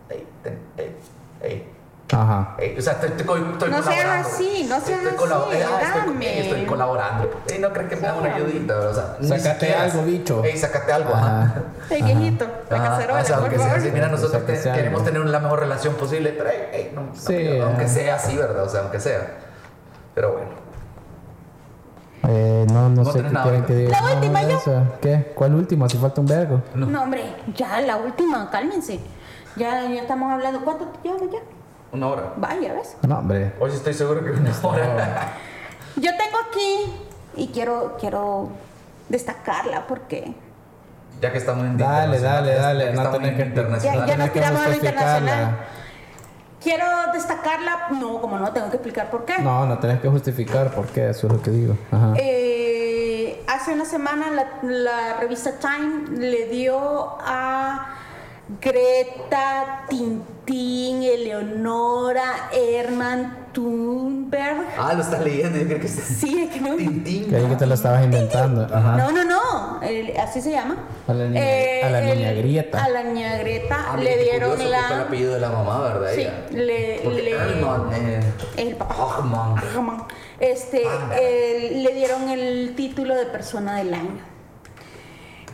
hey, 0.09 0.27
ten, 0.43 0.59
hey, 0.77 0.97
hey, 1.43 1.73
Ajá. 2.13 2.55
hey". 2.59 2.75
O 2.79 2.81
sea, 2.81 2.95
estoy, 2.95 3.11
estoy, 3.17 3.43
estoy 3.53 3.71
No 3.71 3.83
seas 3.83 3.85
colaborando. 3.85 4.29
así, 4.29 4.67
no 4.69 4.81
seas 4.81 5.03
Estoy 5.05 5.29
así, 5.29 5.63
ah, 5.63 5.81
estoy, 5.83 6.13
dame. 6.13 6.41
estoy 6.41 6.65
colaborando. 6.65 7.31
Hey, 7.49 7.59
no 7.61 7.73
crees 7.73 7.89
que 7.91 7.97
me 7.97 8.03
da 8.03 8.15
una 8.15 8.35
ayudita, 8.35 8.79
o 8.79 8.95
sea, 8.95 9.17
siquiera- 9.53 9.83
algo, 9.83 10.03
bicho. 10.05 10.43
Hey, 10.45 10.57
sácate 10.57 10.93
algo, 10.93 11.15
Ajá. 11.15 11.55
El 11.91 12.03
viejito, 12.03 12.47
la 12.71 12.77
cacerola, 12.83 13.21
o 13.21 13.25
sea, 13.25 13.35
por 13.37 13.43
aunque 13.45 13.59
sea 13.59 13.67
favor. 13.67 13.81
así, 13.81 13.91
mira, 13.93 14.09
nosotros 14.09 14.47
te- 14.47 14.73
queremos 14.73 15.05
tener 15.05 15.21
la 15.27 15.41
mejor 15.41 15.61
relación 15.61 15.95
posible, 15.97 16.35
pero 16.37 16.49
hey, 16.51 16.69
hey, 16.73 16.93
no, 16.95 17.03
no, 17.03 17.15
Sí, 17.15 17.59
aunque 17.61 17.85
ajá. 17.85 17.93
sea 17.93 18.15
así, 18.17 18.37
¿verdad? 18.37 18.65
O 18.65 18.69
sea, 18.71 18.81
aunque 18.81 19.01
sea. 19.01 19.27
Pero 20.15 20.33
bueno. 20.33 20.68
Eh, 22.27 22.67
no, 22.73 22.89
no 22.89 23.05
sé 23.05 23.23
qué 23.23 23.29
quieren 23.29 23.65
que 23.65 23.75
diga. 23.75 23.91
La 23.91 24.01
No, 24.09 24.15
última 24.17 24.43
yo. 24.43 24.59
¿Qué? 25.01 25.33
¿Cuál 25.35 25.55
última? 25.55 25.89
Si 25.89 25.97
falta 25.99 26.21
un 26.21 26.27
vergo. 26.27 26.63
No. 26.75 26.87
No, 26.87 27.03
hombre, 27.03 27.23
ya 27.55 27.81
la 27.81 27.97
última, 27.97 28.51
cálmense. 28.51 28.99
Ya, 29.57 29.89
ya 29.89 30.03
estamos 30.03 30.31
hablando, 30.33 30.61
¿cuánto 30.63 30.87
te 30.87 30.99
llevamos 31.09 31.33
ya? 31.33 31.39
Una 31.93 32.07
hora. 32.09 32.33
Vaya, 32.37 32.75
¿ves? 32.75 32.97
No, 33.07 33.19
hombre. 33.19 33.53
Hoy 33.61 33.71
sí 33.71 33.77
estoy 33.77 33.95
seguro 33.95 34.25
que 34.25 34.31
una 34.33 34.51
hora. 34.63 35.33
Yo 35.97 36.11
tengo 36.17 36.39
aquí 36.51 36.93
y 37.37 37.49
quiero, 37.49 37.97
quiero 37.99 38.51
destacarla 39.09 39.87
porque 39.87 40.35
Ya 41.21 41.33
que 41.33 41.39
estamos 41.39 41.65
en 41.65 41.77
Dale, 41.79 42.21
dale, 42.21 42.51
ya- 42.55 42.63
dale, 42.63 42.85
no 42.87 42.91
estamos 43.03 43.13
tenés 43.19 43.31
en 43.33 43.37
que- 43.39 43.43
internacional. 43.45 43.99
Ya- 44.01 44.07
ya 44.07 44.17
nos 44.17 44.33
tiramos 44.33 44.61
a 44.61 44.69
lo 44.69 44.75
internacional. 44.75 45.57
Quiero 46.63 46.85
destacarla. 47.13 47.89
No, 47.93 48.21
como 48.21 48.39
no, 48.39 48.53
tengo 48.53 48.71
que 48.71 48.77
explicar 48.77 49.11
por 49.11 49.25
qué. 49.25 49.39
No, 49.39 49.67
no 49.67 49.79
tenés 49.79 50.01
que 50.01 50.09
justificar 50.09 50.73
por 50.73 50.87
qué, 50.87 51.11
eso 51.11 51.27
es 51.27 51.33
lo 51.33 51.43
que 51.43 51.51
digo. 51.51 51.77
Ajá. 51.91 52.15
Eh, 52.17 53.43
hace 53.47 53.73
una 53.73 53.85
semana 53.85 54.31
la, 54.31 54.47
la 54.63 55.17
revista 55.21 55.53
Time 55.59 56.19
le 56.19 56.47
dio 56.47 57.17
a 57.21 57.95
Greta 58.61 59.85
Tintín, 59.89 61.03
Eleonora 61.03 62.49
Herman 62.53 63.49
Thunberg. 63.53 64.67
Ah, 64.79 64.95
lo 64.95 65.03
estás 65.03 65.23
leyendo, 65.23 65.59
yo 65.59 65.67
creo 65.67 65.81
que 65.81 65.87
es 65.87 65.93
Sí, 65.93 66.45
es 66.45 66.55
que 66.55 66.61
no. 66.61 66.77
Tintín. 66.77 67.25
Creí 67.27 67.47
que 67.47 67.57
te 67.57 67.67
lo 67.67 67.75
estabas 67.75 68.05
inventando. 68.05 68.65
Ajá. 68.65 68.97
No, 68.97 69.13
no, 69.13 69.25
no, 69.25 69.38
el- 69.83 70.17
así 70.19 70.41
se 70.41 70.51
llama. 70.53 70.77
A 71.07 71.13
la 71.15 71.25
niña- 71.27 71.87
a 71.87 71.91
la 71.91 72.01
niña 72.01 72.33
Grieta. 72.33 72.85
A 72.85 72.89
la 72.89 73.03
niña 73.03 73.37
Grieta 73.39 73.93
Ah, 73.93 73.97
le 73.97 74.17
dieron 74.19 74.51
curioso, 74.51 74.57
fue 74.57 74.65
el 74.65 74.71
la. 74.99 75.01
apellido 75.03 75.35
de 75.35 75.41
la 75.41 75.49
mamá, 75.51 75.81
¿verdad? 75.83 76.11
Sí, 76.15 76.21
Ella. 76.23 76.47
le. 76.51 77.01
Porque 77.05 77.23
le 77.23 77.31
Herman, 77.33 77.91
eh, 77.95 78.21
el 78.57 78.77
papá. 78.77 79.17
Ahman. 79.19 79.55
Ahman. 79.77 80.05
Este, 80.41 80.83
eh, 81.21 81.81
le 81.83 81.95
dieron 81.95 82.29
el 82.29 82.75
título 82.77 83.15
de 83.17 83.27
persona 83.27 83.77
del 83.79 83.93
año. 83.95 84.21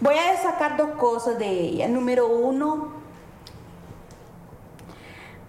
Voy 0.00 0.16
a 0.18 0.32
destacar 0.32 0.76
dos 0.76 0.90
cosas 0.98 1.38
de 1.38 1.48
ella. 1.48 1.88
Número 1.88 2.26
uno, 2.28 2.92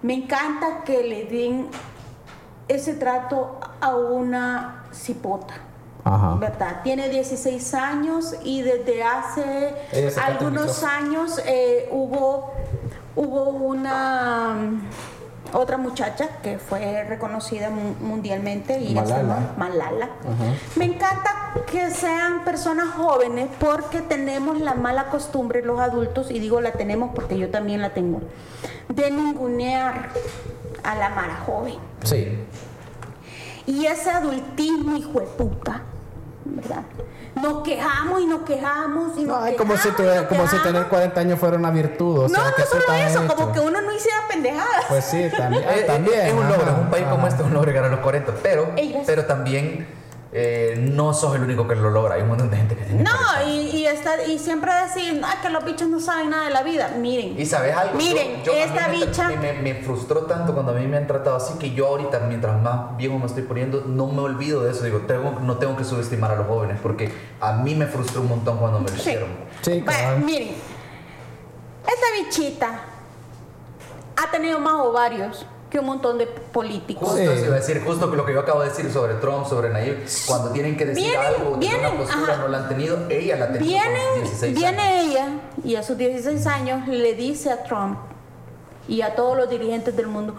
me 0.01 0.13
encanta 0.13 0.84
que 0.86 1.03
le 1.03 1.26
den 1.26 1.67
ese 2.67 2.93
trato 2.93 3.59
a 3.82 3.95
una 3.95 4.86
cipota. 4.93 5.55
Ajá. 6.06 6.36
¿Verdad? 6.36 6.82
Tiene 6.84 7.10
16 7.10 7.74
años 7.74 8.36
y 8.43 8.62
desde 8.62 9.03
hace 9.03 9.74
algunos 10.24 10.84
años 10.84 11.41
eh, 11.45 11.89
hubo, 11.91 12.53
hubo 13.16 13.43
una 13.49 14.56
otra 15.51 15.78
muchacha 15.78 16.28
que 16.43 16.60
fue 16.60 17.03
reconocida 17.06 17.70
mu- 17.72 17.95
mundialmente 18.06 18.80
y 18.80 18.93
Malala. 18.93 19.18
llama 19.18 19.53
Malala. 19.58 20.10
Me 20.76 20.86
encanta 20.86 21.32
que 21.72 21.89
sean 21.89 22.43
personas 22.43 22.89
jóvenes 22.95 23.47
porque 23.60 24.01
tenemos 24.01 24.60
la 24.60 24.76
mala 24.76 25.06
costumbre 25.10 25.64
los 25.64 25.80
adultos, 25.80 26.30
y 26.30 26.39
digo 26.39 26.62
la 26.62 26.72
tenemos 26.74 27.12
porque 27.16 27.38
yo 27.38 27.49
también 27.49 27.82
la 27.82 27.93
tengo, 27.95 28.22
de 28.89 29.10
ningunear 29.10 30.10
a 30.84 30.95
la 30.95 31.10
mara 31.10 31.38
joven. 31.47 31.76
Sí. 32.03 32.38
Y 33.66 33.86
ese 33.88 34.12
adultismo, 34.12 34.95
hijo 34.97 35.20
de 35.20 35.26
puta, 35.26 35.82
¿verdad? 36.46 36.84
Nos 37.36 37.64
quejamos 37.64 38.22
y 38.22 38.26
nos 38.28 38.41
quejamos 38.41 39.18
y 39.18 39.24
nos 39.24 39.43
Ay, 39.43 39.56
como 39.56 39.76
si, 39.76 39.89
como 39.89 40.46
tener 40.64 40.88
40 40.88 41.20
años 41.20 41.39
fuera 41.39 41.58
una 41.58 41.72
virtud. 41.72 42.20
O 42.20 42.30
sea, 42.30 42.43
no, 42.43 42.56
¿qué 42.56 42.62
no 42.62 42.68
solo 42.68 42.93
eso, 42.93 43.24
hecho? 43.24 43.36
como 43.36 43.52
que 43.52 43.60
uno 43.60 43.82
no 43.82 43.91
hiciera 43.91 44.18
pendejadas. 44.30 44.86
Pues 44.88 45.06
sí, 45.06 45.30
también. 45.36 45.64
También. 45.86 46.20
es 46.28 46.34
un 46.34 46.48
logro, 46.48 46.64
ajá, 46.64 46.72
en 46.72 46.80
un 46.80 46.89
país 46.89 47.06
como 47.10 47.28
este 47.28 47.41
es 47.41 47.48
un 47.48 47.54
logro 47.54 47.72
llegar 47.72 47.86
a 47.86 47.89
los 47.89 48.00
40, 48.00 48.34
pero, 48.41 48.72
pero 49.06 49.26
también 49.26 49.88
eh, 50.38 50.76
no 50.78 51.14
sos 51.14 51.34
el 51.38 51.44
único 51.44 51.66
que 51.66 51.76
lo 51.76 51.90
logra, 51.92 52.16
hay 52.16 52.24
un 52.24 52.28
montón 52.28 52.50
de 52.50 52.58
gente 52.58 52.76
que 52.76 52.84
tiene 52.84 53.04
no, 53.04 53.10
40. 53.10 53.44
y, 53.50 53.70
y, 53.78 53.88
está- 53.88 54.22
y 54.26 54.38
siempre 54.38 54.70
decir 54.84 55.22
"Ah, 55.24 55.36
que 55.42 55.50
los 55.50 55.64
bichos 55.64 55.88
no 55.88 55.98
saben 56.02 56.30
nada 56.32 56.44
de 56.44 56.50
la 56.52 56.62
vida. 56.62 56.90
Miren, 57.00 57.40
Y 57.40 57.46
sabes 57.46 57.74
algo, 57.74 57.96
Miren, 57.96 58.44
Yo- 58.44 58.52
yo- 58.52 58.60
a 58.60 58.66
esta 58.66 58.88
bicha- 58.90 59.28
me, 59.30 59.38
me- 59.38 59.54
me 59.54 59.76
frustró 59.76 60.24
tanto 60.24 60.54
cuando 60.54 60.74
a 60.74 60.76
mí 60.76 60.86
me 60.88 60.98
han 60.98 61.08
tratado 61.08 61.38
así 61.38 61.58
que 61.58 61.72
yo 61.74 61.88
ahorita, 61.88 62.20
mientras 62.28 62.62
más 62.62 62.98
viejo 62.98 63.18
me 63.18 63.28
estoy 63.28 63.44
poniendo, 63.44 63.86
no 63.88 64.08
me 64.08 64.22
olvido 64.24 64.62
de 64.62 64.72
eso. 64.72 64.84
Digo, 64.84 65.00
tengo, 65.08 65.40
no 65.40 65.56
tengo 65.58 65.78
que 65.78 65.86
subestimar 65.86 66.32
a 66.32 66.36
los 66.36 66.48
jóvenes 66.48 66.80
porque 66.84 67.14
a 67.40 67.54
mí 67.54 67.74
me 67.74 67.86
frustró 67.86 68.20
un 68.20 68.28
montón 68.28 68.58
cuando 68.58 68.80
me 68.80 68.90
lo 68.90 68.96
Sí. 68.96 69.00
hicieron. 69.02 69.30
Sí, 69.62 69.82
cabal. 69.84 70.20
miren, 70.20 70.50
esta 71.88 72.06
bichita 72.24 72.80
ha 74.18 74.32
tenido 74.32 74.60
más 74.60 74.74
ovarios 74.82 75.46
que 75.76 75.80
un 75.82 75.88
montón 75.88 76.17
de 76.17 76.26
políticos. 76.26 77.09
Justo 77.09 77.36
Sí. 77.36 77.41
iba 77.45 77.55
a 77.55 77.59
decir, 77.59 77.84
justo 77.86 78.07
lo 78.07 78.26
que 78.26 78.32
yo 78.34 78.39
acabo 78.39 78.61
de 78.61 78.69
decir 78.69 78.89
sobre 78.89 79.15
Trump, 79.15 79.45
sobre 79.45 79.69
Nayib, 79.71 80.05
cuando 80.26 80.51
tienen 80.51 80.78
que 80.78 80.86
decir 80.86 81.03
Vienen, 81.03 81.26
algo, 81.26 81.43
de 81.43 81.49
una 81.51 81.59
vienen, 81.59 81.97
postura 81.97 82.34
ajá. 82.34 82.41
no 82.43 82.47
la 82.47 82.57
han 82.59 82.69
tenido, 82.69 83.09
ella 83.09 83.36
la 83.36 83.45
ha 83.45 83.51
tenido 83.51 83.78
con 83.84 83.91
Vienen, 83.93 84.23
16 84.23 84.55
viene 84.55 84.82
años. 84.82 85.05
ella 85.11 85.28
y 85.65 85.76
a 85.76 85.84
sus 85.84 85.97
16 85.97 86.47
años 86.47 86.88
le 86.88 87.13
dice 87.13 87.51
a 87.51 87.63
Trump 87.63 87.97
y 88.88 89.01
a 89.01 89.15
todos 89.15 89.36
los 89.36 89.49
dirigentes 89.49 89.97
del 89.97 90.07
mundo 90.07 90.34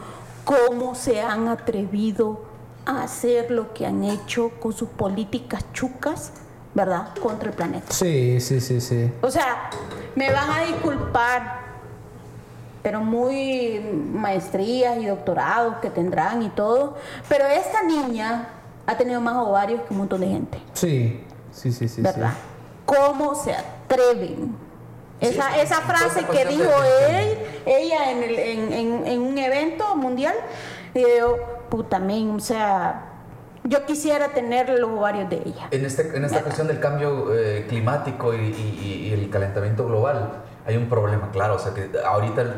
cómo 0.45 0.95
se 0.95 1.21
han 1.21 1.49
atrevido 1.49 2.41
a 2.87 3.03
hacer 3.03 3.51
lo 3.51 3.75
que 3.75 3.85
han 3.85 4.05
hecho 4.05 4.53
con 4.61 4.73
sus 4.73 4.89
políticas 4.89 5.65
chucas, 5.75 6.31
¿verdad? 6.73 7.09
Contra 7.21 7.51
el 7.51 7.55
planeta. 7.57 7.93
Sí, 7.93 8.41
sí, 8.41 8.61
sí, 8.61 8.81
sí. 8.81 9.13
O 9.21 9.31
sea, 9.31 9.69
me 10.15 10.33
van 10.33 10.51
a 10.51 10.61
disculpar, 10.63 11.56
pero 12.87 13.01
muy 13.01 13.81
maestrías 14.13 14.97
y 14.99 15.07
doctorados 15.07 15.79
que 15.83 15.91
tendrán 15.91 16.41
y 16.45 16.51
todo, 16.51 16.95
pero 17.29 17.45
esta 17.45 17.83
niña 17.83 18.47
ha 18.87 18.97
tenido 18.97 19.21
más 19.21 19.35
ovarios 19.45 19.81
que 19.83 19.93
un 19.93 19.99
montón 19.99 20.21
de 20.21 20.29
gente. 20.29 20.59
Sí, 20.73 21.25
sí, 21.51 21.73
sí, 21.73 21.89
sí. 21.89 22.01
¿verdad? 22.01 22.31
¿Cómo 22.85 23.35
se 23.35 23.55
atreven? 23.55 24.55
Esa, 25.21 25.51
Sí, 25.55 25.61
esa 25.63 25.75
sí, 25.79 25.83
frase 25.85 26.25
que 26.27 26.45
dijo 26.45 26.71
él, 27.11 27.39
ella 27.67 28.13
en, 28.13 28.23
el- 28.23 28.39
en- 28.39 28.73
en- 28.73 29.07
en 29.09 29.21
un 29.21 29.37
evento 29.37 29.97
mundial, 29.97 30.37
y 30.95 31.01
yo, 31.19 31.39
puta 31.69 31.99
men, 31.99 32.37
o 32.37 32.39
sea, 32.39 33.03
yo 33.65 33.85
quisiera 33.85 34.29
tener 34.29 34.69
los 34.79 34.91
ovarios 34.93 35.29
de 35.29 35.43
ella. 35.45 35.67
En, 35.73 35.85
este, 35.85 36.17
en 36.17 36.25
esta 36.25 36.41
cuestión 36.43 36.69
del 36.69 36.79
cambio 36.79 37.35
eh, 37.35 37.67
climático 37.69 38.33
y, 38.33 38.37
y- 38.37 39.09
y 39.09 39.13
el 39.13 39.29
calentamiento 39.29 39.85
global, 39.89 40.45
hay 40.67 40.77
un 40.77 40.89
problema 40.89 41.31
claro. 41.31 41.55
O 41.55 41.59
sea, 41.59 41.73
que 41.75 41.89
ahorita 42.05 42.43
el- 42.43 42.53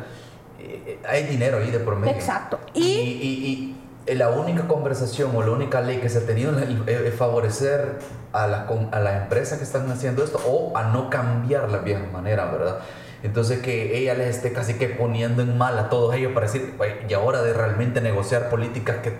eh, 0.60 0.98
hay 1.08 1.24
dinero 1.24 1.58
ahí 1.58 1.70
de 1.70 1.78
por 1.80 1.96
medio. 1.96 2.14
Exacto. 2.14 2.58
Y, 2.74 2.82
y- 2.84 3.74
y 4.06 4.14
la 4.14 4.30
única 4.30 4.66
conversación 4.66 5.30
o 5.36 5.42
la 5.42 5.50
única 5.50 5.80
ley 5.82 5.98
que 5.98 6.08
se 6.08 6.18
ha 6.18 6.26
tenido 6.26 6.52
es 6.86 7.14
favorecer 7.14 7.98
a 8.32 8.46
la, 8.46 8.66
com- 8.66 8.88
a 8.92 9.00
las 9.00 9.22
empresas 9.22 9.58
que 9.58 9.64
están 9.64 9.90
haciendo 9.90 10.24
esto 10.24 10.40
o 10.46 10.76
a 10.76 10.84
no 10.84 11.10
cambiar 11.10 11.70
la 11.70 11.78
vieja 11.78 12.04
manera, 12.12 12.46
¿verdad? 12.46 12.78
Entonces 13.22 13.58
que 13.60 13.98
ella 13.98 14.14
les 14.14 14.36
esté 14.36 14.52
casi 14.52 14.74
que 14.74 14.88
poniendo 14.88 15.42
en 15.42 15.58
mal 15.58 15.78
a 15.78 15.88
todos 15.90 16.14
ellos 16.14 16.32
para 16.32 16.46
decir, 16.46 16.74
"Güey, 16.78 16.92
y 17.08 17.12
ahora 17.14 17.42
de 17.42 17.52
realmente 17.52 18.00
negociar 18.00 18.48
políticas 18.48 18.96
que 18.98 19.12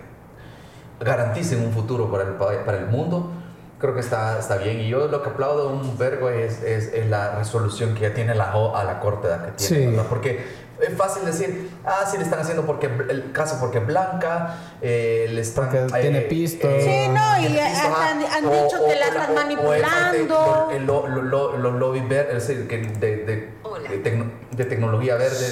garanticen 1.00 1.60
un 1.64 1.72
futuro 1.72 2.10
para 2.10 2.24
el, 2.24 2.30
pa- 2.30 2.64
para 2.64 2.78
el 2.78 2.86
mundo, 2.86 3.30
creo 3.78 3.94
que 3.94 4.00
está, 4.00 4.38
está 4.38 4.56
bien. 4.56 4.80
Y 4.80 4.88
yo 4.88 5.06
lo 5.08 5.22
que 5.22 5.30
aplaudo 5.30 5.70
un 5.70 5.96
vergo 5.98 6.28
es, 6.30 6.62
es, 6.62 6.92
es 6.92 7.06
la 7.08 7.36
resolución 7.36 7.94
que 7.94 8.02
ya 8.02 8.14
tiene 8.14 8.34
la 8.34 8.56
O 8.56 8.76
a 8.76 8.84
la 8.84 9.00
corte 9.00 9.28
edad 9.28 9.44
que 9.46 9.52
tiene. 9.52 9.96
Sí. 9.96 10.02
Porque 10.08 10.68
es 10.80 10.96
fácil 10.96 11.24
decir, 11.24 11.70
ah, 11.84 12.04
sí 12.08 12.16
le 12.18 12.22
están 12.24 12.38
haciendo 12.40 12.64
porque 12.64 12.86
el 12.86 13.32
caso 13.32 13.56
porque 13.58 13.78
es 13.78 13.86
blanca, 13.86 14.54
eh, 14.80 15.26
le 15.30 15.40
están... 15.40 15.70
Porque 15.70 16.00
tiene 16.00 16.20
pisto. 16.22 16.68
Sí, 16.80 17.08
no, 17.08 17.38
y 17.40 17.58
ajá, 17.58 18.10
han- 18.10 18.22
han 18.24 18.44
dicho 18.64 18.84
que 18.86 18.94
la 18.96 19.06
están 19.06 19.30
o- 19.30 19.32
o 19.32 19.34
manipulando. 19.36 20.68
el 20.72 20.86
lo- 20.86 21.08
lo- 21.08 21.22
lo- 21.22 21.56
Los 21.58 21.74
lobbies 21.74 22.08
verdes, 22.08 22.36
es 22.36 22.48
decir, 22.48 22.68
que 22.68 22.78
de, 22.78 23.16
de, 23.24 23.48
de 23.88 24.02
tecno- 24.04 24.30
de 24.52 24.64
tecnología 24.64 25.16
verde, 25.16 25.46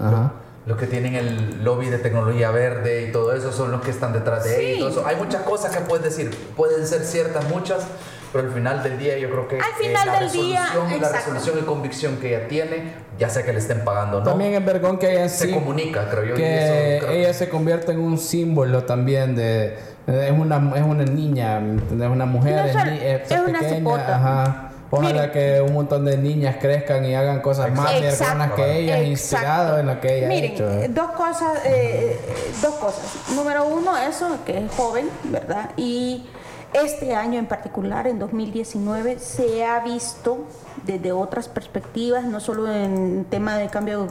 Ajá. 0.00 0.32
Los 0.68 0.76
que 0.76 0.86
tienen 0.86 1.14
el 1.14 1.64
lobby 1.64 1.86
de 1.88 1.98
tecnología 1.98 2.50
verde 2.50 3.06
y 3.08 3.12
todo 3.12 3.32
eso 3.32 3.50
son 3.52 3.72
los 3.72 3.80
que 3.80 3.90
están 3.90 4.12
detrás 4.12 4.44
de 4.44 4.60
ella 4.60 4.68
y 4.70 4.74
Sí. 4.74 4.78
todo 4.80 4.90
eso. 4.90 5.06
Hay 5.06 5.16
muchas 5.16 5.42
cosas 5.42 5.74
que 5.74 5.80
puedes 5.80 6.04
decir, 6.04 6.30
pueden 6.56 6.86
ser 6.86 7.04
ciertas 7.04 7.48
muchas, 7.48 7.86
pero 8.32 8.44
al 8.46 8.52
final 8.52 8.82
del 8.82 8.98
día 8.98 9.16
yo 9.18 9.30
creo 9.30 9.48
que 9.48 9.56
Al 9.56 9.72
final 9.80 10.06
la 10.06 10.20
del 10.20 10.30
día, 10.30 10.66
resolución- 10.66 10.90
la 10.90 10.96
exacto. 11.08 11.16
resolución 11.32 11.58
y 11.58 11.62
convicción 11.66 12.16
que 12.18 12.36
ella 12.36 12.46
tiene, 12.48 12.92
ya 13.18 13.30
sea 13.30 13.44
que 13.44 13.52
le 13.54 13.58
estén 13.60 13.82
pagando 13.82 14.18
o 14.18 14.20
no, 14.20 14.26
También 14.28 14.52
es 14.54 14.64
vergón 14.64 14.98
que 14.98 15.10
ella 15.10 15.28
se 15.30 15.46
sí- 15.46 15.52
comunica, 15.54 16.06
creo 16.10 16.24
yo. 16.24 16.34
y 16.34 16.36
que 16.36 16.96
eso 16.98 17.06
creo 17.06 17.16
ella 17.18 17.32
se 17.32 17.48
convierte 17.48 17.92
en 17.92 18.00
un 18.00 18.18
símbolo 18.18 18.84
también 18.84 19.34
de 19.34 19.74
es 20.06 20.30
una 20.32 20.56
es 20.76 20.82
una 20.82 21.04
niña 21.04 21.60
¿me 21.60 21.72
entiendes? 21.80 22.10
una 22.10 22.24
mujer 22.26 22.56
No, 22.56 22.64
es, 22.80 22.86
ni- 22.90 22.98
es 23.06 23.30
es 23.30 23.40
una 23.40 23.58
pequeña 23.60 24.16
ajá 24.16 24.67
ojalá 24.90 25.12
Miren. 25.12 25.30
que 25.32 25.60
un 25.60 25.74
montón 25.74 26.04
de 26.04 26.16
niñas 26.16 26.56
crezcan 26.60 27.04
y 27.04 27.14
hagan 27.14 27.40
cosas 27.40 27.70
más 27.74 27.92
vergonas 28.00 28.52
que 28.52 28.78
ella 28.78 28.98
Exacto. 28.98 29.10
inspirado 29.10 29.78
en 29.78 29.86
lo 29.86 30.00
que 30.00 30.18
ella 30.18 30.28
Miren, 30.28 30.52
hecho 30.52 30.70
eh, 30.70 30.88
dos 30.88 31.10
cosas, 31.12 31.64
eh, 31.64 32.18
eh, 32.20 32.52
dos 32.62 32.74
cosas. 32.74 33.04
Número 33.34 33.66
uno, 33.66 33.96
eso, 33.96 34.38
que 34.44 34.58
es 34.58 34.72
joven, 34.72 35.08
¿verdad? 35.24 35.70
Y 35.76 36.26
este 36.72 37.14
año 37.14 37.38
en 37.38 37.46
particular, 37.46 38.06
en 38.06 38.18
2019, 38.18 39.18
se 39.18 39.64
ha 39.64 39.80
visto 39.80 40.44
desde 40.84 41.12
otras 41.12 41.48
perspectivas, 41.48 42.24
no 42.24 42.40
solo 42.40 42.70
en 42.70 43.24
tema 43.24 43.56
de 43.56 43.68
cambio 43.68 44.06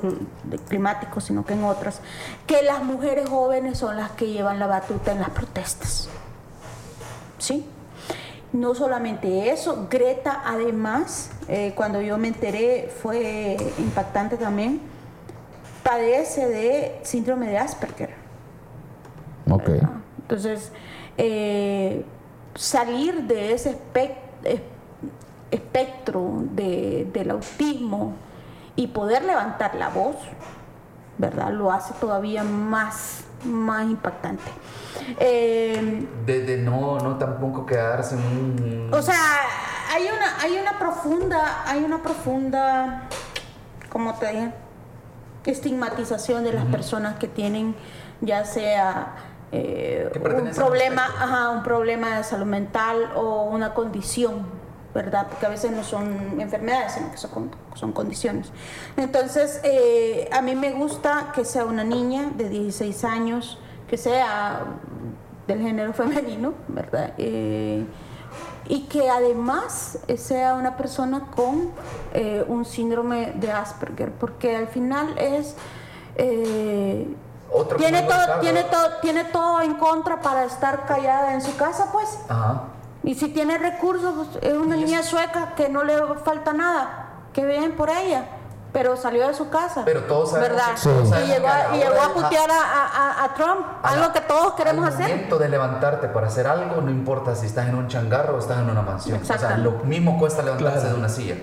climático, 0.67 1.21
sino 1.21 1.45
que 1.45 1.53
en 1.53 1.63
otras, 1.63 2.01
que 2.45 2.63
las 2.63 2.83
mujeres 2.83 3.29
jóvenes 3.29 3.77
son 3.77 3.97
las 3.97 4.11
que 4.11 4.27
llevan 4.27 4.59
la 4.59 4.67
batuta 4.67 5.11
en 5.11 5.19
las 5.19 5.29
protestas. 5.29 6.09
¿Sí? 7.37 7.67
No 8.53 8.73
solamente 8.75 9.51
eso, 9.51 9.87
Greta 9.89 10.41
además, 10.45 11.31
eh, 11.47 11.73
cuando 11.75 12.01
yo 12.01 12.17
me 12.17 12.29
enteré, 12.29 12.89
fue 13.01 13.57
impactante 13.77 14.37
también, 14.37 14.81
padece 15.83 16.47
de 16.47 16.99
síndrome 17.03 17.47
de 17.47 17.57
Asperger. 17.57 18.11
ok 19.49 19.63
¿verdad? 19.67 19.89
Entonces, 20.21 20.71
eh, 21.17 22.03
salir 22.55 23.23
de 23.23 23.53
ese 23.53 23.77
espec- 23.77 24.17
es- 24.43 24.61
espectro 25.51 26.43
de- 26.51 27.07
del 27.13 27.31
autismo 27.31 28.13
y 28.75 28.87
poder 28.87 29.23
levantar 29.23 29.75
la 29.75 29.89
voz, 29.89 30.15
¿verdad? 31.17 31.51
Lo 31.51 31.71
hace 31.71 31.93
todavía 31.95 32.43
más, 32.43 33.23
más 33.43 33.83
impactante. 33.85 34.51
Eh, 35.19 36.07
de, 36.25 36.41
de 36.41 36.57
no, 36.57 36.99
no 36.99 37.17
tampoco 37.17 37.65
quedarse 37.65 38.15
en 38.15 38.21
un... 38.21 38.93
o 38.93 39.01
sea, 39.01 39.15
hay 39.93 40.03
una, 40.03 40.41
hay 40.41 40.57
una 40.59 40.77
profunda, 40.77 41.63
hay 41.65 41.83
una 41.83 42.01
profunda, 42.01 43.03
como 43.89 44.13
te 44.15 44.27
dije, 44.27 44.53
estigmatización 45.45 46.43
de 46.43 46.53
las 46.53 46.65
personas 46.65 47.17
que 47.17 47.27
tienen 47.27 47.75
ya 48.21 48.45
sea 48.45 49.15
eh, 49.51 50.09
un 50.13 50.51
problema, 50.51 51.05
ajá, 51.05 51.49
un 51.49 51.63
problema 51.63 52.17
de 52.17 52.23
salud 52.23 52.45
mental 52.45 53.11
o 53.15 53.43
una 53.43 53.73
condición, 53.73 54.45
¿verdad? 54.97 55.27
Porque 55.29 55.45
a 55.45 55.49
veces 55.49 55.71
no 55.71 55.83
son 55.83 56.41
enfermedades, 56.41 56.93
sino 56.93 57.11
que 57.11 57.17
son, 57.17 57.51
son 57.75 57.91
condiciones. 57.91 58.51
Entonces, 58.97 59.61
eh, 59.63 60.27
a 60.33 60.41
mí 60.41 60.55
me 60.55 60.71
gusta 60.71 61.31
que 61.35 61.45
sea 61.45 61.65
una 61.65 61.83
niña 61.83 62.31
de 62.35 62.49
16 62.49 63.03
años, 63.03 63.59
que 63.87 63.95
sea 63.95 64.65
del 65.45 65.61
género 65.61 65.93
femenino, 65.93 66.55
¿verdad? 66.67 67.13
Eh, 67.19 67.85
y 68.67 68.81
que 68.87 69.07
además 69.07 69.99
sea 70.17 70.55
una 70.55 70.75
persona 70.75 71.27
con 71.33 71.69
eh, 72.13 72.43
un 72.47 72.65
síndrome 72.65 73.33
de 73.35 73.51
Asperger, 73.51 74.11
porque 74.13 74.55
al 74.55 74.67
final 74.67 75.15
es... 75.19 75.55
Otro 77.49 77.77
tiene 77.77 78.01
todo, 78.01 78.39
tiene, 78.41 78.63
todo, 78.63 78.89
tiene 79.01 79.23
todo 79.25 79.61
en 79.61 79.75
contra 79.75 80.21
para 80.21 80.43
estar 80.43 80.85
callada 80.85 81.33
en 81.33 81.41
su 81.41 81.55
casa, 81.55 81.89
pues. 81.93 82.19
Ajá. 82.27 82.63
Y 83.07 83.15
si 83.15 83.29
tiene 83.29 83.57
recursos, 83.57 84.13
pues, 84.31 84.43
es 84.43 84.53
una 84.53 84.75
niña 84.75 85.01
sueca 85.01 85.53
que 85.55 85.69
no 85.69 85.83
le 85.83 85.93
falta 86.25 86.51
nada, 86.51 87.21
que 87.31 87.45
bien 87.45 87.71
por 87.77 87.89
ella, 87.89 88.25
pero 88.73 88.97
salió 88.97 89.25
de 89.27 89.33
su 89.33 89.49
casa. 89.49 89.83
Pero 89.85 90.01
todos 90.03 90.31
sabemos 90.31 90.49
¿verdad? 90.57 90.75
que- 90.75 90.81
todos 90.81 91.01
Sí. 91.03 91.07
Y 91.07 91.09
sabemos 91.09 91.29
llegó, 91.35 91.47
a, 91.47 91.75
y 91.75 91.79
llegó 91.79 92.01
a 92.01 92.13
putear 92.13 92.51
a, 92.51 92.61
a- 92.61 93.23
a 93.23 93.33
Trump, 93.33 93.65
A 93.81 93.89
algo 93.91 94.07
la- 94.07 94.11
que 94.13 94.19
todos 94.21 94.53
queremos 94.55 94.85
al 94.85 94.93
hacer. 94.93 95.07
momento 95.09 95.37
de 95.39 95.47
levantarte 95.49 96.07
para 96.09 96.27
hacer 96.27 96.47
algo, 96.47 96.81
no 96.81 96.91
importa 96.91 97.33
si 97.35 97.45
estás 97.45 97.69
en 97.69 97.75
un 97.75 97.87
changarro 97.87 98.35
o 98.35 98.39
estás 98.39 98.59
en 98.59 98.69
una 98.69 98.81
mansión. 98.81 99.21
O 99.21 99.25
sea, 99.25 99.55
lo 99.57 99.71
mismo 99.85 100.19
cuesta 100.19 100.43
levantarse 100.43 100.79
Claro. 100.79 100.93
de 100.95 100.99
una 100.99 101.09
silla. 101.09 101.35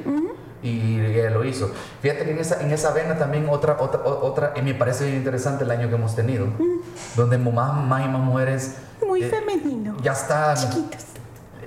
Y 0.62 1.00
ella 1.00 1.30
lo 1.30 1.44
hizo. 1.44 1.70
Fíjate 2.00 2.24
que 2.24 2.30
en 2.32 2.38
esa, 2.38 2.60
en 2.60 2.72
esa 2.72 2.90
vena 2.92 3.16
también 3.18 3.48
otra, 3.50 3.76
otra, 3.80 4.00
otra, 4.04 4.52
y 4.56 4.62
me 4.62 4.74
parece 4.74 5.04
bien 5.04 5.16
interesante 5.16 5.64
el 5.64 5.70
año 5.70 5.88
que 5.88 5.94
hemos 5.94 6.14
tenido, 6.14 6.46
donde 7.16 7.36
más, 7.38 7.74
más 7.84 8.04
y 8.04 8.08
más 8.08 8.20
mujeres 8.20 8.76
Muy 9.06 9.24
eh, 9.24 9.28
femenino. 9.30 9.94
ya 10.02 10.12
están 10.12 10.56
Chiquitas. 10.56 11.04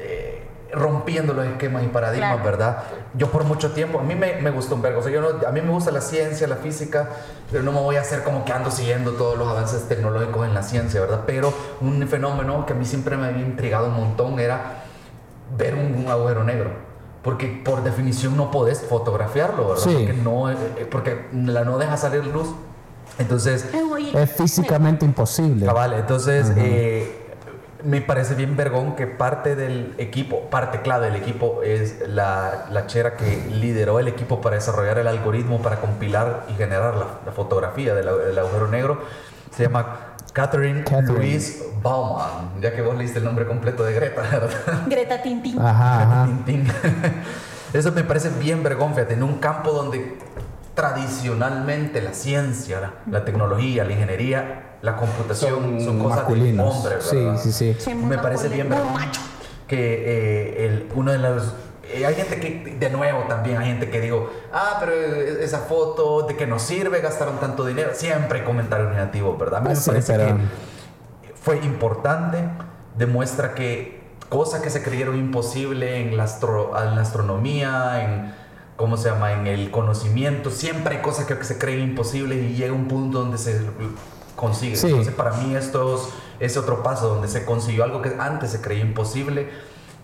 Eh, 0.08 0.44
rompiendo 0.74 1.34
los 1.34 1.46
esquemas 1.46 1.84
y 1.84 1.88
paradigmas, 1.88 2.34
Claro. 2.36 2.44
¿verdad? 2.46 2.84
Yo 3.14 3.28
por 3.32 3.46
mucho 3.46 3.72
tiempo, 3.72 4.00
a 4.00 4.04
mí 4.04 4.16
me, 4.16 4.36
me 4.42 4.50
gustó 4.52 4.76
un 4.76 4.82
vergo, 4.82 5.00
o 5.00 5.04
sea, 5.04 5.12
yo 5.12 5.22
no- 5.22 5.48
a 5.48 5.52
mí 5.52 5.62
me 5.62 5.70
gusta 5.72 5.92
la 5.92 6.02
ciencia, 6.02 6.46
la 6.48 6.58
física, 6.58 7.10
pero 7.52 7.64
no 7.64 7.72
me 7.72 7.80
voy 7.80 7.96
a 7.96 8.02
hacer 8.02 8.24
como 8.24 8.44
que 8.44 8.52
ando 8.52 8.70
siguiendo 8.70 9.12
todos 9.14 9.38
los 9.38 9.48
avances 9.48 9.88
tecnológicos 9.88 10.46
en 10.46 10.54
la 10.54 10.64
ciencia, 10.64 11.00
¿verdad? 11.00 11.22
Pero 11.26 11.54
un 11.82 12.06
fenómeno 12.08 12.66
que 12.66 12.74
a 12.74 12.76
mí 12.76 12.84
siempre 12.86 13.16
me 13.16 13.28
había 13.28 13.44
intrigado 13.46 13.88
un 13.88 13.96
montón 13.96 14.40
era 14.40 14.84
ver 15.58 15.76
un, 15.76 15.96
un 16.06 16.08
agujero 16.10 16.44
negro. 16.44 16.72
Porque 17.24 17.62
por 17.66 17.84
definición 17.84 18.38
no 18.38 18.52
podés 18.52 18.82
fotografiarlo, 18.82 19.70
¿verdad? 19.70 19.84
Sí. 19.84 19.94
Porque, 19.94 20.14
no, 20.14 20.52
eh, 20.52 20.56
eh, 20.78 20.88
porque 20.90 21.26
la 21.34 21.64
no 21.66 21.78
deja 21.78 21.98
salir 21.98 22.26
luz. 22.26 22.50
Entonces, 23.20 23.66
Es 24.14 24.32
físicamente 24.34 25.04
imposible 25.06 25.66
Cabal, 25.66 25.94
entonces 25.94 26.52
eh, 26.56 27.27
me 27.88 28.02
parece 28.02 28.36
bien 28.36 28.58
vergón 28.58 28.98
que 28.98 29.08
parte 29.08 29.56
del 29.56 29.96
equipo, 29.98 30.50
parte 30.50 30.82
clave 30.82 31.06
del 31.06 31.16
equipo 31.16 31.64
es 31.64 32.04
la, 32.06 32.66
la 32.70 32.86
chera 32.86 33.16
que 33.16 33.48
lideró 33.50 34.00
el 34.00 34.10
equipo 34.10 34.42
para 34.42 34.58
desarrollar 34.58 35.00
el 35.00 35.08
algoritmo 35.08 35.62
para 35.62 35.78
compilar 35.78 36.46
y 36.50 36.54
generar 36.56 36.96
la, 36.96 37.06
la 37.26 37.32
fotografía 37.32 37.96
del, 37.96 38.06
del 38.06 38.38
agujero 38.40 38.68
negro. 38.68 39.02
Se 39.52 39.64
llama 39.64 40.16
Catherine, 40.34 40.84
Catherine. 40.84 41.14
Louise 41.14 41.64
Bauman, 41.82 42.60
ya 42.60 42.76
que 42.76 42.82
vos 42.82 42.98
leíste 42.98 43.20
el 43.20 43.26
nombre 43.26 43.48
completo 43.48 43.86
de 43.86 43.94
Greta, 43.94 44.22
¿verdad? 44.32 44.84
Greta 44.88 45.22
Tintín. 45.22 45.58
ajá 45.58 46.02
ajá 46.04 46.26
Tintín. 46.26 46.68
Eso 47.74 47.94
me 47.94 48.04
parece 48.04 48.30
bien 48.38 48.64
vergón, 48.64 48.96
fíjate, 48.96 49.14
en 49.14 49.24
un 49.24 49.36
campo 49.36 49.72
donde 49.72 50.18
tradicionalmente 50.76 52.02
la 52.02 52.14
ciencia, 52.14 52.82
la, 52.82 52.94
la 53.10 53.24
tecnología, 53.24 53.86
la 53.86 53.94
ingeniería, 53.94 54.67
la 54.82 54.96
computación 54.96 55.80
son, 55.82 56.00
cosas 56.00 56.18
masculinos 56.20 56.66
de 56.66 56.78
hombres, 56.90 57.04
sí 57.04 57.16
¿verdad? 57.18 57.40
sí 57.42 57.52
sí 57.52 57.76
Sí, 57.80 57.96
Me 57.96 58.18
parece 58.18 58.48
bien 58.50 58.70
macho. 58.70 59.22
que 59.68 59.78
eh, 60.60 60.66
el, 60.66 60.90
uno 60.96 61.12
de 61.12 61.18
los... 61.18 61.54
eh, 61.92 62.06
hay 62.06 62.16
gente 62.16 62.40
que, 62.40 62.76
de 62.80 62.90
nuevo 62.90 63.22
también, 63.28 63.58
hay 63.58 63.68
gente 63.68 63.90
que 63.90 64.00
digo, 64.02 64.30
ah, 64.54 64.78
pero 64.80 64.92
eh, 64.94 65.44
esa 65.44 65.60
foto, 65.60 66.24
¿de 66.28 66.36
qué 66.36 66.46
nos 66.48 66.62
sirve? 66.62 67.02
Gastaron 67.02 67.40
tanto 67.40 67.66
dinero. 67.66 67.90
Siempre 67.94 68.40
hay 68.40 68.46
comentarios 68.46 68.92
negativos, 68.92 69.38
¿verdad? 69.40 69.60
A 69.60 69.62
mí 69.64 69.70
me 69.70 69.76
sí, 69.76 69.90
parece 69.90 70.14
pero- 70.14 70.38
que 70.38 71.34
fue 71.42 71.58
importante, 71.66 72.40
demuestra 72.98 73.56
que 73.56 74.02
cosas 74.30 74.62
que 74.62 74.70
se 74.70 74.84
creyeron 74.84 75.18
imposible 75.18 76.02
en 76.02 76.18
la, 76.18 76.26
astro- 76.26 76.72
en 76.84 76.96
la 76.96 77.02
astronomía, 77.02 78.04
en, 78.04 78.34
¿cómo 78.76 78.98
se 78.98 79.10
llama?, 79.10 79.32
en 79.34 79.48
el 79.48 79.72
conocimiento, 79.72 80.52
siempre 80.52 80.98
hay 80.98 81.02
cosas 81.02 81.26
que 81.26 81.42
se 81.44 81.58
creen 81.58 81.80
imposibles 81.80 82.44
y 82.44 82.56
llega 82.56 82.74
un 82.74 82.88
punto 82.90 83.20
donde 83.20 83.38
se 83.38 83.60
consigue. 84.38 84.78
Sí. 84.78 84.88
Entonces, 84.88 85.14
para 85.14 85.32
mí 85.34 85.54
esto 85.54 85.96
es, 85.96 86.52
es 86.52 86.56
otro 86.56 86.82
paso 86.82 87.10
donde 87.10 87.28
se 87.28 87.44
consiguió 87.44 87.84
algo 87.84 88.02
que 88.02 88.16
antes 88.18 88.52
se 88.52 88.62
creía 88.62 88.84
imposible 88.84 89.50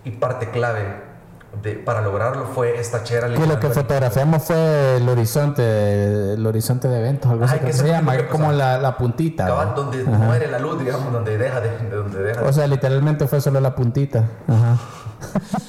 y 0.04 0.10
parte 0.10 0.50
clave. 0.50 1.13
De- 1.62 1.74
para 1.74 2.00
lograrlo 2.00 2.46
fue 2.46 2.78
esta 2.78 3.02
chera. 3.04 3.28
Que 3.32 3.46
lo 3.46 3.58
que 3.60 3.68
fotografiamos 3.70 4.42
fue 4.42 4.96
el 4.96 5.08
horizonte, 5.08 6.34
el 6.34 6.46
horizonte 6.46 6.88
de 6.88 6.98
eventos, 6.98 7.30
algo 7.30 7.44
así 7.44 7.58
que 7.58 7.72
se 7.72 7.86
llama, 7.88 8.14
es 8.16 8.22
que 8.22 8.28
como 8.28 8.52
la, 8.52 8.78
la 8.78 8.96
puntita. 8.96 9.46
Cabal, 9.46 9.74
donde 9.74 10.02
Ajá. 10.02 10.10
muere 10.10 10.46
la 10.48 10.58
luz, 10.58 10.78
digamos, 10.78 11.12
donde 11.12 11.38
deja 11.38 11.60
de, 11.60 11.70
de 11.78 11.90
donde 11.96 12.22
deja 12.22 12.40
de- 12.42 12.48
O 12.48 12.52
sea, 12.52 12.66
literalmente 12.66 13.26
fue 13.26 13.40
solo 13.40 13.60
la 13.60 13.74
puntita. 13.74 14.24
Ajá. 14.48 14.78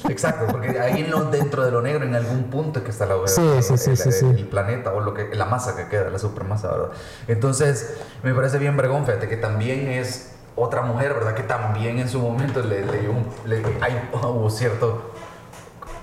Exacto, 0.10 0.48
porque 0.52 0.78
ahí 0.80 1.02
en 1.02 1.12
lo- 1.12 1.26
dentro 1.32 1.64
de 1.64 1.72
lo 1.72 1.82
negro, 1.82 2.03
en 2.03 2.14
algún 2.16 2.45
punto 2.45 2.80
es 2.80 2.86
que 2.86 2.91
está 2.91 3.06
la 3.06 3.16
Sí, 3.26 3.41
sí, 3.62 3.78
sí, 3.78 3.91
el, 3.91 3.98
sí, 3.98 4.26
el 4.26 4.48
planeta 4.48 4.91
o 4.91 4.99
lo 4.99 5.14
que, 5.14 5.34
la 5.34 5.45
masa 5.45 5.76
que 5.76 5.88
queda, 5.88 6.10
la 6.10 6.20
supermasa, 6.20 6.70
¿verdad? 6.72 6.90
Entonces, 7.28 7.95
me 8.24 8.34
parece 8.34 8.57
bien 8.57 8.76
vergón, 8.76 9.06
fíjate, 9.06 9.30
que 9.30 9.38
también 9.38 9.88
es 9.88 10.32
otra 10.57 10.82
mujer, 10.82 11.14
¿verdad? 11.14 11.34
Que 11.36 11.44
también 11.44 11.99
en 11.99 12.10
su 12.10 12.20
momento 12.20 12.62
le, 12.62 12.86
le 12.86 13.07
un- 13.10 13.28
le- 13.45 13.64
hay, 13.82 14.10
hubo 14.14 14.49
cierto... 14.49 15.12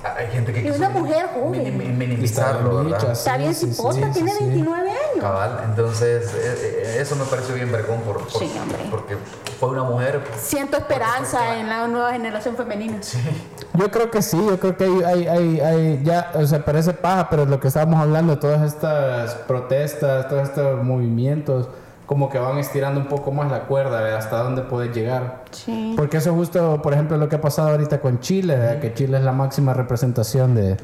Hay 0.05 0.27
gente 0.33 0.53
que 0.53 0.63
Y 0.63 0.71
una 0.71 0.89
mujer 0.89 1.29
joven. 1.33 1.97
minimizarlo, 1.99 2.81
bien 2.81 2.91
¿verdad? 2.93 3.13
Está 3.13 3.35
Sí, 3.35 3.39
bien 3.39 3.55
sí, 3.55 3.67
sí, 3.67 3.73
cipota, 3.73 3.95
sí, 4.07 4.13
tiene 4.13 4.33
sí. 4.33 4.45
29 4.47 4.91
años. 4.91 4.99
Cabal, 5.21 5.61
entonces 5.65 6.35
eh, 6.35 6.83
eh, 6.85 6.97
eso 7.01 7.15
me 7.17 7.25
pareció 7.25 7.55
bien 7.55 7.71
vergón 7.71 8.01
por, 8.01 8.19
por- 8.27 8.31
Sí, 8.41 8.51
hombre. 8.61 8.79
porque 8.91 9.17
fue 9.61 9.69
una 9.69 9.85
mujer 9.85 10.21
Siento 10.41 10.77
esperanza 10.77 11.57
en 11.59 11.69
la 11.69 11.87
nueva 11.87 12.13
generación 12.13 12.57
femenina. 12.57 12.99
Yo 13.75 13.91
creo 13.91 14.11
que 14.11 14.23
sí, 14.23 14.37
yo 14.45 14.59
creo 14.59 14.77
que 14.77 14.85
hay, 14.85 15.03
hay, 15.03 15.29
hay, 15.29 15.61
hay- 15.61 16.01
ya, 16.03 16.33
o 16.35 16.45
sea, 16.47 16.65
parece 16.65 16.93
paja, 16.93 17.29
pero 17.31 17.47
lo 17.47 17.61
que 17.61 17.69
estábamos 17.69 18.01
hablando, 18.01 18.39
todas 18.39 18.61
estas 18.63 19.35
protestas, 19.47 20.29
todos 20.29 20.49
estos 20.49 20.83
movimientos, 20.83 21.69
como 22.13 22.29
que 22.29 22.39
van 22.39 22.59
estirando 22.59 23.01
un 23.01 23.07
poco 23.09 23.33
más 23.33 23.51
la 23.51 23.61
cuerda, 23.61 24.03
¿verdad? 24.03 24.19
hasta 24.19 24.37
dónde 24.43 24.61
puedes 24.61 24.95
llegar. 24.95 25.45
Sí. 25.51 25.95
Porque 25.97 26.19
eso 26.19 26.29
es 26.29 26.37
justo, 26.37 26.83
por 26.83 26.93
ejemplo, 26.93 27.17
lo 27.17 27.27
que 27.27 27.37
ha 27.37 27.41
pasado 27.41 27.71
ahorita 27.71 28.01
con 28.03 28.21
Chile, 28.21 28.55
¿verdad? 28.55 28.81
que 28.81 28.93
Chile 28.93 29.17
es 29.17 29.25
la 29.25 29.33
máxima 29.33 29.73
representación 29.73 30.55
de, 30.55 30.77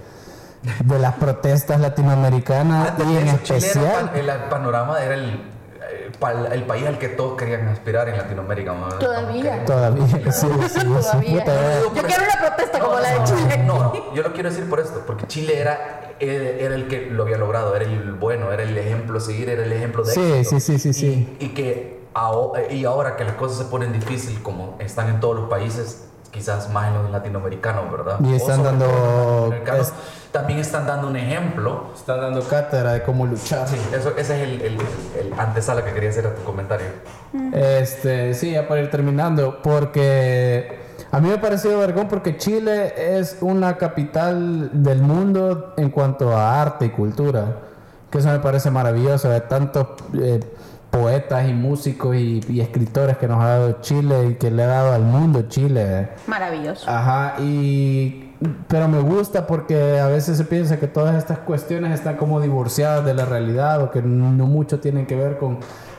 de 0.84 0.98
las 0.98 1.16
protestas 1.16 1.80
latinoamericanas 1.80 2.92
Antes 2.92 3.06
y 3.09 3.16
en 3.18 3.28
eso, 3.28 3.38
Chile 3.42 3.59
era 3.59 3.66
especial... 3.68 4.10
pa- 4.10 4.18
el, 4.18 4.26
panorama 4.48 5.02
era 5.05 5.14
el, 5.16 5.24
eh, 5.90 6.10
el 6.52 6.62
país 6.62 6.86
al 6.86 6.98
que 6.98 7.09
todos 7.09 7.36
querían 7.36 7.68
aspirar 7.68 8.09
en 8.09 8.16
Latinoamérica. 8.16 8.72
¿no? 8.72 8.88
Todavía. 8.94 9.64
Todavía, 9.66 10.06
sí, 10.06 10.22
sí, 10.32 10.48
sí, 10.70 10.80
Todavía. 10.86 11.40
puta, 11.40 11.52
¿verdad? 11.52 11.80
Yo 11.94 12.02
quiero 12.05 12.22
una 12.24 12.46
protesta 12.48 12.78
como 12.78 13.00
la 13.00 13.10
de 13.10 13.24
Chile. 13.24 13.59
No, 13.66 13.78
no, 13.78 14.14
yo 14.14 14.22
lo 14.22 14.32
quiero 14.32 14.48
decir 14.48 14.66
por 14.70 14.80
esto, 14.80 15.02
porque 15.06 15.26
Chile 15.26 15.60
era, 15.60 15.98
era, 16.20 16.74
el 16.74 16.89
que 16.89 17.07
lo 17.11 17.23
había 17.24 17.39
logrado, 17.39 17.74
era 17.77 17.85
el 17.85 18.12
bueno, 18.12 18.53
era 18.53 18.62
el 18.62 18.77
ejemplo 18.77 19.19
a 19.19 19.20
seguir, 19.20 19.49
era 19.49 19.65
el 19.65 19.73
ejemplo 19.73 20.03
de 20.05 20.12
Sí, 20.12 20.20
éxito. 20.20 20.61
sí, 20.61 20.78
sí, 20.78 20.78
sí, 20.78 20.89
Y- 20.89 20.93
sí. 21.15 21.36
Y, 21.40 21.49
que 21.51 22.01
aho- 22.15 22.53
y 22.70 22.85
ahora 22.85 23.16
que 23.16 23.24
las 23.24 23.35
cosas 23.35 23.59
se 23.59 23.65
ponen 23.65 23.93
difíciles, 23.93 24.39
como 24.40 24.77
están 24.81 25.09
en 25.09 25.20
todos 25.20 25.36
los 25.36 25.49
países, 25.49 26.05
quizás 26.31 26.70
más 26.70 26.89
en 26.89 26.95
los 27.03 27.11
latinoamericanos, 27.11 27.90
¿verdad? 27.90 28.19
Y 28.23 28.35
están 28.35 28.62
dando- 28.62 29.53
es- 29.81 29.93
también 30.31 30.59
están 30.59 30.86
dando 30.86 31.09
un 31.09 31.16
ejemplo 31.16 31.85
Están 31.97 32.20
dando 32.20 32.43
cátedra 32.47 32.93
de 32.93 33.03
cómo 33.03 33.24
luchar. 33.27 33.66
Sí, 33.66 33.77
eso, 33.97 34.11
ese 34.16 34.36
es 34.36 34.49
el, 34.49 34.61
el, 34.61 34.74
el 35.19 35.32
antesala 35.39 35.82
que 35.85 35.93
quería 35.93 36.11
hacer 36.11 36.27
a 36.27 36.35
tu 36.35 36.43
comentario. 36.45 36.86
Este, 37.53 38.35
sí, 38.35 38.53
ya 38.53 38.69
para 38.69 38.81
ir 38.82 38.90
terminando, 38.90 39.61
porque 39.62 40.78
a 41.10 41.20
mí 41.20 41.28
me 41.28 41.35
ha 41.35 41.40
parecido 41.40 41.78
vergón 41.78 42.09
porque 42.09 42.36
Chile 42.36 43.18
es 43.18 43.39
una 43.40 43.76
capital 43.76 44.70
del 44.82 45.01
mundo 45.01 45.74
en 45.76 45.90
cuanto 45.90 46.36
a 46.36 46.60
arte 46.60 46.86
y 46.86 46.90
cultura, 46.90 47.56
que 48.10 48.18
eso 48.18 48.28
me 48.28 48.40
parece 48.40 48.70
maravilloso, 48.70 49.30
de 49.30 49.40
tantos 49.40 49.86
eh, 50.14 50.40
poetas 50.90 51.48
y 51.48 51.55
músicos 51.55 52.16
y, 52.16 52.40
y 52.48 52.60
escritores 52.60 53.16
que 53.16 53.26
nos 53.26 53.43
ha 53.43 53.48
dado 53.48 53.80
Chile 53.80 54.28
y 54.30 54.35
que 54.35 54.51
le 54.51 54.64
ha 54.64 54.68
dado 54.68 54.93
al 54.93 55.02
mundo 55.02 55.43
Chile. 55.48 56.10
Maravilloso. 56.26 56.89
Ajá, 56.90 57.40
y 57.40 58.24
pero 58.68 58.86
me 58.86 59.01
gusta 59.01 59.47
porque 59.47 59.98
a 59.98 60.06
veces 60.06 60.36
se 60.36 60.44
piensa 60.44 60.78
que 60.78 60.86
todas 60.86 61.16
estas 61.16 61.39
cuestiones 61.39 61.93
están 61.93 62.16
como 62.16 62.40
divorciadas 62.40 63.05
de 63.05 63.14
la 63.14 63.24
realidad 63.24 63.82
o 63.82 63.90
que 63.90 64.01
no 64.01 64.47
mucho 64.47 64.78
tienen 64.78 65.06
que 65.06 65.16
ver 65.16 65.39
con 65.39 65.59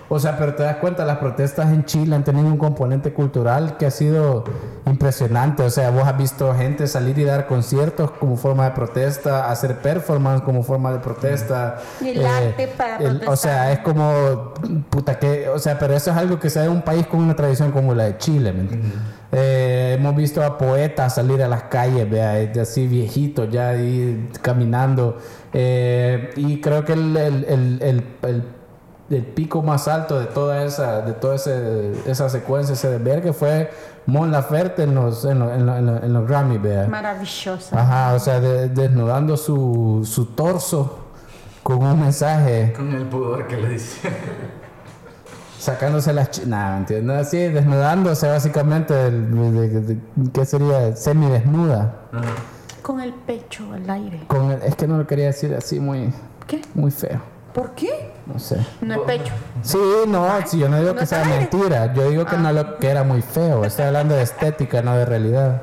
o 0.10 0.20
sea, 0.20 0.38
pero 0.38 0.56
te 0.56 0.64
das 0.64 0.78
cuenta, 0.78 1.06
las 1.06 1.18
protestas 1.20 1.72
en 1.72 1.86
Chile 1.86 2.16
han 2.16 2.24
tenido 2.24 2.48
un 2.48 2.58
componente 2.58 3.14
cultural 3.14 3.78
que 3.78 3.86
ha 3.86 3.92
sido 3.92 4.44
impresionante. 4.88 5.64
O 5.64 5.70
sea, 5.70 5.92
vos 5.92 6.04
has 6.08 6.18
visto 6.18 6.54
gente 6.56 6.88
salir 6.88 7.18
y 7.20 7.24
dar 7.24 7.46
conciertos 7.46 8.12
como 8.12 8.36
forma 8.36 8.66
de 8.66 8.72
protesta, 8.72 9.50
hacer 9.52 9.78
performance 9.78 10.42
como 10.42 10.64
forma 10.64 10.92
de 10.92 11.00
protesta. 11.00 11.78
Y 12.02 12.10
el 12.10 12.26
arte 12.26 12.68
para 12.76 12.98
el- 12.98 13.22
O 13.28 13.36
sea, 13.36 13.72
es 13.72 13.80
como, 13.80 14.54
puta 14.90 15.20
que, 15.20 15.48
o 15.50 15.60
sea, 15.60 15.78
pero 15.78 15.94
eso 15.94 16.12
es 16.12 16.18
algo 16.18 16.40
que 16.40 16.50
se 16.50 16.60
da 16.60 16.66
en 16.66 16.72
un 16.72 16.82
país 16.82 17.06
con 17.08 17.20
una 17.20 17.36
tradición 17.36 17.72
como 17.72 17.94
la 17.94 18.06
de 18.06 18.18
Chile, 18.18 18.52
¿me 18.52 18.62
entiendes? 18.62 18.92
Eh, 19.32 19.96
hemos 20.00 20.16
visto 20.16 20.44
a 20.44 20.58
poetas 20.58 21.14
salir 21.14 21.44
a 21.44 21.48
las 21.48 21.64
calles, 21.64 22.10
vea, 22.10 22.40
eh, 22.40 22.52
así 22.60 22.88
viejitos 22.88 23.48
ya 23.52 23.70
ahí 23.70 24.28
caminando. 24.42 25.18
Eh, 25.54 26.32
y 26.36 26.60
creo 26.62 26.84
que 26.84 26.94
el, 26.94 27.16
el, 27.16 27.80
el, 28.24 28.44
el- 29.10 29.24
pico 29.26 29.62
más 29.64 29.88
alto 29.88 30.20
de 30.20 30.26
toda 30.28 30.64
esa, 30.64 31.02
de 31.02 31.14
toda 31.14 31.36
ese- 31.36 31.94
esa 32.06 32.30
secuencia, 32.30 32.74
ese 32.74 32.90
desvergue 32.90 33.34
fue 33.34 33.72
Mon 34.06 34.32
Laferte 34.32 34.84
en 34.84 34.96
los, 34.96 35.24
en 35.26 35.40
los, 35.40 35.52
en 35.52 35.66
los, 35.66 35.78
en 35.78 35.86
los- 35.86 36.04
en 36.04 36.14
los 36.14 36.28
Grammy, 36.28 36.58
vea. 36.58 36.88
Maravillosa. 36.88 37.80
Ajá, 37.80 38.14
o 38.16 38.20
sea, 38.20 38.40
de- 38.40 38.70
desnudando 38.70 39.38
su, 39.38 40.02
su 40.10 40.26
torso 40.28 41.00
con 41.64 41.84
un 41.84 42.00
mensaje, 42.00 42.74
Con 42.76 42.92
el 42.94 43.06
pudor 43.06 43.46
que 43.48 43.58
le 43.58 43.70
dice. 43.70 44.10
sacándose 45.60 46.14
las 46.14 46.32
chi- 46.32 46.46
Nah, 46.46 46.78
¿entiendes? 46.78 47.28
Así, 47.28 47.38
desnudándose 47.38 48.28
básicamente, 48.28 48.94
de, 48.94 49.12
de- 49.12 49.82
de- 49.82 49.98
¿qué 50.34 50.46
sería? 50.46 50.96
Semidesnuda. 50.96 51.96
Con 52.82 53.02
el 53.02 53.14
pecho 53.14 53.66
al 53.74 53.88
aire. 53.90 54.22
Con 54.28 54.52
el- 54.52 54.62
es 54.64 54.76
que 54.76 54.88
no 54.88 54.98
lo 54.98 55.06
quería 55.06 55.26
decir 55.28 55.54
así 55.54 55.80
muy, 55.80 56.12
¿Qué? 56.48 56.62
muy 56.74 56.92
feo, 56.92 57.22
¿Por 57.54 57.72
qué? 57.72 58.12
No 58.32 58.40
sé. 58.40 58.58
No 58.82 58.94
es 58.96 59.00
pecho. 59.02 59.34
Sí, 59.62 59.78
no, 60.08 60.28
sí, 60.46 60.60
yo 60.60 60.70
no 60.70 60.78
digo 60.80 60.94
no 60.94 61.00
que 61.00 61.06
sea 61.06 61.24
mentira, 61.26 61.94
yo 61.94 62.10
digo 62.10 62.26
que 62.26 62.38
no 62.38 62.52
lo 62.52 62.78
que 62.78 62.90
era 62.90 63.04
muy 63.04 63.22
feo, 63.22 63.66
estoy 63.66 63.86
hablando 63.86 64.16
de 64.16 64.24
estética, 64.24 64.82
no 64.82 64.96
de 64.96 65.06
realidad. 65.06 65.62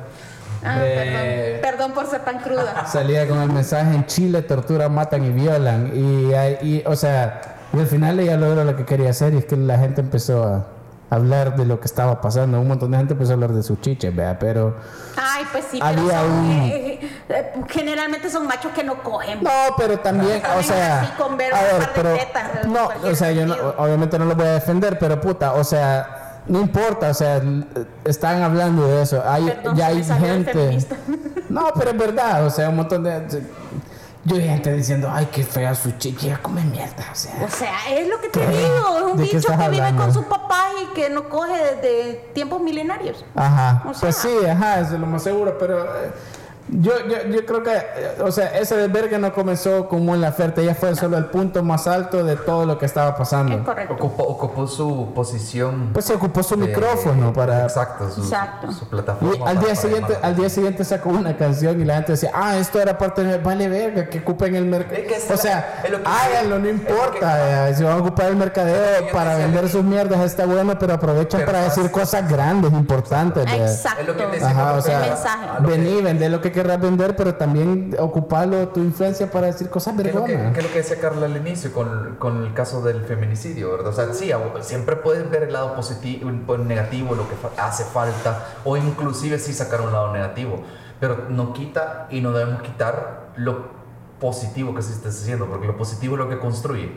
Ah, 0.63 0.77
Eh, 0.81 1.59
perdón. 1.61 1.77
Perdón 1.77 1.91
por 1.93 2.07
ser 2.11 2.21
tan 2.25 2.39
cruda. 2.39 2.85
salía 2.91 3.27
con 3.27 3.39
el 3.41 3.49
mensaje 3.51 3.93
en 3.95 4.05
Chile 4.05 4.41
torturan, 4.41 4.93
matan 4.93 5.23
y 5.23 5.29
violan 5.29 5.91
y, 5.93 6.33
hay- 6.33 6.57
y, 6.61 6.83
o 6.85 6.95
sea 6.95 7.41
y 7.73 7.79
al 7.79 7.87
final 7.87 8.19
ella 8.19 8.37
logró 8.37 8.63
lo 8.63 8.75
que 8.75 8.85
quería 8.85 9.09
hacer 9.09 9.33
y 9.33 9.37
es 9.39 9.45
que 9.45 9.55
la 9.57 9.77
gente 9.77 10.01
empezó 10.01 10.43
a 10.43 10.65
hablar 11.09 11.55
de 11.55 11.65
lo 11.65 11.79
que 11.79 11.85
estaba 11.85 12.19
pasando. 12.19 12.59
Un 12.59 12.67
montón 12.67 12.91
de 12.91 12.97
gente 12.97 13.13
empezó 13.13 13.31
a 13.31 13.33
hablar 13.35 13.53
de 13.53 13.63
sus 13.63 13.79
chiches 13.81 14.13
vea 14.15 14.37
pero 14.37 14.75
Ay, 15.15 15.45
pues 15.51 15.65
sí, 15.71 15.79
pero 15.81 16.09
son, 16.09 16.31
un- 16.31 16.51
eh, 16.51 16.99
eh, 17.29 17.53
generalmente 17.69 18.29
son 18.29 18.45
machos 18.45 18.71
que 18.73 18.83
no 18.83 19.01
cogen. 19.01 19.41
no 19.43 19.49
pero 19.77 19.97
también 19.99 20.41
o 20.57 20.61
sea 20.63 21.01
así 21.01 21.11
con 21.17 21.37
ver 21.37 21.53
a 21.53 21.57
un 21.59 21.79
ver 21.79 22.03
de 22.03 22.17
tetas, 22.17 22.67
no 22.67 22.89
o 23.09 23.15
sea 23.15 23.31
yo 23.31 23.45
no- 23.45 23.55
obviamente 23.77 24.19
no 24.19 24.25
lo 24.25 24.35
voy 24.35 24.47
a 24.47 24.51
defender 24.53 24.99
pero 24.99 25.19
puta 25.21 25.53
o 25.53 25.63
sea 25.63 26.41
no 26.47 26.59
importa 26.61 27.09
o 27.09 27.13
sea 27.13 27.41
están 28.05 28.41
hablando 28.41 28.87
de 28.87 29.01
eso. 29.01 29.21
Hay 29.25 29.45
Perdón, 29.45 29.75
ya 29.75 29.87
hay 29.87 30.03
gente. 30.03 30.79
no 31.49 31.69
pero 31.77 31.91
es 31.91 31.97
verdad 31.97 32.45
o 32.45 32.49
sea 32.49 32.69
un 32.69 32.75
montón 32.77 33.03
de 33.03 33.43
yo 34.27 34.35
vi 34.35 34.43
gente 34.43 34.73
diciendo 34.73 35.09
ay 35.11 35.27
qué 35.31 35.43
fea 35.43 35.73
su 35.73 35.91
chicha 35.97 36.39
come 36.41 36.61
mierda 36.63 37.05
o 37.11 37.15
sea 37.15 37.33
O 37.45 37.49
sea, 37.49 37.75
es 37.89 38.07
lo 38.07 38.19
que 38.19 38.29
te 38.29 38.39
¿Qué? 38.41 38.47
digo. 38.47 38.97
Es 38.97 39.03
un 39.03 39.17
¿De 39.17 39.29
qué 39.29 39.35
bicho 39.37 39.57
que 39.57 39.69
vive 39.69 39.95
con 39.95 40.13
su 40.13 40.23
papá 40.27 40.65
y 40.83 40.93
que 40.93 41.09
no 41.09 41.29
coge 41.29 41.53
desde 41.75 42.13
tiempos 42.33 42.61
milenarios. 42.61 43.23
Ajá, 43.35 43.83
O 43.87 43.93
sea- 43.93 44.01
pues 44.01 44.15
sí, 44.17 44.45
ajá, 44.45 44.81
eso 44.81 44.95
es 44.95 44.99
lo 44.99 45.07
más 45.07 45.23
seguro, 45.23 45.57
pero 45.57 45.83
eh, 45.85 46.11
yo, 46.69 46.91
yo, 47.07 47.29
yo 47.29 47.45
creo 47.45 47.63
que, 47.63 47.71
eh, 47.75 48.17
o 48.21 48.31
sea, 48.31 48.47
ese 48.57 48.75
desvergue 48.75 49.17
no 49.17 49.31
comenzó 49.33 49.87
con 49.87 50.05
Mon 50.05 50.19
Laferte, 50.21 50.61
ella 50.61 50.75
fue 50.75 50.95
solo 50.95 51.17
el 51.17 51.25
punto 51.25 51.63
más 51.63 51.87
alto 51.87 52.23
de 52.23 52.35
todo 52.35 52.65
lo 52.65 52.77
que 52.77 52.85
estaba 52.85 53.11
Es 53.11 53.15
pasando. 53.15 53.63
correcto. 53.63 53.93
Ocupó, 53.93 54.23
ocupó 54.23 54.67
su 54.67 55.11
posición. 55.15 55.91
Pues 55.93 56.05
se 56.05 56.13
ocupó 56.13 56.43
su 56.43 56.55
de- 56.57 56.67
micrófono 56.67 57.31
para... 57.33 57.63
Exacto, 57.63 58.09
su, 58.11 58.21
Exacto. 58.21 58.71
su 58.71 58.85
Y 58.85 58.87
plataforma. 58.87 59.31
al 59.33 59.37
para- 59.39 59.51
día 59.53 59.61
para 59.61 59.75
siguiente, 59.75 60.17
al 60.21 60.35
día 60.35 60.49
siguiente 60.49 60.83
sacó 60.83 61.09
una 61.09 61.37
canción 61.37 61.79
y 61.81 61.85
la 61.85 61.95
gente 61.95 62.11
decía, 62.13 62.31
ah, 62.33 62.57
esto 62.57 62.81
era 62.81 62.97
parte 62.97 63.23
de 63.23 63.37
vale 63.37 63.67
verga, 63.69 64.07
que 64.09 64.19
ocupen 64.19 64.55
el 64.55 64.65
mercado. 64.65 64.95
Es 64.97 65.07
que 65.07 65.15
es 65.15 65.31
O 65.31 65.37
sea, 65.37 65.81
es 65.83 65.89
lo 65.91 65.97
háganlo, 66.05 66.59
no 66.59 66.67
es 66.67 66.75
lo 66.75 66.79
que- 66.85 66.91
importa. 66.91 67.69
eh, 67.69 67.75
si 67.75 67.83
van 67.83 67.93
a 67.93 67.97
ocupar 67.97 68.25
el 68.27 68.33
Es 68.33 68.37
mercadeo 68.39 69.11
para 69.11 69.35
vender 69.35 69.69
sus 69.69 69.83
mierdas, 69.83 70.19
está 70.21 70.45
bueno, 70.45 70.77
pero 70.77 70.93
aprovechan 70.93 71.41
Pero 71.41 71.51
para 71.51 71.63
decir 71.65 71.89
cosas 71.91 72.27
grandes, 72.29 72.71
importantes. 72.73 73.45
Exacto. 73.51 74.01
Es 74.01 74.07
lo 74.07 74.15
que 74.17 74.23
Ajá, 74.43 74.73
o 74.73 74.81
sea, 74.81 75.03
El 75.03 75.09
mensaje. 75.11 75.47
vení, 75.61 76.01
vender 76.01 76.31
lo 76.31 76.41
que 76.41 76.51
querrás 76.57 76.81
vender, 76.81 77.15
pero 77.15 77.35
también 77.35 77.95
ocuparlo 77.99 78.69
tu 78.69 78.79
influencia 78.79 79.29
para 79.29 79.47
decir 79.47 79.69
cosas 79.69 79.93
¿Qué 79.95 80.09
es, 80.09 80.15
lo 80.15 80.23
que, 80.23 80.33
qué 80.33 80.59
es 80.59 80.63
lo 80.65 80.71
que 80.71 80.77
decía 80.79 80.99
Carla 80.99 81.27
al 81.27 81.37
inicio 81.37 81.71
con, 81.71 82.15
con 82.15 82.43
el 82.43 82.53
caso 82.55 82.81
del 82.81 83.01
feminicidio, 83.01 83.71
verdad? 83.71 83.89
O 83.89 83.93
sea, 83.93 84.11
sí, 84.11 84.31
siempre 84.61 84.95
puedes 84.95 85.29
ver 85.29 85.43
el 85.43 85.53
lado 85.53 85.75
positivo, 85.75 86.29
el 86.29 86.67
negativo, 86.67 87.13
lo 87.13 87.29
que 87.29 87.35
hace 87.61 87.83
falta, 87.83 88.47
o 88.65 88.75
inclusive 88.75 89.37
sí 89.37 89.53
sacar 89.53 89.81
un 89.81 89.91
lado 89.91 90.11
negativo, 90.11 90.63
pero 90.99 91.25
no 91.29 91.53
quita 91.53 92.07
y 92.09 92.21
no 92.21 92.31
debemos 92.31 92.63
quitar 92.63 93.27
lo 93.35 93.67
positivo 94.19 94.73
que 94.73 94.81
se 94.81 94.93
está 94.93 95.09
haciendo, 95.09 95.45
porque 95.45 95.67
lo 95.67 95.77
positivo 95.77 96.15
es 96.15 96.19
lo 96.19 96.29
que 96.29 96.39
construye. 96.39 96.91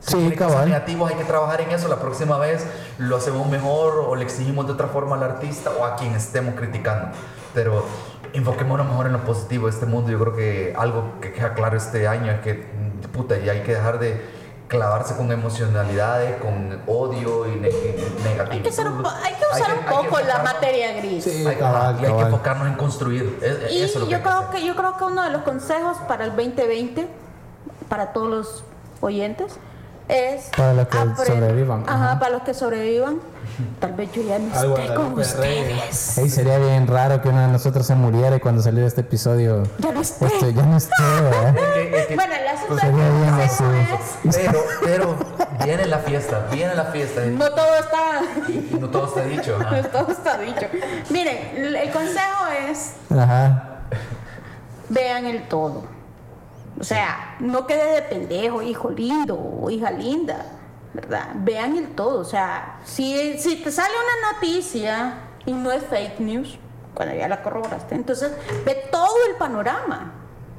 Si 0.00 0.30
Sí, 0.30 0.34
cabal. 0.34 0.68
negativas 0.68 1.12
hay 1.12 1.18
que 1.18 1.24
trabajar 1.24 1.60
en 1.60 1.70
eso, 1.70 1.86
la 1.88 2.00
próxima 2.00 2.38
vez 2.38 2.66
lo 2.96 3.16
hacemos 3.16 3.46
mejor 3.48 3.98
o 4.08 4.16
le 4.16 4.24
exigimos 4.24 4.66
de 4.66 4.72
otra 4.72 4.88
forma 4.88 5.16
al 5.16 5.22
artista 5.22 5.70
o 5.78 5.84
a 5.84 5.96
quien 5.96 6.14
estemos 6.14 6.54
criticando. 6.54 7.08
Pero 7.54 7.84
enfoquémonos 8.32 8.86
mejor 8.86 9.06
en 9.06 9.12
lo 9.12 9.24
positivo 9.24 9.66
de 9.66 9.72
este 9.72 9.86
mundo. 9.86 10.10
Yo 10.10 10.18
creo 10.18 10.34
que 10.36 10.74
algo 10.76 11.20
que 11.20 11.32
queda 11.32 11.54
claro 11.54 11.76
este 11.76 12.06
año 12.08 12.32
es 12.32 12.40
que, 12.40 12.66
puta, 13.12 13.38
ya 13.38 13.52
hay 13.52 13.60
que 13.60 13.72
dejar 13.74 13.98
de 13.98 14.20
clavarse 14.68 15.14
con 15.16 15.30
emocionalidades, 15.30 16.40
con 16.40 16.80
odio 16.86 17.46
y, 17.46 17.56
ne- 17.60 17.68
y 17.68 18.22
negatividad. 18.24 18.50
Hay 18.52 18.60
que, 18.62 18.72
ser 18.72 18.86
un 18.88 19.02
po- 19.02 19.10
hay 19.10 19.34
que 19.34 19.44
usar 19.52 19.70
Hay 19.70 19.78
que- 19.78 19.94
un 19.94 20.02
poco 20.08 20.20
la 20.20 20.42
materia 20.42 20.92
gris. 20.94 21.24
Sí, 21.24 21.46
Hay, 21.46 21.56
cabal, 21.56 21.98
y 22.00 22.06
hay 22.06 22.12
que 22.14 22.20
enfocarnos 22.22 22.68
en 22.68 22.74
construir. 22.74 23.38
Es- 23.42 23.70
Y 23.72 23.82
eso 23.82 23.98
es 23.98 24.00
lo 24.00 24.06
que 24.06 24.12
yo 24.12 24.22
creo 24.22 24.50
que 24.50 24.64
yo 24.66 24.74
creo 24.74 24.96
que 24.96 25.04
uno 25.04 25.22
de 25.24 25.30
los 25.30 25.42
consejos 25.42 25.98
para 26.08 26.24
el 26.24 26.30
2020 26.34 27.06
para 27.90 28.14
todos 28.14 28.28
los 28.30 28.64
oyentes 29.02 29.58
es 30.08 30.48
Para 30.56 30.72
los 30.72 30.88
que 30.88 30.98
sobrevivan. 31.26 31.84
Ajá, 31.86 32.04
Ajá. 32.12 32.18
para 32.18 32.32
los 32.32 32.42
que 32.42 32.54
sobrevivan. 32.54 33.18
Tal 33.80 33.92
vez 33.94 34.10
yo 34.12 34.22
ya 34.22 34.38
no 34.38 34.46
esté 34.74 34.94
con 34.94 35.12
ustedes. 35.18 36.18
Ey, 36.18 36.28
sería 36.30 36.58
bien 36.58 36.86
raro 36.86 37.20
que 37.20 37.28
uno 37.28 37.40
de 37.42 37.48
nosotros 37.48 37.86
se 37.86 37.94
muriera 37.94 38.36
y 38.36 38.40
cuando 38.40 38.62
saliera 38.62 38.86
este 38.86 39.00
episodio 39.02 39.64
Ya 39.78 39.92
no 39.92 40.00
esté. 40.00 40.26
este, 40.26 40.54
ya 40.54 40.62
no 40.62 40.76
esté, 40.76 40.92
¿verdad? 41.22 41.56
Es 41.56 41.64
que- 41.74 41.98
es 42.00 42.06
que- 42.06 42.14
Bueno, 42.14 42.34
el 42.34 42.46
asunto 42.48 42.68
Pues 42.68 42.80
sería 42.82 43.10
bien 43.10 43.34
así. 43.34 43.64
pero, 44.30 44.64
pero 44.84 45.16
viene 45.64 45.86
la 45.86 45.98
fiesta, 45.98 46.46
viene 46.52 46.74
la 46.74 46.84
fiesta. 46.86 47.26
y- 47.26 47.30
no 47.30 47.50
todo 47.50 47.74
está 47.78 48.20
Y 48.48 48.76
no 48.80 48.88
todo 48.90 49.06
está 49.06 49.24
dicho. 49.24 49.58
no 49.70 49.82
todo 49.88 50.12
está 50.12 50.38
dicho. 50.38 50.66
Miren, 51.10 51.38
el 51.56 51.76
el 51.76 51.90
consejo 51.90 52.46
es 52.70 52.94
Ajá. 53.10 53.80
vean 54.88 55.26
el 55.26 55.48
todo. 55.48 55.84
O 56.80 56.84
sea, 56.84 57.36
no 57.38 57.66
quede 57.66 57.94
de 57.96 58.02
pendejo, 58.02 58.62
hijo 58.62 58.90
lindo 58.90 59.36
o 59.38 59.70
hija 59.70 59.90
linda, 59.90 60.46
¿verdad? 60.94 61.28
Vean 61.36 61.76
el 61.76 61.88
todo. 61.94 62.20
O 62.20 62.24
sea, 62.24 62.78
si, 62.84 63.38
si 63.38 63.56
te 63.56 63.70
sale 63.72 63.92
una 63.94 64.32
noticia 64.32 65.14
y 65.46 65.52
no 65.52 65.70
es 65.72 65.82
fake 65.84 66.20
news, 66.20 66.58
cuando 66.94 67.14
ya 67.14 67.28
la 67.28 67.42
corroboraste, 67.42 67.94
entonces 67.94 68.30
ve 68.64 68.88
todo 68.90 69.14
el 69.30 69.36
panorama. 69.36 70.12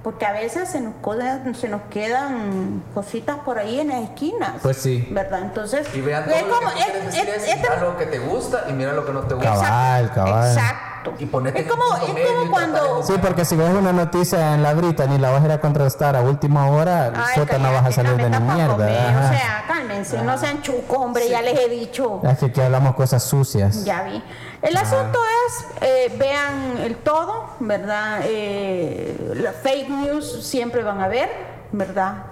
Porque 0.03 0.25
a 0.25 0.33
veces 0.33 0.67
se 0.67 0.81
nos, 0.81 0.95
quedan, 0.95 1.55
se 1.55 1.69
nos 1.69 1.83
quedan 1.83 2.83
cositas 2.93 3.37
por 3.39 3.57
ahí 3.57 3.79
en 3.79 3.87
las 3.87 4.01
esquinas. 4.01 4.55
Pues 4.61 4.75
sí. 4.75 5.07
¿Verdad? 5.11 5.43
Entonces, 5.43 5.87
Y 5.95 6.01
vean 6.01 6.29
es 6.29 6.39
todo 6.41 6.49
lo 6.49 6.55
como- 6.57 6.73
que 6.73 6.81
es- 6.81 7.05
decir 7.05 7.29
es- 7.29 7.35
es, 7.43 7.47
este- 7.53 7.69
mira 7.69 7.81
lo 7.81 7.97
que 7.97 8.05
te 8.07 8.19
gusta 8.19 8.65
y 8.69 8.73
mira 8.73 8.91
lo 8.91 9.05
que 9.05 9.13
no 9.13 9.21
te 9.21 9.33
gusta. 9.35 9.53
Cabal, 9.53 10.11
cabal. 10.13 10.51
Exacto. 10.51 10.92
Y 11.19 11.25
ponete 11.25 11.61
es 11.61 11.67
como, 11.67 11.83
es 12.05 12.13
medio 12.13 12.35
como 12.39 12.51
cuando... 12.51 12.97
de- 12.97 13.03
Sí, 13.03 13.13
porque 13.21 13.45
si 13.45 13.55
ves 13.55 13.69
una 13.69 13.91
noticia 13.93 14.53
en 14.53 14.63
la 14.63 14.73
brita 14.73 15.05
ni 15.05 15.17
la 15.17 15.31
vas 15.31 15.41
a 15.41 15.45
ir 15.45 15.51
a 15.51 15.59
contrastar 15.61 16.15
a 16.15 16.21
última 16.21 16.67
hora, 16.69 17.11
puta, 17.35 17.57
no 17.57 17.71
vas 17.71 17.85
a 17.85 17.91
salir 17.91 18.15
de 18.17 18.29
tampoco 18.29 18.53
mierda. 18.55 19.09
ajá. 19.09 19.25
O 19.25 19.37
sea, 19.37 19.63
cálmense, 19.67 20.21
no 20.23 20.37
sean 20.37 20.61
chucos, 20.61 20.97
hombre, 20.97 21.27
ya 21.29 21.41
les 21.41 21.59
he 21.59 21.69
dicho. 21.69 22.21
Es 22.23 22.37
que 22.39 22.45
aquí 22.47 22.61
hablamos 22.61 22.95
cosas 22.95 23.23
sucias. 23.23 23.83
Ya 23.85 24.03
vi. 24.03 24.23
El 24.61 24.77
asunto 24.77 25.19
es, 25.47 25.65
eh, 25.81 26.15
vean 26.17 26.77
el 26.79 26.95
todo, 26.97 27.47
¿verdad? 27.59 28.21
Eh, 28.23 29.33
las 29.35 29.55
fake 29.57 29.89
news 29.89 30.45
siempre 30.45 30.83
van 30.83 31.01
a 31.01 31.07
ver, 31.09 31.29
¿verdad? 31.73 32.23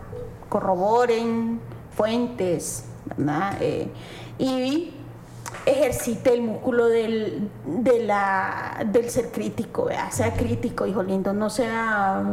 Corroboren 0.48 1.60
fuentes, 1.96 2.86
¿verdad? 3.18 3.54
Eh, 3.60 3.92
y 4.38 4.94
ejercite 5.66 6.34
el 6.34 6.42
músculo 6.42 6.88
del, 6.88 7.50
de 7.66 8.04
la, 8.04 8.84
del 8.86 9.10
ser 9.10 9.32
crítico, 9.32 9.86
¿verdad? 9.86 10.10
Sea 10.12 10.34
crítico, 10.34 10.86
hijo 10.86 11.04
lindo, 11.04 11.34
no 11.34 11.50
sea 11.50 12.24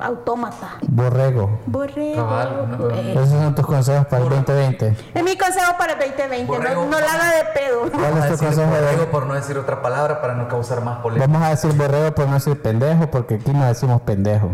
autómata. 0.00 0.78
Borrego. 0.88 1.58
Borrego. 1.66 2.16
Cabal, 2.16 2.78
no, 2.78 2.90
eh. 2.90 3.12
Esos 3.12 3.28
son 3.28 3.54
tus 3.54 3.66
consejos 3.66 4.06
para 4.06 4.22
el 4.22 4.28
2020. 4.30 4.96
Es 5.14 5.22
mi 5.22 5.36
consejo 5.36 5.72
para 5.78 5.92
el 5.94 5.98
2020, 5.98 6.46
Borrego. 6.46 6.84
no, 6.84 6.90
no 6.90 7.00
la 7.00 7.12
haga 7.12 7.36
de 7.36 7.44
pedo. 7.54 7.80
¿Cuál 7.90 8.02
Vamos 8.02 8.16
a 8.16 8.18
es 8.20 8.24
tu 8.26 8.30
decir 8.32 8.46
consejo 8.48 8.70
borrego 8.70 9.10
por 9.10 9.26
no 9.26 9.34
decir 9.34 9.58
otra 9.58 9.82
palabra 9.82 10.20
para 10.20 10.34
no 10.34 10.48
causar 10.48 10.82
más 10.82 10.98
polémica. 10.98 11.26
Vamos 11.26 11.46
a 11.46 11.50
decir 11.50 11.72
borrego 11.72 12.14
por 12.14 12.26
no 12.26 12.34
decir 12.34 12.60
pendejo, 12.60 13.10
porque 13.10 13.34
aquí 13.34 13.52
no 13.52 13.66
decimos 13.66 14.00
pendejo. 14.02 14.50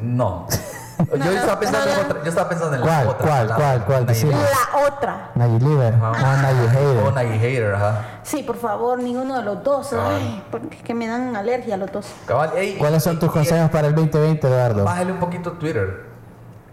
No. 0.00 0.46
Yo, 0.98 1.30
estaba 1.32 1.60
pensando 1.60 1.86
no, 1.86 1.92
en 2.00 2.06
otra, 2.06 2.22
yo 2.22 2.28
estaba 2.30 2.48
pensando 2.48 2.74
en 2.74 2.80
la 2.80 2.86
¿Cuál, 2.86 3.06
otra 3.08 3.26
cuál, 3.26 3.46
cuál, 3.54 3.84
cuál? 3.84 4.06
La 4.06 4.88
otra. 4.88 5.30
Nagy 5.34 5.58
Liver. 5.60 5.94
O 5.94 5.98
Nagy 6.12 6.64
O 6.64 6.68
Hater. 6.70 7.12
Nayib 7.14 7.40
hater, 7.40 7.74
ajá. 7.74 8.04
Sí, 8.22 8.42
por 8.42 8.56
favor, 8.56 8.98
ninguno 8.98 9.36
de 9.36 9.42
los 9.42 9.62
dos. 9.62 9.92
Ay, 9.92 10.42
porque 10.50 10.76
es 10.76 10.82
que 10.82 10.94
me 10.94 11.06
dan 11.06 11.36
alergia 11.36 11.76
los 11.76 11.92
dos. 11.92 12.06
Cabal, 12.26 12.52
ey, 12.56 12.76
¿Cuáles 12.78 13.02
son 13.02 13.18
tus 13.18 13.30
consejos 13.30 13.70
para 13.70 13.88
el 13.88 13.94
2020, 13.94 14.46
Eduardo? 14.46 14.84
Bájale 14.84 15.12
un 15.12 15.18
poquito 15.18 15.52
Twitter. 15.52 16.06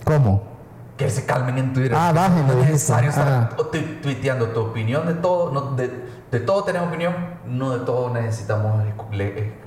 ¿Cómo? 0.06 0.44
Que 0.98 1.10
se 1.10 1.26
calmen 1.26 1.58
en 1.58 1.74
Twitter. 1.74 1.96
Ah, 1.96 2.12
bájenlo, 2.14 2.54
No 2.54 2.62
es 2.62 2.70
necesario 2.70 3.10
estar 3.10 3.28
Ah. 3.28 3.50
tu- 3.58 3.66
tuiteando 4.02 4.48
tu 4.50 4.62
opinión 4.62 5.06
de 5.08 5.16
todo. 5.16 5.52
No, 5.52 5.72
de, 5.76 6.13
de 6.34 6.40
todo 6.40 6.64
tenemos 6.64 6.88
opinión, 6.88 7.14
no 7.46 7.78
de 7.78 7.86
todo 7.86 8.10
necesitamos 8.10 8.84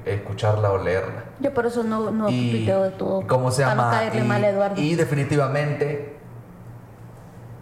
escucharla 0.05 0.73
o 0.73 0.79
leerla. 0.79 1.23
Yo 1.39 1.55
por 1.55 1.65
eso 1.65 1.85
no, 1.85 2.11
no 2.11 2.29
y 2.29 2.51
tuiteo 2.51 2.83
de 2.83 2.91
todo. 2.91 3.25
¿Cómo 3.29 3.53
se 3.53 3.63
para 3.63 3.75
llama? 3.77 3.85
no 3.85 3.97
caerle 3.97 4.21
y, 4.21 4.25
mal 4.25 4.45
a 4.45 4.49
Eduardo. 4.49 4.83
y 4.83 4.95
definitivamente 4.97 6.17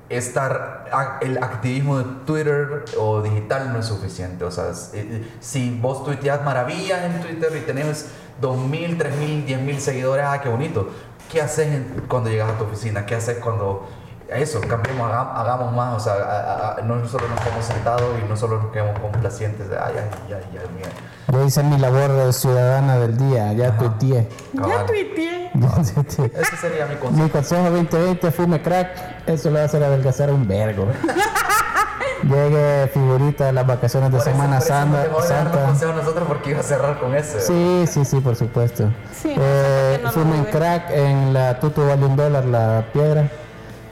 estar 0.08 0.86
el 1.20 1.36
activismo 1.36 1.98
de 1.98 2.04
Twitter 2.24 2.84
o 2.98 3.20
digital 3.20 3.74
no 3.74 3.80
es 3.80 3.84
suficiente. 3.84 4.46
O 4.46 4.50
sea, 4.50 4.72
eh, 4.94 5.30
si 5.38 5.78
vos 5.78 6.02
tuiteas 6.02 6.42
maravillas 6.42 7.04
en 7.04 7.20
Twitter 7.20 7.52
y 7.56 7.60
tenés 7.60 8.10
2.000, 8.40 8.96
3.000, 8.96 9.46
10.000 9.46 9.78
seguidores, 9.80 10.24
ah, 10.26 10.40
qué 10.40 10.48
bonito. 10.48 10.88
¿Qué 11.30 11.42
haces 11.42 11.68
cuando 12.08 12.30
llegas 12.30 12.52
a 12.52 12.56
tu 12.56 12.64
oficina? 12.64 13.04
¿Qué 13.04 13.16
haces 13.16 13.36
cuando... 13.36 13.86
Eso, 14.28 14.60
cambiemos, 14.62 15.06
haga- 15.10 15.32
hagamos 15.40 15.72
más, 15.74 15.94
o 15.96 16.00
sea, 16.00 16.14
a- 16.14 16.76
a- 16.78 16.82
no 16.82 17.06
solo 17.06 17.28
nos 17.28 17.40
quedemos 17.40 17.64
sentados 17.64 18.04
y 18.24 18.28
no 18.28 18.36
solo 18.36 18.60
nos 18.62 18.72
quedemos 18.72 18.98
complacientes 18.98 19.68
de, 19.68 19.76
ay, 19.78 19.94
ay, 19.98 20.10
ay, 20.28 20.34
ay, 20.58 20.66
mira. 20.76 20.88
Yo 21.32 21.44
hice 21.44 21.62
mi 21.62 21.78
labor 21.78 22.32
ciudadana 22.32 22.96
del 22.98 23.16
día, 23.16 23.52
ya 23.52 23.76
tuiteé. 23.76 24.28
Ya 24.54 24.60
Cabal. 24.62 24.86
tuiteé. 24.86 25.50
Ya 25.54 25.70
tuiteé. 25.94 26.32
Ese 26.40 26.56
sería 26.56 26.86
mi 26.86 26.96
consejo. 26.96 27.22
Mi 27.22 27.30
consejo 27.30 27.70
2020, 27.70 28.30
fume 28.32 28.60
crack, 28.62 28.88
eso 29.26 29.50
le 29.50 29.56
va 29.56 29.62
a 29.62 29.64
hacer 29.66 29.84
adelgazar 29.84 30.30
un 30.30 30.48
vergo. 30.48 30.86
Llegue 32.24 32.88
figurita 32.88 33.46
de 33.46 33.52
las 33.52 33.66
vacaciones 33.66 34.10
de 34.10 34.18
Por 34.18 34.26
eso- 34.26 34.36
Semana 34.36 34.58
por 34.58 34.66
eso 34.66 34.74
no 34.74 34.80
Santa. 34.80 35.02
te 35.02 35.08
voy 35.08 35.22
a 35.22 35.28
dar 35.28 35.44
los 35.44 35.52
Santa. 35.52 35.66
consejos 35.66 35.96
nosotros 35.96 36.24
porque 36.28 36.50
iba 36.50 36.60
a 36.60 36.62
cerrar 36.62 36.98
con 36.98 37.14
ese. 37.14 37.40
Sí, 37.40 37.84
sí, 37.86 38.04
sí, 38.04 38.20
por 38.20 38.34
supuesto. 38.34 38.88
Sí, 39.12 39.34
no 39.36 39.42
eh, 39.44 40.00
no 40.02 40.10
fumen 40.10 40.44
crack 40.46 40.90
en 40.90 41.34
la 41.34 41.60
Tutu 41.60 41.86
vale 41.86 42.06
un 42.06 42.16
dólar 42.16 42.46
la 42.46 42.84
piedra. 42.92 43.28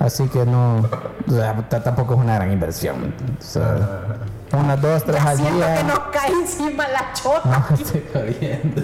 Así 0.03 0.27
que 0.29 0.45
no, 0.45 0.79
o 0.79 1.33
sea, 1.33 1.55
tampoco 1.69 2.15
es 2.15 2.20
una 2.20 2.35
gran 2.35 2.51
inversión. 2.51 3.15
O 3.39 3.43
sea, 3.43 3.77
unas 4.53 4.83
dos, 4.83 5.05
tres 5.05 5.23
Ya 5.23 5.31
al 5.31 5.37
siento 5.37 5.57
día. 5.57 5.74
que 5.77 5.85
nos 5.85 5.99
cae 6.01 6.33
encima 6.33 6.89
la 6.89 7.12
chota. 7.15 7.43
No, 7.45 7.74
estoy 7.77 8.05
jodiendo. 8.12 8.83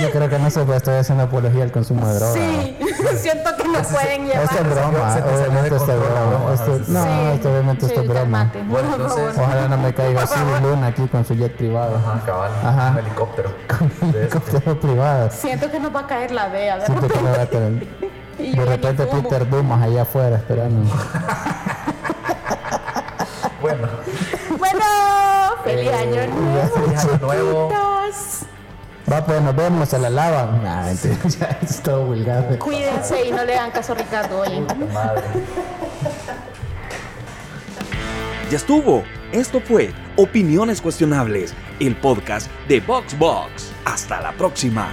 Yo 0.00 0.10
creo 0.10 0.28
que 0.28 0.38
no 0.38 0.50
se 0.50 0.64
puede, 0.64 0.78
estoy 0.78 0.96
haciendo 0.96 1.24
apología 1.24 1.62
al 1.62 1.70
consumo 1.70 2.06
de 2.08 2.14
droga. 2.14 2.32
Sí, 2.34 2.78
siento 3.18 3.50
que 3.56 3.68
nos 3.68 3.86
pueden 3.86 4.26
llevar. 4.26 4.42
Esto 4.44 4.56
es 4.58 4.74
broma, 4.74 5.14
obviamente 5.14 5.76
esto 5.76 5.92
es 5.92 5.98
broma. 6.00 6.54
Esto- 6.54 6.92
no, 6.92 7.04
Sí, 7.04 7.10
esto 7.34 7.50
obviamente 7.52 7.86
esto 7.86 8.00
es 8.00 8.08
broma. 8.08 8.52
Bueno, 8.68 8.88
entonces-. 8.96 9.38
Ojalá 9.38 9.68
no 9.68 9.78
me 9.78 9.94
caiga 9.94 10.22
así 10.24 10.40
Luna 10.60 10.86
aquí 10.88 11.06
con 11.06 11.24
su 11.24 11.34
jet 11.34 11.56
privado. 11.56 11.96
Ajá, 11.96 12.20
cabal. 12.26 12.50
Ajá. 12.64 12.90
Un 12.90 12.98
helicóptero. 12.98 13.50
De 14.00 14.06
este. 14.08 14.18
Helicóptero 14.18 14.80
privado. 14.80 15.30
Siento 15.30 15.70
que 15.70 15.78
nos 15.78 15.94
va 15.94 16.00
a 16.00 16.06
caer 16.08 16.32
la 16.32 16.48
DEA. 16.48 16.78
De 16.78 16.86
Siento 16.86 17.06
que 17.06 17.20
me 17.20 17.30
va 17.30 17.36
a 17.36 17.44
repente. 17.44 17.86
Y 18.44 18.56
De 18.56 18.64
repente. 18.64 19.04
Peter 19.06 19.48
Dumas 19.48 19.82
allá 19.82 20.02
afuera 20.02 20.36
esperando. 20.36 20.90
Bueno, 23.60 23.88
Bueno, 24.56 24.84
feliz 25.64 25.90
año 25.92 26.26
nuevo. 26.28 26.68
feliz 26.74 27.04
año 27.04 27.18
nuevo. 27.20 27.68
chiquitos. 27.68 28.46
Va, 29.12 29.24
pues 29.26 29.42
nos 29.42 29.56
vemos, 29.56 29.88
se 29.88 29.98
la 29.98 30.10
lavan. 30.10 30.62
Nah, 30.62 30.82
mentira, 30.84 31.16
ya 31.40 31.58
es 31.60 31.80
todo 31.82 32.04
vulgar. 32.06 32.56
Cuídense 32.58 33.26
y 33.26 33.32
no 33.32 33.44
le 33.44 33.56
hagan 33.56 33.72
caso 33.72 33.92
a 33.92 33.96
Ricardo 33.96 34.40
hoy. 34.40 34.60
Madre. 34.94 35.22
Ya 38.50 38.56
estuvo. 38.56 39.02
Esto 39.32 39.60
fue 39.60 39.92
Opiniones 40.16 40.80
Cuestionables, 40.80 41.52
el 41.80 41.96
podcast 41.96 42.48
de 42.68 42.78
VoxBox. 42.80 43.72
Hasta 43.84 44.20
la 44.20 44.32
próxima. 44.32 44.88